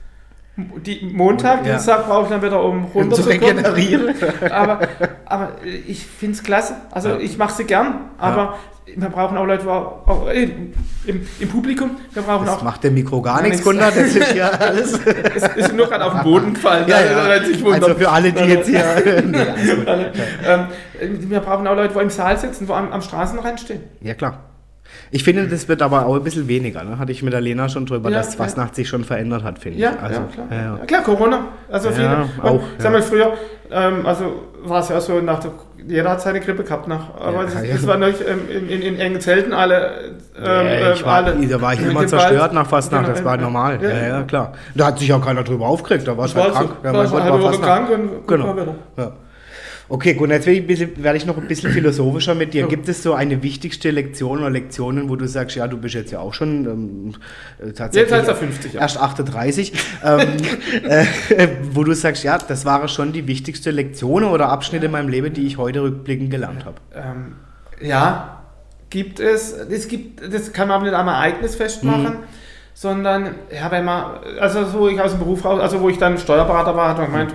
die 0.57 1.11
Montag, 1.13 1.67
Ja. 1.67 1.73
Dienstag 1.75 2.07
brauche 2.07 2.23
ich 2.25 2.29
dann 2.31 2.41
wieder 2.43 2.63
um 2.65 2.87
Um 2.95 3.13
zu 3.13 3.21
regenerieren. 3.29 4.15
aber, 4.51 4.81
aber 5.27 5.53
ich 5.87 6.07
finde 6.07 6.35
es 6.37 6.43
klasse. 6.43 6.77
Also 6.91 7.11
Ja. 7.11 7.19
ich 7.19 7.37
mache 7.37 7.53
sie 7.55 7.65
gern, 7.65 7.97
aber 8.17 8.57
wir 8.95 9.09
brauchen 9.09 9.37
auch 9.37 9.47
Leute 9.47 9.67
wo 9.67 9.71
auch, 9.71 10.07
auch, 10.07 10.29
äh, 10.29 10.45
im, 11.07 11.27
im 11.41 11.49
Publikum. 11.49 11.91
Wir 12.13 12.23
brauchen 12.23 12.47
Das 12.47 12.59
auch. 12.59 12.63
macht 12.63 12.85
dem 12.85 12.95
Mikro 12.95 13.21
gar 13.21 13.43
nichts. 13.43 13.63
Gunnar. 13.63 13.91
Das 13.91 14.15
ist 14.15 14.35
ja 14.35 14.49
alles. 14.49 14.99
Es 15.35 15.43
ist 15.57 15.75
nur 15.75 15.87
gerade 15.87 16.05
auf 16.05 16.13
den 16.15 16.23
Boden 16.23 16.55
gefallen. 16.55 16.87
Ja, 16.89 16.97
also, 16.97 17.53
ja. 17.53 17.63
wundern. 17.65 17.83
Also 17.83 17.95
für 17.97 18.09
alle, 18.11 18.33
die 18.33 18.45
jetzt 18.45 18.69
hier. 18.69 18.85
nee, 19.27 19.39
ähm, 20.47 21.31
wir 21.31 21.41
brauchen 21.41 21.67
auch 21.67 21.75
Leute, 21.75 21.95
wo 21.95 22.01
im 22.01 22.11
Saal 22.11 22.39
sitzen, 22.39 22.69
wo 22.69 22.75
am, 22.75 22.93
am 22.93 23.03
Straßenrand 23.03 23.61
stehen. 23.61 23.83
Ja, 24.01 24.15
klar. 24.15 24.46
Ich 25.11 25.25
finde, 25.25 25.47
das 25.49 25.69
wird 25.69 25.83
aber 25.83 26.07
auch 26.07 26.17
ein 26.17 26.23
bisschen 26.25 26.49
weniger. 26.49 26.83
Ne? 26.85 26.99
Hatte 26.99 27.13
ich 27.13 27.23
mit 27.23 27.33
der 27.33 27.41
Lena 27.41 27.69
schon 27.69 27.87
drüber, 27.87 28.11
Ja, 28.11 28.19
dass 28.19 28.35
ja. 28.35 28.39
Fastnacht 28.45 28.75
sich 28.75 28.89
schon 28.89 29.05
verändert 29.05 29.43
hat, 29.45 29.59
finde 29.59 29.79
Ja, 29.79 29.93
ich. 29.97 30.03
Also, 30.03 30.21
ja, 30.21 30.27
klar. 30.47 30.47
ja, 30.81 30.87
klar, 30.87 31.03
Corona. 31.03 31.41
Also 31.71 31.91
viele. 31.91 32.29
auch. 32.43 32.61
Sag 32.79 32.93
mal, 32.93 33.03
früher, 33.03 33.33
ähm, 33.71 34.05
also 34.07 34.25
war 34.65 34.81
es 34.81 34.89
ja 34.89 35.01
so, 35.01 35.21
nach 35.21 35.39
der, 35.41 35.51
jeder 35.87 36.11
hat 36.11 36.21
seine 36.21 36.41
Grippe 36.41 36.65
gehabt. 36.65 36.89
Nach, 36.89 37.15
aber 37.21 37.45
das, 37.45 37.55
das 37.55 37.87
war 37.87 37.97
nicht 37.99 38.21
ähm, 38.21 38.41
in, 38.51 38.69
in, 38.69 38.83
in 38.83 38.99
engen 38.99 39.21
Zelten 39.21 39.53
alle. 39.53 40.15
Ähm, 40.37 40.67
ich 40.95 41.01
ähm, 41.01 41.07
war, 41.07 41.15
alle 41.15 41.47
da 41.47 41.61
war 41.61 41.75
ich 41.75 41.81
immer 41.83 42.07
zerstört 42.07 42.41
Wald. 42.41 42.53
nach 42.53 42.67
Fastnacht, 42.67 43.05
Genau, 43.05 43.15
das 43.17 43.25
war 43.25 43.37
normal. 43.37 43.79
ja. 43.83 44.07
Ja, 44.09 44.23
klar. 44.23 44.53
Da 44.75 44.87
hat 44.87 44.99
sich 44.99 45.13
auch 45.13 45.25
keiner 45.25 45.45
drüber 45.45 45.67
aufgeregt, 45.67 46.07
da 46.09 46.17
war 46.17 46.25
es 46.27 46.35
halt 46.35 46.53
krank. 46.53 46.71
so. 46.83 46.87
Ja, 46.89 46.95
war 46.95 47.43
war 47.43 47.53
krank 47.61 47.91
und 47.91 48.27
Genau. 48.27 48.57
war. 48.97 49.13
Okay, 49.89 50.15
gut, 50.15 50.31
jetzt 50.31 50.47
werde 50.47 50.59
ich, 50.59 50.67
bisschen- 50.67 51.03
werde 51.03 51.17
ich 51.17 51.27
noch 51.27 51.37
ein 51.39 51.47
bisschen 51.47 51.71
philosophischer 51.73 52.35
mit 52.35 52.55
dir. 52.55 52.67
Gibt 52.67 52.89
es 52.89 53.03
so 53.05 53.15
eine 53.15 53.43
wichtigste 53.43 53.91
Lektion 53.91 54.39
oder 54.41 54.51
Lektionen, 54.51 55.09
wo 55.09 55.15
du 55.17 55.29
sagst, 55.29 55.55
ja, 55.57 55.69
du 55.69 55.77
bist 55.79 55.95
jetzt 55.95 56.11
ja 56.11 56.19
auch 56.19 56.35
schon 56.35 56.65
ähm, 56.67 57.15
äh, 57.61 57.73
tatsächlich 57.73 58.11
Jetzt 58.11 58.19
heißt 58.19 58.29
er 58.29 58.35
50, 58.37 58.73
ja. 58.75 58.81
erst 58.81 58.99
38, 59.01 59.73
ähm, 60.05 60.21
äh, 60.89 61.07
wo 61.73 61.85
du 61.85 61.93
sagst, 61.95 62.25
ja, 62.25 62.37
das 62.39 62.65
waren 62.65 62.89
schon 62.89 63.13
die 63.13 63.29
wichtigste 63.29 63.71
Lektion 63.71 64.25
oder 64.25 64.49
Abschnitte 64.49 64.87
in 64.87 64.93
meinem 64.93 65.09
Leben, 65.09 65.33
die 65.33 65.47
ich 65.47 65.57
heute 65.57 65.83
rückblickend 65.83 66.31
gelernt 66.31 66.65
habe. 66.65 66.77
Ähm, 66.95 67.37
ja, 67.81 68.43
gibt 68.91 69.21
es. 69.21 69.53
Es 69.53 69.87
gibt, 69.87 70.21
das 70.35 70.53
kann 70.53 70.67
man 70.69 70.77
aber 70.79 70.85
nicht 70.87 70.95
am 70.95 71.07
Ereignis 71.09 71.55
festmachen, 71.55 72.03
Mhm. 72.05 72.25
sondern, 72.75 73.35
ja, 73.55 73.71
wenn 73.71 73.85
man, 73.85 74.05
also 74.41 74.65
so 74.65 74.81
wo 74.81 74.89
ich 74.89 75.01
aus 75.01 75.13
dem 75.13 75.21
Beruf 75.21 75.45
raus, 75.45 75.61
also 75.61 75.81
wo 75.81 75.89
ich 75.89 75.99
dann 75.99 76.19
Steuerberater 76.19 76.75
war, 76.77 76.89
hat 76.91 76.99
man 76.99 77.07
gemeint, 77.07 77.35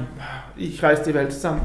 ich 0.58 0.84
reiß 0.84 1.04
die 1.04 1.14
Welt 1.14 1.32
zusammen. 1.32 1.62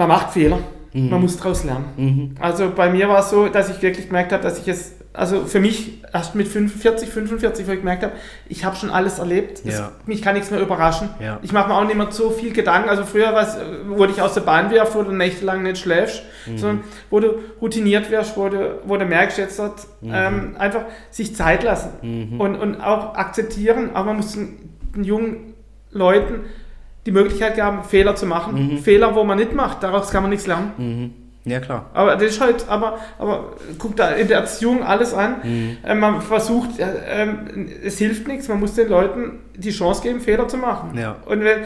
Man 0.00 0.08
macht 0.08 0.30
Fehler, 0.32 0.58
Mhm. 0.94 1.10
man 1.10 1.20
muss 1.20 1.36
daraus 1.36 1.62
lernen. 1.62 1.84
Mhm. 1.98 2.34
Also 2.40 2.70
bei 2.74 2.88
mir 2.90 3.06
war 3.10 3.18
es 3.20 3.28
so, 3.28 3.48
dass 3.48 3.68
ich 3.68 3.82
wirklich 3.82 4.06
gemerkt 4.06 4.32
habe, 4.32 4.42
dass 4.42 4.58
ich 4.58 4.66
es, 4.66 4.94
also 5.12 5.44
für 5.44 5.60
mich 5.60 6.02
erst 6.10 6.34
mit 6.34 6.48
45, 6.48 7.10
45, 7.10 7.66
wo 7.68 7.72
ich 7.72 7.80
gemerkt 7.80 8.02
habe, 8.02 8.14
ich 8.48 8.64
habe 8.64 8.74
schon 8.76 8.88
alles 8.88 9.18
erlebt. 9.18 9.60
Es- 9.66 9.78
Ja. 9.78 9.92
mich 10.06 10.22
kann 10.22 10.34
nichts 10.36 10.50
mehr 10.50 10.58
überraschen. 10.62 11.10
Ja. 11.22 11.38
Ich 11.42 11.52
mache 11.52 11.68
mir 11.68 11.74
auch 11.76 11.84
nicht 11.84 11.96
mehr 11.96 12.10
so 12.10 12.30
viel 12.30 12.52
Gedanken. 12.54 12.88
Also 12.88 13.04
früher 13.04 13.34
was, 13.34 13.58
wurde 13.88 14.12
ich 14.14 14.22
aus 14.22 14.32
der 14.32 14.40
Bahn 14.40 14.70
wirft, 14.70 14.94
wo 14.94 15.02
du 15.02 15.12
nächtelang 15.12 15.62
nicht 15.62 15.76
schläfst, 15.78 16.22
Mhm. 16.46 16.56
sondern 16.58 16.84
wo 17.10 17.20
du 17.20 17.34
routiniert 17.60 18.10
wirst, 18.10 18.38
wo 18.38 18.48
du, 18.48 18.78
wo 18.86 18.96
du 18.96 19.04
merkst, 19.04 19.36
jetzt 19.36 19.58
dort, 19.58 19.86
Mhm. 20.00 20.12
ähm, 20.14 20.56
einfach 20.58 20.84
sich 21.10 21.36
Zeit 21.36 21.62
lassen 21.62 22.36
und, 22.38 22.56
und 22.56 22.80
auch 22.80 23.14
akzeptieren. 23.16 23.90
Aber 23.92 24.06
man 24.06 24.16
muss 24.16 24.32
den, 24.32 24.70
den 24.96 25.04
jungen 25.04 25.54
Leuten 25.92 26.40
die 27.10 27.14
Möglichkeit 27.18 27.56
geben, 27.56 27.82
Fehler 27.88 28.14
zu 28.14 28.26
machen. 28.26 28.74
Mhm. 28.74 28.78
Fehler, 28.78 29.14
wo 29.16 29.24
man 29.24 29.36
nicht 29.38 29.52
macht, 29.52 29.82
daraus 29.82 30.10
kann 30.10 30.22
man 30.22 30.30
nichts 30.30 30.46
lernen. 30.46 30.72
Mhm. 30.78 31.10
Ja, 31.50 31.58
klar. 31.58 31.86
Aber 31.94 32.14
das 32.14 32.22
ist 32.24 32.40
halt, 32.40 32.66
aber, 32.68 32.98
aber 33.18 33.54
guck 33.78 33.96
da 33.96 34.10
in 34.10 34.28
der 34.28 34.38
Erziehung 34.40 34.82
alles 34.84 35.12
an. 35.14 35.36
Mhm. 35.42 35.76
Äh, 35.82 35.94
man 35.94 36.20
versucht, 36.22 36.78
äh, 36.78 36.84
ähm, 37.08 37.68
es 37.84 37.98
hilft 37.98 38.28
nichts, 38.28 38.46
man 38.48 38.60
muss 38.60 38.74
den 38.74 38.88
Leuten 38.88 39.40
die 39.56 39.70
Chance 39.70 40.02
geben, 40.02 40.20
Fehler 40.20 40.46
zu 40.48 40.58
machen. 40.58 40.96
Ja. 40.98 41.16
Und 41.26 41.42
wenn, 41.42 41.60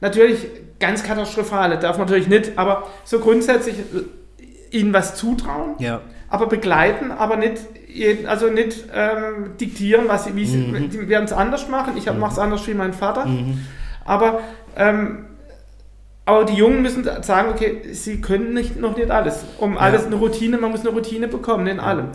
natürlich 0.00 0.46
ganz 0.80 1.02
katastrophale, 1.02 1.78
darf 1.78 1.98
man 1.98 2.06
natürlich 2.06 2.28
nicht, 2.28 2.52
aber 2.56 2.84
so 3.04 3.18
grundsätzlich 3.18 3.74
ihnen 4.70 4.92
was 4.94 5.16
zutrauen, 5.16 5.74
Ja. 5.78 6.00
aber 6.28 6.46
begleiten, 6.46 7.10
aber 7.10 7.36
nicht, 7.36 7.58
also 8.26 8.46
nicht 8.48 8.84
ähm, 8.94 9.50
diktieren, 9.60 10.04
was 10.06 10.24
sie, 10.24 10.34
wie 10.36 10.46
sie, 10.46 10.56
Mhm. 10.58 10.90
die 10.90 11.08
werden 11.08 11.24
es 11.24 11.32
anders 11.32 11.68
machen. 11.68 11.92
Ich 11.96 12.06
mache 12.12 12.32
es 12.32 12.38
anders 12.38 12.66
wie 12.68 12.74
mein 12.74 12.92
Vater. 12.94 13.26
Mhm. 13.26 13.58
Aber, 14.04 14.40
ähm, 14.76 15.26
aber 16.24 16.44
die 16.44 16.54
Jungen 16.54 16.82
müssen 16.82 17.04
sagen, 17.22 17.50
okay, 17.50 17.82
sie 17.92 18.20
können 18.20 18.54
nicht, 18.54 18.78
noch 18.80 18.96
nicht 18.96 19.10
alles. 19.10 19.44
Um 19.58 19.76
alles 19.76 20.06
eine 20.06 20.14
Routine, 20.16 20.58
man 20.58 20.70
muss 20.70 20.80
eine 20.80 20.90
Routine 20.90 21.28
bekommen 21.28 21.66
in 21.66 21.80
allem. 21.80 22.08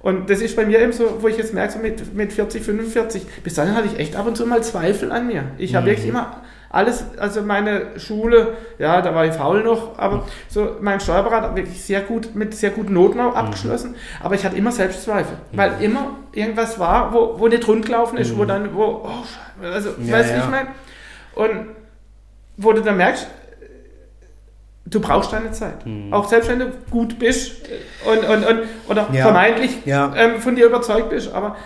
Und 0.00 0.30
das 0.30 0.40
ist 0.40 0.56
bei 0.56 0.64
mir 0.64 0.80
eben 0.80 0.92
so, 0.92 1.18
wo 1.20 1.28
ich 1.28 1.36
jetzt 1.36 1.52
merke, 1.52 1.74
so 1.74 1.78
mit, 1.78 2.14
mit 2.14 2.32
40, 2.32 2.62
45, 2.62 3.22
bis 3.44 3.54
dahin 3.54 3.74
hatte 3.76 3.86
ich 3.86 3.98
echt 3.98 4.16
ab 4.16 4.26
und 4.26 4.34
zu 4.34 4.46
mal 4.46 4.62
Zweifel 4.62 5.12
an 5.12 5.26
mir. 5.26 5.44
Ich 5.58 5.74
habe 5.74 5.84
Mhm. 5.84 5.90
wirklich 5.90 6.08
immer 6.08 6.40
alles, 6.70 7.04
also 7.18 7.42
meine 7.42 7.98
Schule, 7.98 8.54
ja, 8.78 9.02
da 9.02 9.12
war 9.14 9.26
ich 9.26 9.32
faul 9.34 9.62
noch, 9.64 9.98
aber 9.98 10.24
so 10.48 10.76
mein 10.80 11.00
Steuerberater 11.00 11.54
wirklich 11.56 11.82
sehr 11.82 12.00
gut, 12.00 12.34
mit 12.34 12.54
sehr 12.54 12.70
guten 12.70 12.94
Noten 12.94 13.18
auch 13.20 13.34
abgeschlossen, 13.34 13.96
aber 14.22 14.36
ich 14.36 14.44
hatte 14.44 14.56
immer 14.56 14.70
Selbstzweifel, 14.70 15.36
weil 15.52 15.72
immer 15.82 16.16
irgendwas 16.32 16.78
war, 16.78 17.12
wo, 17.12 17.34
wo 17.40 17.48
nicht 17.48 17.66
rund 17.66 17.84
gelaufen 17.84 18.16
ist, 18.18 18.38
wo 18.38 18.44
dann, 18.44 18.72
wo, 18.72 19.02
oh, 19.04 19.64
also, 19.64 19.90
Ja, 20.02 20.12
weißt 20.14 20.30
du, 20.30 20.34
ja. 20.36 20.44
ich 20.44 20.48
meine? 20.50 20.68
Und 21.40 21.66
wo 22.56 22.72
du 22.72 22.82
dann 22.82 22.96
merkst, 22.98 23.26
du 24.86 25.00
brauchst 25.00 25.32
deine 25.32 25.50
Zeit. 25.52 25.76
Auch 26.10 26.28
selbst 26.28 26.48
wenn 26.50 26.58
du 26.58 26.72
gut 26.90 27.18
bist 27.18 27.52
und, 28.06 28.18
und, 28.28 28.44
und 28.46 28.58
oder 28.88 29.08
Ja. 29.12 29.22
vermeintlich 29.24 29.84
Ja. 29.86 30.12
ähm, 30.16 30.40
von 30.40 30.56
dir 30.56 30.66
überzeugt 30.66 31.10
bist, 31.10 31.32
aber 31.32 31.56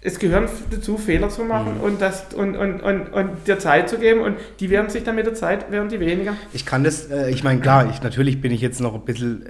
es 0.00 0.18
gehören 0.20 0.48
dazu, 0.70 0.96
Fehler 0.96 1.28
zu 1.28 1.42
machen 1.42 1.78
und, 1.80 2.00
das, 2.00 2.32
und, 2.34 2.56
und, 2.56 2.80
und, 2.82 3.08
und 3.12 3.30
dir 3.48 3.58
Zeit 3.58 3.88
zu 3.88 3.98
geben 3.98 4.20
und 4.20 4.36
die 4.60 4.70
werden 4.70 4.90
sich 4.90 5.02
dann 5.02 5.16
mit 5.16 5.26
der 5.26 5.34
Zeit, 5.34 5.70
werden 5.72 5.88
die 5.88 5.98
weniger. 5.98 6.34
Ich 6.52 6.64
kann 6.64 6.84
das, 6.84 7.10
äh, 7.10 7.30
ich 7.30 7.42
meine, 7.42 7.60
klar, 7.60 7.88
ich, 7.90 8.00
natürlich 8.02 8.40
bin 8.40 8.52
ich 8.52 8.60
jetzt 8.60 8.80
noch 8.80 8.94
ein 8.94 9.00
bisschen, 9.04 9.44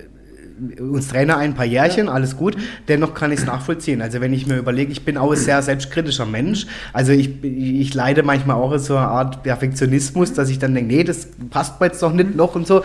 uns 0.78 1.08
Trainer 1.08 1.36
ein 1.38 1.54
paar 1.54 1.64
Jährchen, 1.64 2.08
alles 2.08 2.36
gut, 2.36 2.56
dennoch 2.88 3.14
kann 3.14 3.32
ich 3.32 3.40
es 3.40 3.46
nachvollziehen. 3.46 4.02
Also 4.02 4.20
wenn 4.20 4.32
ich 4.32 4.46
mir 4.46 4.56
überlege, 4.56 4.92
ich 4.92 5.04
bin 5.04 5.16
auch 5.16 5.30
ein 5.30 5.36
sehr 5.36 5.62
selbstkritischer 5.62 6.26
Mensch, 6.26 6.66
also 6.92 7.12
ich, 7.12 7.42
ich 7.42 7.94
leide 7.94 8.22
manchmal 8.22 8.56
auch 8.56 8.72
in 8.72 8.78
so 8.78 8.96
eine 8.96 9.08
Art 9.08 9.42
Perfektionismus, 9.42 10.32
dass 10.32 10.50
ich 10.50 10.58
dann 10.58 10.74
denke, 10.74 10.94
nee, 10.94 11.04
das 11.04 11.28
passt 11.50 11.80
mir 11.80 11.86
jetzt 11.86 12.02
doch 12.02 12.12
nicht 12.12 12.34
noch 12.34 12.54
und 12.54 12.66
so. 12.66 12.82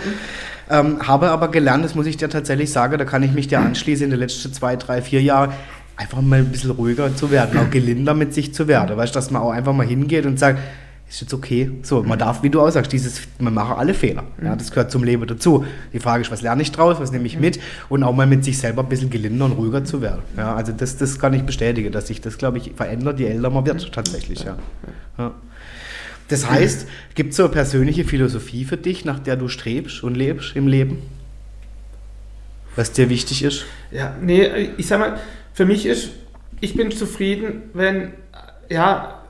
Ähm, 0.70 1.06
habe 1.06 1.30
aber 1.30 1.50
gelernt, 1.50 1.84
das 1.84 1.94
muss 1.94 2.06
ich 2.06 2.18
dir 2.18 2.30
tatsächlich 2.30 2.72
sagen, 2.72 2.98
da 2.98 3.06
kann 3.06 3.22
ich 3.22 3.34
mich 3.34 3.48
dir 3.48 3.60
anschließen, 3.60 4.06
in 4.06 4.12
den 4.12 4.20
letzten 4.20 4.54
zwei, 4.54 4.76
drei, 4.76 5.02
vier 5.02 5.22
Jahren 5.22 5.52
einfach 5.98 6.22
mal 6.22 6.40
ein 6.40 6.50
bisschen 6.50 6.72
ruhiger 6.72 7.16
zu 7.16 7.32
werden, 7.32 7.60
auch 7.60 7.70
gelinder 7.70 8.14
mit 8.14 8.34
sich 8.34 8.54
zu 8.54 8.68
werden. 8.68 8.96
Weißt 8.98 9.14
du, 9.14 9.18
dass 9.18 9.30
man 9.30 9.42
auch 9.42 9.52
einfach 9.52 9.74
mal 9.74 9.86
hingeht 9.86 10.26
und 10.26 10.40
sagt, 10.40 10.60
ist 11.14 11.22
jetzt 11.22 11.34
okay. 11.34 11.70
So, 11.84 12.02
man 12.02 12.18
darf, 12.18 12.42
wie 12.42 12.50
du 12.50 12.60
auch 12.60 12.72
sagst, 12.72 12.92
dieses, 12.92 13.22
man 13.38 13.54
macht 13.54 13.78
alle 13.78 13.94
Fehler. 13.94 14.24
Ja, 14.44 14.56
das 14.56 14.72
gehört 14.72 14.90
zum 14.90 15.04
Leben 15.04 15.28
dazu. 15.28 15.64
Die 15.94 16.00
Frage 16.00 16.24
ist, 16.24 16.32
was 16.32 16.42
lerne 16.42 16.64
ich 16.64 16.72
draus, 16.72 17.00
was 17.00 17.12
nehme 17.12 17.28
ich 17.28 17.40
mit 17.40 17.60
und 17.88 18.04
auch 18.04 18.16
mal 18.16 18.26
mit 18.26 18.44
sich 18.44 18.58
selber 18.58 18.82
ein 18.82 18.90
bisschen 18.90 19.12
gelindner 19.12 19.46
und 19.46 19.52
ruhiger 19.52 19.86
zu 19.86 20.02
werden. 20.02 20.24
Ja, 20.36 20.56
also 20.56 20.72
das, 20.72 20.98
das 20.98 21.20
kann 21.20 21.34
ich 21.36 21.44
bestätigen, 21.44 21.92
dass 21.92 22.08
sich 22.08 22.20
das, 22.20 22.40
glaube 22.40 22.58
ich, 22.58 22.72
verändert, 22.76 23.20
je 23.20 23.28
älter 23.28 23.52
man 23.52 23.64
wird, 23.64 23.94
tatsächlich. 23.94 24.44
Ja. 24.44 24.58
ja. 25.20 25.36
Das 26.30 26.50
heißt, 26.50 26.88
gibt 27.14 27.32
es 27.32 27.38
so 27.38 27.44
eine 27.44 27.52
persönliche 27.52 28.06
Philosophie 28.06 28.66
für 28.66 28.78
dich, 28.78 29.06
nach 29.06 29.20
der 29.20 29.36
du 29.36 29.50
strebst 29.50 30.04
und 30.04 30.16
lebst 30.16 30.56
im 30.56 30.68
Leben? 30.68 31.04
Was 32.76 32.92
dir 32.92 33.10
wichtig 33.10 33.44
ist? 33.44 33.66
Ja, 33.92 34.16
nee, 34.20 34.72
ich 34.78 34.88
sag 34.88 35.00
mal, 35.00 35.20
für 35.54 35.66
mich 35.66 35.86
ist, 35.86 36.10
ich 36.60 36.76
bin 36.76 36.90
zufrieden, 36.90 37.62
wenn, 37.74 38.14
ja, 38.68 39.23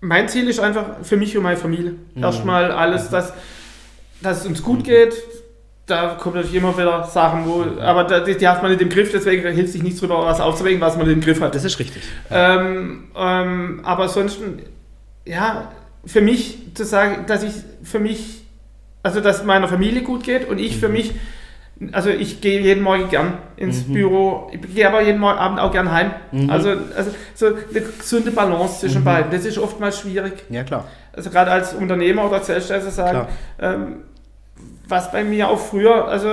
mein 0.00 0.28
Ziel 0.28 0.48
ist 0.48 0.60
einfach 0.60 1.02
für 1.02 1.16
mich 1.16 1.36
und 1.36 1.42
meine 1.42 1.56
Familie. 1.56 1.94
Mhm. 2.14 2.22
Erstmal 2.22 2.70
alles, 2.70 3.10
dass, 3.10 3.32
dass 4.20 4.40
es 4.40 4.46
uns 4.46 4.62
gut 4.62 4.84
geht. 4.84 5.14
Da 5.86 6.16
kommt 6.20 6.34
natürlich 6.34 6.56
immer 6.56 6.76
wieder 6.76 7.04
Sachen, 7.04 7.46
wo, 7.46 7.64
aber 7.80 8.04
da, 8.04 8.20
die, 8.20 8.36
die, 8.36 8.46
hat 8.46 8.62
man 8.62 8.70
nicht 8.70 8.82
im 8.82 8.90
Griff, 8.90 9.10
deswegen 9.10 9.48
hilft 9.50 9.72
sich 9.72 9.82
nichts 9.82 10.00
drüber, 10.00 10.22
was 10.26 10.38
aufzuwägen, 10.38 10.82
was 10.82 10.98
man 10.98 11.08
im 11.08 11.22
Griff 11.22 11.40
hat. 11.40 11.54
Das 11.54 11.64
ist 11.64 11.78
richtig. 11.78 12.02
Ähm, 12.30 13.04
ähm, 13.16 13.80
aber 13.84 14.02
ansonsten, 14.02 14.62
ja, 15.24 15.72
für 16.04 16.20
mich 16.20 16.58
zu 16.74 16.84
sagen, 16.84 17.24
dass 17.26 17.42
ich 17.42 17.52
für 17.82 17.98
mich, 17.98 18.42
also 19.02 19.20
dass 19.20 19.44
meiner 19.44 19.66
Familie 19.66 20.02
gut 20.02 20.24
geht 20.24 20.46
und 20.46 20.58
ich 20.58 20.76
mhm. 20.76 20.80
für 20.80 20.88
mich 20.90 21.14
also 21.92 22.10
ich 22.10 22.40
gehe 22.40 22.60
jeden 22.60 22.82
Morgen 22.82 23.08
gern 23.08 23.38
ins 23.56 23.86
mhm. 23.86 23.92
Büro, 23.92 24.50
ich 24.52 24.74
gehe 24.74 24.86
aber 24.86 25.00
jeden 25.02 25.22
Abend 25.22 25.60
auch 25.60 25.70
gern 25.70 25.92
heim. 25.92 26.10
Mhm. 26.32 26.50
Also, 26.50 26.70
also 26.96 27.10
so 27.34 27.46
eine 27.46 27.80
gesunde 27.80 28.30
Balance 28.32 28.80
zwischen 28.80 29.02
mhm. 29.02 29.04
beiden, 29.04 29.30
das 29.30 29.44
ist 29.44 29.58
oftmals 29.58 30.00
schwierig. 30.00 30.44
Ja, 30.48 30.64
klar. 30.64 30.84
Also 31.12 31.30
gerade 31.30 31.50
als 31.50 31.74
Unternehmer 31.74 32.26
oder 32.26 32.40
Selbstständiger 32.40 32.90
sagen, 32.90 33.28
ähm, 33.60 33.96
was 34.88 35.12
bei 35.12 35.22
mir 35.22 35.48
auch 35.48 35.58
früher, 35.58 36.08
also 36.08 36.30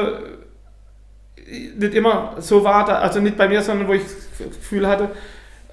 nicht 1.77 1.93
immer 1.93 2.35
so 2.39 2.63
war, 2.63 2.87
also 2.89 3.19
nicht 3.19 3.37
bei 3.37 3.47
mir, 3.47 3.61
sondern 3.61 3.87
wo 3.87 3.93
ich 3.93 4.03
das 4.03 4.47
Gefühl 4.47 4.87
hatte, 4.87 5.09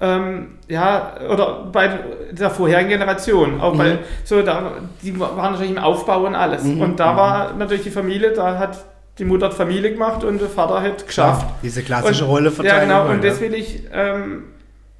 ähm, 0.01 0.57
ja, 0.67 1.15
oder 1.31 1.65
bei 1.71 1.99
der 2.31 2.49
vorherigen 2.49 2.89
Generation, 2.89 3.61
auch 3.61 3.75
bei, 3.75 3.93
mhm. 3.93 3.99
so, 4.23 4.41
da, 4.41 4.73
die 5.01 5.17
waren 5.19 5.53
natürlich 5.53 5.71
im 5.71 5.77
Aufbau 5.77 6.25
und 6.25 6.35
alles. 6.35 6.63
Mhm. 6.63 6.81
Und 6.81 6.99
da 6.99 7.13
mhm. 7.13 7.17
war 7.17 7.53
natürlich 7.53 7.83
die 7.83 7.91
Familie, 7.91 8.31
da 8.33 8.57
hat 8.57 8.77
die 9.19 9.25
Mutter 9.25 9.47
hat 9.47 9.53
Familie 9.53 9.91
gemacht 9.91 10.23
und 10.23 10.41
der 10.41 10.49
Vater 10.49 10.81
hat 10.81 11.05
geschafft. 11.05 11.47
Ja, 11.47 11.55
diese 11.61 11.83
klassische 11.83 12.25
und, 12.25 12.31
Rolleverteilung. 12.31 12.89
Ja, 12.89 13.03
genau, 13.03 13.13
und 13.13 13.23
das 13.23 13.39
will 13.41 13.53
ich, 13.53 13.83
ähm, 13.91 14.45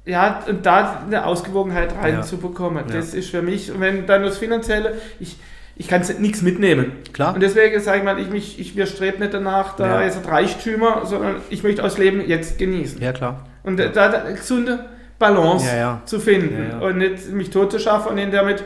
ja, 0.04 0.44
da 0.62 1.02
eine 1.06 1.26
Ausgewogenheit 1.26 1.94
reinzubekommen. 2.00 2.84
Ja. 2.88 2.94
Das 2.94 3.14
ist 3.14 3.30
für 3.30 3.42
mich, 3.42 3.72
und 3.72 3.80
wenn 3.80 4.06
dann 4.06 4.22
das 4.22 4.38
Finanzielle, 4.38 4.94
ich, 5.18 5.36
ich 5.76 5.88
kann 5.88 6.02
nichts 6.20 6.42
mitnehmen. 6.42 6.92
Klar. 7.12 7.34
Und 7.34 7.42
deswegen 7.42 7.80
sage 7.80 7.98
ich 7.98 8.04
mal, 8.04 8.18
ich, 8.20 8.30
mich, 8.30 8.60
ich 8.60 8.76
mir 8.76 8.86
strebe 8.86 9.18
nicht 9.18 9.34
danach, 9.34 9.74
da 9.74 10.00
ja. 10.00 10.06
jetzt 10.06 10.24
Reichtümer, 10.26 11.04
sondern 11.04 11.36
ich 11.50 11.64
möchte 11.64 11.82
das 11.82 11.98
Leben 11.98 12.20
jetzt 12.26 12.58
genießen. 12.58 13.02
Ja, 13.02 13.12
klar. 13.12 13.46
Und 13.64 13.78
da, 13.78 13.88
da 13.88 14.10
eine 14.10 14.34
gesunde 14.34 14.84
Balance 15.18 15.66
ja, 15.66 15.76
ja. 15.76 16.02
zu 16.04 16.20
finden 16.20 16.80
und 16.80 16.98
nicht 16.98 17.30
mich 17.30 17.50
tot 17.50 17.72
zu 17.72 17.78
schaffen 17.78 18.12
und 18.12 18.18
in 18.18 18.30
der 18.30 18.42
mit 18.44 18.62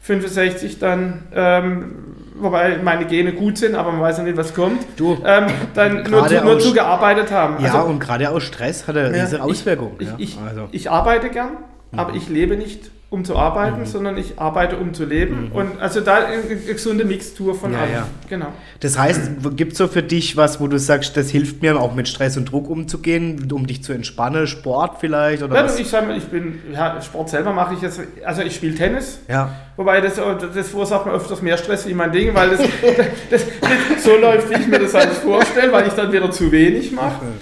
65 0.00 0.78
dann 0.78 1.24
ähm, 1.34 1.94
wobei 2.38 2.78
meine 2.78 3.06
Gene 3.06 3.32
gut 3.32 3.58
sind, 3.58 3.74
aber 3.74 3.92
man 3.92 4.00
weiß 4.00 4.18
ja 4.18 4.24
nicht, 4.24 4.36
was 4.36 4.54
kommt, 4.54 4.84
du, 4.96 5.18
ähm, 5.24 5.46
dann 5.74 6.02
nur, 6.10 6.26
zu, 6.26 6.44
nur 6.44 6.58
zugearbeitet 6.58 7.30
haben. 7.30 7.62
Ja, 7.62 7.74
also, 7.74 7.88
und 7.88 7.98
gerade 7.98 8.30
aus 8.30 8.42
Stress 8.42 8.86
hat 8.86 8.96
er 8.96 9.14
ja, 9.14 9.24
diese 9.24 9.42
Auswirkungen. 9.42 9.96
Ich, 9.98 10.08
ich, 10.18 10.36
ja, 10.36 10.42
also. 10.48 10.68
ich, 10.72 10.90
arbeite 10.90 11.30
gern, 11.30 11.52
mhm. 11.92 11.98
aber 11.98 12.14
ich 12.14 12.28
lebe 12.28 12.56
nicht 12.56 12.90
um 13.08 13.24
zu 13.24 13.36
arbeiten, 13.36 13.80
mhm. 13.80 13.86
sondern 13.86 14.18
ich 14.18 14.40
arbeite, 14.40 14.78
um 14.78 14.92
zu 14.92 15.04
leben. 15.04 15.46
Mhm. 15.46 15.52
Und 15.52 15.80
also 15.80 16.00
da 16.00 16.26
eine, 16.26 16.42
eine 16.42 16.56
gesunde 16.56 17.04
Mixtur 17.04 17.54
von 17.54 17.72
ja, 17.72 17.78
allem. 17.78 17.92
Ja. 17.92 18.06
Genau. 18.28 18.48
Das 18.80 18.98
heißt, 18.98 19.30
gibt 19.56 19.72
es 19.72 19.78
so 19.78 19.86
für 19.86 20.02
dich 20.02 20.36
was, 20.36 20.60
wo 20.60 20.66
du 20.66 20.78
sagst, 20.78 21.16
das 21.16 21.30
hilft 21.30 21.62
mir 21.62 21.80
auch 21.80 21.94
mit 21.94 22.08
Stress 22.08 22.36
und 22.36 22.50
Druck 22.50 22.68
umzugehen, 22.68 23.50
um 23.52 23.68
dich 23.68 23.84
zu 23.84 23.92
entspannen? 23.92 24.48
Sport 24.48 24.96
vielleicht? 24.98 25.44
Oder 25.44 25.54
ja, 25.54 25.64
was? 25.64 25.78
Ich 25.78 25.88
sage 25.88 26.06
mal, 26.06 26.16
ich 26.16 26.24
bin, 26.24 26.58
ja, 26.72 27.00
Sport 27.00 27.30
selber 27.30 27.52
mache 27.52 27.74
ich 27.74 27.80
jetzt, 27.80 28.00
also 28.24 28.42
ich 28.42 28.56
spiele 28.56 28.74
Tennis. 28.74 29.20
Ja. 29.28 29.50
Wobei 29.76 30.00
das, 30.00 30.14
das 30.16 30.68
verursacht 30.68 31.06
mir 31.06 31.12
öfters 31.12 31.42
mehr 31.42 31.58
Stress 31.58 31.86
wie 31.86 31.94
mein 31.94 32.10
Ding, 32.10 32.34
weil 32.34 32.50
das, 32.50 32.60
das, 33.30 33.44
das 33.70 34.02
so 34.02 34.16
läuft, 34.16 34.50
wie 34.50 34.54
ich 34.54 34.66
mir 34.66 34.80
das 34.80 34.96
alles 34.96 35.18
vorstelle, 35.18 35.70
weil 35.70 35.86
ich 35.86 35.92
dann 35.92 36.12
wieder 36.12 36.30
zu 36.30 36.50
wenig 36.50 36.90
mache. 36.92 37.24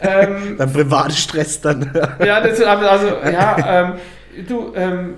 Ähm, 0.00 0.54
dann 0.56 0.72
Privatstress 0.72 1.60
dann. 1.60 1.90
ja, 2.24 2.40
das, 2.40 2.60
also, 2.62 3.06
ja, 3.30 3.56
ähm, 3.66 3.92
du, 4.48 4.72
ähm, 4.74 5.14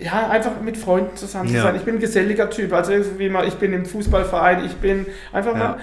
ja, 0.00 0.28
einfach 0.28 0.60
mit 0.60 0.76
Freunden 0.76 1.16
zusammen 1.16 1.48
zu 1.48 1.56
ja. 1.56 1.62
sein. 1.62 1.76
Ich 1.76 1.82
bin 1.82 1.96
ein 1.96 2.00
geselliger 2.00 2.50
Typ. 2.50 2.72
Also 2.72 2.92
irgendwie 2.92 3.28
mal, 3.28 3.46
ich 3.46 3.54
bin 3.54 3.72
im 3.72 3.84
Fußballverein, 3.84 4.64
ich 4.64 4.76
bin 4.76 5.06
einfach 5.32 5.52
ja. 5.52 5.58
mal 5.58 5.76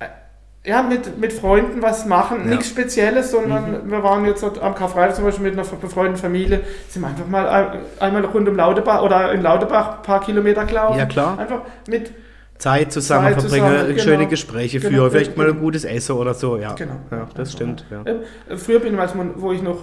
äh, 0.00 0.68
ja, 0.68 0.82
mit, 0.82 1.18
mit 1.18 1.32
Freunden 1.32 1.80
was 1.80 2.06
machen. 2.06 2.40
Ja. 2.40 2.50
Nichts 2.50 2.68
Spezielles, 2.68 3.30
sondern 3.30 3.84
mhm. 3.84 3.90
wir 3.90 4.02
waren 4.02 4.24
jetzt 4.24 4.44
am 4.44 4.74
Karfreitag 4.74 5.16
zum 5.16 5.24
Beispiel 5.24 5.44
mit 5.44 5.58
einer 5.58 5.64
befreundeten 5.64 6.20
Familie, 6.20 6.60
sind 6.88 7.02
wir 7.02 7.08
einfach 7.08 7.26
mal 7.26 7.80
einmal 8.00 8.24
rund 8.24 8.48
um 8.48 8.56
Laudebach 8.56 9.02
oder 9.02 9.32
in 9.32 9.42
Laudebach 9.42 9.98
ein 9.98 10.02
paar 10.02 10.20
Kilometer 10.20 10.64
gelaufen. 10.64 10.98
Ja, 10.98 11.06
klar. 11.06 11.38
Einfach 11.38 11.62
mit 11.88 12.12
Zeit 12.58 12.92
zusammen 12.92 13.26
Zeit 13.26 13.40
verbringen, 13.40 13.68
zusammen, 13.68 13.98
schöne 13.98 14.16
genau. 14.18 14.30
Gespräche 14.30 14.78
genau. 14.78 14.90
führen, 14.90 15.10
vielleicht 15.10 15.36
mal 15.36 15.48
ein 15.48 15.58
gutes 15.58 15.84
Essen 15.84 16.16
oder 16.16 16.34
so. 16.34 16.56
Ja, 16.58 16.74
genau. 16.74 16.94
ja 17.10 17.28
das 17.34 17.52
stimmt. 17.52 17.84
Ja. 17.90 18.02
Äh, 18.04 18.56
früher 18.56 18.78
bin 18.78 18.94
ich, 18.94 19.10
wo 19.36 19.52
ich 19.52 19.62
noch 19.62 19.78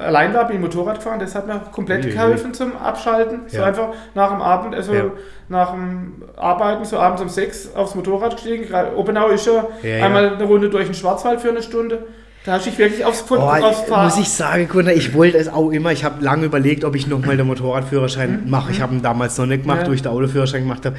allein 0.00 0.34
war, 0.34 0.46
bin 0.46 0.56
ich 0.56 0.62
Motorrad 0.62 0.96
gefahren, 0.96 1.20
das 1.20 1.34
hat 1.34 1.46
mir 1.46 1.60
komplett 1.72 2.04
nee, 2.04 2.10
geholfen 2.10 2.48
nee. 2.48 2.56
zum 2.56 2.76
Abschalten. 2.76 3.42
So 3.46 3.62
einfach 3.62 3.88
nach 4.14 4.30
dem 4.30 4.42
Abend, 4.42 4.74
also 4.74 4.94
ja. 4.94 5.04
nach 5.48 5.72
dem 5.72 6.22
Arbeiten, 6.36 6.84
so 6.84 6.98
abends 6.98 7.22
um 7.22 7.28
sechs 7.28 7.74
aufs 7.74 7.94
Motorrad 7.94 8.32
gestiegen. 8.32 8.66
Obenau 8.96 9.28
ist 9.28 9.46
ja, 9.46 9.66
ja 9.82 10.04
einmal 10.04 10.34
eine 10.34 10.44
Runde 10.44 10.70
durch 10.70 10.86
den 10.86 10.94
Schwarzwald 10.94 11.40
für 11.40 11.50
eine 11.50 11.62
Stunde. 11.62 12.06
Da 12.44 12.52
hast 12.52 12.64
du 12.64 12.70
dich 12.70 12.78
wirklich 12.78 13.04
aufs, 13.04 13.24
oh, 13.28 13.36
aufs. 13.36 13.88
Muss 13.88 14.18
ich 14.18 14.30
sagen, 14.30 14.66
Gunnar, 14.66 14.94
ich 14.94 15.12
wollte 15.12 15.36
es 15.36 15.48
auch 15.48 15.70
immer. 15.70 15.92
Ich 15.92 16.04
habe 16.04 16.24
lange 16.24 16.46
überlegt, 16.46 16.84
ob 16.84 16.96
ich 16.96 17.06
nochmal 17.06 17.36
den 17.36 17.46
Motorradführerschein 17.46 18.44
mhm. 18.44 18.50
mache. 18.50 18.72
Ich 18.72 18.80
habe 18.80 18.94
ihn 18.94 19.02
damals 19.02 19.36
noch 19.36 19.44
nicht 19.44 19.62
gemacht, 19.62 19.82
ja. 19.82 19.88
wo 19.88 19.92
ich 19.92 20.00
den 20.00 20.10
Autoführerschein 20.10 20.62
gemacht 20.62 20.86
habe. 20.86 20.96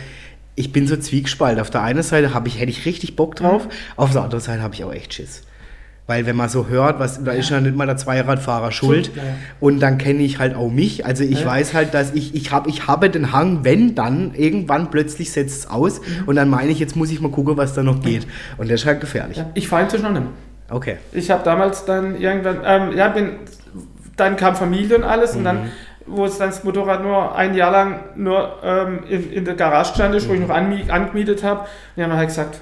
Ich 0.54 0.72
bin 0.72 0.86
so 0.86 0.96
zwiegespalten. 0.98 1.60
Auf 1.60 1.72
der 1.72 1.82
einen 1.82 2.04
Seite 2.04 2.32
ich, 2.46 2.60
hätte 2.60 2.70
ich 2.70 2.86
richtig 2.86 3.16
Bock 3.16 3.36
drauf, 3.36 3.66
mhm. 3.66 3.72
auf 3.96 4.12
der 4.12 4.22
anderen 4.22 4.44
Seite 4.44 4.62
habe 4.62 4.76
ich 4.76 4.84
auch 4.84 4.94
echt 4.94 5.16
Schiss. 5.16 5.42
Weil 6.12 6.26
wenn 6.26 6.36
man 6.36 6.50
so 6.50 6.68
hört, 6.68 7.00
was, 7.00 7.24
da 7.24 7.32
ist 7.32 7.52
ja 7.52 7.62
nicht 7.62 7.74
mal 7.74 7.86
der 7.86 7.96
Zweiradfahrer 7.96 8.74
schuld. 8.74 9.16
Ja. 9.16 9.24
Und 9.62 9.80
dann 9.80 9.98
kenne 9.98 10.22
ich 10.24 10.40
halt 10.40 10.58
auch 10.58 10.70
mich. 10.70 11.06
Also 11.06 11.24
ich 11.24 11.40
ja. 11.40 11.46
weiß 11.46 11.74
halt, 11.74 11.94
dass 11.94 12.12
ich, 12.14 12.36
ich, 12.36 12.52
hab, 12.52 12.68
ich 12.68 12.86
habe 12.86 13.10
den 13.10 13.32
Hang, 13.32 13.64
wenn 13.64 13.96
dann, 13.96 14.34
irgendwann 14.34 14.92
plötzlich 14.92 15.32
setzt 15.32 15.60
es 15.60 15.70
aus. 15.70 16.02
Mhm. 16.02 16.28
Und 16.28 16.36
dann 16.36 16.50
meine 16.50 16.70
ich, 16.70 16.80
jetzt 16.80 16.98
muss 16.98 17.12
ich 17.12 17.22
mal 17.22 17.32
gucken, 17.32 17.56
was 17.56 17.76
da 17.76 17.82
noch 17.82 18.02
geht. 18.02 18.28
Und 18.58 18.70
das 18.70 18.82
ist 18.82 18.88
halt 18.88 19.00
gefährlich. 19.00 19.38
Ja, 19.38 19.52
ich 19.54 19.70
fahre 19.70 19.84
inzwischen 19.84 20.04
noch 20.04 20.12
nicht 20.12 20.24
mehr. 20.24 20.32
Okay. 20.70 20.98
Ich 21.14 21.32
habe 21.32 21.46
damals 21.46 21.86
dann 21.86 22.20
irgendwann, 22.20 22.58
ähm, 22.66 22.98
ja, 22.98 23.08
bin, 23.08 23.30
dann 24.18 24.36
kam 24.36 24.58
Familie 24.58 24.98
und 24.98 25.06
alles. 25.06 25.32
Mhm. 25.32 25.38
Und 25.38 25.44
dann 25.46 25.58
mhm. 25.64 25.70
wo 26.08 26.26
es 26.26 26.40
dann 26.40 26.50
das 26.50 26.66
Motorrad 26.66 27.04
nur 27.04 27.34
ein 27.38 27.56
Jahr 27.56 27.72
lang 27.72 28.02
nur 28.18 28.58
ähm, 28.66 29.06
in, 29.08 29.32
in, 29.32 29.46
der 29.46 29.56
Garage 29.56 29.94
stand, 29.94 30.14
mhm. 30.14 30.28
wo 30.28 30.34
ich 30.34 30.42
mhm. 30.42 30.48
noch 30.48 30.94
angemietet 30.94 31.42
habe. 31.46 31.62
Und 31.62 31.68
die 31.96 32.04
haben 32.04 32.12
halt 32.12 32.28
gesagt, 32.28 32.60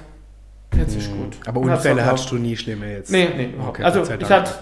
Jetzt 0.80 0.96
ist 0.96 1.10
gut. 1.12 1.36
Aber 1.46 1.60
Unfälle 1.60 2.04
hattest 2.04 2.30
du 2.30 2.36
nie 2.36 2.56
schlimmer 2.56 2.86
jetzt? 2.86 3.10
Nee, 3.10 3.28
nee. 3.36 3.54
Okay, 3.68 3.82
also 3.82 4.02
ich 4.02 4.30
hatte 4.30 4.52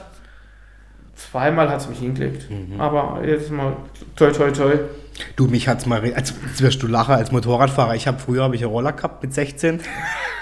zweimal 1.14 1.68
hat 1.68 1.80
es 1.80 1.88
mich 1.88 1.98
hingeklebt. 1.98 2.50
Mhm. 2.50 2.80
Aber 2.80 3.20
jetzt 3.24 3.50
mal 3.50 3.76
toi 4.16 4.30
toi 4.30 4.50
toi. 4.50 4.78
Du, 5.36 5.46
mich 5.46 5.68
hat's 5.68 5.86
mal, 5.86 6.02
als 6.14 6.34
wirst 6.58 6.82
du 6.82 6.86
lachen 6.86 7.14
als 7.14 7.32
Motorradfahrer. 7.32 7.94
Ich 7.94 8.06
habe 8.06 8.18
früher 8.18 8.42
habe 8.42 8.56
ich 8.56 8.62
einen 8.62 8.72
Roller 8.72 8.92
gehabt 8.92 9.22
mit 9.22 9.34
16. 9.34 9.80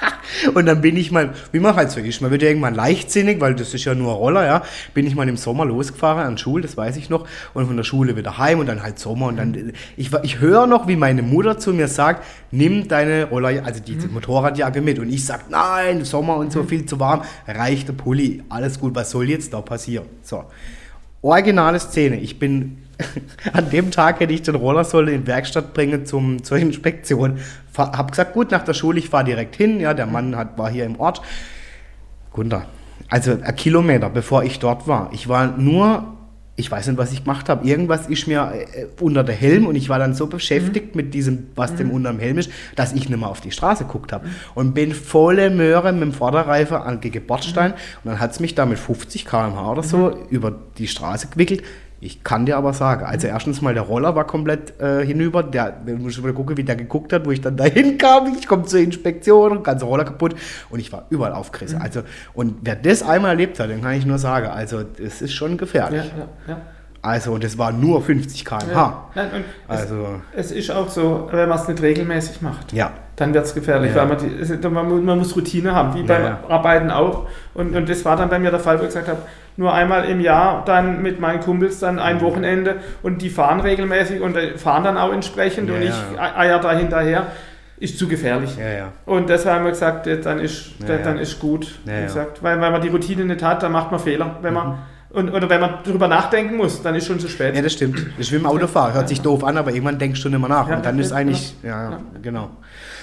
und 0.55 0.67
dann 0.67 0.81
bin 0.81 0.97
ich 0.97 1.11
mal, 1.11 1.33
wie 1.53 1.61
man 1.61 1.77
halt 1.77 1.91
so 1.91 2.01
ist, 2.01 2.21
man 2.21 2.31
wird 2.31 2.43
ja 2.43 2.49
irgendwann 2.49 2.75
leichtsinnig, 2.75 3.41
weil 3.41 3.55
das 3.55 3.75
ist 3.75 3.85
ja 3.85 3.95
nur 3.95 4.13
ein 4.13 4.17
Roller, 4.17 4.45
ja. 4.45 4.63
Bin 4.95 5.07
ich 5.07 5.15
mal 5.15 5.29
im 5.29 5.37
Sommer 5.37 5.65
losgefahren 5.65 6.27
an 6.27 6.39
Schule, 6.39 6.63
das 6.63 6.77
weiß 6.77 6.97
ich 6.97 7.11
noch, 7.11 7.27
und 7.55 7.67
von 7.67 7.77
der 7.77 7.85
Schule 7.85 8.17
wieder 8.17 8.39
heim 8.39 8.59
und 8.59 8.67
dann 8.67 8.83
halt 8.83 8.99
Sommer 8.99 9.27
und 9.27 9.37
dann, 9.37 9.73
ich, 9.97 10.11
ich 10.23 10.41
höre 10.41 10.67
noch, 10.67 10.89
wie 10.89 10.97
meine 10.97 11.23
Mutter 11.23 11.59
zu 11.59 11.73
mir 11.73 11.89
sagt, 11.89 12.25
nimm 12.51 12.89
deine 12.89 13.25
Roller, 13.25 13.65
also 13.65 13.81
diese 13.81 14.09
mhm. 14.09 14.15
Motorradjacke 14.15 14.81
mit. 14.81 14.99
Und 14.99 15.11
ich 15.11 15.25
sag, 15.25 15.51
nein, 15.51 16.05
Sommer 16.05 16.37
und 16.37 16.53
so 16.53 16.63
mhm. 16.63 16.69
viel 16.69 16.87
zu 16.87 17.01
warm, 17.01 17.23
reicht 17.47 17.89
der 17.89 17.95
Pulli, 17.95 18.43
alles 18.49 18.81
gut, 18.81 18.95
was 18.95 19.11
soll 19.11 19.29
jetzt 19.29 19.53
da 19.53 19.61
passieren? 19.61 20.07
So. 20.23 20.45
Originale 21.23 21.81
Szene, 21.81 22.21
ich 22.21 22.39
bin 22.39 22.86
an 23.53 23.71
dem 23.71 23.91
Tag 23.91 24.21
hätte 24.21 24.33
ich 24.33 24.43
den 24.43 24.55
Rollersoll 24.55 25.09
in 25.09 25.23
die 25.23 25.27
Werkstatt 25.27 25.75
bringen 25.75 26.07
zum, 26.07 26.43
zur 26.43 26.59
Inspektion. 26.59 27.39
Hab 27.77 28.11
gesagt, 28.11 28.33
gut, 28.33 28.51
nach 28.51 28.65
der 28.65 28.75
Schule, 28.75 28.99
ich 28.99 29.11
fahre 29.11 29.25
direkt 29.25 29.57
hin. 29.57 29.81
Ja, 29.81 29.95
der 29.95 30.07
Mann 30.07 30.37
hat, 30.37 30.57
war 30.59 30.71
hier 30.71 30.85
im 30.85 30.99
Ort. 30.99 31.21
Gunter, 32.33 32.67
also 33.09 33.39
ein 33.43 33.57
Kilometer 33.57 34.11
bevor 34.11 34.45
ich 34.45 34.59
dort 34.59 34.87
war. 34.87 35.11
Ich 35.13 35.29
war 35.29 35.57
nur, 35.57 36.17
ich 36.57 36.71
weiß 36.71 36.87
nicht, 36.87 36.99
was 36.99 37.13
ich 37.13 37.25
gemacht 37.25 37.49
habe. 37.49 37.67
Irgendwas 37.67 38.09
ist 38.09 38.27
mir 38.27 38.53
äh, 38.53 38.87
unter 39.01 39.25
der 39.25 39.35
Helm 39.35 39.67
und 39.67 39.75
ich 39.75 39.89
war 39.89 39.99
dann 39.99 40.15
so 40.15 40.27
beschäftigt 40.27 40.95
mhm. 40.95 41.03
mit 41.03 41.15
diesem, 41.15 41.49
was 41.55 41.73
mhm. 41.73 41.77
dem 41.77 41.91
unter 41.91 42.11
dem 42.11 42.19
Helm 42.19 42.39
ist, 42.39 42.51
dass 42.75 42.93
ich 42.93 43.09
nicht 43.09 43.19
mehr 43.19 43.29
auf 43.29 43.41
die 43.41 43.53
Straße 43.53 43.85
geguckt 43.85 44.13
habe. 44.13 44.27
Mhm. 44.27 44.33
Und 44.55 44.75
bin 44.75 44.93
volle 44.93 45.51
Möhre 45.51 45.93
mit 45.93 46.03
dem 46.03 46.13
Vorderreifen 46.13 46.77
an 46.77 47.01
gegen 47.01 47.27
Bordstein 47.27 47.71
mhm. 47.71 47.77
und 48.05 48.11
dann 48.13 48.21
hat 48.21 48.33
es 48.33 48.41
mich 48.41 48.55
da 48.55 48.67
mit 48.67 48.79
50 48.79 49.25
km/h 49.25 49.71
oder 49.73 49.83
so 49.83 50.27
über 50.29 50.55
die 50.79 50.89
Straße 50.89 51.29
gewickelt 51.29 51.63
Ich 51.99 52.23
kann 52.23 52.45
dir 52.45 52.59
aber 52.59 52.75
sagen, 52.75 53.07
also 53.07 53.27
erstens 53.27 53.63
mal 53.63 53.73
der 53.73 53.85
Roller 53.85 54.15
war 54.15 54.27
komplett 54.27 54.79
äh, 54.81 55.05
hinüber. 55.05 55.43
Der, 55.43 55.73
du 55.73 55.97
musst 55.97 56.23
mal 56.23 56.33
gucken, 56.35 56.57
wie 56.59 56.65
der 56.65 56.77
geguckt 56.77 57.13
hat, 57.13 57.25
wo 57.25 57.31
ich 57.31 57.41
dann 57.41 57.57
dahin 57.57 57.97
kam. 57.97 58.37
Ich 58.39 58.47
komme 58.47 58.65
zur 58.65 58.81
Inspektion, 58.81 59.63
ganze 59.63 59.87
Roller 59.87 60.05
kaputt 60.05 60.35
und 60.69 60.79
ich 60.79 60.93
war 60.93 61.07
überall 61.09 61.33
aufgerissen. 61.33 61.81
Also 61.81 62.03
und 62.35 62.57
wer 62.63 62.77
das 62.77 63.03
einmal 63.03 63.31
erlebt 63.31 63.59
hat, 63.59 63.71
dann 63.71 63.81
kann 63.81 63.95
ich 63.95 64.05
nur 64.05 64.19
sagen, 64.19 64.49
also 64.49 64.85
es 65.03 65.23
ist 65.23 65.33
schon 65.33 65.57
gefährlich. 65.57 66.05
Ja, 66.05 66.19
ja, 66.19 66.29
ja. 66.49 66.61
Also 67.07 67.33
und 67.33 67.45
es 67.45 67.57
war 67.57 67.73
nur 67.73 68.03
50 68.03 68.45
km/h. 68.45 68.73
Ja. 68.73 69.05
Nein, 69.15 69.45
Also 69.69 70.07
es, 70.35 70.47
es 70.47 70.53
ist 70.53 70.71
auch 70.71 70.89
so, 70.89 71.29
wenn 71.31 71.49
man 71.49 71.59
es 71.59 71.69
nicht 71.69 71.81
regelmäßig 71.83 72.43
macht, 72.43 72.73
ja, 72.73 72.91
dann 73.17 73.33
wird 73.33 73.47
es 73.47 73.55
gefährlich, 73.55 73.95
Ja. 73.95 74.03
weil 74.03 74.09
man, 74.09 74.19
die, 74.19 74.69
man, 74.69 75.05
man 75.05 75.19
muss 75.19 75.35
Routine 75.37 75.75
haben, 75.75 75.95
wie 75.95 76.03
beim. 76.03 76.37
Arbeiten 76.49 76.91
auch. 76.91 77.27
Und, 77.55 77.75
und 77.75 77.89
das 77.89 78.05
war 78.05 78.17
dann 78.17 78.29
bei 78.29 78.39
mir 78.39 78.51
der 78.51 78.61
Fall, 78.61 78.79
wo 78.79 78.83
ich 78.83 78.89
gesagt 78.89 79.09
habe, 79.09 79.21
nur 79.59 79.73
einmal 79.73 80.05
im 80.05 80.21
Jahr 80.21 80.65
dann 80.67 81.01
mit 81.01 81.19
meinen 81.19 81.41
Kumpels 81.41 81.79
dann 81.79 81.99
ein 81.99 82.21
Wochenende 82.21 82.77
und 83.03 83.23
die 83.23 83.31
fahren 83.31 83.61
regelmäßig 83.61 84.21
und 84.21 84.37
äh, 84.37 84.59
fahren 84.59 84.85
dann 84.85 84.99
auch 84.99 85.13
entsprechend 85.15 85.71
und 85.71 85.81
ich 85.81 85.95
eier 86.19 86.59
da 86.59 86.73
hinterher, 86.73 87.29
ist 87.79 87.99
zu 87.99 88.07
gefährlich. 88.09 88.57
ja, 88.59 88.69
ja. 88.69 88.93
Und 89.07 89.29
deshalb 89.31 89.57
haben 89.57 89.65
wir 89.65 89.71
gesagt, 89.73 90.07
dann 90.25 90.41
ist, 90.41 90.73
Ja, 90.87 90.97
dann, 90.99 91.19
ist 91.19 91.39
gut. 91.41 91.79
Gesagt, 91.87 92.43
weil, 92.43 92.61
weil 92.61 92.71
man 92.71 92.83
die 92.83 92.89
Routine 92.89 93.25
nicht 93.25 93.43
hat, 93.43 93.63
dann 93.63 93.73
macht 93.73 93.91
man 93.91 94.01
Fehler. 94.01 94.37
Wenn 94.43 94.53
Mhm. 94.53 94.59
man, 94.61 94.79
und, 95.17 95.31
oder 95.31 95.49
wenn 95.49 95.63
man 95.63 95.79
darüber 95.83 96.09
nachdenken 96.09 96.57
muss, 96.57 96.83
dann 96.83 96.95
ist 96.95 97.07
schon 97.07 97.19
zu 97.19 97.29
spät. 97.29 97.57
Ja, 97.57 97.63
das 97.63 97.73
stimmt. 97.73 97.97
Das 98.19 98.27
ist 98.27 98.33
wie 98.33 98.37
im 98.37 98.45
Autofahren. 98.45 98.93
Hört 98.93 99.09
sich 99.09 99.23
doof 99.23 99.45
an, 99.45 99.57
aber 99.57 99.71
irgendwann 99.71 99.99
denkst 99.99 100.23
du 100.23 100.29
mehr 100.29 100.39
nach. 100.39 100.69
Ja, 100.69 100.77
und 100.77 100.85
dann 100.85 100.97
ja, 100.97 101.03
ist 101.03 101.11
ja, 101.11 101.17
eigentlich, 101.17 101.55
ja, 101.63 102.01
genau. 102.23 102.51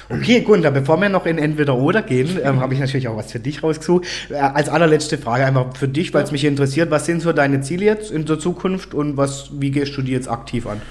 Okay, 0.09 0.41
Gunther, 0.41 0.69
bevor 0.69 1.01
wir 1.01 1.09
noch 1.09 1.25
in 1.25 1.39
Entweder-Oder 1.39 2.03
gehen, 2.03 2.39
ähm, 2.43 2.59
habe 2.59 2.75
ich 2.75 2.79
natürlich 2.79 3.07
auch 3.07 3.17
was 3.17 3.31
für 3.31 3.39
dich 3.39 3.63
rausgesucht. 3.63 4.05
Äh, 4.29 4.35
als 4.35 4.69
allerletzte 4.69 5.17
Frage 5.17 5.43
einfach 5.45 5.75
für 5.75 5.87
dich, 5.87 6.13
weil 6.13 6.23
es 6.23 6.31
mich 6.31 6.45
interessiert. 6.45 6.91
Was 6.91 7.07
sind 7.07 7.21
so 7.21 7.33
deine 7.33 7.61
Ziele 7.61 7.85
jetzt 7.85 8.11
in 8.11 8.25
der 8.25 8.37
Zukunft 8.37 8.93
und 8.93 9.17
was, 9.17 9.49
wie 9.59 9.71
gehst 9.71 9.97
du 9.97 10.03
die 10.03 10.11
jetzt 10.11 10.29
aktiv 10.29 10.67
an? 10.67 10.81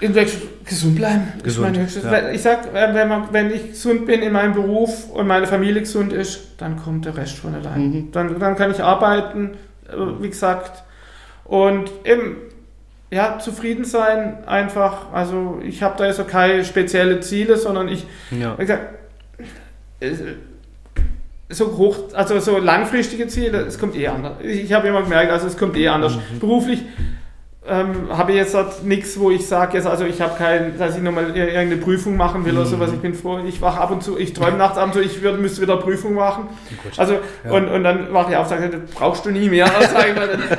In 0.00 0.16
welch, 0.16 0.32
gesund 0.64 0.96
bleiben. 0.96 1.32
Gesund, 1.44 1.76
mein 1.76 1.86
höchstes- 1.86 2.02
ja. 2.02 2.30
Ich 2.30 2.42
sag, 2.42 2.74
äh, 2.74 2.92
wenn, 2.92 3.06
man, 3.06 3.28
wenn 3.30 3.52
ich 3.52 3.68
gesund 3.68 4.06
bin 4.06 4.22
in 4.22 4.32
meinem 4.32 4.54
Beruf 4.54 5.10
und 5.10 5.28
meine 5.28 5.46
Familie 5.46 5.82
gesund 5.82 6.12
ist, 6.12 6.54
dann 6.58 6.76
kommt 6.76 7.04
der 7.04 7.16
Rest 7.16 7.38
von 7.38 7.54
allein. 7.54 7.90
Mhm. 7.90 8.10
Dann, 8.10 8.40
dann 8.40 8.56
kann 8.56 8.72
ich 8.72 8.82
arbeiten, 8.82 9.52
wie 10.20 10.28
gesagt, 10.28 10.82
und 11.44 11.90
eben, 12.04 12.36
ja, 13.10 13.38
zufrieden 13.40 13.84
sein 13.84 14.44
einfach. 14.46 15.12
Also 15.12 15.60
ich 15.64 15.82
habe 15.82 15.96
da 15.98 16.06
jetzt 16.06 16.16
so 16.18 16.24
keine 16.24 16.64
spezielle 16.64 17.20
Ziele, 17.20 17.56
sondern 17.56 17.88
ich, 17.88 18.06
Ja. 18.30 18.56
wie 18.56 18.62
gesagt, 18.62 18.94
äh, 20.00 20.12
so 21.48 21.76
hoch, 21.76 22.14
also 22.14 22.38
so 22.38 22.58
langfristige 22.58 23.26
Ziele, 23.26 23.58
es 23.62 23.78
kommt 23.78 23.96
eh 23.96 24.06
anders. 24.06 24.34
Ich, 24.42 24.64
ich 24.64 24.72
habe 24.72 24.86
immer 24.86 25.02
gemerkt, 25.02 25.32
also 25.32 25.48
es 25.48 25.56
kommt 25.56 25.76
eh 25.76 25.88
anders. 25.88 26.14
Mhm. 26.16 26.38
Beruflich 26.38 26.82
ähm, 27.68 28.08
habe 28.16 28.32
ich 28.32 28.38
jetzt 28.38 28.54
halt 28.54 28.84
nichts, 28.84 29.18
wo 29.20 29.30
ich 29.30 29.46
sage, 29.46 29.76
jetzt, 29.76 29.86
also 29.86 30.06
ich 30.06 30.20
habe 30.22 30.32
kein, 30.38 30.78
dass 30.78 30.96
ich 30.96 31.02
nochmal 31.02 31.36
irgendeine 31.36 31.76
Prüfung 31.76 32.16
machen 32.16 32.44
will 32.46 32.54
oder 32.56 32.64
Mhm. 32.64 32.70
sowas. 32.70 32.90
Ich 32.92 33.00
bin 33.00 33.12
froh, 33.14 33.38
ich 33.46 33.60
wache 33.60 33.78
ab 33.78 33.90
und 33.90 34.02
zu, 34.02 34.18
ich 34.18 34.32
träume 34.32 34.56
nachts 34.56 34.78
ab 34.78 34.86
und 34.86 34.92
zu, 34.94 35.00
ich 35.02 35.20
würd, 35.22 35.38
müsste 35.40 35.60
wieder 35.60 35.76
Prüfung 35.76 36.14
machen. 36.14 36.48
Gut. 36.82 36.98
Also, 36.98 37.18
Ja. 37.44 37.50
und, 37.50 37.68
und 37.68 37.84
dann 37.84 38.12
wache 38.14 38.30
ich 38.30 38.36
auf 38.38 38.44
und 38.50 38.58
sage, 38.58 38.70
das 38.70 38.90
brauchst 38.94 39.26
du 39.26 39.30
nie 39.30 39.48
mehr. 39.50 39.66
Also, 39.70 39.94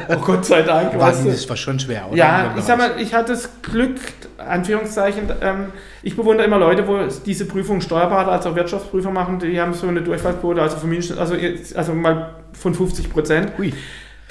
oh 0.09 0.23
Gott 0.25 0.45
sei 0.45 0.61
Dank. 0.61 0.89
weißt 0.93 0.99
Wahnsinn, 0.99 1.25
du. 1.25 1.31
das 1.31 1.49
war 1.49 1.57
schon 1.57 1.79
schwer, 1.79 2.05
oder? 2.07 2.17
Ja, 2.17 2.53
ich 2.55 2.63
sag 2.65 2.77
mal, 2.77 2.91
ich 2.99 3.13
hatte 3.15 3.31
das 3.33 3.49
Glück, 3.63 3.95
Anführungszeichen, 4.37 5.23
ähm, 5.41 5.65
ich 6.03 6.15
bewundere 6.15 6.45
immer 6.45 6.57
Leute, 6.59 6.87
wo 6.87 6.99
diese 7.25 7.45
Prüfung 7.45 7.81
Steuerberater 7.81 8.31
als 8.31 8.45
auch 8.45 8.55
Wirtschaftsprüfer 8.55 9.09
machen, 9.11 9.39
die 9.39 9.59
haben 9.59 9.73
so 9.73 9.87
eine 9.87 10.01
Durchfallquote, 10.01 10.61
also, 10.61 10.77
also, 11.17 11.35
also 11.75 11.93
mal 11.93 12.29
von 12.53 12.73
50 12.75 13.09
Prozent, 13.11 13.51
Hui. 13.57 13.73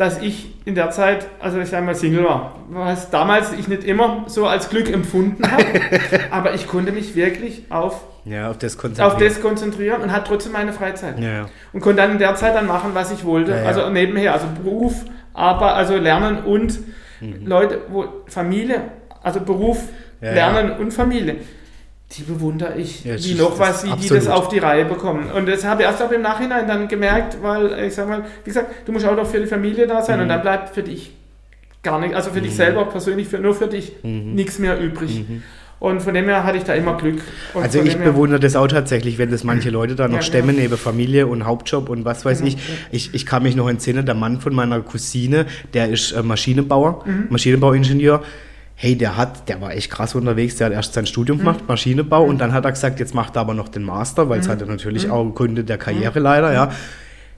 Dass 0.00 0.20
ich 0.22 0.54
in 0.64 0.74
der 0.74 0.90
Zeit, 0.90 1.26
also 1.40 1.58
ich 1.60 1.68
sag 1.68 1.84
mal 1.84 1.94
Single 1.94 2.24
war, 2.24 2.56
was 2.70 3.10
damals 3.10 3.52
ich 3.52 3.68
nicht 3.68 3.84
immer 3.84 4.24
so 4.28 4.46
als 4.46 4.70
Glück 4.70 4.90
empfunden 4.90 5.42
habe, 5.50 5.64
aber 6.30 6.54
ich 6.54 6.66
konnte 6.66 6.90
mich 6.92 7.14
wirklich 7.14 7.64
auf, 7.70 8.02
Ja, 8.24 8.48
auf 8.50 8.56
das 8.58 8.78
konzentrieren. 8.78 9.12
auf 9.12 9.18
das 9.18 9.40
konzentrieren 9.42 10.00
und 10.02 10.10
hatte 10.12 10.24
trotzdem 10.28 10.52
meine 10.52 10.72
Freizeit 10.72 11.18
Ja, 11.20 11.28
ja. 11.30 11.46
und 11.72 11.80
konnte 11.80 12.00
dann 12.02 12.12
in 12.12 12.18
der 12.18 12.34
Zeit 12.34 12.54
dann 12.54 12.66
machen, 12.66 12.90
was 12.94 13.12
ich 13.12 13.24
wollte. 13.24 13.54
Also 13.66 13.90
nebenher, 13.90 14.32
also 14.32 14.46
Beruf, 14.62 15.04
aber 15.34 15.74
also 15.74 15.96
Lernen 15.96 16.38
und 16.44 16.78
Mhm. 17.22 17.46
Leute, 17.46 17.82
wo 17.90 18.06
Familie, 18.28 18.80
also 19.22 19.40
Beruf, 19.40 19.82
Lernen 20.22 20.72
und 20.78 20.90
Familie. 20.94 21.36
Die 22.12 22.22
bewundere 22.22 22.76
ich, 22.76 23.04
Ja, 23.04 23.14
ist- 23.14 23.38
noch 23.38 23.58
was, 23.60 23.84
wie 23.84 23.92
die 23.92 24.08
das 24.08 24.26
auf 24.26 24.48
die 24.48 24.58
Reihe 24.58 24.84
bekommen. 24.84 25.30
Und 25.30 25.46
das 25.48 25.64
habe 25.64 25.82
ich 25.82 25.88
erst 25.88 26.02
auch 26.02 26.10
im 26.10 26.22
Nachhinein 26.22 26.66
dann 26.66 26.88
gemerkt, 26.88 27.38
weil 27.40 27.84
ich 27.86 27.94
sag 27.94 28.08
mal, 28.08 28.24
wie 28.44 28.48
gesagt, 28.50 28.68
du 28.86 28.92
musst 28.92 29.06
auch 29.06 29.14
doch 29.16 29.26
für 29.28 29.38
die 29.38 29.46
Familie 29.46 29.86
da 29.86 30.02
sein 30.02 30.16
Mhm. 30.16 30.22
und 30.24 30.28
dann 30.28 30.42
bleibt 30.42 30.74
für 30.74 30.82
dich 30.82 31.12
gar 31.84 32.00
nicht, 32.00 32.14
also 32.14 32.30
für 32.30 32.40
dich 32.40 32.54
selber 32.56 32.84
persönlich, 32.86 33.28
für, 33.28 33.38
nur 33.38 33.54
für 33.54 33.68
dich 33.68 33.92
Mhm. 34.02 34.34
nichts 34.34 34.58
mehr 34.58 34.78
übrig. 34.80 35.24
Und 35.78 36.02
von 36.02 36.12
dem 36.12 36.24
her 36.26 36.44
hatte 36.44 36.58
ich 36.58 36.64
da 36.64 36.74
immer 36.74 36.96
Glück. 36.98 37.22
Und 37.54 37.62
Also 37.62 37.80
ich 37.80 37.96
bewundere 37.96 38.38
das 38.40 38.54
auch 38.56 38.66
tatsächlich, 38.68 39.16
wenn 39.16 39.30
das 39.30 39.44
manche 39.44 39.70
Leute 39.70 39.94
da 39.94 40.08
noch 40.08 40.16
Ja, 40.16 40.22
stemmen 40.22 40.48
genau. 40.56 40.62
neben 40.62 40.76
Familie 40.76 41.26
und 41.28 41.46
Hauptjob 41.46 41.88
und 41.88 42.04
was 42.04 42.24
weiß 42.24 42.38
Genau, 42.40 42.48
ich. 42.50 42.58
ich. 42.90 43.14
Ich 43.14 43.24
kann 43.24 43.44
mich 43.44 43.54
noch 43.56 43.66
entsinnen, 43.70 44.04
der 44.04 44.14
Mann 44.16 44.40
von 44.40 44.52
meiner 44.54 44.80
Cousine, 44.80 45.46
der 45.74 45.88
ist 45.88 46.12
äh, 46.12 46.22
Maschinenbauer, 46.22 47.04
Mhm. 47.06 47.26
Maschinenbauingenieur. 47.30 48.22
Hey, 48.82 48.96
der 48.96 49.18
hat, 49.18 49.46
der 49.50 49.60
war 49.60 49.74
echt 49.74 49.90
krass 49.90 50.14
unterwegs, 50.14 50.56
der 50.56 50.68
hat 50.68 50.72
erst 50.72 50.94
sein 50.94 51.04
Studium 51.04 51.36
Mhm. 51.36 51.40
gemacht, 51.42 51.68
Maschinenbau, 51.68 52.24
und 52.24 52.40
dann 52.40 52.54
hat 52.54 52.64
er 52.64 52.72
gesagt, 52.72 52.98
jetzt 52.98 53.14
macht 53.14 53.36
er 53.36 53.40
aber 53.42 53.52
noch 53.52 53.68
den 53.68 53.82
Master, 53.82 54.30
weil 54.30 54.40
es 54.40 54.48
hat 54.48 54.62
er 54.62 54.66
natürlich 54.68 55.04
Mhm. 55.04 55.12
auch 55.12 55.34
Gründe 55.34 55.64
der 55.64 55.76
Karriere 55.76 56.18
leider, 56.18 56.50
ja. 56.54 56.70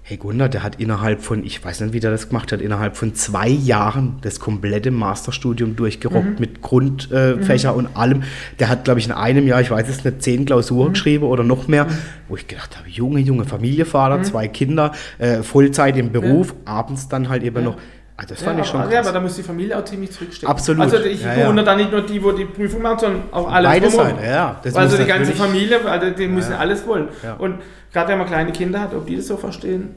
Hey 0.05 0.19
Gunnar, 0.19 0.49
der 0.49 0.63
hat 0.63 0.81
innerhalb 0.81 1.21
von, 1.21 1.45
ich 1.45 1.65
weiß 1.65 1.81
nicht, 1.81 1.93
wie 1.95 1.99
der 2.01 2.13
das 2.13 2.29
gemacht 2.29 2.53
hat, 2.53 2.61
innerhalb 2.61 2.97
von 2.97 3.15
zwei 3.17 3.49
Jahren 3.49 4.19
das 4.23 4.39
komplette 4.39 4.93
Masterstudium 4.93 5.75
durchgerockt 5.75 6.39
mit 6.39 6.63
Grundfächer 6.63 7.75
und 7.75 7.97
allem. 7.97 8.23
Der 8.61 8.69
hat, 8.69 8.85
glaube 8.85 9.01
ich, 9.01 9.07
in 9.07 9.13
einem 9.13 9.47
Jahr, 9.49 9.61
ich 9.61 9.71
weiß 9.71 9.89
es 9.89 10.05
nicht, 10.05 10.23
zehn 10.23 10.45
Klausuren 10.45 10.93
geschrieben 10.93 11.25
oder 11.25 11.43
noch 11.43 11.67
mehr, 11.67 11.89
wo 12.29 12.37
ich 12.37 12.47
gedacht 12.47 12.79
habe, 12.79 12.89
Junge, 12.89 13.19
Junge, 13.19 13.45
Familievater, 13.47 14.23
zwei 14.23 14.47
Kinder, 14.47 14.93
äh, 15.19 15.43
Vollzeit 15.43 15.97
im 15.97 16.13
Beruf, 16.13 16.55
abends 16.65 17.09
dann 17.09 17.29
halt 17.29 17.43
eben 17.43 17.57
Ja. 17.59 17.63
noch. 17.63 17.77
Ah, 18.23 18.27
das 18.29 18.43
fand 18.43 18.59
ja, 18.59 18.65
ich 18.65 18.71
schon 18.71 18.81
aber, 18.81 18.93
ja, 18.93 19.01
aber 19.01 19.13
da 19.13 19.21
muss 19.21 19.35
die 19.35 19.43
Familie 19.43 19.77
auch 19.77 19.85
ziemlich 19.85 20.13
zurückstecken. 20.13 20.49
Absolut. 20.49 20.83
Also 20.83 20.99
ich 20.99 21.23
Ja, 21.23 21.35
bewundere 21.35 21.67
ja. 21.67 21.73
da 21.73 21.77
nicht 21.77 21.91
nur 21.91 22.03
die, 22.03 22.23
wo 22.23 22.31
die 22.33 22.45
Prüfung 22.45 22.83
machen, 22.83 22.99
sondern 23.01 23.23
auch 23.33 23.51
alle 23.51 23.67
Beide. 23.69 23.91
Seiten, 23.91 24.25
ja. 24.25 24.61
Also 24.75 24.97
die 24.97 25.05
ganze 25.07 25.33
Familie, 25.33 25.85
also 25.85 26.11
die 26.11 26.29
müssen 26.29 26.53
ja. 26.53 26.59
alles 26.59 26.87
wollen. 26.87 27.09
Ja. 27.23 27.35
Und 27.35 27.59
gerade 27.93 28.11
wenn 28.11 28.19
man 28.19 28.27
kleine 28.29 28.53
Kinder 28.53 28.81
hat, 28.81 28.95
ob 28.95 29.07
die 29.07 29.17
das 29.17 29.27
so 29.27 29.37
verstehen, 29.37 29.97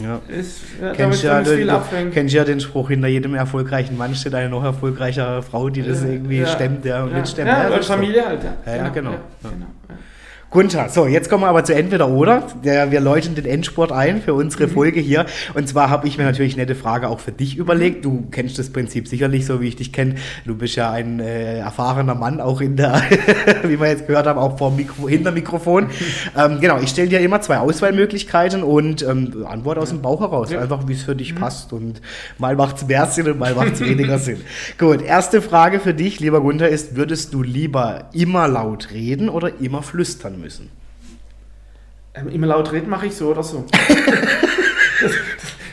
Ja. 0.00 0.20
ist 0.28 0.60
ja, 0.80 0.92
damit 0.94 0.96
Kennst 0.96 1.22
ja, 1.24 1.76
abhängen. 1.76 2.10
kennst 2.12 2.34
ja 2.34 2.44
den 2.44 2.60
Spruch, 2.60 2.88
hinter 2.88 3.08
jedem 3.08 3.34
erfolgreichen 3.34 3.98
Mann 3.98 4.14
steht 4.14 4.34
eine 4.34 4.48
noch 4.48 4.64
erfolgreichere 4.64 5.42
Frau, 5.42 5.68
die 5.68 5.82
das 5.82 6.02
irgendwie 6.02 6.46
stemmt 6.46 6.84
ja, 6.84 7.02
und 7.02 7.10
ja. 7.10 7.18
nicht 7.18 7.30
stemmt. 7.30 7.48
Ja, 7.48 7.70
so. 7.70 7.82
Familie 7.82 8.24
halt, 8.24 8.44
ja. 8.44 8.54
Ja, 8.64 8.76
ja, 8.84 8.88
genau. 8.88 9.10
Ja. 9.10 9.18
genau 9.42 9.66
ja. 9.88 9.94
Gunther, 10.50 10.88
so, 10.88 11.06
jetzt 11.06 11.28
kommen 11.28 11.42
wir 11.42 11.48
aber 11.48 11.62
zu 11.62 11.74
entweder 11.74 12.08
oder. 12.08 12.42
Der, 12.64 12.90
wir 12.90 13.00
läuten 13.00 13.34
den 13.34 13.44
Endsport 13.44 13.92
ein 13.92 14.22
für 14.22 14.32
unsere 14.32 14.66
Mhm. 14.66 14.70
Folge 14.70 14.98
hier. 14.98 15.26
Und 15.52 15.68
zwar 15.68 15.90
habe 15.90 16.08
ich 16.08 16.16
mir 16.16 16.24
natürlich 16.24 16.54
eine 16.54 16.62
nette 16.62 16.74
Frage 16.74 17.08
auch 17.10 17.20
für 17.20 17.32
dich 17.32 17.58
überlegt. 17.58 18.06
Du 18.06 18.26
kennst 18.30 18.58
das 18.58 18.70
Prinzip 18.70 19.08
sicherlich 19.08 19.44
so, 19.44 19.60
wie 19.60 19.68
ich 19.68 19.76
dich 19.76 19.92
kenne. 19.92 20.14
Du 20.46 20.56
bist 20.56 20.74
ja 20.74 20.90
ein 20.90 21.20
äh, 21.20 21.58
erfahrener 21.58 22.14
Mann, 22.14 22.40
auch 22.40 22.62
in 22.62 22.76
der, 22.76 23.02
wie 23.64 23.78
wir 23.78 23.88
jetzt 23.88 24.06
gehört 24.06 24.26
haben, 24.26 24.38
auch 24.38 24.56
vor 24.56 24.70
Mikro, 24.70 25.06
hinter 25.06 25.32
Mikrofon. 25.32 25.88
ähm, 26.36 26.60
genau, 26.62 26.78
ich 26.80 26.88
stelle 26.88 27.08
dir 27.08 27.20
immer 27.20 27.42
zwei 27.42 27.58
Auswahlmöglichkeiten 27.58 28.62
und 28.62 29.02
ähm, 29.02 29.44
Antwort 29.46 29.76
aus 29.76 29.90
dem 29.90 30.00
Bauch 30.00 30.20
heraus. 30.20 30.50
Ja. 30.50 30.60
Einfach, 30.60 30.88
wie 30.88 30.94
es 30.94 31.02
für 31.02 31.14
dich 31.14 31.34
passt. 31.34 31.74
Und 31.74 32.00
mal 32.38 32.56
macht 32.56 32.78
es 32.78 32.86
mehr 32.86 33.04
Sinn 33.04 33.30
und 33.30 33.38
mal 33.38 33.54
macht 33.54 33.74
es 33.74 33.80
weniger 33.84 34.18
Sinn. 34.18 34.40
Gut, 34.78 35.02
erste 35.02 35.42
Frage 35.42 35.78
für 35.78 35.92
dich, 35.92 36.20
lieber 36.20 36.40
Gunther, 36.40 36.70
ist, 36.70 36.96
würdest 36.96 37.34
du 37.34 37.42
lieber 37.42 38.08
immer 38.14 38.48
laut 38.48 38.92
reden 38.92 39.28
oder 39.28 39.60
immer 39.60 39.82
flüstern 39.82 40.37
müssen? 40.38 40.70
Ähm, 42.14 42.28
immer 42.28 42.46
laut 42.46 42.72
reden 42.72 42.88
mache 42.88 43.06
ich 43.06 43.14
so 43.14 43.28
oder 43.28 43.42
so. 43.42 43.64
das, 45.00 45.12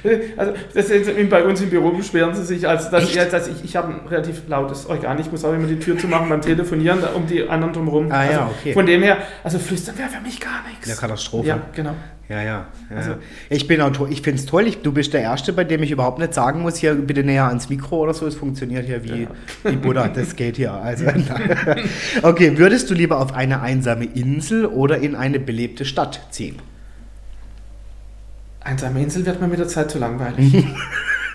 das, 0.04 0.38
also 0.38 0.54
das 0.74 1.30
bei 1.30 1.44
uns 1.44 1.62
im 1.62 1.70
Büro 1.70 1.92
beschweren 1.92 2.36
sie 2.36 2.44
sich, 2.44 2.68
als 2.68 2.90
dass, 2.90 3.04
ich, 3.10 3.16
dass 3.16 3.48
ich, 3.48 3.64
ich 3.64 3.76
habe 3.76 3.94
ein 3.94 4.08
relativ 4.08 4.48
lautes 4.48 4.86
Organ. 4.88 5.20
Ich 5.20 5.32
muss 5.32 5.44
auch 5.44 5.54
immer 5.54 5.68
die 5.68 5.80
Tür 5.80 5.98
zu 5.98 6.08
machen 6.08 6.30
beim 6.30 6.42
Telefonieren, 6.42 7.04
um 7.16 7.26
die 7.26 7.48
anderen 7.48 7.74
drumherum. 7.74 8.12
Ah, 8.12 8.26
ja, 8.26 8.30
also 8.42 8.56
okay. 8.60 8.74
Von 8.74 8.86
dem 8.86 9.02
her, 9.02 9.18
also 9.44 9.58
flüstern 9.58 9.98
wäre 9.98 10.10
für 10.10 10.22
mich 10.22 10.40
gar 10.40 10.64
nichts. 10.68 10.88
Eine 10.88 10.98
Katastrophe. 10.98 11.48
Ja, 11.48 11.62
genau. 11.74 11.96
Ja, 12.28 12.42
ja. 12.42 12.66
ja. 12.90 12.96
Also- 12.96 13.16
ich 13.50 13.68
bin 13.68 13.82
auch 13.82 14.10
ich 14.10 14.22
finde 14.22 14.40
es 14.40 14.46
toll. 14.46 14.68
Ich, 14.68 14.82
du 14.82 14.92
bist 14.92 15.14
der 15.14 15.22
Erste, 15.22 15.54
bei 15.54 15.64
dem 15.64 15.84
ich 15.84 15.92
überhaupt 15.92 16.20
nicht 16.20 16.34
sagen 16.34 16.62
muss, 16.62 16.78
hier 16.78 16.96
bitte 16.96 17.24
näher 17.24 17.48
ans 17.48 17.70
Mikro 17.70 17.98
oder 18.00 18.14
so. 18.14 18.26
Es 18.26 18.36
funktioniert 18.36 18.86
hier 18.86 19.04
wie, 19.04 19.28
wie 19.64 19.76
Buddha. 19.76 20.08
Das 20.08 20.36
geht 20.36 20.58
hier. 20.58 20.74
Also, 20.74 21.06
okay, 22.24 22.58
würdest 22.58 22.90
du 22.90 22.94
lieber 22.94 23.20
auf 23.20 23.34
eine 23.34 23.62
einsame 23.62 24.06
Insel 24.06 24.66
oder 24.66 24.98
in 24.98 25.16
eine 25.16 25.40
belebte 25.40 25.86
Stadt 25.86 26.28
ziehen? 26.32 26.58
Einsame 28.62 29.02
Insel 29.04 29.26
wird 29.28 29.40
mir 29.40 29.48
mit 29.48 29.60
der 29.60 29.68
Zeit 29.68 29.92
zu 29.92 30.00
langweilig. 30.00 30.66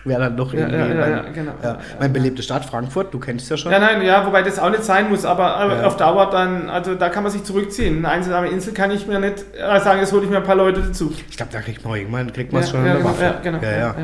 Wäre 0.05 0.20
dann 0.20 0.36
doch 0.36 0.55
irgendwie. 0.55 0.76
ja, 0.78 0.86
ja, 0.86 0.94
mein, 0.94 1.11
ja, 1.11 1.22
genau. 1.32 1.53
ja. 1.62 1.78
Mein 1.98 2.12
belebte 2.12 2.42
Stadt 2.42 2.64
Frankfurt, 2.64 3.12
du 3.12 3.18
kennst 3.18 3.51
ja 3.51 3.57
schon. 3.59 3.70
Ja, 3.70 3.78
nein, 3.78 4.01
ja, 4.03 4.26
wobei 4.26 4.42
das 4.42 4.59
auch 4.59 4.70
nicht 4.70 4.82
sein 4.84 5.11
muss, 5.11 5.24
aber 5.26 5.61
äh, 5.61 5.80
Ja. 5.82 5.86
auf 5.86 5.96
Dauer 5.98 6.30
dann, 6.30 6.70
also 6.70 6.94
da 6.94 7.11
kann 7.11 7.22
man 7.22 7.30
sich 7.32 7.44
zurückziehen. 7.44 7.98
Eine 7.98 8.09
einsame 8.09 8.48
Insel 8.48 8.72
kann 8.72 8.90
ich 8.90 9.07
mir 9.07 9.18
nicht 9.20 9.45
äh, 9.54 9.79
sagen, 9.80 10.00
jetzt 10.00 10.12
hole 10.12 10.25
ich 10.25 10.30
mir 10.30 10.38
ein 10.38 10.45
paar 10.45 10.57
Leute 10.57 10.80
dazu. 10.80 11.12
Ich 11.29 11.37
glaube, 11.37 11.53
da 11.53 11.61
kriegt 11.61 11.84
man 11.84 11.96
irgendwann 11.99 12.33
kriegt 12.33 12.53
man 12.53 12.66
schon 12.66 12.84
ja, 12.84 12.92
eine 12.92 13.00
genau, 13.00 13.11
Waffe. 13.11 13.34
genau, 13.42 13.58
genau. 13.61 13.95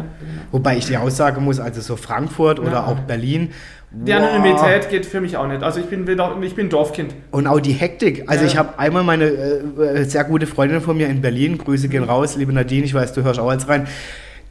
Wobei 0.53 0.77
ich 0.77 0.87
die 0.87 0.97
Aussage 0.99 1.41
muss, 1.41 1.61
also 1.61 1.81
so 1.81 1.97
Frankfurt 1.97 2.61
oder 2.61 2.87
auch 2.87 2.99
Berlin. 3.01 3.53
Die 3.91 4.13
wow. 4.13 4.19
Anonymität 4.19 4.91
geht 4.91 5.07
für 5.07 5.21
mich 5.21 5.37
auch 5.37 5.47
nicht. 5.47 5.63
Also 5.63 5.81
ich 5.81 5.87
bin 5.87 6.07
ich 6.43 6.55
bin 6.55 6.69
Dorfkind. 6.69 7.15
Und 7.31 7.47
auch 7.47 7.61
die 7.61 7.73
Hektik. 7.73 8.25
Also 8.27 8.45
Ja. 8.45 8.51
ich 8.51 8.57
habe 8.59 8.79
einmal 8.79 9.05
meine 9.05 9.25
äh, 9.27 10.05
sehr 10.05 10.25
gute 10.25 10.47
Freundin 10.47 10.81
von 10.81 10.97
mir 10.97 11.09
in 11.09 11.23
Berlin, 11.23 11.57
Grüße 11.57 11.89
gehen 11.89 12.05
raus, 12.05 12.37
liebe 12.37 12.53
Nadine, 12.53 12.85
ich 12.85 12.93
weiß, 12.93 13.15
du 13.15 13.23
hörst 13.23 13.41
auch 13.41 13.51
jetzt 13.51 13.69
rein. 13.69 13.87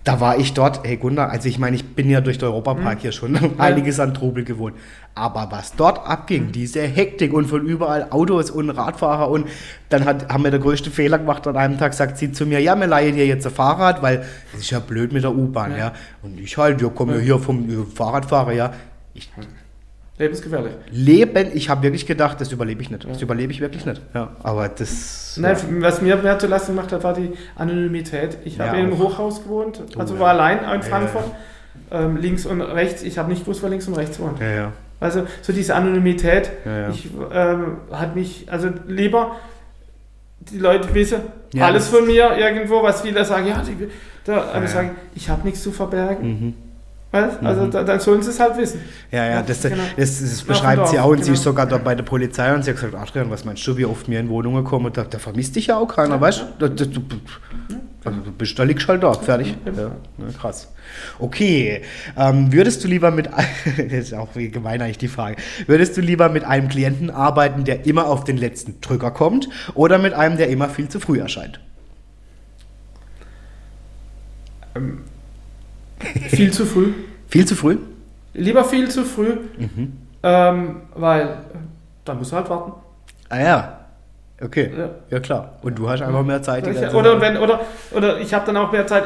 Da 0.06 0.20
war 0.22 0.38
ich 0.38 0.54
dort, 0.54 0.86
hey 0.88 0.98
Gunda, 0.98 1.26
also 1.28 1.50
ich 1.50 1.58
meine, 1.60 1.76
ich 1.76 1.84
bin 1.96 2.10
ja 2.10 2.22
durch 2.22 2.38
den 2.38 2.48
Mhm. 2.48 2.54
Europapark 2.54 3.00
hier 3.02 3.12
schon 3.12 3.60
einiges 3.60 4.00
an 4.00 4.14
Trubel 4.14 4.44
gewohnt. 4.44 4.76
Aber 5.16 5.48
was 5.50 5.76
dort 5.76 6.06
Mhm. 6.06 6.12
abging, 6.12 6.52
diese 6.52 6.82
Hektik 6.84 7.34
und 7.34 7.48
von 7.48 7.66
überall 7.66 8.08
Autos 8.12 8.52
und 8.52 8.70
Radfahrer 8.70 9.30
und 9.32 9.48
dann 9.90 10.06
hat, 10.06 10.32
haben 10.32 10.44
wir 10.44 10.52
der 10.52 10.60
größte 10.60 10.92
Fehler 10.92 11.18
gemacht. 11.18 11.48
An 11.48 11.58
einem 11.58 11.78
Tag 11.80 11.94
sagt 11.96 12.18
sie 12.20 12.32
zu 12.32 12.46
mir, 12.46 12.60
ja, 12.60 12.76
wir 12.76 12.86
leihen 12.88 13.16
dir 13.16 13.26
jetzt 13.26 13.48
ein 13.48 13.52
Fahrrad, 13.54 14.02
weil 14.04 14.24
es 14.54 14.60
ist 14.62 14.70
ja 14.70 14.80
blöd 14.80 15.12
mit 15.12 15.24
der 15.24 15.34
U-Bahn, 15.36 15.72
ja. 15.72 15.78
Ja. 15.78 15.94
Und 16.22 16.40
ich 16.40 16.56
halt, 16.56 16.80
wir 16.82 16.90
kommen 16.90 17.16
ja 17.16 17.20
hier 17.22 17.40
vom 17.40 17.88
Fahrradfahrer, 17.94 18.52
ja. 18.54 18.74
Ich 19.16 19.32
Lebensgefährlich. 20.18 20.72
leben, 20.92 21.50
ich 21.54 21.70
habe 21.70 21.84
wirklich 21.84 22.06
gedacht, 22.06 22.40
das 22.40 22.52
überlebe 22.52 22.82
ich 22.82 22.90
nicht. 22.90 23.06
Das 23.08 23.22
überlebe 23.22 23.52
ich 23.52 23.60
wirklich 23.60 23.86
nicht. 23.86 24.02
Ja, 24.14 24.30
aber 24.44 24.70
das. 24.70 25.36
Nein, 25.38 25.58
was 25.82 26.02
mir 26.02 26.16
mehr 26.16 26.40
zu 26.40 26.48
Lasten 26.48 26.74
gemacht 26.74 26.92
hat, 26.94 27.04
war 27.04 27.14
die 27.14 27.32
Anonymität. 27.56 28.38
Ich 28.46 28.60
habe 28.60 28.78
Ja, 28.78 28.84
im 28.84 28.94
auch. 28.94 29.00
Hochhaus 29.00 29.44
gewohnt, 29.44 29.82
also 29.98 30.14
ja. 30.16 30.20
war 30.22 30.30
allein 30.30 30.60
in 30.60 30.64
Ja, 30.66 30.82
Frankfurt. 30.82 31.26
Ähm, 31.92 32.16
links 32.18 32.46
und 32.46 32.62
rechts, 32.62 33.04
ich 33.04 33.18
habe 33.18 33.30
nicht 33.30 33.42
gewusst, 33.42 33.62
wer 33.62 33.70
links 33.70 33.88
und 33.88 33.96
rechts 33.96 34.18
wohnt. 34.20 34.40
ja, 34.40 34.50
ja. 34.50 34.72
Also 35.02 35.28
so 35.42 35.52
diese 35.52 35.76
Anonymität, 35.76 36.50
Ja, 36.66 36.80
ja. 36.84 36.90
ich 36.90 37.10
ähm, 37.34 37.78
hat 37.92 38.16
mich, 38.16 38.48
also 38.50 38.70
lieber 38.88 39.36
die 40.40 40.58
Leute 40.58 40.94
wissen 40.94 41.20
Ja, 41.54 41.66
alles 41.66 41.90
von 41.90 42.08
mir 42.08 42.38
irgendwo, 42.38 42.82
was 42.82 43.02
viele 43.02 43.26
sagen, 43.26 43.48
ja, 43.48 43.62
die, 43.62 43.90
da, 44.24 44.44
aber 44.54 44.62
Ja, 44.62 44.68
sagen, 44.68 44.92
ich 45.14 45.30
habe 45.30 45.44
nichts 45.44 45.62
zu 45.64 45.72
verbergen. 45.74 46.28
Mhm. 46.28 46.54
Weißt? 47.16 47.44
Also 47.44 47.68
da, 47.68 47.84
dann 47.84 48.00
sollen 48.00 48.22
sie 48.22 48.30
es 48.30 48.40
halt 48.40 48.58
wissen. 48.58 48.82
Ja, 49.12 49.26
ja, 49.26 49.32
Ja, 49.36 49.42
das, 49.42 49.62
genau. 49.62 49.76
das, 49.98 50.20
das 50.22 50.42
Auf 50.42 50.48
beschreibt 50.48 50.80
dem 50.82 50.86
sie 50.88 50.96
Dorf, 50.98 51.06
auch 51.06 51.10
und 51.12 51.18
sie 51.20 51.24
genau. 51.24 51.34
ist 51.34 51.44
sogar 51.44 51.66
da 51.66 51.78
bei 51.78 51.96
der 51.96 52.04
Polizei 52.04 52.54
und 52.54 52.64
sie 52.64 52.72
hat 52.72 52.78
gesagt, 52.78 52.96
Adrian, 52.96 53.30
was 53.32 53.46
meinst 53.46 53.66
du, 53.66 53.78
wie 53.78 53.86
oft 53.86 54.08
mir 54.08 54.20
in 54.20 54.30
Wohnungen 54.30 54.64
kommen 54.64 54.86
und 54.88 54.98
da, 54.98 55.04
da 55.04 55.18
vermisst 55.20 55.56
dich 55.56 55.68
ja 55.68 55.78
auch 55.78 55.88
keiner, 55.88 56.16
Ja, 56.16 56.22
weißt 56.22 56.42
du? 56.42 56.46
Da, 56.60 56.68
da, 56.68 56.86
du, 56.86 57.02
also, 58.04 58.20
du 58.20 58.32
bist, 58.32 58.60
da 58.60 58.64
liegst 58.64 58.88
halt 58.88 59.02
da, 59.02 59.14
fertig. 59.14 59.56
Ja. 59.66 59.72
Ja, 59.72 59.92
na, 60.18 60.26
krass. 60.40 60.72
Okay, 61.18 61.82
ähm, 62.18 62.54
würdest 62.54 62.84
du 62.84 62.88
lieber 62.88 63.10
mit, 63.12 63.28
das 63.78 63.92
ist 63.92 64.14
auch 64.14 64.30
wie 64.36 64.50
gemein 64.50 64.82
eigentlich 64.82 65.00
die 65.00 65.08
Frage, 65.08 65.38
würdest 65.66 65.98
du 65.98 66.02
lieber 66.02 66.30
mit 66.30 66.44
einem 66.44 66.70
Klienten 66.70 67.10
arbeiten, 67.10 67.64
der 67.64 67.86
immer 67.88 68.06
auf 68.08 68.24
den 68.24 68.38
letzten 68.38 68.80
Drücker 68.82 69.12
kommt 69.12 69.50
oder 69.74 69.98
mit 69.98 70.14
einem, 70.14 70.38
der 70.38 70.50
immer 70.50 70.70
viel 70.70 70.88
zu 70.88 71.00
früh 71.00 71.20
erscheint? 71.20 71.60
Viel 76.30 76.52
zu 76.52 76.66
früh. 76.66 76.94
Viel 77.28 77.46
zu 77.46 77.56
früh? 77.56 77.78
Lieber 78.34 78.64
viel 78.66 78.90
zu 78.90 79.04
früh, 79.06 79.38
Mhm. 79.58 79.94
ähm, 80.24 80.76
weil 80.96 81.22
äh, 81.22 81.28
da 82.04 82.14
musst 82.14 82.32
du 82.32 82.36
halt 82.36 82.50
warten. 82.50 82.74
Ah 83.30 83.40
ja, 83.42 83.80
okay, 84.42 84.72
Ja. 84.78 84.90
ja, 85.10 85.20
klar. 85.20 85.54
Und 85.62 85.80
du 85.80 85.90
hast 85.90 86.02
einfach 86.02 86.24
mehr 86.24 86.42
Zeit. 86.44 86.68
Ich, 86.68 86.94
oder, 86.94 87.20
wenn, 87.22 87.38
oder, 87.38 87.62
oder 87.92 88.20
ich 88.20 88.34
habe 88.34 88.46
dann 88.46 88.58
auch 88.58 88.72
mehr 88.72 88.86
Zeit. 88.88 89.06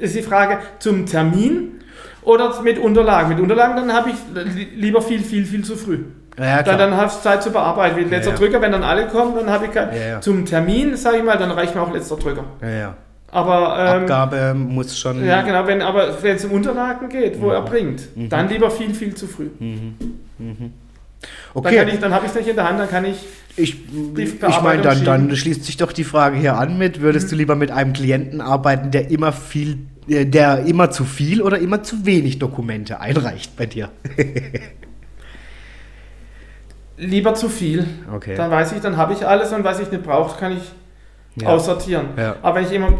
Ist 0.00 0.14
die 0.14 0.22
Frage 0.22 0.58
zum 0.78 1.06
Termin 1.06 1.80
oder 2.22 2.60
mit 2.62 2.78
Unterlagen? 2.78 3.30
Mit 3.30 3.40
Unterlagen, 3.40 3.76
dann 3.76 3.92
habe 3.92 4.10
ich 4.10 4.16
li- 4.54 4.68
lieber 4.76 5.00
viel, 5.00 5.20
viel, 5.20 5.46
viel 5.46 5.64
zu 5.64 5.74
früh. 5.76 6.00
Ja, 6.38 6.44
ja, 6.44 6.62
dann, 6.62 6.78
dann 6.78 6.96
hast 6.98 7.20
du 7.20 7.22
Zeit 7.30 7.42
zu 7.42 7.50
bearbeiten. 7.50 7.96
Wie 7.96 8.04
letzter 8.04 8.32
ja. 8.32 8.36
Drücker, 8.36 8.60
wenn 8.60 8.72
dann 8.72 8.82
alle 8.84 9.06
kommen, 9.08 9.34
dann 9.34 9.48
habe 9.50 9.64
ich 9.64 9.70
kein, 9.72 9.88
Ja, 9.96 10.06
ja. 10.06 10.20
zum 10.20 10.44
Termin, 10.44 10.94
sage 10.96 11.16
ich 11.16 11.24
mal, 11.24 11.38
dann 11.38 11.50
reicht 11.50 11.74
mir 11.74 11.80
auch 11.80 11.90
letzter 11.92 12.16
Drücker. 12.16 12.44
ja, 12.60 12.68
ja. 12.68 12.94
Aber 13.36 13.76
ähm, 13.78 14.02
Abgabe 14.02 14.54
muss 14.54 14.98
schon. 14.98 15.22
ja, 15.22 15.42
genau, 15.42 15.66
wenn 15.66 15.82
aber 15.82 16.22
wenn 16.22 16.36
es 16.36 16.44
um 16.46 16.52
Unterlagen 16.52 17.10
geht, 17.10 17.38
wo 17.38 17.50
er 17.50 17.60
bringt, 17.60 18.16
Mhm. 18.16 18.30
dann 18.30 18.48
lieber 18.48 18.70
viel, 18.70 18.94
viel 18.94 19.14
zu 19.14 19.26
früh. 19.26 19.48
Dann, 19.58 20.72
Okay, 21.52 21.76
kann 21.76 21.88
ich, 21.88 21.98
dann 21.98 22.14
habe 22.14 22.24
ich 22.24 22.30
es 22.30 22.36
nicht 22.38 22.48
in 22.48 22.56
der 22.56 22.66
Hand, 22.68 22.78
dann 22.80 22.88
kann 22.88 23.04
ich 23.04 23.16
ich, 23.58 23.74
ich 24.16 24.60
meine, 24.62 24.82
dann, 24.82 25.04
dann 25.04 25.34
schließt 25.36 25.64
sich 25.64 25.76
doch 25.78 25.92
die 25.92 26.04
Frage 26.04 26.36
hier 26.38 26.56
an 26.58 26.78
mit, 26.78 27.00
würdest 27.00 27.30
du 27.32 27.36
lieber 27.36 27.56
mit 27.56 27.70
einem 27.70 27.92
Klienten 27.94 28.40
arbeiten, 28.42 28.90
der 28.90 29.10
immer 29.10 29.32
viel, 29.32 29.78
äh, 30.08 30.24
der 30.26 30.64
immer 30.66 30.90
zu 30.90 31.04
viel 31.04 31.40
oder 31.42 31.58
immer 31.58 31.82
zu 31.82 32.04
wenig 32.06 32.38
Dokumente 32.38 33.00
einreicht 33.00 33.54
bei 33.56 33.66
dir? 33.66 33.90
lieber 36.98 37.34
zu 37.34 37.48
viel. 37.48 37.86
Okay. 38.14 38.34
Dann 38.36 38.50
weiß 38.50 38.72
ich, 38.72 38.80
dann 38.80 38.96
habe 38.96 39.12
ich 39.12 39.26
alles 39.26 39.52
und 39.52 39.64
was 39.64 39.80
ich 39.80 39.90
nicht 39.90 40.02
brauche, 40.04 40.38
kann 40.38 40.52
ich 40.52 40.62
Ja. 41.40 41.48
aussortieren. 41.48 42.06
Ja. 42.16 42.36
Aber 42.42 42.56
wenn 42.58 42.64
ich 42.66 42.72
immer, 42.72 42.92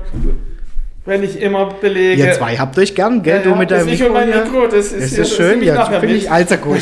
wenn 1.04 1.22
ich 1.22 1.40
immer 1.40 1.66
belege. 1.80 2.22
Ihr 2.26 2.32
zwei 2.32 2.56
habt 2.56 2.78
euch 2.78 2.94
gern, 2.94 3.22
gell? 3.22 3.36
Ja, 3.38 3.42
du 3.42 3.54
mit 3.54 3.70
das 3.70 3.84
deinem 3.84 3.94
ich 3.94 4.02
und 4.04 4.12
mein 4.12 4.32
hier. 4.32 4.44
Mikro, 4.44 4.66
das 4.66 4.92
ist, 4.92 4.92
Das 4.92 4.98
hier- 4.98 5.02
ist 5.04 5.18
das 5.18 5.36
schön, 5.36 5.50
nehme 5.60 5.62
ich 5.62 5.68
ja, 5.68 6.00
mit. 6.00 6.10
ich 6.10 6.30
allzu 6.30 6.56
gut. 6.58 6.80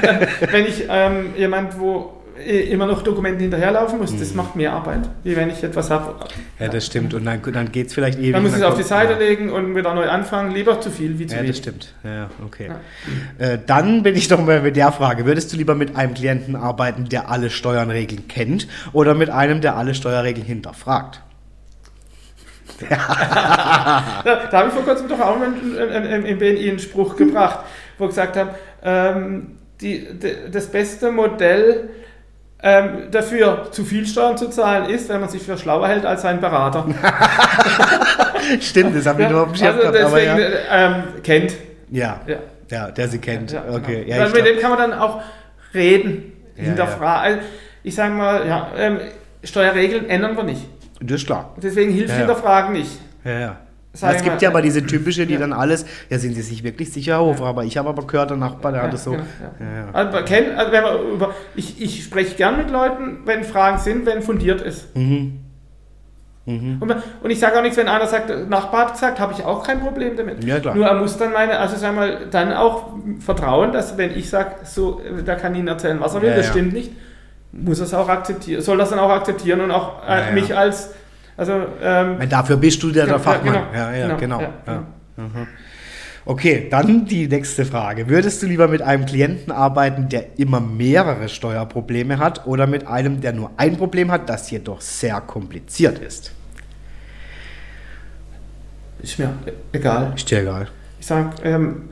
Wenn 0.50 0.66
ich 0.66 0.84
ähm, 0.88 1.34
jemand, 1.36 1.78
wo 1.78 2.12
immer 2.44 2.86
noch 2.86 3.02
Dokumente 3.02 3.42
hinterherlaufen 3.42 3.98
muss, 3.98 4.16
das 4.16 4.34
macht 4.34 4.56
mehr 4.56 4.72
Arbeit, 4.72 5.08
wie 5.24 5.36
wenn 5.36 5.50
ich 5.50 5.62
etwas 5.62 5.90
habe. 5.90 6.12
Mhm. 6.12 6.64
ja, 6.64 6.68
das 6.68 6.86
stimmt. 6.86 7.14
Und 7.14 7.24
dann, 7.24 7.40
dann 7.42 7.72
geht 7.72 7.88
es 7.88 7.94
vielleicht 7.94 8.18
ewig. 8.18 8.32
Man 8.32 8.42
muss 8.42 8.52
und 8.52 8.56
es 8.56 8.62
dann 8.62 8.72
auf 8.72 8.78
die 8.78 8.84
Seite 8.84 9.12
ja. 9.12 9.18
legen 9.18 9.50
und 9.50 9.74
wieder 9.74 9.94
neu 9.94 10.08
anfangen. 10.08 10.52
Lieber 10.52 10.80
zu 10.80 10.90
viel 10.90 11.18
wie 11.18 11.26
zu 11.26 11.34
Ja, 11.34 11.40
das 11.40 11.44
wenig. 11.44 11.56
stimmt. 11.56 11.94
Ja, 12.04 12.14
ja, 12.14 12.30
okay. 12.44 12.70
Äh, 13.38 13.58
dann 13.66 14.02
bin 14.02 14.16
ich 14.16 14.28
doch 14.28 14.44
mal 14.44 14.60
mit 14.60 14.76
der 14.76 14.92
Frage: 14.92 15.26
Würdest 15.26 15.52
du 15.52 15.56
lieber 15.56 15.74
mit 15.74 15.96
einem 15.96 16.14
Klienten 16.14 16.56
arbeiten, 16.56 17.08
der 17.08 17.30
alle 17.30 17.50
Steuernregeln 17.50 18.28
kennt, 18.28 18.68
oder 18.92 19.14
mit 19.14 19.30
einem, 19.30 19.60
der 19.60 19.76
alle 19.76 19.94
Steuerregeln 19.94 20.46
hinterfragt? 20.46 21.22
Da, 22.88 24.48
da 24.50 24.58
habe 24.58 24.68
ich 24.68 24.74
vor 24.74 24.82
kurzem 24.82 25.08
doch 25.08 25.20
auch 25.20 25.36
im 25.40 26.38
BNI 26.38 26.68
einen 26.68 26.78
Spruch 26.78 27.16
gebracht, 27.16 27.60
wo 27.96 28.04
ich 28.04 28.10
gesagt 28.10 28.36
habe, 28.36 28.54
ähm, 28.82 29.56
die, 29.80 30.18
de, 30.18 30.50
das 30.50 30.66
beste 30.66 31.10
Modell 31.10 31.90
ähm, 32.62 33.10
dafür, 33.10 33.68
zu 33.70 33.84
viel 33.84 34.06
Steuern 34.06 34.36
zu 34.36 34.48
zahlen, 34.48 34.88
ist, 34.88 35.08
wenn 35.08 35.20
man 35.20 35.28
sich 35.28 35.42
für 35.42 35.58
schlauer 35.58 35.88
hält 35.88 36.06
als 36.06 36.22
sein 36.22 36.40
Berater. 36.40 36.86
Stimmt, 38.60 38.96
das 38.96 39.06
habe 39.06 39.22
ich 39.22 39.28
nur 39.28 39.42
auf 39.42 39.48
dem 39.48 39.56
Schirm 39.56 39.76
also 39.76 39.80
gehabt. 39.92 40.00
Aber 40.04 40.16
deswegen 40.16 40.38
ja. 40.38 40.86
ähm, 40.86 41.02
kennt. 41.22 41.54
Ja, 41.90 42.20
Ja. 42.26 42.36
ja, 42.70 42.90
der 42.90 43.08
sie 43.08 43.18
kennt. 43.18 43.52
Ja, 43.52 43.64
okay. 43.70 44.04
genau. 44.04 44.16
Ja, 44.16 44.26
ich 44.26 44.32
mit 44.32 44.42
glaub, 44.42 44.46
dem 44.46 44.60
kann 44.60 44.70
man 44.70 44.90
dann 44.90 44.98
auch 44.98 45.22
reden, 45.74 46.32
Ja, 46.56 46.64
hinterfragen. 46.64 47.34
Also, 47.36 47.46
ich 47.82 47.94
sage 47.94 48.14
mal, 48.14 48.46
ja, 48.46 48.68
ähm, 48.76 49.00
Steuerregeln 49.44 50.08
ändern 50.08 50.36
wir 50.36 50.42
nicht. 50.44 50.62
das 51.00 51.20
ist 51.20 51.26
klar. 51.26 51.54
Deswegen 51.62 51.92
hilft 51.92 52.08
Ja, 52.08 52.14
ja. 52.14 52.18
hinterfragen 52.20 52.72
nicht. 52.72 52.90
Ja, 53.24 53.38
ja. 53.38 53.56
Sag 53.96 54.10
es 54.10 54.16
ich 54.18 54.22
gibt 54.24 54.36
mal, 54.36 54.42
ja 54.42 54.48
aber 54.50 54.62
diese 54.62 54.84
typische, 54.84 55.26
die 55.26 55.34
ja. 55.34 55.40
dann 55.40 55.52
alles, 55.52 55.86
ja, 56.10 56.18
sind 56.18 56.34
sie 56.34 56.42
sich 56.42 56.62
wirklich 56.62 56.92
sicher, 56.92 57.18
Hofer, 57.18 57.44
aber 57.46 57.64
ich 57.64 57.76
habe 57.76 57.88
aber 57.88 58.06
gehört, 58.06 58.30
der 58.30 58.36
Nachbar, 58.36 58.72
der 58.72 58.82
hat 58.82 58.92
das 58.92 59.04
so. 59.04 59.12
genau, 59.12 59.24
Ja, 59.60 59.76
ja. 59.76 59.88
Also, 59.92 60.12
man 60.12 60.24
kennt, 60.24 60.56
also 60.56 60.72
wenn 60.72 60.82
man 60.82 61.08
über, 61.14 61.34
ich, 61.54 61.80
ich 61.80 62.04
spreche 62.04 62.36
gern 62.36 62.58
mit 62.58 62.70
Leuten, 62.70 63.20
wenn 63.24 63.42
Fragen 63.44 63.78
sind, 63.78 64.06
wenn 64.06 64.22
fundiert 64.22 64.60
ist. 64.60 64.94
Mhm. 64.96 65.40
Mhm. 66.46 66.76
Und, 66.78 66.94
und 67.22 67.30
ich 67.30 67.40
sage 67.40 67.58
auch 67.58 67.62
nichts, 67.62 67.76
wenn 67.76 67.88
einer 67.88 68.06
sagt, 68.06 68.48
Nachbar 68.48 68.82
hat 68.86 68.92
gesagt, 68.92 69.18
habe 69.18 69.32
ich 69.32 69.44
auch 69.44 69.64
kein 69.66 69.80
Problem 69.80 70.16
damit. 70.16 70.44
Ja, 70.44 70.60
klar. 70.60 70.76
Nur 70.76 70.86
er 70.86 70.94
muss 70.94 71.16
dann 71.16 71.32
meine, 71.32 71.58
also 71.58 71.76
sag 71.76 71.94
mal, 71.94 72.28
dann 72.30 72.52
auch 72.52 72.92
vertrauen, 73.18 73.72
dass 73.72 73.98
wenn 73.98 74.16
ich 74.16 74.30
sage, 74.30 74.50
so, 74.64 75.00
da 75.24 75.34
kann 75.34 75.54
ihn 75.56 75.66
erzählen, 75.66 75.98
was 76.00 76.14
er 76.14 76.22
will, 76.22 76.30
Ja, 76.30 76.36
das 76.36 76.46
ja. 76.46 76.52
stimmt 76.52 76.72
nicht, 76.72 76.92
muss 77.50 77.80
er 77.80 77.86
es 77.86 77.94
auch 77.94 78.08
akzeptieren, 78.08 78.62
soll 78.62 78.78
das 78.78 78.90
dann 78.90 79.00
auch 79.00 79.10
akzeptieren 79.10 79.60
und 79.60 79.72
auch 79.72 80.04
äh, 80.04 80.08
Ja, 80.08 80.26
ja. 80.26 80.32
mich 80.32 80.56
als, 80.56 80.94
also 81.36 81.66
ähm, 81.82 82.28
Dafür 82.28 82.56
bist 82.56 82.82
du 82.82 82.90
der, 82.90 83.04
der 83.06 83.14
Ja, 83.14 83.18
Fachmann. 83.20 83.52
genau. 83.54 83.66
Ja, 83.74 83.92
ja, 83.94 84.06
Genau, 84.16 84.38
genau. 84.38 84.40
ja, 84.40 84.52
Ja. 84.66 84.86
Mhm. 85.16 85.46
Okay, 86.28 86.66
dann 86.68 87.06
die 87.06 87.28
nächste 87.28 87.64
Frage. 87.64 88.08
Würdest 88.08 88.42
du 88.42 88.46
lieber 88.46 88.66
mit 88.66 88.82
einem 88.82 89.06
Klienten 89.06 89.52
arbeiten, 89.52 90.08
der 90.08 90.38
immer 90.40 90.58
mehrere 90.60 91.28
Steuerprobleme 91.28 92.18
hat 92.18 92.46
oder 92.48 92.66
mit 92.66 92.86
einem, 92.88 93.20
der 93.20 93.32
nur 93.32 93.52
ein 93.56 93.76
Problem 93.76 94.10
hat, 94.10 94.28
das 94.28 94.50
jedoch 94.50 94.80
sehr 94.80 95.20
kompliziert 95.20 95.98
ist? 96.00 96.32
ist 99.02 99.18
mir 99.20 99.32
egal. 99.72 100.12
Ist 100.16 100.28
dir 100.30 100.40
egal. 100.40 100.68
Ich 100.98 101.06
sage, 101.06 101.30
ähm, 101.44 101.90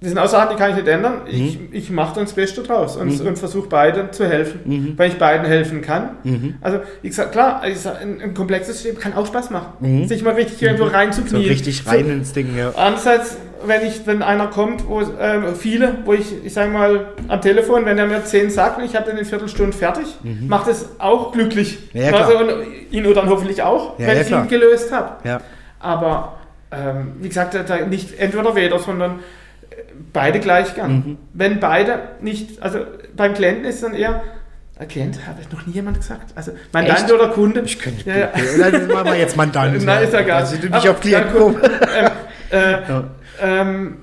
das 0.00 0.10
sind 0.10 0.18
auch 0.18 0.28
Sachen, 0.28 0.50
die 0.52 0.56
kann 0.56 0.70
ich 0.70 0.76
nicht 0.76 0.86
ändern. 0.88 1.22
Ich, 1.26 1.58
Mhm. 1.58 1.68
ich 1.72 1.90
mache 1.90 2.14
dann 2.14 2.24
das 2.24 2.32
Beste 2.34 2.62
draus 2.62 2.96
und, 2.96 3.20
und 3.20 3.36
versuche 3.38 3.68
beiden 3.68 4.12
zu 4.12 4.26
helfen, 4.28 4.94
weil 4.96 5.10
ich 5.10 5.18
beiden 5.18 5.44
helfen 5.46 5.82
kann. 5.82 6.10
Mhm. 6.22 6.54
Also, 6.60 6.78
ich 7.02 7.14
sag, 7.16 7.32
klar, 7.32 7.62
ich 7.66 7.80
sag, 7.80 8.00
ein, 8.00 8.20
ein 8.20 8.32
komplexes 8.34 8.80
System 8.80 8.96
kann 9.00 9.14
auch 9.14 9.26
Spaß 9.26 9.50
machen, 9.50 10.06
sich 10.06 10.22
mal 10.22 10.34
richtig 10.34 10.62
irgendwo 10.62 10.84
Mhm. 10.84 10.88
So 10.90 10.94
reinzuknien. 10.94 11.42
richtig 11.48 11.84
rein 11.86 12.08
ins 12.10 12.32
Ding, 12.32 12.56
ja. 12.56 12.70
Andererseits, 12.76 13.38
wenn, 13.66 13.84
ich, 13.84 14.06
wenn 14.06 14.22
einer 14.22 14.46
kommt, 14.46 14.86
wo 14.88 15.00
ähm, 15.20 15.56
viele, 15.58 15.96
wo 16.04 16.12
ich, 16.12 16.32
ich 16.44 16.52
sage 16.52 16.70
mal, 16.70 17.06
am 17.26 17.40
Telefon, 17.40 17.84
wenn 17.84 17.98
er 17.98 18.06
mir 18.06 18.24
zehn 18.24 18.50
sagt 18.50 18.78
und 18.78 18.84
ich 18.84 18.94
habe 18.94 19.10
den 19.10 19.18
in 19.18 19.24
Viertelstunde 19.24 19.76
fertig, 19.76 20.06
macht 20.46 20.68
es 20.68 20.90
auch 21.00 21.32
glücklich. 21.32 21.76
Mhm. 21.92 22.00
Ja, 22.00 22.10
ja, 22.10 22.16
also, 22.24 22.38
und 22.38 22.48
ihn 22.92 23.04
oder 23.04 23.16
dann 23.22 23.28
hoffentlich 23.30 23.62
auch, 23.62 23.98
Ja, 23.98 24.06
wenn 24.06 24.20
ich 24.20 24.30
ihn 24.30 24.46
gelöst 24.46 24.92
habe. 24.92 25.40
Aber 25.80 26.34
ähm, 26.70 27.14
wie 27.20 27.28
gesagt, 27.28 27.54
da 27.54 27.84
nicht 27.86 28.18
entweder 28.20 28.54
weder, 28.54 28.78
sondern 28.78 29.12
äh, 29.12 29.14
beide 30.12 30.40
gleich 30.40 30.74
gern. 30.74 30.92
Mhm. 30.92 31.18
Wenn 31.32 31.60
beide 31.60 32.00
nicht, 32.20 32.62
also 32.62 32.80
beim 33.16 33.34
Klienten 33.34 33.64
ist 33.64 33.82
dann 33.82 33.94
eher, 33.94 34.22
Klient, 34.86 35.26
habe 35.26 35.40
ich 35.40 35.50
noch 35.50 35.66
nie 35.66 35.72
jemand 35.72 35.96
gesagt. 35.96 36.30
Also 36.36 36.52
Mandant 36.72 37.00
Echt? 37.00 37.12
oder 37.12 37.28
Kunde. 37.28 37.62
Ich 37.62 37.80
könnte 37.80 38.08
ja, 38.08 38.16
ja. 38.16 38.70
Dann 38.70 38.86
machen 38.86 39.06
wir 39.06 39.16
jetzt 39.16 39.36
Mandant. 39.36 39.82
Nein, 39.84 40.04
ist 40.04 40.12
ja 40.12 40.22
gar 40.22 40.40
nicht. 40.42 40.52
Also, 40.52 40.68
nicht 40.68 40.88
auf 40.88 41.00
Klient. 41.00 41.26
Ähm, 42.50 42.60
äh, 42.60 42.88
ja. 42.88 43.04
ähm, 43.42 43.96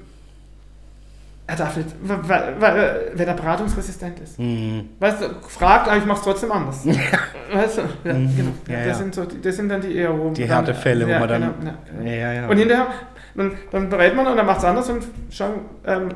er 1.47 1.55
darf 1.55 1.77
nicht, 1.77 1.89
wenn 2.03 3.27
er 3.27 3.33
beratungsresistent 3.33 4.19
ist. 4.19 4.39
Mhm. 4.39 4.89
Weißt 4.99 5.21
du, 5.21 5.25
fragt, 5.47 5.87
aber 5.87 5.97
ich 5.97 6.05
mache 6.05 6.19
es 6.19 6.23
trotzdem 6.23 6.51
anders. 6.51 6.85
weißt 7.53 7.77
du, 7.77 7.81
ja, 8.03 8.13
mhm. 8.13 8.35
genau. 8.35 8.51
Ja, 8.67 8.85
das. 8.85 8.97
Sind 8.97 9.13
so, 9.13 9.25
das 9.25 9.55
sind 9.55 9.69
dann 9.69 9.81
die 9.81 9.95
eher 9.95 10.17
wo 10.17 10.31
Die 10.31 10.47
Härtefälle, 10.47 11.07
wo 11.07 11.11
man 11.11 11.27
dann. 11.27 11.41
Genau, 11.41 11.73
genau. 11.85 12.09
Ja, 12.09 12.33
ja, 12.33 12.47
Und 12.47 12.57
hinterher, 12.57 12.87
dann, 13.35 13.51
dann 13.71 13.89
berät 13.89 14.15
man 14.15 14.27
und 14.27 14.37
dann 14.37 14.45
macht 14.45 14.59
es 14.59 14.65
anders 14.65 14.89
und 14.89 15.03
schon, 15.29 15.51
ähm, 15.85 16.09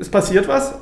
es 0.00 0.08
passiert 0.08 0.48
was. 0.48 0.74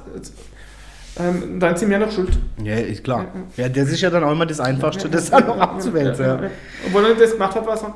Ähm, 1.19 1.59
dann 1.59 1.77
sind 1.77 1.91
wir 1.91 1.99
noch 1.99 2.11
schuld. 2.11 2.39
Ja, 2.63 2.77
ist 2.77 3.05
klar. 3.05 3.27
Ja, 3.57 3.69
das 3.69 3.89
ist 3.91 4.01
ja 4.01 4.11
dann 4.11 4.25
auch 4.25 4.33
immer 4.33 4.47
das 4.47 4.61
Einfachste, 4.61 5.09
das 5.09 5.31
dann 5.31 5.47
noch 5.47 5.59
abzuwälzen. 5.59 6.25
Ja, 6.25 6.41
Obwohl 6.87 7.05
er 7.05 7.15
das 7.15 7.33
gemacht 7.33 7.55
hat, 7.55 7.67
was 7.67 7.83
er, 7.83 7.95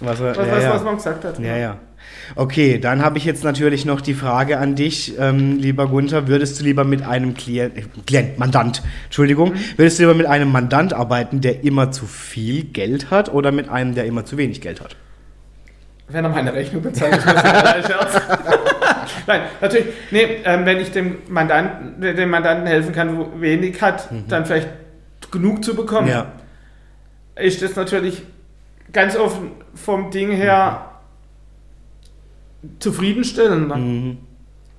was, 0.00 0.20
er, 0.20 0.36
was, 0.36 0.48
was, 0.48 0.74
was 0.74 0.84
man 0.84 0.96
gesagt 0.96 1.24
hat. 1.24 1.38
Ja, 1.38 1.56
ja. 1.56 1.76
Okay, 2.36 2.78
dann 2.78 3.02
habe 3.02 3.18
ich 3.18 3.24
jetzt 3.24 3.44
natürlich 3.44 3.84
noch 3.84 4.00
die 4.00 4.14
Frage 4.14 4.58
an 4.58 4.74
dich, 4.74 5.18
ähm, 5.18 5.58
lieber 5.58 5.88
Gunther. 5.88 6.28
Würdest 6.28 6.58
du 6.60 6.64
lieber 6.64 6.84
mit 6.84 7.02
einem 7.02 7.34
Klient, 7.34 7.76
äh, 7.76 7.82
Klient 8.06 8.38
Mandant, 8.38 8.82
Entschuldigung, 9.04 9.50
mhm. 9.50 9.58
würdest 9.76 9.98
du 9.98 10.04
lieber 10.04 10.14
mit 10.14 10.26
einem 10.26 10.50
Mandant 10.50 10.94
arbeiten, 10.94 11.40
der 11.40 11.64
immer 11.64 11.90
zu 11.90 12.06
viel 12.06 12.64
Geld 12.64 13.10
hat 13.10 13.32
oder 13.32 13.52
mit 13.52 13.68
einem, 13.68 13.94
der 13.94 14.06
immer 14.06 14.24
zu 14.24 14.36
wenig 14.36 14.60
Geld 14.60 14.80
hat? 14.80 14.96
Wenn 16.08 16.24
er 16.24 16.30
meine 16.30 16.52
Rechnung 16.52 16.82
bezahlt, 16.82 17.16
ist 17.16 17.26
das 17.26 17.86
Scherz. 17.86 18.20
Nein, 19.26 19.42
natürlich, 19.60 19.86
nee, 20.10 20.40
ähm, 20.44 20.66
wenn 20.66 20.80
ich 20.80 20.90
dem 20.90 21.18
Mandanten, 21.28 22.00
dem 22.00 22.30
Mandanten 22.30 22.66
helfen 22.66 22.92
kann, 22.92 23.16
wo 23.16 23.40
wenig 23.40 23.80
hat, 23.80 24.10
mhm. 24.10 24.24
dann 24.28 24.44
vielleicht 24.44 24.68
genug 25.30 25.64
zu 25.64 25.74
bekommen, 25.74 26.08
ja. 26.08 26.26
ist 27.36 27.62
das 27.62 27.76
natürlich 27.76 28.22
ganz 28.92 29.16
offen 29.16 29.52
vom 29.74 30.10
Ding 30.10 30.30
her 30.30 30.90
zufriedenstellender. 32.78 33.76
Mhm. 33.76 34.18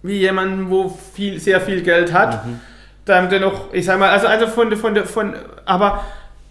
Wie 0.02 0.18
jemand, 0.18 0.70
wo 0.70 0.90
viel, 0.90 1.40
sehr 1.40 1.62
viel 1.62 1.82
Geld 1.82 2.14
hat, 2.14 2.46
mhm. 2.46 2.60
dann 3.06 3.30
dennoch, 3.30 3.74
ich 3.74 3.86
sag 3.86 4.00
mal, 4.00 4.10
also, 4.10 4.28
also 4.28 4.48
von, 4.48 4.76
von 4.76 4.94
der, 4.94 5.06
von, 5.06 5.34
aber 5.66 6.04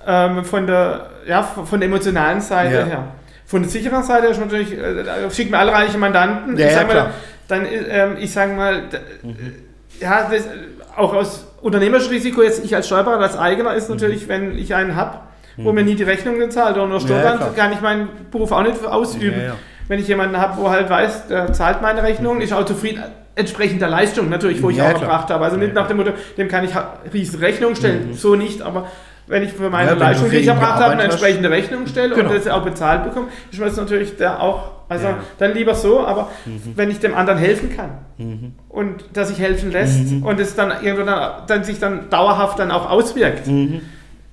ähm, 0.07 0.44
von 0.44 0.66
der, 0.66 1.11
ja, 1.27 1.43
von 1.43 1.78
der 1.78 1.89
emotionalen 1.89 2.40
Seite 2.40 2.74
ja. 2.74 2.85
her. 2.85 3.05
Von 3.53 3.61
der 3.61 3.70
sicheren 3.70 4.03
Seite 4.03 4.29
ist 4.29 4.41
natürlich, 4.41 4.73
äh, 4.73 5.31
schickt 5.31 5.51
mir 5.51 5.59
alle 5.59 5.73
reiche 5.73 5.99
Mandanten, 5.99 6.57
ja, 6.57 6.69
ich 6.69 6.73
sag 6.73 6.89
ja, 6.89 6.95
mal, 6.95 7.11
dann, 7.49 7.66
ähm, 7.66 8.16
ich 8.19 8.33
sag 8.33 8.57
mal, 8.57 8.85
mhm. 9.23 9.53
ja, 10.01 10.27
das, 10.31 10.49
auch 10.97 11.12
aus 11.12 11.47
unternehmerisches 11.61 12.11
Risiko, 12.11 12.43
jetzt 12.43 12.65
ich 12.65 12.74
als 12.74 12.87
Steuerberater, 12.87 13.24
als 13.24 13.37
Eigener, 13.37 13.74
ist 13.74 13.91
natürlich, 13.91 14.24
mhm. 14.24 14.29
wenn 14.31 14.59
ich 14.59 14.74
einen 14.74 14.97
habe, 14.97 15.19
wo 15.59 15.69
mhm. 15.69 15.74
mir 15.74 15.85
nie 15.85 15.97
die 15.97 16.03
Rechnung 16.03 16.39
gezahlt 16.39 16.77
oder 16.77 16.87
nur 16.87 16.99
Steuern, 16.99 17.55
kann 17.55 17.74
ich 17.74 17.83
meinen 17.83 18.09
Beruf 18.31 18.53
auch 18.53 18.62
nicht 18.62 18.83
ausüben 18.87 19.53
wenn 19.89 20.01
ich 20.01 20.09
jemanden 20.09 20.39
habe, 20.39 20.57
wo 20.57 20.70
halt 20.70 20.89
weiß, 20.89 21.27
der 21.27 21.53
zahlt 21.53 21.83
meine 21.83 22.03
Rechnung, 22.03 22.41
ist 22.41 22.55
auch 22.55 22.65
zufrieden, 22.65 23.03
entsprechend 23.35 23.83
der 23.83 23.91
Leistung 23.91 24.31
natürlich, 24.31 24.62
wo 24.62 24.70
ich 24.70 24.79
ja, 24.79 24.85
auch 24.87 25.03
erbracht 25.03 25.29
habe. 25.29 25.45
Also 25.45 25.59
nicht 25.59 25.74
nach 25.74 25.89
dem 25.89 25.99
Motto, 25.99 26.12
dem 26.39 26.49
kann 26.49 26.65
ich 26.65 26.70
riesen 27.12 27.41
Rechnung 27.41 27.74
stellen, 27.74 28.09
mhm. 28.09 28.15
so 28.15 28.35
nicht, 28.35 28.62
aber 28.62 28.89
wenn 29.27 29.43
ich 29.43 29.53
für 29.53 29.70
meine 29.70 29.93
ja, 29.93 29.97
Leistung, 29.97 30.31
die 30.31 30.36
ich 30.36 30.47
erbracht 30.47 30.81
habe, 30.81 30.93
eine 30.93 31.03
entsprechende 31.03 31.51
Rechnung 31.51 31.86
stelle 31.86 32.15
genau. 32.15 32.31
und 32.31 32.36
das 32.36 32.49
auch 32.49 32.62
bezahlt 32.62 33.05
bekomme, 33.05 33.28
ist 33.51 33.59
mir 33.59 33.66
das 33.66 33.77
natürlich 33.77 34.16
der 34.16 34.43
auch, 34.43 34.73
also 34.89 35.07
ja. 35.07 35.19
dann 35.39 35.55
lieber 35.55 35.74
so, 35.74 36.01
aber 36.01 36.31
mhm. 36.44 36.73
wenn 36.74 36.90
ich 36.90 36.99
dem 36.99 37.15
anderen 37.15 37.39
helfen 37.39 37.74
kann 37.74 37.90
mhm. 38.19 38.55
und 38.69 39.05
dass 39.12 39.28
sich 39.28 39.39
helfen 39.39 39.70
lässt 39.70 40.11
mhm. 40.11 40.24
und 40.24 40.40
es 40.40 40.55
dann 40.55 40.73
irgendwann 40.82 41.07
dann, 41.07 41.47
dann, 41.47 41.65
sich 41.65 41.78
dann 41.78 42.11
dauerhaft 42.11 42.59
dann 42.59 42.70
auch 42.70 42.90
auswirkt. 42.90 43.47
Mhm. 43.47 43.81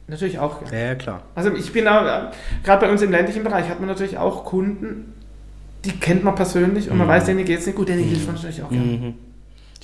Natürlich 0.08 0.40
auch. 0.40 0.58
Ja, 0.72 0.96
klar. 0.96 1.22
Also 1.36 1.54
ich 1.54 1.72
bin 1.72 1.88
auch, 1.88 2.02
gerade 2.64 2.86
bei 2.86 2.92
uns 2.92 3.04
im 3.04 3.12
ländlichen 3.12 3.44
Bereich 3.44 3.70
hat 3.70 3.80
man 3.80 3.88
natürlich 3.88 4.18
auch 4.18 4.44
Kunden, 4.44 5.14
die 5.86 5.92
kennt 5.92 6.24
man 6.24 6.34
persönlich 6.34 6.90
und 6.90 6.98
man 6.98 7.08
mhm. 7.08 7.12
weiß, 7.12 7.26
denen 7.26 7.46
geht 7.46 7.60
es 7.60 7.66
nicht 7.68 7.76
gut, 7.76 7.90
denen 7.90 8.04
hilft 8.04 8.26
man 8.26 8.36
natürlich 8.36 8.64
auch 8.64 8.70
gerne. 8.70 9.14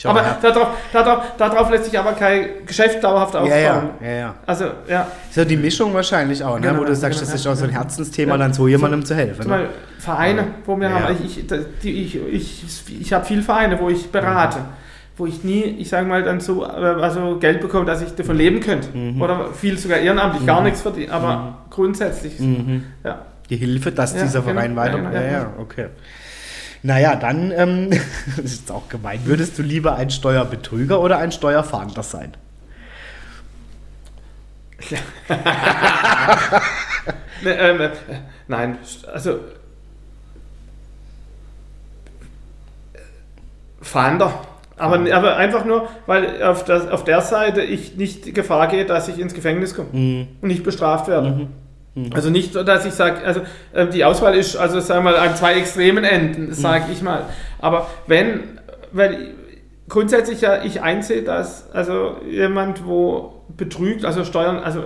Mhm. 0.03 0.09
Aber 0.09 0.37
darauf, 0.41 0.67
darauf, 0.91 1.23
darauf 1.37 1.69
lässt 1.69 1.85
sich 1.85 1.97
aber 1.97 2.13
kein 2.13 2.65
Geschäft 2.65 3.03
dauerhaft 3.03 3.35
aufbauen. 3.35 3.49
Ja, 3.49 3.91
ja, 4.01 4.11
ja, 4.11 4.35
Also, 4.45 4.65
ja. 4.87 5.07
Ist 5.29 5.37
ja 5.37 5.45
die 5.45 5.57
Mischung 5.57 5.93
wahrscheinlich 5.93 6.43
auch, 6.43 6.59
ne? 6.59 6.67
Genau, 6.67 6.81
wo 6.81 6.83
du 6.83 6.95
sagst, 6.95 7.19
genau, 7.19 7.31
das 7.31 7.39
ist 7.39 7.47
auch 7.47 7.55
so 7.55 7.65
ein 7.65 7.71
Herzensthema, 7.71 8.33
ja. 8.33 8.37
dann 8.37 8.53
so 8.53 8.67
jemandem 8.67 9.05
zu 9.05 9.15
helfen. 9.15 9.43
Zum 9.43 9.51
ne? 9.51 9.69
Vereine, 9.99 10.47
wo 10.65 10.77
wir 10.77 10.89
haben, 10.89 11.15
ich, 11.23 11.49
ich, 11.83 12.15
ich, 12.15 12.63
ich 13.01 13.13
habe 13.13 13.25
viele 13.25 13.41
Vereine, 13.41 13.79
wo 13.79 13.89
ich 13.89 14.11
berate. 14.11 14.59
Mhm. 14.59 14.85
Wo 15.17 15.25
ich 15.25 15.45
nie, 15.45 15.63
ich 15.63 15.87
sage 15.87 16.05
mal, 16.05 16.23
dann 16.23 16.41
so 16.41 16.63
also 16.65 17.37
Geld 17.39 17.61
bekomme, 17.61 17.85
dass 17.85 18.01
ich 18.01 18.13
davon 18.15 18.35
leben 18.35 18.59
könnte. 18.59 18.89
Mhm. 18.95 19.21
Oder 19.21 19.53
viel 19.53 19.77
sogar 19.77 19.99
ehrenamtlich, 19.99 20.41
mhm. 20.41 20.47
gar 20.47 20.61
nichts 20.61 20.81
verdiene. 20.81 21.13
Aber 21.13 21.37
mhm. 21.37 21.71
grundsätzlich, 21.71 22.37
mhm. 22.37 22.83
ja 23.01 23.21
die 23.49 23.57
Hilfe, 23.57 23.91
dass 23.91 24.13
ja, 24.15 24.23
dieser 24.23 24.41
genau, 24.41 24.53
Verein 24.53 24.75
weiter. 24.75 25.11
Ja, 25.13 25.21
ja, 25.21 25.53
okay. 25.59 25.87
Naja, 26.85 27.15
dann, 27.15 27.51
ähm, 27.51 27.89
das 28.37 28.45
ist 28.45 28.71
auch 28.71 28.87
gemein, 28.89 29.21
würdest 29.25 29.57
du 29.57 29.63
lieber 29.63 29.95
ein 29.95 30.11
Steuerbetrüger 30.11 31.01
oder 31.01 31.17
ein 31.17 31.31
Steuerfahnder 31.31 32.03
sein? 32.03 32.37
ne, 37.43 37.57
ähm, 37.57 37.81
äh, 37.81 37.89
nein, 38.47 38.77
also 39.11 39.39
Fahnder. 43.81 44.45
Aber, 44.77 45.11
aber 45.11 45.37
einfach 45.37 45.65
nur, 45.65 45.89
weil 46.05 46.43
auf, 46.43 46.65
das, 46.65 46.87
auf 46.87 47.03
der 47.03 47.21
Seite 47.21 47.63
ich 47.63 47.95
nicht 47.95 48.35
Gefahr 48.35 48.67
gehe, 48.67 48.85
dass 48.85 49.07
ich 49.07 49.17
ins 49.17 49.33
Gefängnis 49.33 49.73
komme 49.73 49.89
mhm. 49.91 50.27
und 50.39 50.49
nicht 50.49 50.63
bestraft 50.63 51.07
werde. 51.07 51.29
Mhm. 51.31 51.47
Mhm. 51.95 52.09
Also 52.13 52.29
nicht, 52.29 52.53
dass 52.55 52.85
ich 52.85 52.93
sage, 52.93 53.25
also 53.25 53.41
äh, 53.73 53.87
die 53.87 54.03
Auswahl 54.03 54.35
ist, 54.35 54.55
also 54.55 54.79
sagen 54.79 55.05
wir 55.05 55.11
mal, 55.11 55.17
an 55.17 55.35
zwei 55.35 55.55
extremen 55.55 56.03
Enden, 56.03 56.53
sage 56.53 56.85
mhm. 56.87 56.91
ich 56.91 57.01
mal. 57.01 57.25
Aber 57.59 57.87
wenn, 58.05 58.59
weil 58.91 59.33
grundsätzlich 59.87 60.41
ja 60.41 60.63
ich 60.63 60.81
einsehe, 60.81 61.23
dass 61.23 61.71
also 61.71 62.17
jemand, 62.29 62.85
wo 62.85 63.43
betrügt, 63.55 64.05
also 64.05 64.23
Steuern, 64.25 64.57
also 64.57 64.83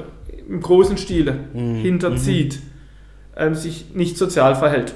im 0.48 0.62
großen 0.62 0.98
Stile 0.98 1.36
mhm. 1.54 1.76
hinterzieht, 1.76 2.56
mhm. 2.56 2.62
ähm, 3.38 3.56
sich 3.56 3.94
nicht 3.94 4.18
sozial 4.18 4.56
verhält. 4.56 4.94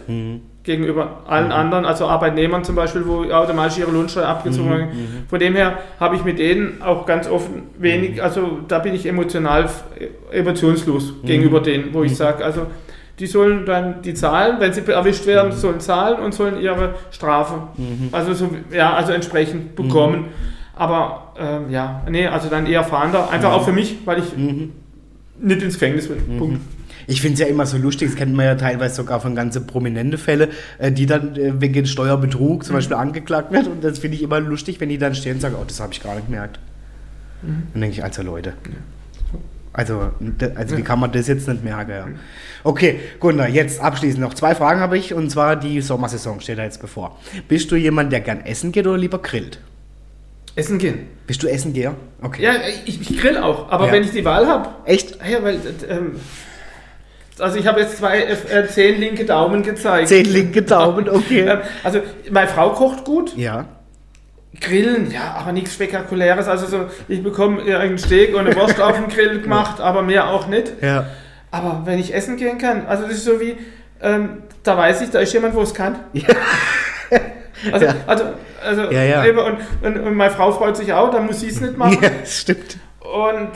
Gegenüber 0.63 1.23
allen 1.27 1.47
mhm. 1.47 1.51
anderen, 1.51 1.85
also 1.85 2.07
Arbeitnehmern 2.07 2.63
zum 2.63 2.75
Beispiel, 2.75 3.05
wo 3.05 3.23
automatisch 3.29 3.79
ihre 3.79 3.91
Lohnsteuer 3.91 4.27
abgezogen 4.27 4.69
mhm. 4.69 4.71
werden. 4.71 4.89
Mhm. 4.89 5.27
Von 5.27 5.39
dem 5.39 5.55
her 5.55 5.79
habe 5.99 6.15
ich 6.15 6.23
mit 6.23 6.39
denen 6.39 6.81
auch 6.81 7.05
ganz 7.05 7.27
offen 7.27 7.63
wenig, 7.77 8.15
mhm. 8.15 8.21
also 8.21 8.59
da 8.67 8.79
bin 8.79 8.95
ich 8.95 9.05
emotional 9.05 9.69
emotionslos 10.31 11.15
mhm. 11.21 11.27
gegenüber 11.27 11.59
denen, 11.59 11.93
wo 11.93 12.03
ich 12.03 12.15
sage, 12.15 12.45
also 12.45 12.67
die 13.19 13.27
sollen 13.27 13.65
dann 13.65 14.01
die 14.01 14.13
zahlen, 14.13 14.55
wenn 14.59 14.71
sie 14.71 14.87
erwischt 14.87 15.27
werden, 15.27 15.51
sollen 15.51 15.81
zahlen 15.81 16.19
und 16.23 16.33
sollen 16.33 16.59
ihre 16.59 16.95
Strafe, 17.11 17.67
also 18.11 18.33
so, 18.33 18.49
ja, 18.71 18.93
also 18.93 19.11
entsprechend 19.11 19.75
bekommen. 19.75 20.25
Aber 20.75 21.33
ähm, 21.37 21.69
ja, 21.69 22.01
nee, 22.09 22.25
also 22.25 22.49
dann 22.49 22.65
eher 22.65 22.83
Fahnder, 22.83 23.29
einfach 23.29 23.51
auch 23.51 23.63
für 23.63 23.71
mich, 23.71 23.97
weil 24.05 24.17
ich 24.17 24.35
nicht 24.35 25.61
ins 25.61 25.75
Gefängnis 25.75 26.09
will. 26.09 26.17
Punkt. 26.39 26.59
Ich 27.07 27.21
finde 27.21 27.33
es 27.35 27.39
ja 27.39 27.47
immer 27.47 27.65
so 27.65 27.77
lustig, 27.77 28.09
das 28.09 28.17
kennt 28.17 28.33
man 28.33 28.45
ja 28.45 28.55
teilweise 28.55 28.95
sogar 28.95 29.19
von 29.19 29.35
ganz 29.35 29.59
prominente 29.65 30.17
Fälle, 30.17 30.49
äh, 30.77 30.91
die 30.91 31.05
dann 31.05 31.35
äh, 31.35 31.61
wegen 31.61 31.85
Steuerbetrug 31.85 32.63
zum 32.63 32.73
mhm. 32.73 32.77
Beispiel 32.77 32.97
angeklagt 32.97 33.51
werden. 33.51 33.73
Und 33.73 33.83
das 33.83 33.99
finde 33.99 34.17
ich 34.17 34.23
immer 34.23 34.39
lustig, 34.39 34.79
wenn 34.79 34.89
die 34.89 34.97
dann 34.97 35.15
stehen 35.15 35.35
und 35.35 35.41
sagen, 35.41 35.55
oh, 35.59 35.63
das 35.65 35.79
habe 35.79 35.93
ich 35.93 36.01
gar 36.01 36.15
nicht 36.15 36.27
gemerkt. 36.27 36.59
Mhm. 37.41 37.63
Dann 37.73 37.81
denke 37.81 37.97
ich, 37.97 38.03
also 38.03 38.21
Leute. 38.21 38.53
Also, 39.73 40.11
also 40.55 40.77
wie 40.77 40.83
kann 40.83 40.99
man 40.99 41.11
das 41.11 41.27
jetzt 41.27 41.47
nicht 41.47 41.63
merken? 41.63 41.91
Ja. 41.91 42.07
Okay, 42.63 42.99
Gunnar, 43.19 43.49
jetzt 43.49 43.81
abschließend 43.81 44.21
noch 44.21 44.35
zwei 44.35 44.53
Fragen 44.53 44.79
habe 44.79 44.99
ich 44.99 45.15
und 45.15 45.31
zwar 45.31 45.55
die 45.55 45.81
Sommersaison 45.81 46.39
steht 46.41 46.59
da 46.59 46.63
jetzt 46.63 46.79
bevor. 46.79 47.19
Bist 47.47 47.71
du 47.71 47.75
jemand, 47.75 48.11
der 48.11 48.21
gern 48.21 48.41
essen 48.41 48.71
geht 48.71 48.85
oder 48.85 48.99
lieber 48.99 49.17
grillt? 49.17 49.59
Essen 50.55 50.77
gehen. 50.77 51.07
Bist 51.25 51.41
du 51.41 51.47
Essen 51.47 51.73
geher? 51.73 51.95
Okay. 52.21 52.43
Ja, 52.43 52.53
ich, 52.85 53.01
ich 53.01 53.19
grill 53.19 53.37
auch, 53.37 53.71
aber 53.71 53.87
ja. 53.87 53.93
wenn 53.93 54.03
ich 54.03 54.11
die 54.11 54.23
Wahl 54.23 54.45
habe. 54.45 54.69
Echt? 54.85 55.17
Ja, 55.27 55.41
weil 55.41 55.59
ähm, 55.89 56.17
also 57.39 57.57
ich 57.57 57.67
habe 57.67 57.81
jetzt 57.81 57.97
zwei, 57.97 58.23
äh, 58.23 58.67
zehn 58.67 58.99
linke 58.99 59.25
Daumen 59.25 59.63
gezeigt. 59.63 60.07
Zehn 60.07 60.25
linke 60.25 60.61
Daumen, 60.61 61.09
okay. 61.09 61.41
Ähm, 61.41 61.59
also 61.83 61.99
meine 62.31 62.47
Frau 62.47 62.69
kocht 62.71 63.05
gut. 63.05 63.35
Ja. 63.35 63.65
Grillen, 64.59 65.11
ja, 65.11 65.35
aber 65.39 65.51
nichts 65.51 65.73
Spektakuläres. 65.73 66.47
Also 66.47 66.67
so, 66.67 66.85
ich 67.07 67.23
bekomme 67.23 67.63
einen 67.75 67.97
Steak 67.97 68.35
und 68.35 68.45
eine 68.45 68.55
Wurst 68.55 68.79
auf 68.79 68.95
dem 68.95 69.07
Grill 69.07 69.41
gemacht, 69.41 69.81
aber 69.81 70.03
mehr 70.03 70.29
auch 70.29 70.47
nicht. 70.47 70.73
Ja. 70.81 71.07
Aber 71.49 71.81
wenn 71.85 71.99
ich 71.99 72.13
essen 72.13 72.37
gehen 72.37 72.57
kann, 72.57 72.85
also 72.87 73.03
das 73.03 73.13
ist 73.13 73.25
so 73.25 73.39
wie, 73.39 73.57
ähm, 74.01 74.43
da 74.63 74.77
weiß 74.77 75.01
ich, 75.01 75.09
da 75.09 75.19
ist 75.19 75.33
jemand, 75.33 75.55
wo 75.55 75.61
es 75.61 75.73
kann. 75.73 75.95
Ja. 76.13 76.27
Also, 77.71 77.85
ja. 77.85 77.95
also, 78.07 78.23
also 78.61 78.91
ja, 78.91 79.03
ja. 79.03 79.23
Und, 79.23 79.57
und, 79.81 79.97
und, 79.97 80.15
meine 80.15 80.33
Frau 80.33 80.51
freut 80.51 80.75
sich 80.75 80.91
auch, 80.91 81.11
dann 81.11 81.27
muss 81.27 81.39
sie 81.39 81.47
es 81.47 81.61
nicht 81.61 81.77
machen. 81.77 81.97
Ja, 82.01 82.09
stimmt. 82.25 82.77
Und 82.99 83.51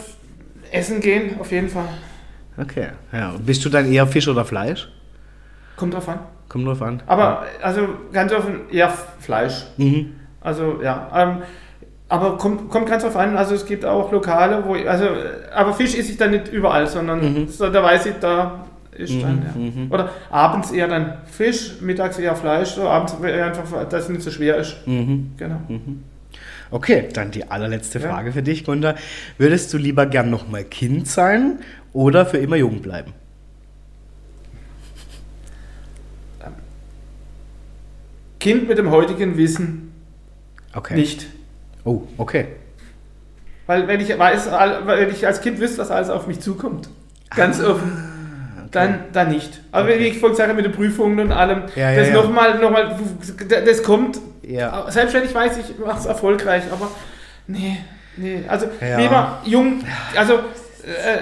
essen 0.72 1.02
gehen, 1.02 1.36
auf 1.40 1.52
jeden 1.52 1.68
Fall. 1.68 1.90
Okay, 2.58 2.88
ja. 3.12 3.32
Und 3.32 3.46
bist 3.46 3.64
du 3.66 3.70
dann 3.70 3.92
eher 3.92 4.08
Fisch 4.08 4.28
oder 4.28 4.44
Fleisch? 4.46 4.90
Kommt 5.76 5.94
drauf 5.94 6.10
an. 6.10 6.20
kommt 6.50 6.66
drauf 6.68 6.82
an. 6.82 7.04
Aber 7.06 7.44
also 7.62 7.88
ganz 8.12 8.32
offen, 8.34 8.62
eher 8.72 8.90
Fleisch. 9.20 9.66
Mhm. 9.78 10.14
Also 10.42 10.80
ja. 10.82 11.10
Ähm, 11.16 11.38
aber 12.10 12.38
kommt, 12.38 12.70
kommt 12.70 12.88
ganz 12.88 13.04
drauf 13.04 13.18
an, 13.18 13.36
also 13.38 13.54
es 13.54 13.66
gibt 13.66 13.84
auch 13.84 14.12
Lokale, 14.14 14.64
wo, 14.66 14.76
also, 14.76 15.06
aber 15.54 15.74
Fisch 15.74 15.94
esse 15.94 16.12
ich 16.12 16.18
dann 16.18 16.32
nicht 16.32 16.48
überall, 16.48 16.88
sondern 16.88 17.20
Mhm. 17.34 17.48
so, 17.50 17.70
da 17.70 17.84
weiß 17.84 18.06
ich, 18.06 18.14
da 18.22 18.64
ist 18.94 19.22
dann, 19.22 19.44
ja. 19.46 19.60
mhm. 19.84 19.92
Oder 19.92 20.10
abends 20.32 20.72
eher 20.72 20.88
dann 20.88 21.18
Fisch, 21.30 21.74
mittags 21.82 22.18
eher 22.18 22.36
Fleisch, 22.36 22.70
so 22.70 22.88
abends 22.88 23.14
eher 23.22 23.48
einfach, 23.48 23.84
dass 23.90 24.04
es 24.06 24.10
nicht 24.10 24.22
so 24.22 24.32
schwer 24.32 24.56
ist. 24.56 24.78
Mhm. 24.88 25.34
Genau. 25.38 25.58
Okay, 26.72 27.08
dann 27.14 27.32
die 27.32 27.50
allerletzte 27.50 28.00
Ja. 28.00 28.10
Frage 28.10 28.32
für 28.32 28.42
dich, 28.44 28.66
Gunther. 28.66 28.96
Würdest 29.38 29.74
du 29.74 29.78
lieber 29.78 30.06
gern 30.06 30.30
nochmal 30.30 30.64
Kind 30.64 31.08
sein 31.08 31.60
oder 31.94 32.26
für 32.26 32.38
immer 32.38 32.56
jung 32.56 32.82
bleiben? 32.82 33.14
Kind 38.40 38.68
mit 38.68 38.78
dem 38.78 38.92
heutigen 38.92 39.38
Wissen 39.38 39.92
Okay. 40.74 40.96
nicht. 40.96 41.26
Oh, 41.84 42.02
okay. 42.18 42.48
Weil 43.66 43.88
wenn 43.88 44.00
ich 44.00 44.18
weiß, 44.18 44.50
wenn 44.86 45.10
ich 45.10 45.26
als 45.26 45.42
Kind 45.42 45.60
wüsste, 45.60 45.80
was 45.80 45.90
alles 45.90 46.10
auf 46.10 46.28
mich 46.28 46.40
zukommt, 46.40 46.88
ganz 47.36 47.60
Ah, 47.60 47.72
offen, 47.72 47.92
dann, 48.72 49.00
dann 49.12 49.30
nicht. 49.30 49.62
Aber 49.72 49.88
wie 49.88 49.94
ich 49.94 50.20
vorhin 50.20 50.34
gesagt 50.36 50.50
habe, 50.50 50.62
mit 50.62 50.66
den 50.66 50.72
Prüfungen 50.78 51.20
und 51.20 51.32
allem, 51.32 51.64
Ja, 51.76 51.96
das 51.96 52.10
ja. 52.10 52.14
nochmal, 52.14 52.60
noch 52.60 52.70
mal, 52.70 52.96
das 53.66 53.82
kommt. 53.84 54.20
Ja. 54.44 54.90
Selbstständig 54.92 55.34
weiß 55.34 55.58
ich, 55.58 55.80
mache 55.80 56.00
es 56.00 56.06
erfolgreich, 56.06 56.64
aber 56.72 56.90
nee, 57.48 57.78
nee. 58.18 58.44
Also 58.48 58.68
Ja. 58.80 59.00
lieber 59.00 59.42
jung, 59.46 59.84
also, 60.16 60.40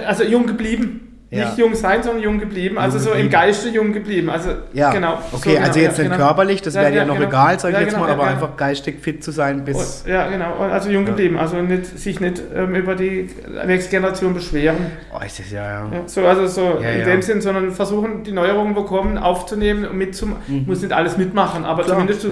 also 0.06 0.24
jung 0.24 0.46
geblieben. 0.46 1.02
Ja. 1.28 1.46
Nicht 1.46 1.58
jung 1.58 1.74
sein, 1.74 2.04
sondern 2.04 2.22
jung 2.22 2.38
geblieben. 2.38 2.78
Also 2.78 2.98
Jung 2.98 3.04
so 3.04 3.10
im 3.10 3.16
geblieben. 3.16 3.32
Geiste 3.32 3.68
jung 3.70 3.92
geblieben. 3.92 4.30
Also 4.30 4.50
Ja, 4.72 4.92
genau. 4.92 5.14
Okay, 5.32 5.48
so, 5.48 5.50
genau, 5.50 5.66
also 5.66 5.80
jetzt 5.80 5.98
ja, 5.98 6.04
nicht 6.04 6.12
genau. 6.12 6.24
körperlich, 6.24 6.62
das 6.62 6.74
wäre 6.74 6.92
dir 6.92 6.98
ja, 6.98 7.04
noch 7.04 7.16
genau. 7.16 7.28
egal, 7.28 7.58
sag 7.58 7.72
ich 7.72 7.80
jetzt 7.80 7.88
genau, 7.94 8.04
mal, 8.06 8.12
aber 8.12 8.22
ja. 8.26 8.30
einfach 8.30 8.56
geistig 8.56 9.02
fit 9.02 9.24
zu 9.24 9.32
sein 9.32 9.64
bis. 9.64 10.02
Und- 10.04 10.12
Ja, 10.12 10.28
genau. 10.28 10.54
Also 10.58 10.88
jung 10.88 11.04
geblieben. 11.04 11.36
Also 11.36 11.56
nicht, 11.60 11.98
sich 11.98 12.20
nicht 12.20 12.40
ähm, 12.54 12.76
über 12.76 12.94
die 12.94 13.28
nächste 13.66 13.90
Generation 13.90 14.34
beschweren. 14.34 14.76
Oh, 15.12 15.20
ist 15.26 15.40
das 15.40 15.50
ja, 15.50 15.64
ja. 15.64 15.90
Ja, 15.92 16.00
so, 16.06 16.24
also 16.24 16.46
so 16.46 16.78
in 16.78 17.04
dem 17.04 17.22
Sinn, 17.22 17.40
sondern 17.40 17.72
versuchen, 17.72 18.22
die 18.22 18.30
Neuerungen, 18.32 18.76
wo 18.76 18.84
kommen, 18.84 19.18
aufzunehmen 19.18 19.84
und 19.84 19.98
mitzumachen. 19.98 20.64
Muss 20.64 20.82
nicht 20.82 20.92
alles 20.92 21.16
mitmachen, 21.16 21.64
aber 21.64 21.82
Mhm. 21.82 21.86
Klar, 21.86 21.96
zumindest 21.98 22.22
so, 22.22 22.28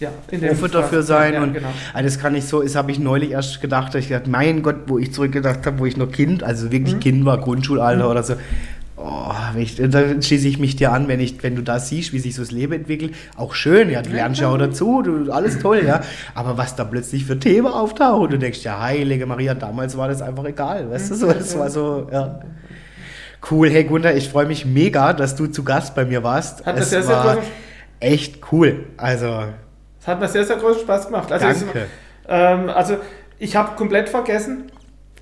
ja. 0.00 0.10
in 0.30 0.40
dem 0.40 0.52
offen 0.52 0.70
dafür 0.70 1.02
sein 1.02 1.34
ja, 1.34 1.42
und 1.42 1.54
genau. 1.54 1.68
ah, 1.92 2.02
das 2.02 2.18
kann 2.18 2.34
ich 2.34 2.44
so, 2.44 2.62
das 2.62 2.74
habe 2.74 2.90
ich 2.90 2.98
neulich 2.98 3.30
erst 3.30 3.60
gedacht, 3.60 3.94
dass 3.94 4.02
ich 4.02 4.08
gedacht, 4.08 4.26
mein 4.26 4.62
Gott, 4.62 4.76
wo 4.86 4.98
ich 4.98 5.12
zurückgedacht 5.12 5.64
habe, 5.66 5.78
wo 5.78 5.86
ich 5.86 5.96
noch 5.96 6.10
Kind, 6.10 6.42
also 6.42 6.70
wirklich 6.70 6.96
Mhm. 6.96 7.00
Kind 7.00 7.24
war, 7.24 7.38
Grundschulalter 7.38 8.10
oder 8.10 8.22
so. 8.22 8.34
Oh, 8.96 9.32
ich, 9.56 9.76
da 9.76 10.20
schließe 10.20 10.48
ich 10.48 10.58
mich 10.58 10.74
dir 10.74 10.90
an, 10.90 11.06
wenn, 11.06 11.20
ich, 11.20 11.40
wenn 11.44 11.54
du 11.54 11.62
da 11.62 11.78
siehst, 11.78 12.12
wie 12.12 12.18
sich 12.18 12.34
so 12.34 12.42
das 12.42 12.50
Leben 12.50 12.72
entwickelt. 12.72 13.14
Auch 13.36 13.54
schön, 13.54 13.90
ja, 13.90 14.02
du 14.02 14.10
lernst 14.10 14.40
ja 14.40 14.48
auch 14.48 14.58
dazu, 14.58 15.02
du, 15.02 15.30
alles 15.30 15.60
toll, 15.60 15.82
ja. 15.86 16.00
Aber 16.34 16.58
was 16.58 16.74
da 16.74 16.84
plötzlich 16.84 17.24
für 17.24 17.38
Themen 17.38 17.68
auftauchen, 17.68 18.24
und 18.24 18.32
du 18.32 18.38
denkst, 18.38 18.64
ja, 18.64 18.80
heilige 18.80 19.24
Maria, 19.26 19.54
damals 19.54 19.96
war 19.96 20.08
das 20.08 20.20
einfach 20.20 20.44
egal, 20.44 20.90
weißt 20.90 21.12
du, 21.12 21.14
so, 21.14 21.32
das 21.32 21.56
war 21.56 21.70
so, 21.70 22.08
ja. 22.10 22.40
Cool, 23.48 23.70
hey 23.70 23.84
Gunther, 23.84 24.16
ich 24.16 24.28
freue 24.28 24.46
mich 24.46 24.66
mega, 24.66 25.12
dass 25.12 25.36
du 25.36 25.46
zu 25.46 25.62
Gast 25.62 25.94
bei 25.94 26.04
mir 26.04 26.24
warst. 26.24 26.66
Hat 26.66 26.74
mir 26.74 26.80
es 26.80 26.90
sehr, 26.90 27.04
sehr 27.04 27.16
war 27.16 27.38
echt 28.00 28.52
cool, 28.52 28.86
also 28.96 29.44
Es 30.08 30.12
hat 30.12 30.20
mir 30.20 30.28
sehr, 30.28 30.44
sehr 30.46 30.56
großen 30.56 30.80
Spaß 30.80 31.08
gemacht. 31.08 31.30
Also, 31.30 31.46
es- 31.48 31.60
danke. 31.66 31.86
ähm, 32.30 32.70
also 32.70 32.96
ich 33.38 33.54
habe 33.56 33.76
komplett 33.76 34.08
vergessen, 34.08 34.72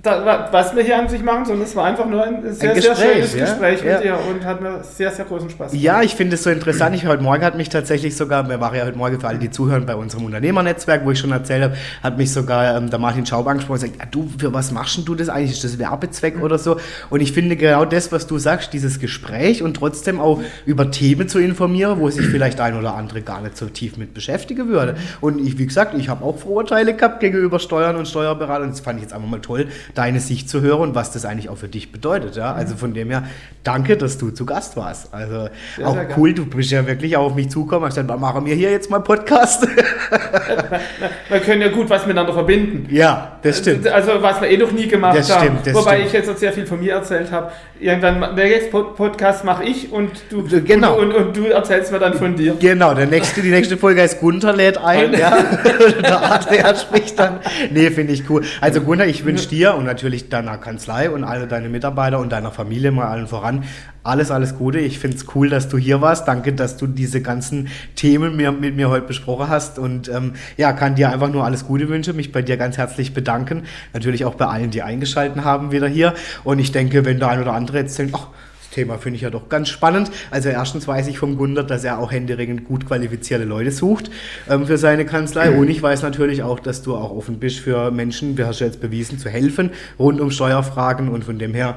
da, 0.07 0.25
wa- 0.25 0.49
was 0.53 0.75
wir 0.75 0.83
hier 0.83 0.99
an 0.99 1.09
sich 1.09 1.23
machen, 1.23 1.45
sondern 1.45 1.67
es 1.67 1.75
war 1.77 1.85
einfach 1.85 2.07
nur 2.07 2.23
ein 2.25 2.43
sehr, 2.55 2.73
Ein 2.73 2.81
sehr 2.81 2.91
Gespräch, 2.93 3.13
schönes 3.15 3.35
ja? 3.35 3.45
Gespräch 3.47 3.83
Ja. 3.85 3.95
mit 3.95 4.05
dir 4.05 4.19
und 4.31 4.45
hat 4.45 4.61
mir 4.61 4.83
sehr, 4.85 5.11
sehr 5.11 5.25
großen 5.25 5.51
Spaß 5.51 5.73
gemacht. 5.73 5.85
Ja, 5.85 6.03
ich 6.03 6.15
finde 6.15 6.35
es 6.37 6.43
so 6.45 6.51
interessant. 6.51 6.95
Ich, 6.95 7.07
heute 7.07 7.23
Morgen 7.23 7.45
hat 7.45 7.57
mich 7.57 7.69
tatsächlich 7.69 8.17
sogar, 8.17 8.49
wir 8.49 8.61
waren 8.61 8.75
ja 8.75 8.85
heute 8.85 8.97
Morgen 8.97 9.21
für 9.21 9.27
alle, 9.29 9.39
die 9.39 9.51
zuhören, 9.51 9.85
bei 9.87 9.95
unserem 9.97 10.25
Unternehmernetzwerk, 10.25 11.05
wo 11.05 11.11
ich 11.11 11.19
schon 11.19 11.33
erzählt 11.33 11.65
habe, 11.65 11.77
hat 12.03 12.17
mich 12.17 12.33
sogar 12.33 12.77
ähm, 12.77 12.89
der 12.89 12.99
Martin 12.99 13.27
Schaub 13.27 13.47
angesprochen 13.49 13.81
und 13.81 13.83
gesagt, 13.93 14.01
ah, 14.03 14.09
du, 14.11 14.31
für 14.39 14.53
was 14.53 14.71
machst 14.73 15.07
du 15.07 15.15
das 15.15 15.29
eigentlich? 15.29 15.53
Ist 15.53 15.65
das 15.65 15.79
Werbezweck 15.79 16.41
oder 16.43 16.59
so? 16.59 16.79
Und 17.11 17.21
ich 17.21 17.33
finde 17.33 17.57
genau 17.57 17.85
das, 17.85 18.13
was 18.13 18.27
du 18.27 18.39
sagst, 18.39 18.73
dieses 18.73 19.01
Gespräch 19.01 19.63
und 19.63 19.75
trotzdem 19.75 20.21
auch 20.21 20.41
über 20.65 20.91
Themen 20.91 21.29
zu 21.29 21.39
informieren, 21.39 21.99
wo 21.99 22.09
sich 22.11 22.27
vielleicht 22.27 22.61
ein 22.61 22.79
oder 22.79 22.95
andere 22.95 23.23
gar 23.23 23.41
nicht 23.41 23.57
so 23.57 23.67
tief 23.67 23.97
mit 23.97 24.15
beschäftigen 24.15 24.69
würde. 24.69 24.97
Und 25.21 25.45
ich, 25.45 25.59
wie 25.59 25.67
gesagt, 25.67 25.95
ich 25.99 26.09
habe 26.09 26.25
auch 26.25 26.39
Vorurteile 26.39 26.95
gehabt 26.95 27.21
gegenüber 27.21 27.59
Steuern 27.59 27.97
und 27.97 28.07
Steuerberatern. 28.07 28.71
Das 28.71 28.81
fand 28.81 28.99
ich 28.99 29.03
jetzt 29.05 29.13
einfach 29.13 29.29
mal 29.29 29.41
toll, 29.41 29.67
deine 29.97 30.21
Sicht 30.21 30.49
zu 30.49 30.61
hören 30.61 30.81
und 30.81 30.95
was 30.95 31.11
das 31.11 31.25
eigentlich 31.25 31.49
auch 31.49 31.57
für 31.57 31.69
dich 31.69 31.91
bedeutet. 31.91 32.37
Ja? 32.37 32.53
Also 32.53 32.77
von 32.77 32.95
dem 32.95 33.11
her, 33.11 33.25
danke, 33.65 33.97
dass 33.97 34.19
du 34.19 34.31
zu 34.31 34.47
Gast 34.47 34.77
warst. 34.77 35.13
Also 35.13 35.49
Sehr, 35.77 35.89
auch 35.89 35.95
sehr 35.95 36.19
cool, 36.19 36.35
du 36.35 36.47
bist 36.47 36.71
ja 36.71 36.87
wirklich 36.87 37.17
auch 37.17 37.27
auf 37.27 37.35
mich 37.35 37.49
zugekommen. 37.51 37.89
Ich 37.89 37.95
gesagt, 37.95 38.21
machen 38.21 38.47
wir 38.47 38.55
hier 38.55 38.71
jetzt 38.71 38.91
mal 38.91 39.01
Podcast. 39.01 39.67
Wir 41.29 41.41
können 41.41 41.61
ja 41.61 41.69
gut 41.69 41.91
was 41.91 42.07
miteinander 42.07 42.33
verbinden. 42.33 42.87
ja, 42.95 43.36
das 43.47 43.59
stimmt. 43.59 43.87
Also 43.89 44.13
was 44.21 44.41
wir 44.41 44.49
eh 44.51 44.57
noch 44.57 44.73
nie 44.73 44.87
gemacht 44.89 45.17
Das 45.17 45.31
haben. 45.31 45.43
stimmt, 45.45 45.67
das 45.67 45.75
Wobei 45.75 45.95
stimmt. 45.97 46.07
ich 46.07 46.13
jetzt 46.13 46.31
auch 46.31 46.37
sehr 46.37 46.53
viel 46.53 46.67
von 46.67 46.81
mir 46.81 46.95
erzählt 46.95 47.31
habe. 47.33 47.51
Irgendwann, 47.81 48.21
der 48.37 48.47
nächste 48.47 48.71
Pod- 48.71 48.97
Podcast 48.97 49.45
mache 49.45 49.65
ich 49.65 49.93
und 49.93 50.11
du, 50.31 50.43
Genau. 50.65 50.99
und, 50.99 51.13
und, 51.13 51.27
und 51.27 51.37
du 51.37 51.45
erzählst 51.47 51.93
mir 51.93 51.99
dann 51.99 52.15
von 52.15 52.35
dir. 52.37 52.55
Genau, 52.59 52.95
der 52.95 53.07
nächste, 53.07 53.43
die 53.43 53.51
nächste 53.51 53.77
Folge 53.77 54.01
heißt 54.03 54.21
Gunther 54.21 54.53
lädt 54.55 54.79
ein. 54.79 55.13
ja. 55.13 55.37
der 56.03 56.33
Adrian 56.33 56.77
spricht 56.77 57.19
dann. 57.19 57.41
Nee, 57.71 57.91
finde 57.91 58.13
ich 58.13 58.29
cool. 58.31 58.43
Also 58.61 58.81
Gunther, 58.81 59.07
ich 59.07 59.25
wünsche 59.25 59.49
dir 59.49 59.75
und 59.75 59.85
natürlich 59.85 60.29
deiner 60.29 60.59
Kanzlei 60.59 61.11
und 61.11 61.25
alle 61.25 61.47
deine 61.47 61.69
Mitarbeiter 61.69 62.19
und 62.19 62.33
deiner 62.33 62.51
Familie 62.51 62.91
mal 62.93 63.07
allen 63.09 63.27
voran 63.27 63.65
alles, 64.07 64.31
alles 64.31 64.57
Gute. 64.57 64.79
Ich 64.79 64.99
finde 64.99 65.17
es 65.17 65.27
cool, 65.35 65.49
dass 65.49 65.69
du 65.69 65.79
hier 65.79 66.01
warst. 66.01 66.29
Danke, 66.29 66.53
dass 66.53 66.77
du 66.77 66.87
diese 66.87 67.21
ganzen 67.21 67.69
Themen 67.95 68.37
mir, 68.37 68.53
mit 68.53 68.77
mir 68.77 68.89
heute 68.91 69.07
besprochen 69.07 69.49
hast. 69.49 69.79
Und 69.79 70.09
ähm, 70.09 70.35
ja, 70.57 70.73
kann 70.73 70.95
dir 70.95 71.11
einfach 71.11 71.31
nur 71.31 71.45
alles 71.45 71.67
Gute 71.67 71.89
wünschen, 71.89 72.17
mich 72.17 72.33
bei 72.33 72.43
dir 72.43 72.57
ganz 72.57 72.77
herzlich 72.77 73.15
bedanken. 73.15 73.65
Natürlich 73.93 74.25
auch 74.25 74.35
bei 74.35 74.47
allen, 74.47 74.71
die 74.71 74.83
eingeschalten 74.83 75.45
haben, 75.45 75.73
wieder 75.73 75.89
hier. 75.89 76.15
Und 76.45 76.59
ich 76.59 76.73
denke, 76.73 77.05
wenn 77.05 77.19
der 77.19 77.29
ein 77.29 77.41
oder 77.41 77.53
andere 77.53 77.79
jetzt 77.79 77.99
denkt, 77.99 78.15
ach, 78.17 78.29
das 78.61 78.71
Thema 78.71 78.99
finde 78.99 79.17
ich 79.17 79.23
ja 79.23 79.31
doch 79.31 79.49
ganz 79.49 79.69
spannend. 79.69 80.11
Also 80.31 80.49
erstens 80.49 80.87
weiß 80.87 81.07
ich 81.09 81.19
vom 81.19 81.37
Gunder, 81.37 81.63
dass 81.63 81.85
er 81.85 81.99
auch 81.99 82.13
händeringend 82.13 82.65
gut 82.65 82.87
qualifizierte 82.87 83.45
Leute 83.45 83.71
sucht 83.71 84.11
ähm, 84.51 84.67
für 84.67 84.79
seine 84.79 85.07
Kanzlei. 85.07 85.51
Und 85.51 85.69
ich 85.69 85.83
weiß 85.83 86.03
natürlich 86.03 86.43
auch, 86.43 86.61
dass 86.61 86.83
du 86.83 86.97
auch 86.97 87.11
offen 87.11 87.39
bist 87.39 87.61
für 87.61 87.91
Menschen, 87.91 88.37
wir 88.37 88.47
hast 88.47 88.61
ja 88.61 88.67
jetzt 88.67 88.81
bewiesen, 88.81 89.19
zu 89.19 89.29
helfen 89.29 89.71
rund 89.99 90.21
um 90.21 90.31
Steuerfragen. 90.31 91.09
Und 91.09 91.25
von 91.25 91.39
dem 91.39 91.55
her, 91.55 91.77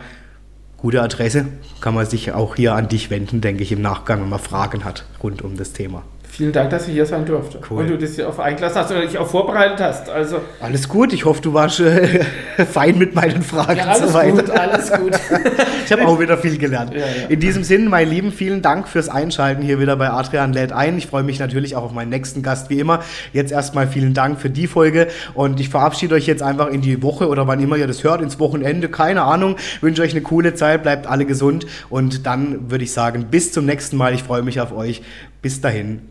gute 0.82 1.02
Adresse, 1.02 1.46
kann 1.82 1.94
man 1.94 2.06
sich 2.06 2.32
auch 2.32 2.56
hier 2.56 2.74
an 2.74 2.88
dich 2.88 3.10
wenden, 3.10 3.42
denke 3.42 3.64
ich, 3.64 3.72
im 3.72 3.82
Nachgang, 3.82 4.22
wenn 4.22 4.30
man 4.30 4.40
Fragen 4.40 4.84
hat 4.84 5.06
rund 5.22 5.42
um 5.42 5.58
das 5.58 5.74
Thema. 5.74 6.04
Vielen 6.40 6.54
Dank, 6.54 6.70
dass 6.70 6.88
ich 6.88 6.94
hier 6.94 7.06
sein 7.06 7.26
durfte. 7.26 7.60
Cool. 7.70 7.82
Und 7.82 7.90
du 7.90 7.98
das 7.98 8.16
hier 8.16 8.30
auf 8.30 8.40
eingelassen 8.40 8.78
hast 8.78 8.92
und 8.94 9.02
dich 9.02 9.18
auch 9.18 9.28
vorbereitet 9.28 9.82
hast. 9.82 10.10
Also, 10.10 10.40
Alles 10.62 10.88
gut, 10.88 11.12
ich 11.12 11.26
hoffe, 11.26 11.42
du 11.42 11.54
warst 11.54 11.82
äh, 11.82 12.24
fein 12.72 12.98
mit 12.98 13.14
meinen 13.14 13.42
Fragen 13.42 13.78
ja, 13.78 13.88
alles 13.88 14.14
soweit. 14.14 14.32
gut, 14.32 14.50
alles 14.50 14.90
gut. 14.90 15.20
Ich 15.86 15.92
habe 15.92 16.08
auch 16.08 16.20
wieder 16.20 16.38
viel 16.38 16.58
gelernt. 16.60 16.94
Ja, 16.94 17.00
ja. 17.00 17.06
In 17.30 17.40
diesem 17.40 17.64
Sinn, 17.64 17.88
meine 17.90 18.10
Lieben, 18.10 18.32
vielen 18.32 18.62
Dank 18.62 18.88
fürs 18.88 19.10
Einschalten 19.10 19.64
hier 19.64 19.80
wieder 19.80 19.96
bei 19.96 20.12
Adrian 20.12 20.54
lädt 20.54 20.72
ein. 20.72 20.98
Ich 21.00 21.08
freue 21.08 21.24
mich 21.24 21.40
natürlich 21.40 21.76
auch 21.76 21.84
auf 21.84 21.92
meinen 21.94 22.10
nächsten 22.10 22.44
Gast, 22.44 22.70
wie 22.70 22.80
immer. 22.80 23.02
Jetzt 23.34 23.52
erstmal 23.52 23.88
vielen 23.88 24.14
Dank 24.14 24.40
für 24.40 24.52
die 24.52 24.68
Folge 24.68 25.08
und 25.34 25.60
ich 25.60 25.68
verabschiede 25.68 26.14
euch 26.14 26.28
jetzt 26.28 26.44
einfach 26.44 26.68
in 26.68 26.82
die 26.82 27.02
Woche 27.02 27.28
oder 27.28 27.48
wann 27.48 27.60
immer 27.60 27.76
ihr 27.76 27.88
das 27.88 28.04
hört, 28.04 28.22
ins 28.22 28.40
Wochenende, 28.40 28.88
keine 28.88 29.24
Ahnung. 29.24 29.56
Wünsche 29.82 30.04
euch 30.04 30.12
eine 30.12 30.22
coole 30.22 30.54
Zeit, 30.54 30.84
bleibt 30.84 31.08
alle 31.08 31.26
gesund 31.26 31.66
und 31.90 32.28
dann 32.28 32.70
würde 32.70 32.84
ich 32.84 32.94
sagen, 32.94 33.26
bis 33.32 33.52
zum 33.52 33.66
nächsten 33.66 33.98
Mal. 33.98 34.14
Ich 34.14 34.24
freue 34.24 34.44
mich 34.44 34.62
auf 34.62 34.72
euch. 34.72 35.02
Bis 35.42 35.60
dahin, 35.60 36.02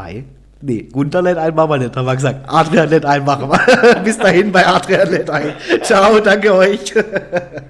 bye. 0.00 0.24
Nee, 0.62 0.88
Gunther 0.92 1.22
lädt 1.22 1.38
ein, 1.38 1.54
machen 1.54 1.70
wir 1.70 1.78
nicht, 1.78 1.96
haben 1.96 2.04
wir 2.04 2.14
gesagt. 2.14 2.40
Adrian 2.46 2.90
lädt 2.90 3.06
ein, 3.06 3.24
machen 3.24 3.48
wir. 3.50 3.94
Bis 4.04 4.18
dahin 4.18 4.52
bei 4.52 4.66
Adrian 4.66 5.10
lädt 5.10 5.30
ein. 5.30 5.54
Ciao, 5.82 6.20
danke 6.20 6.54
euch. 6.54 6.94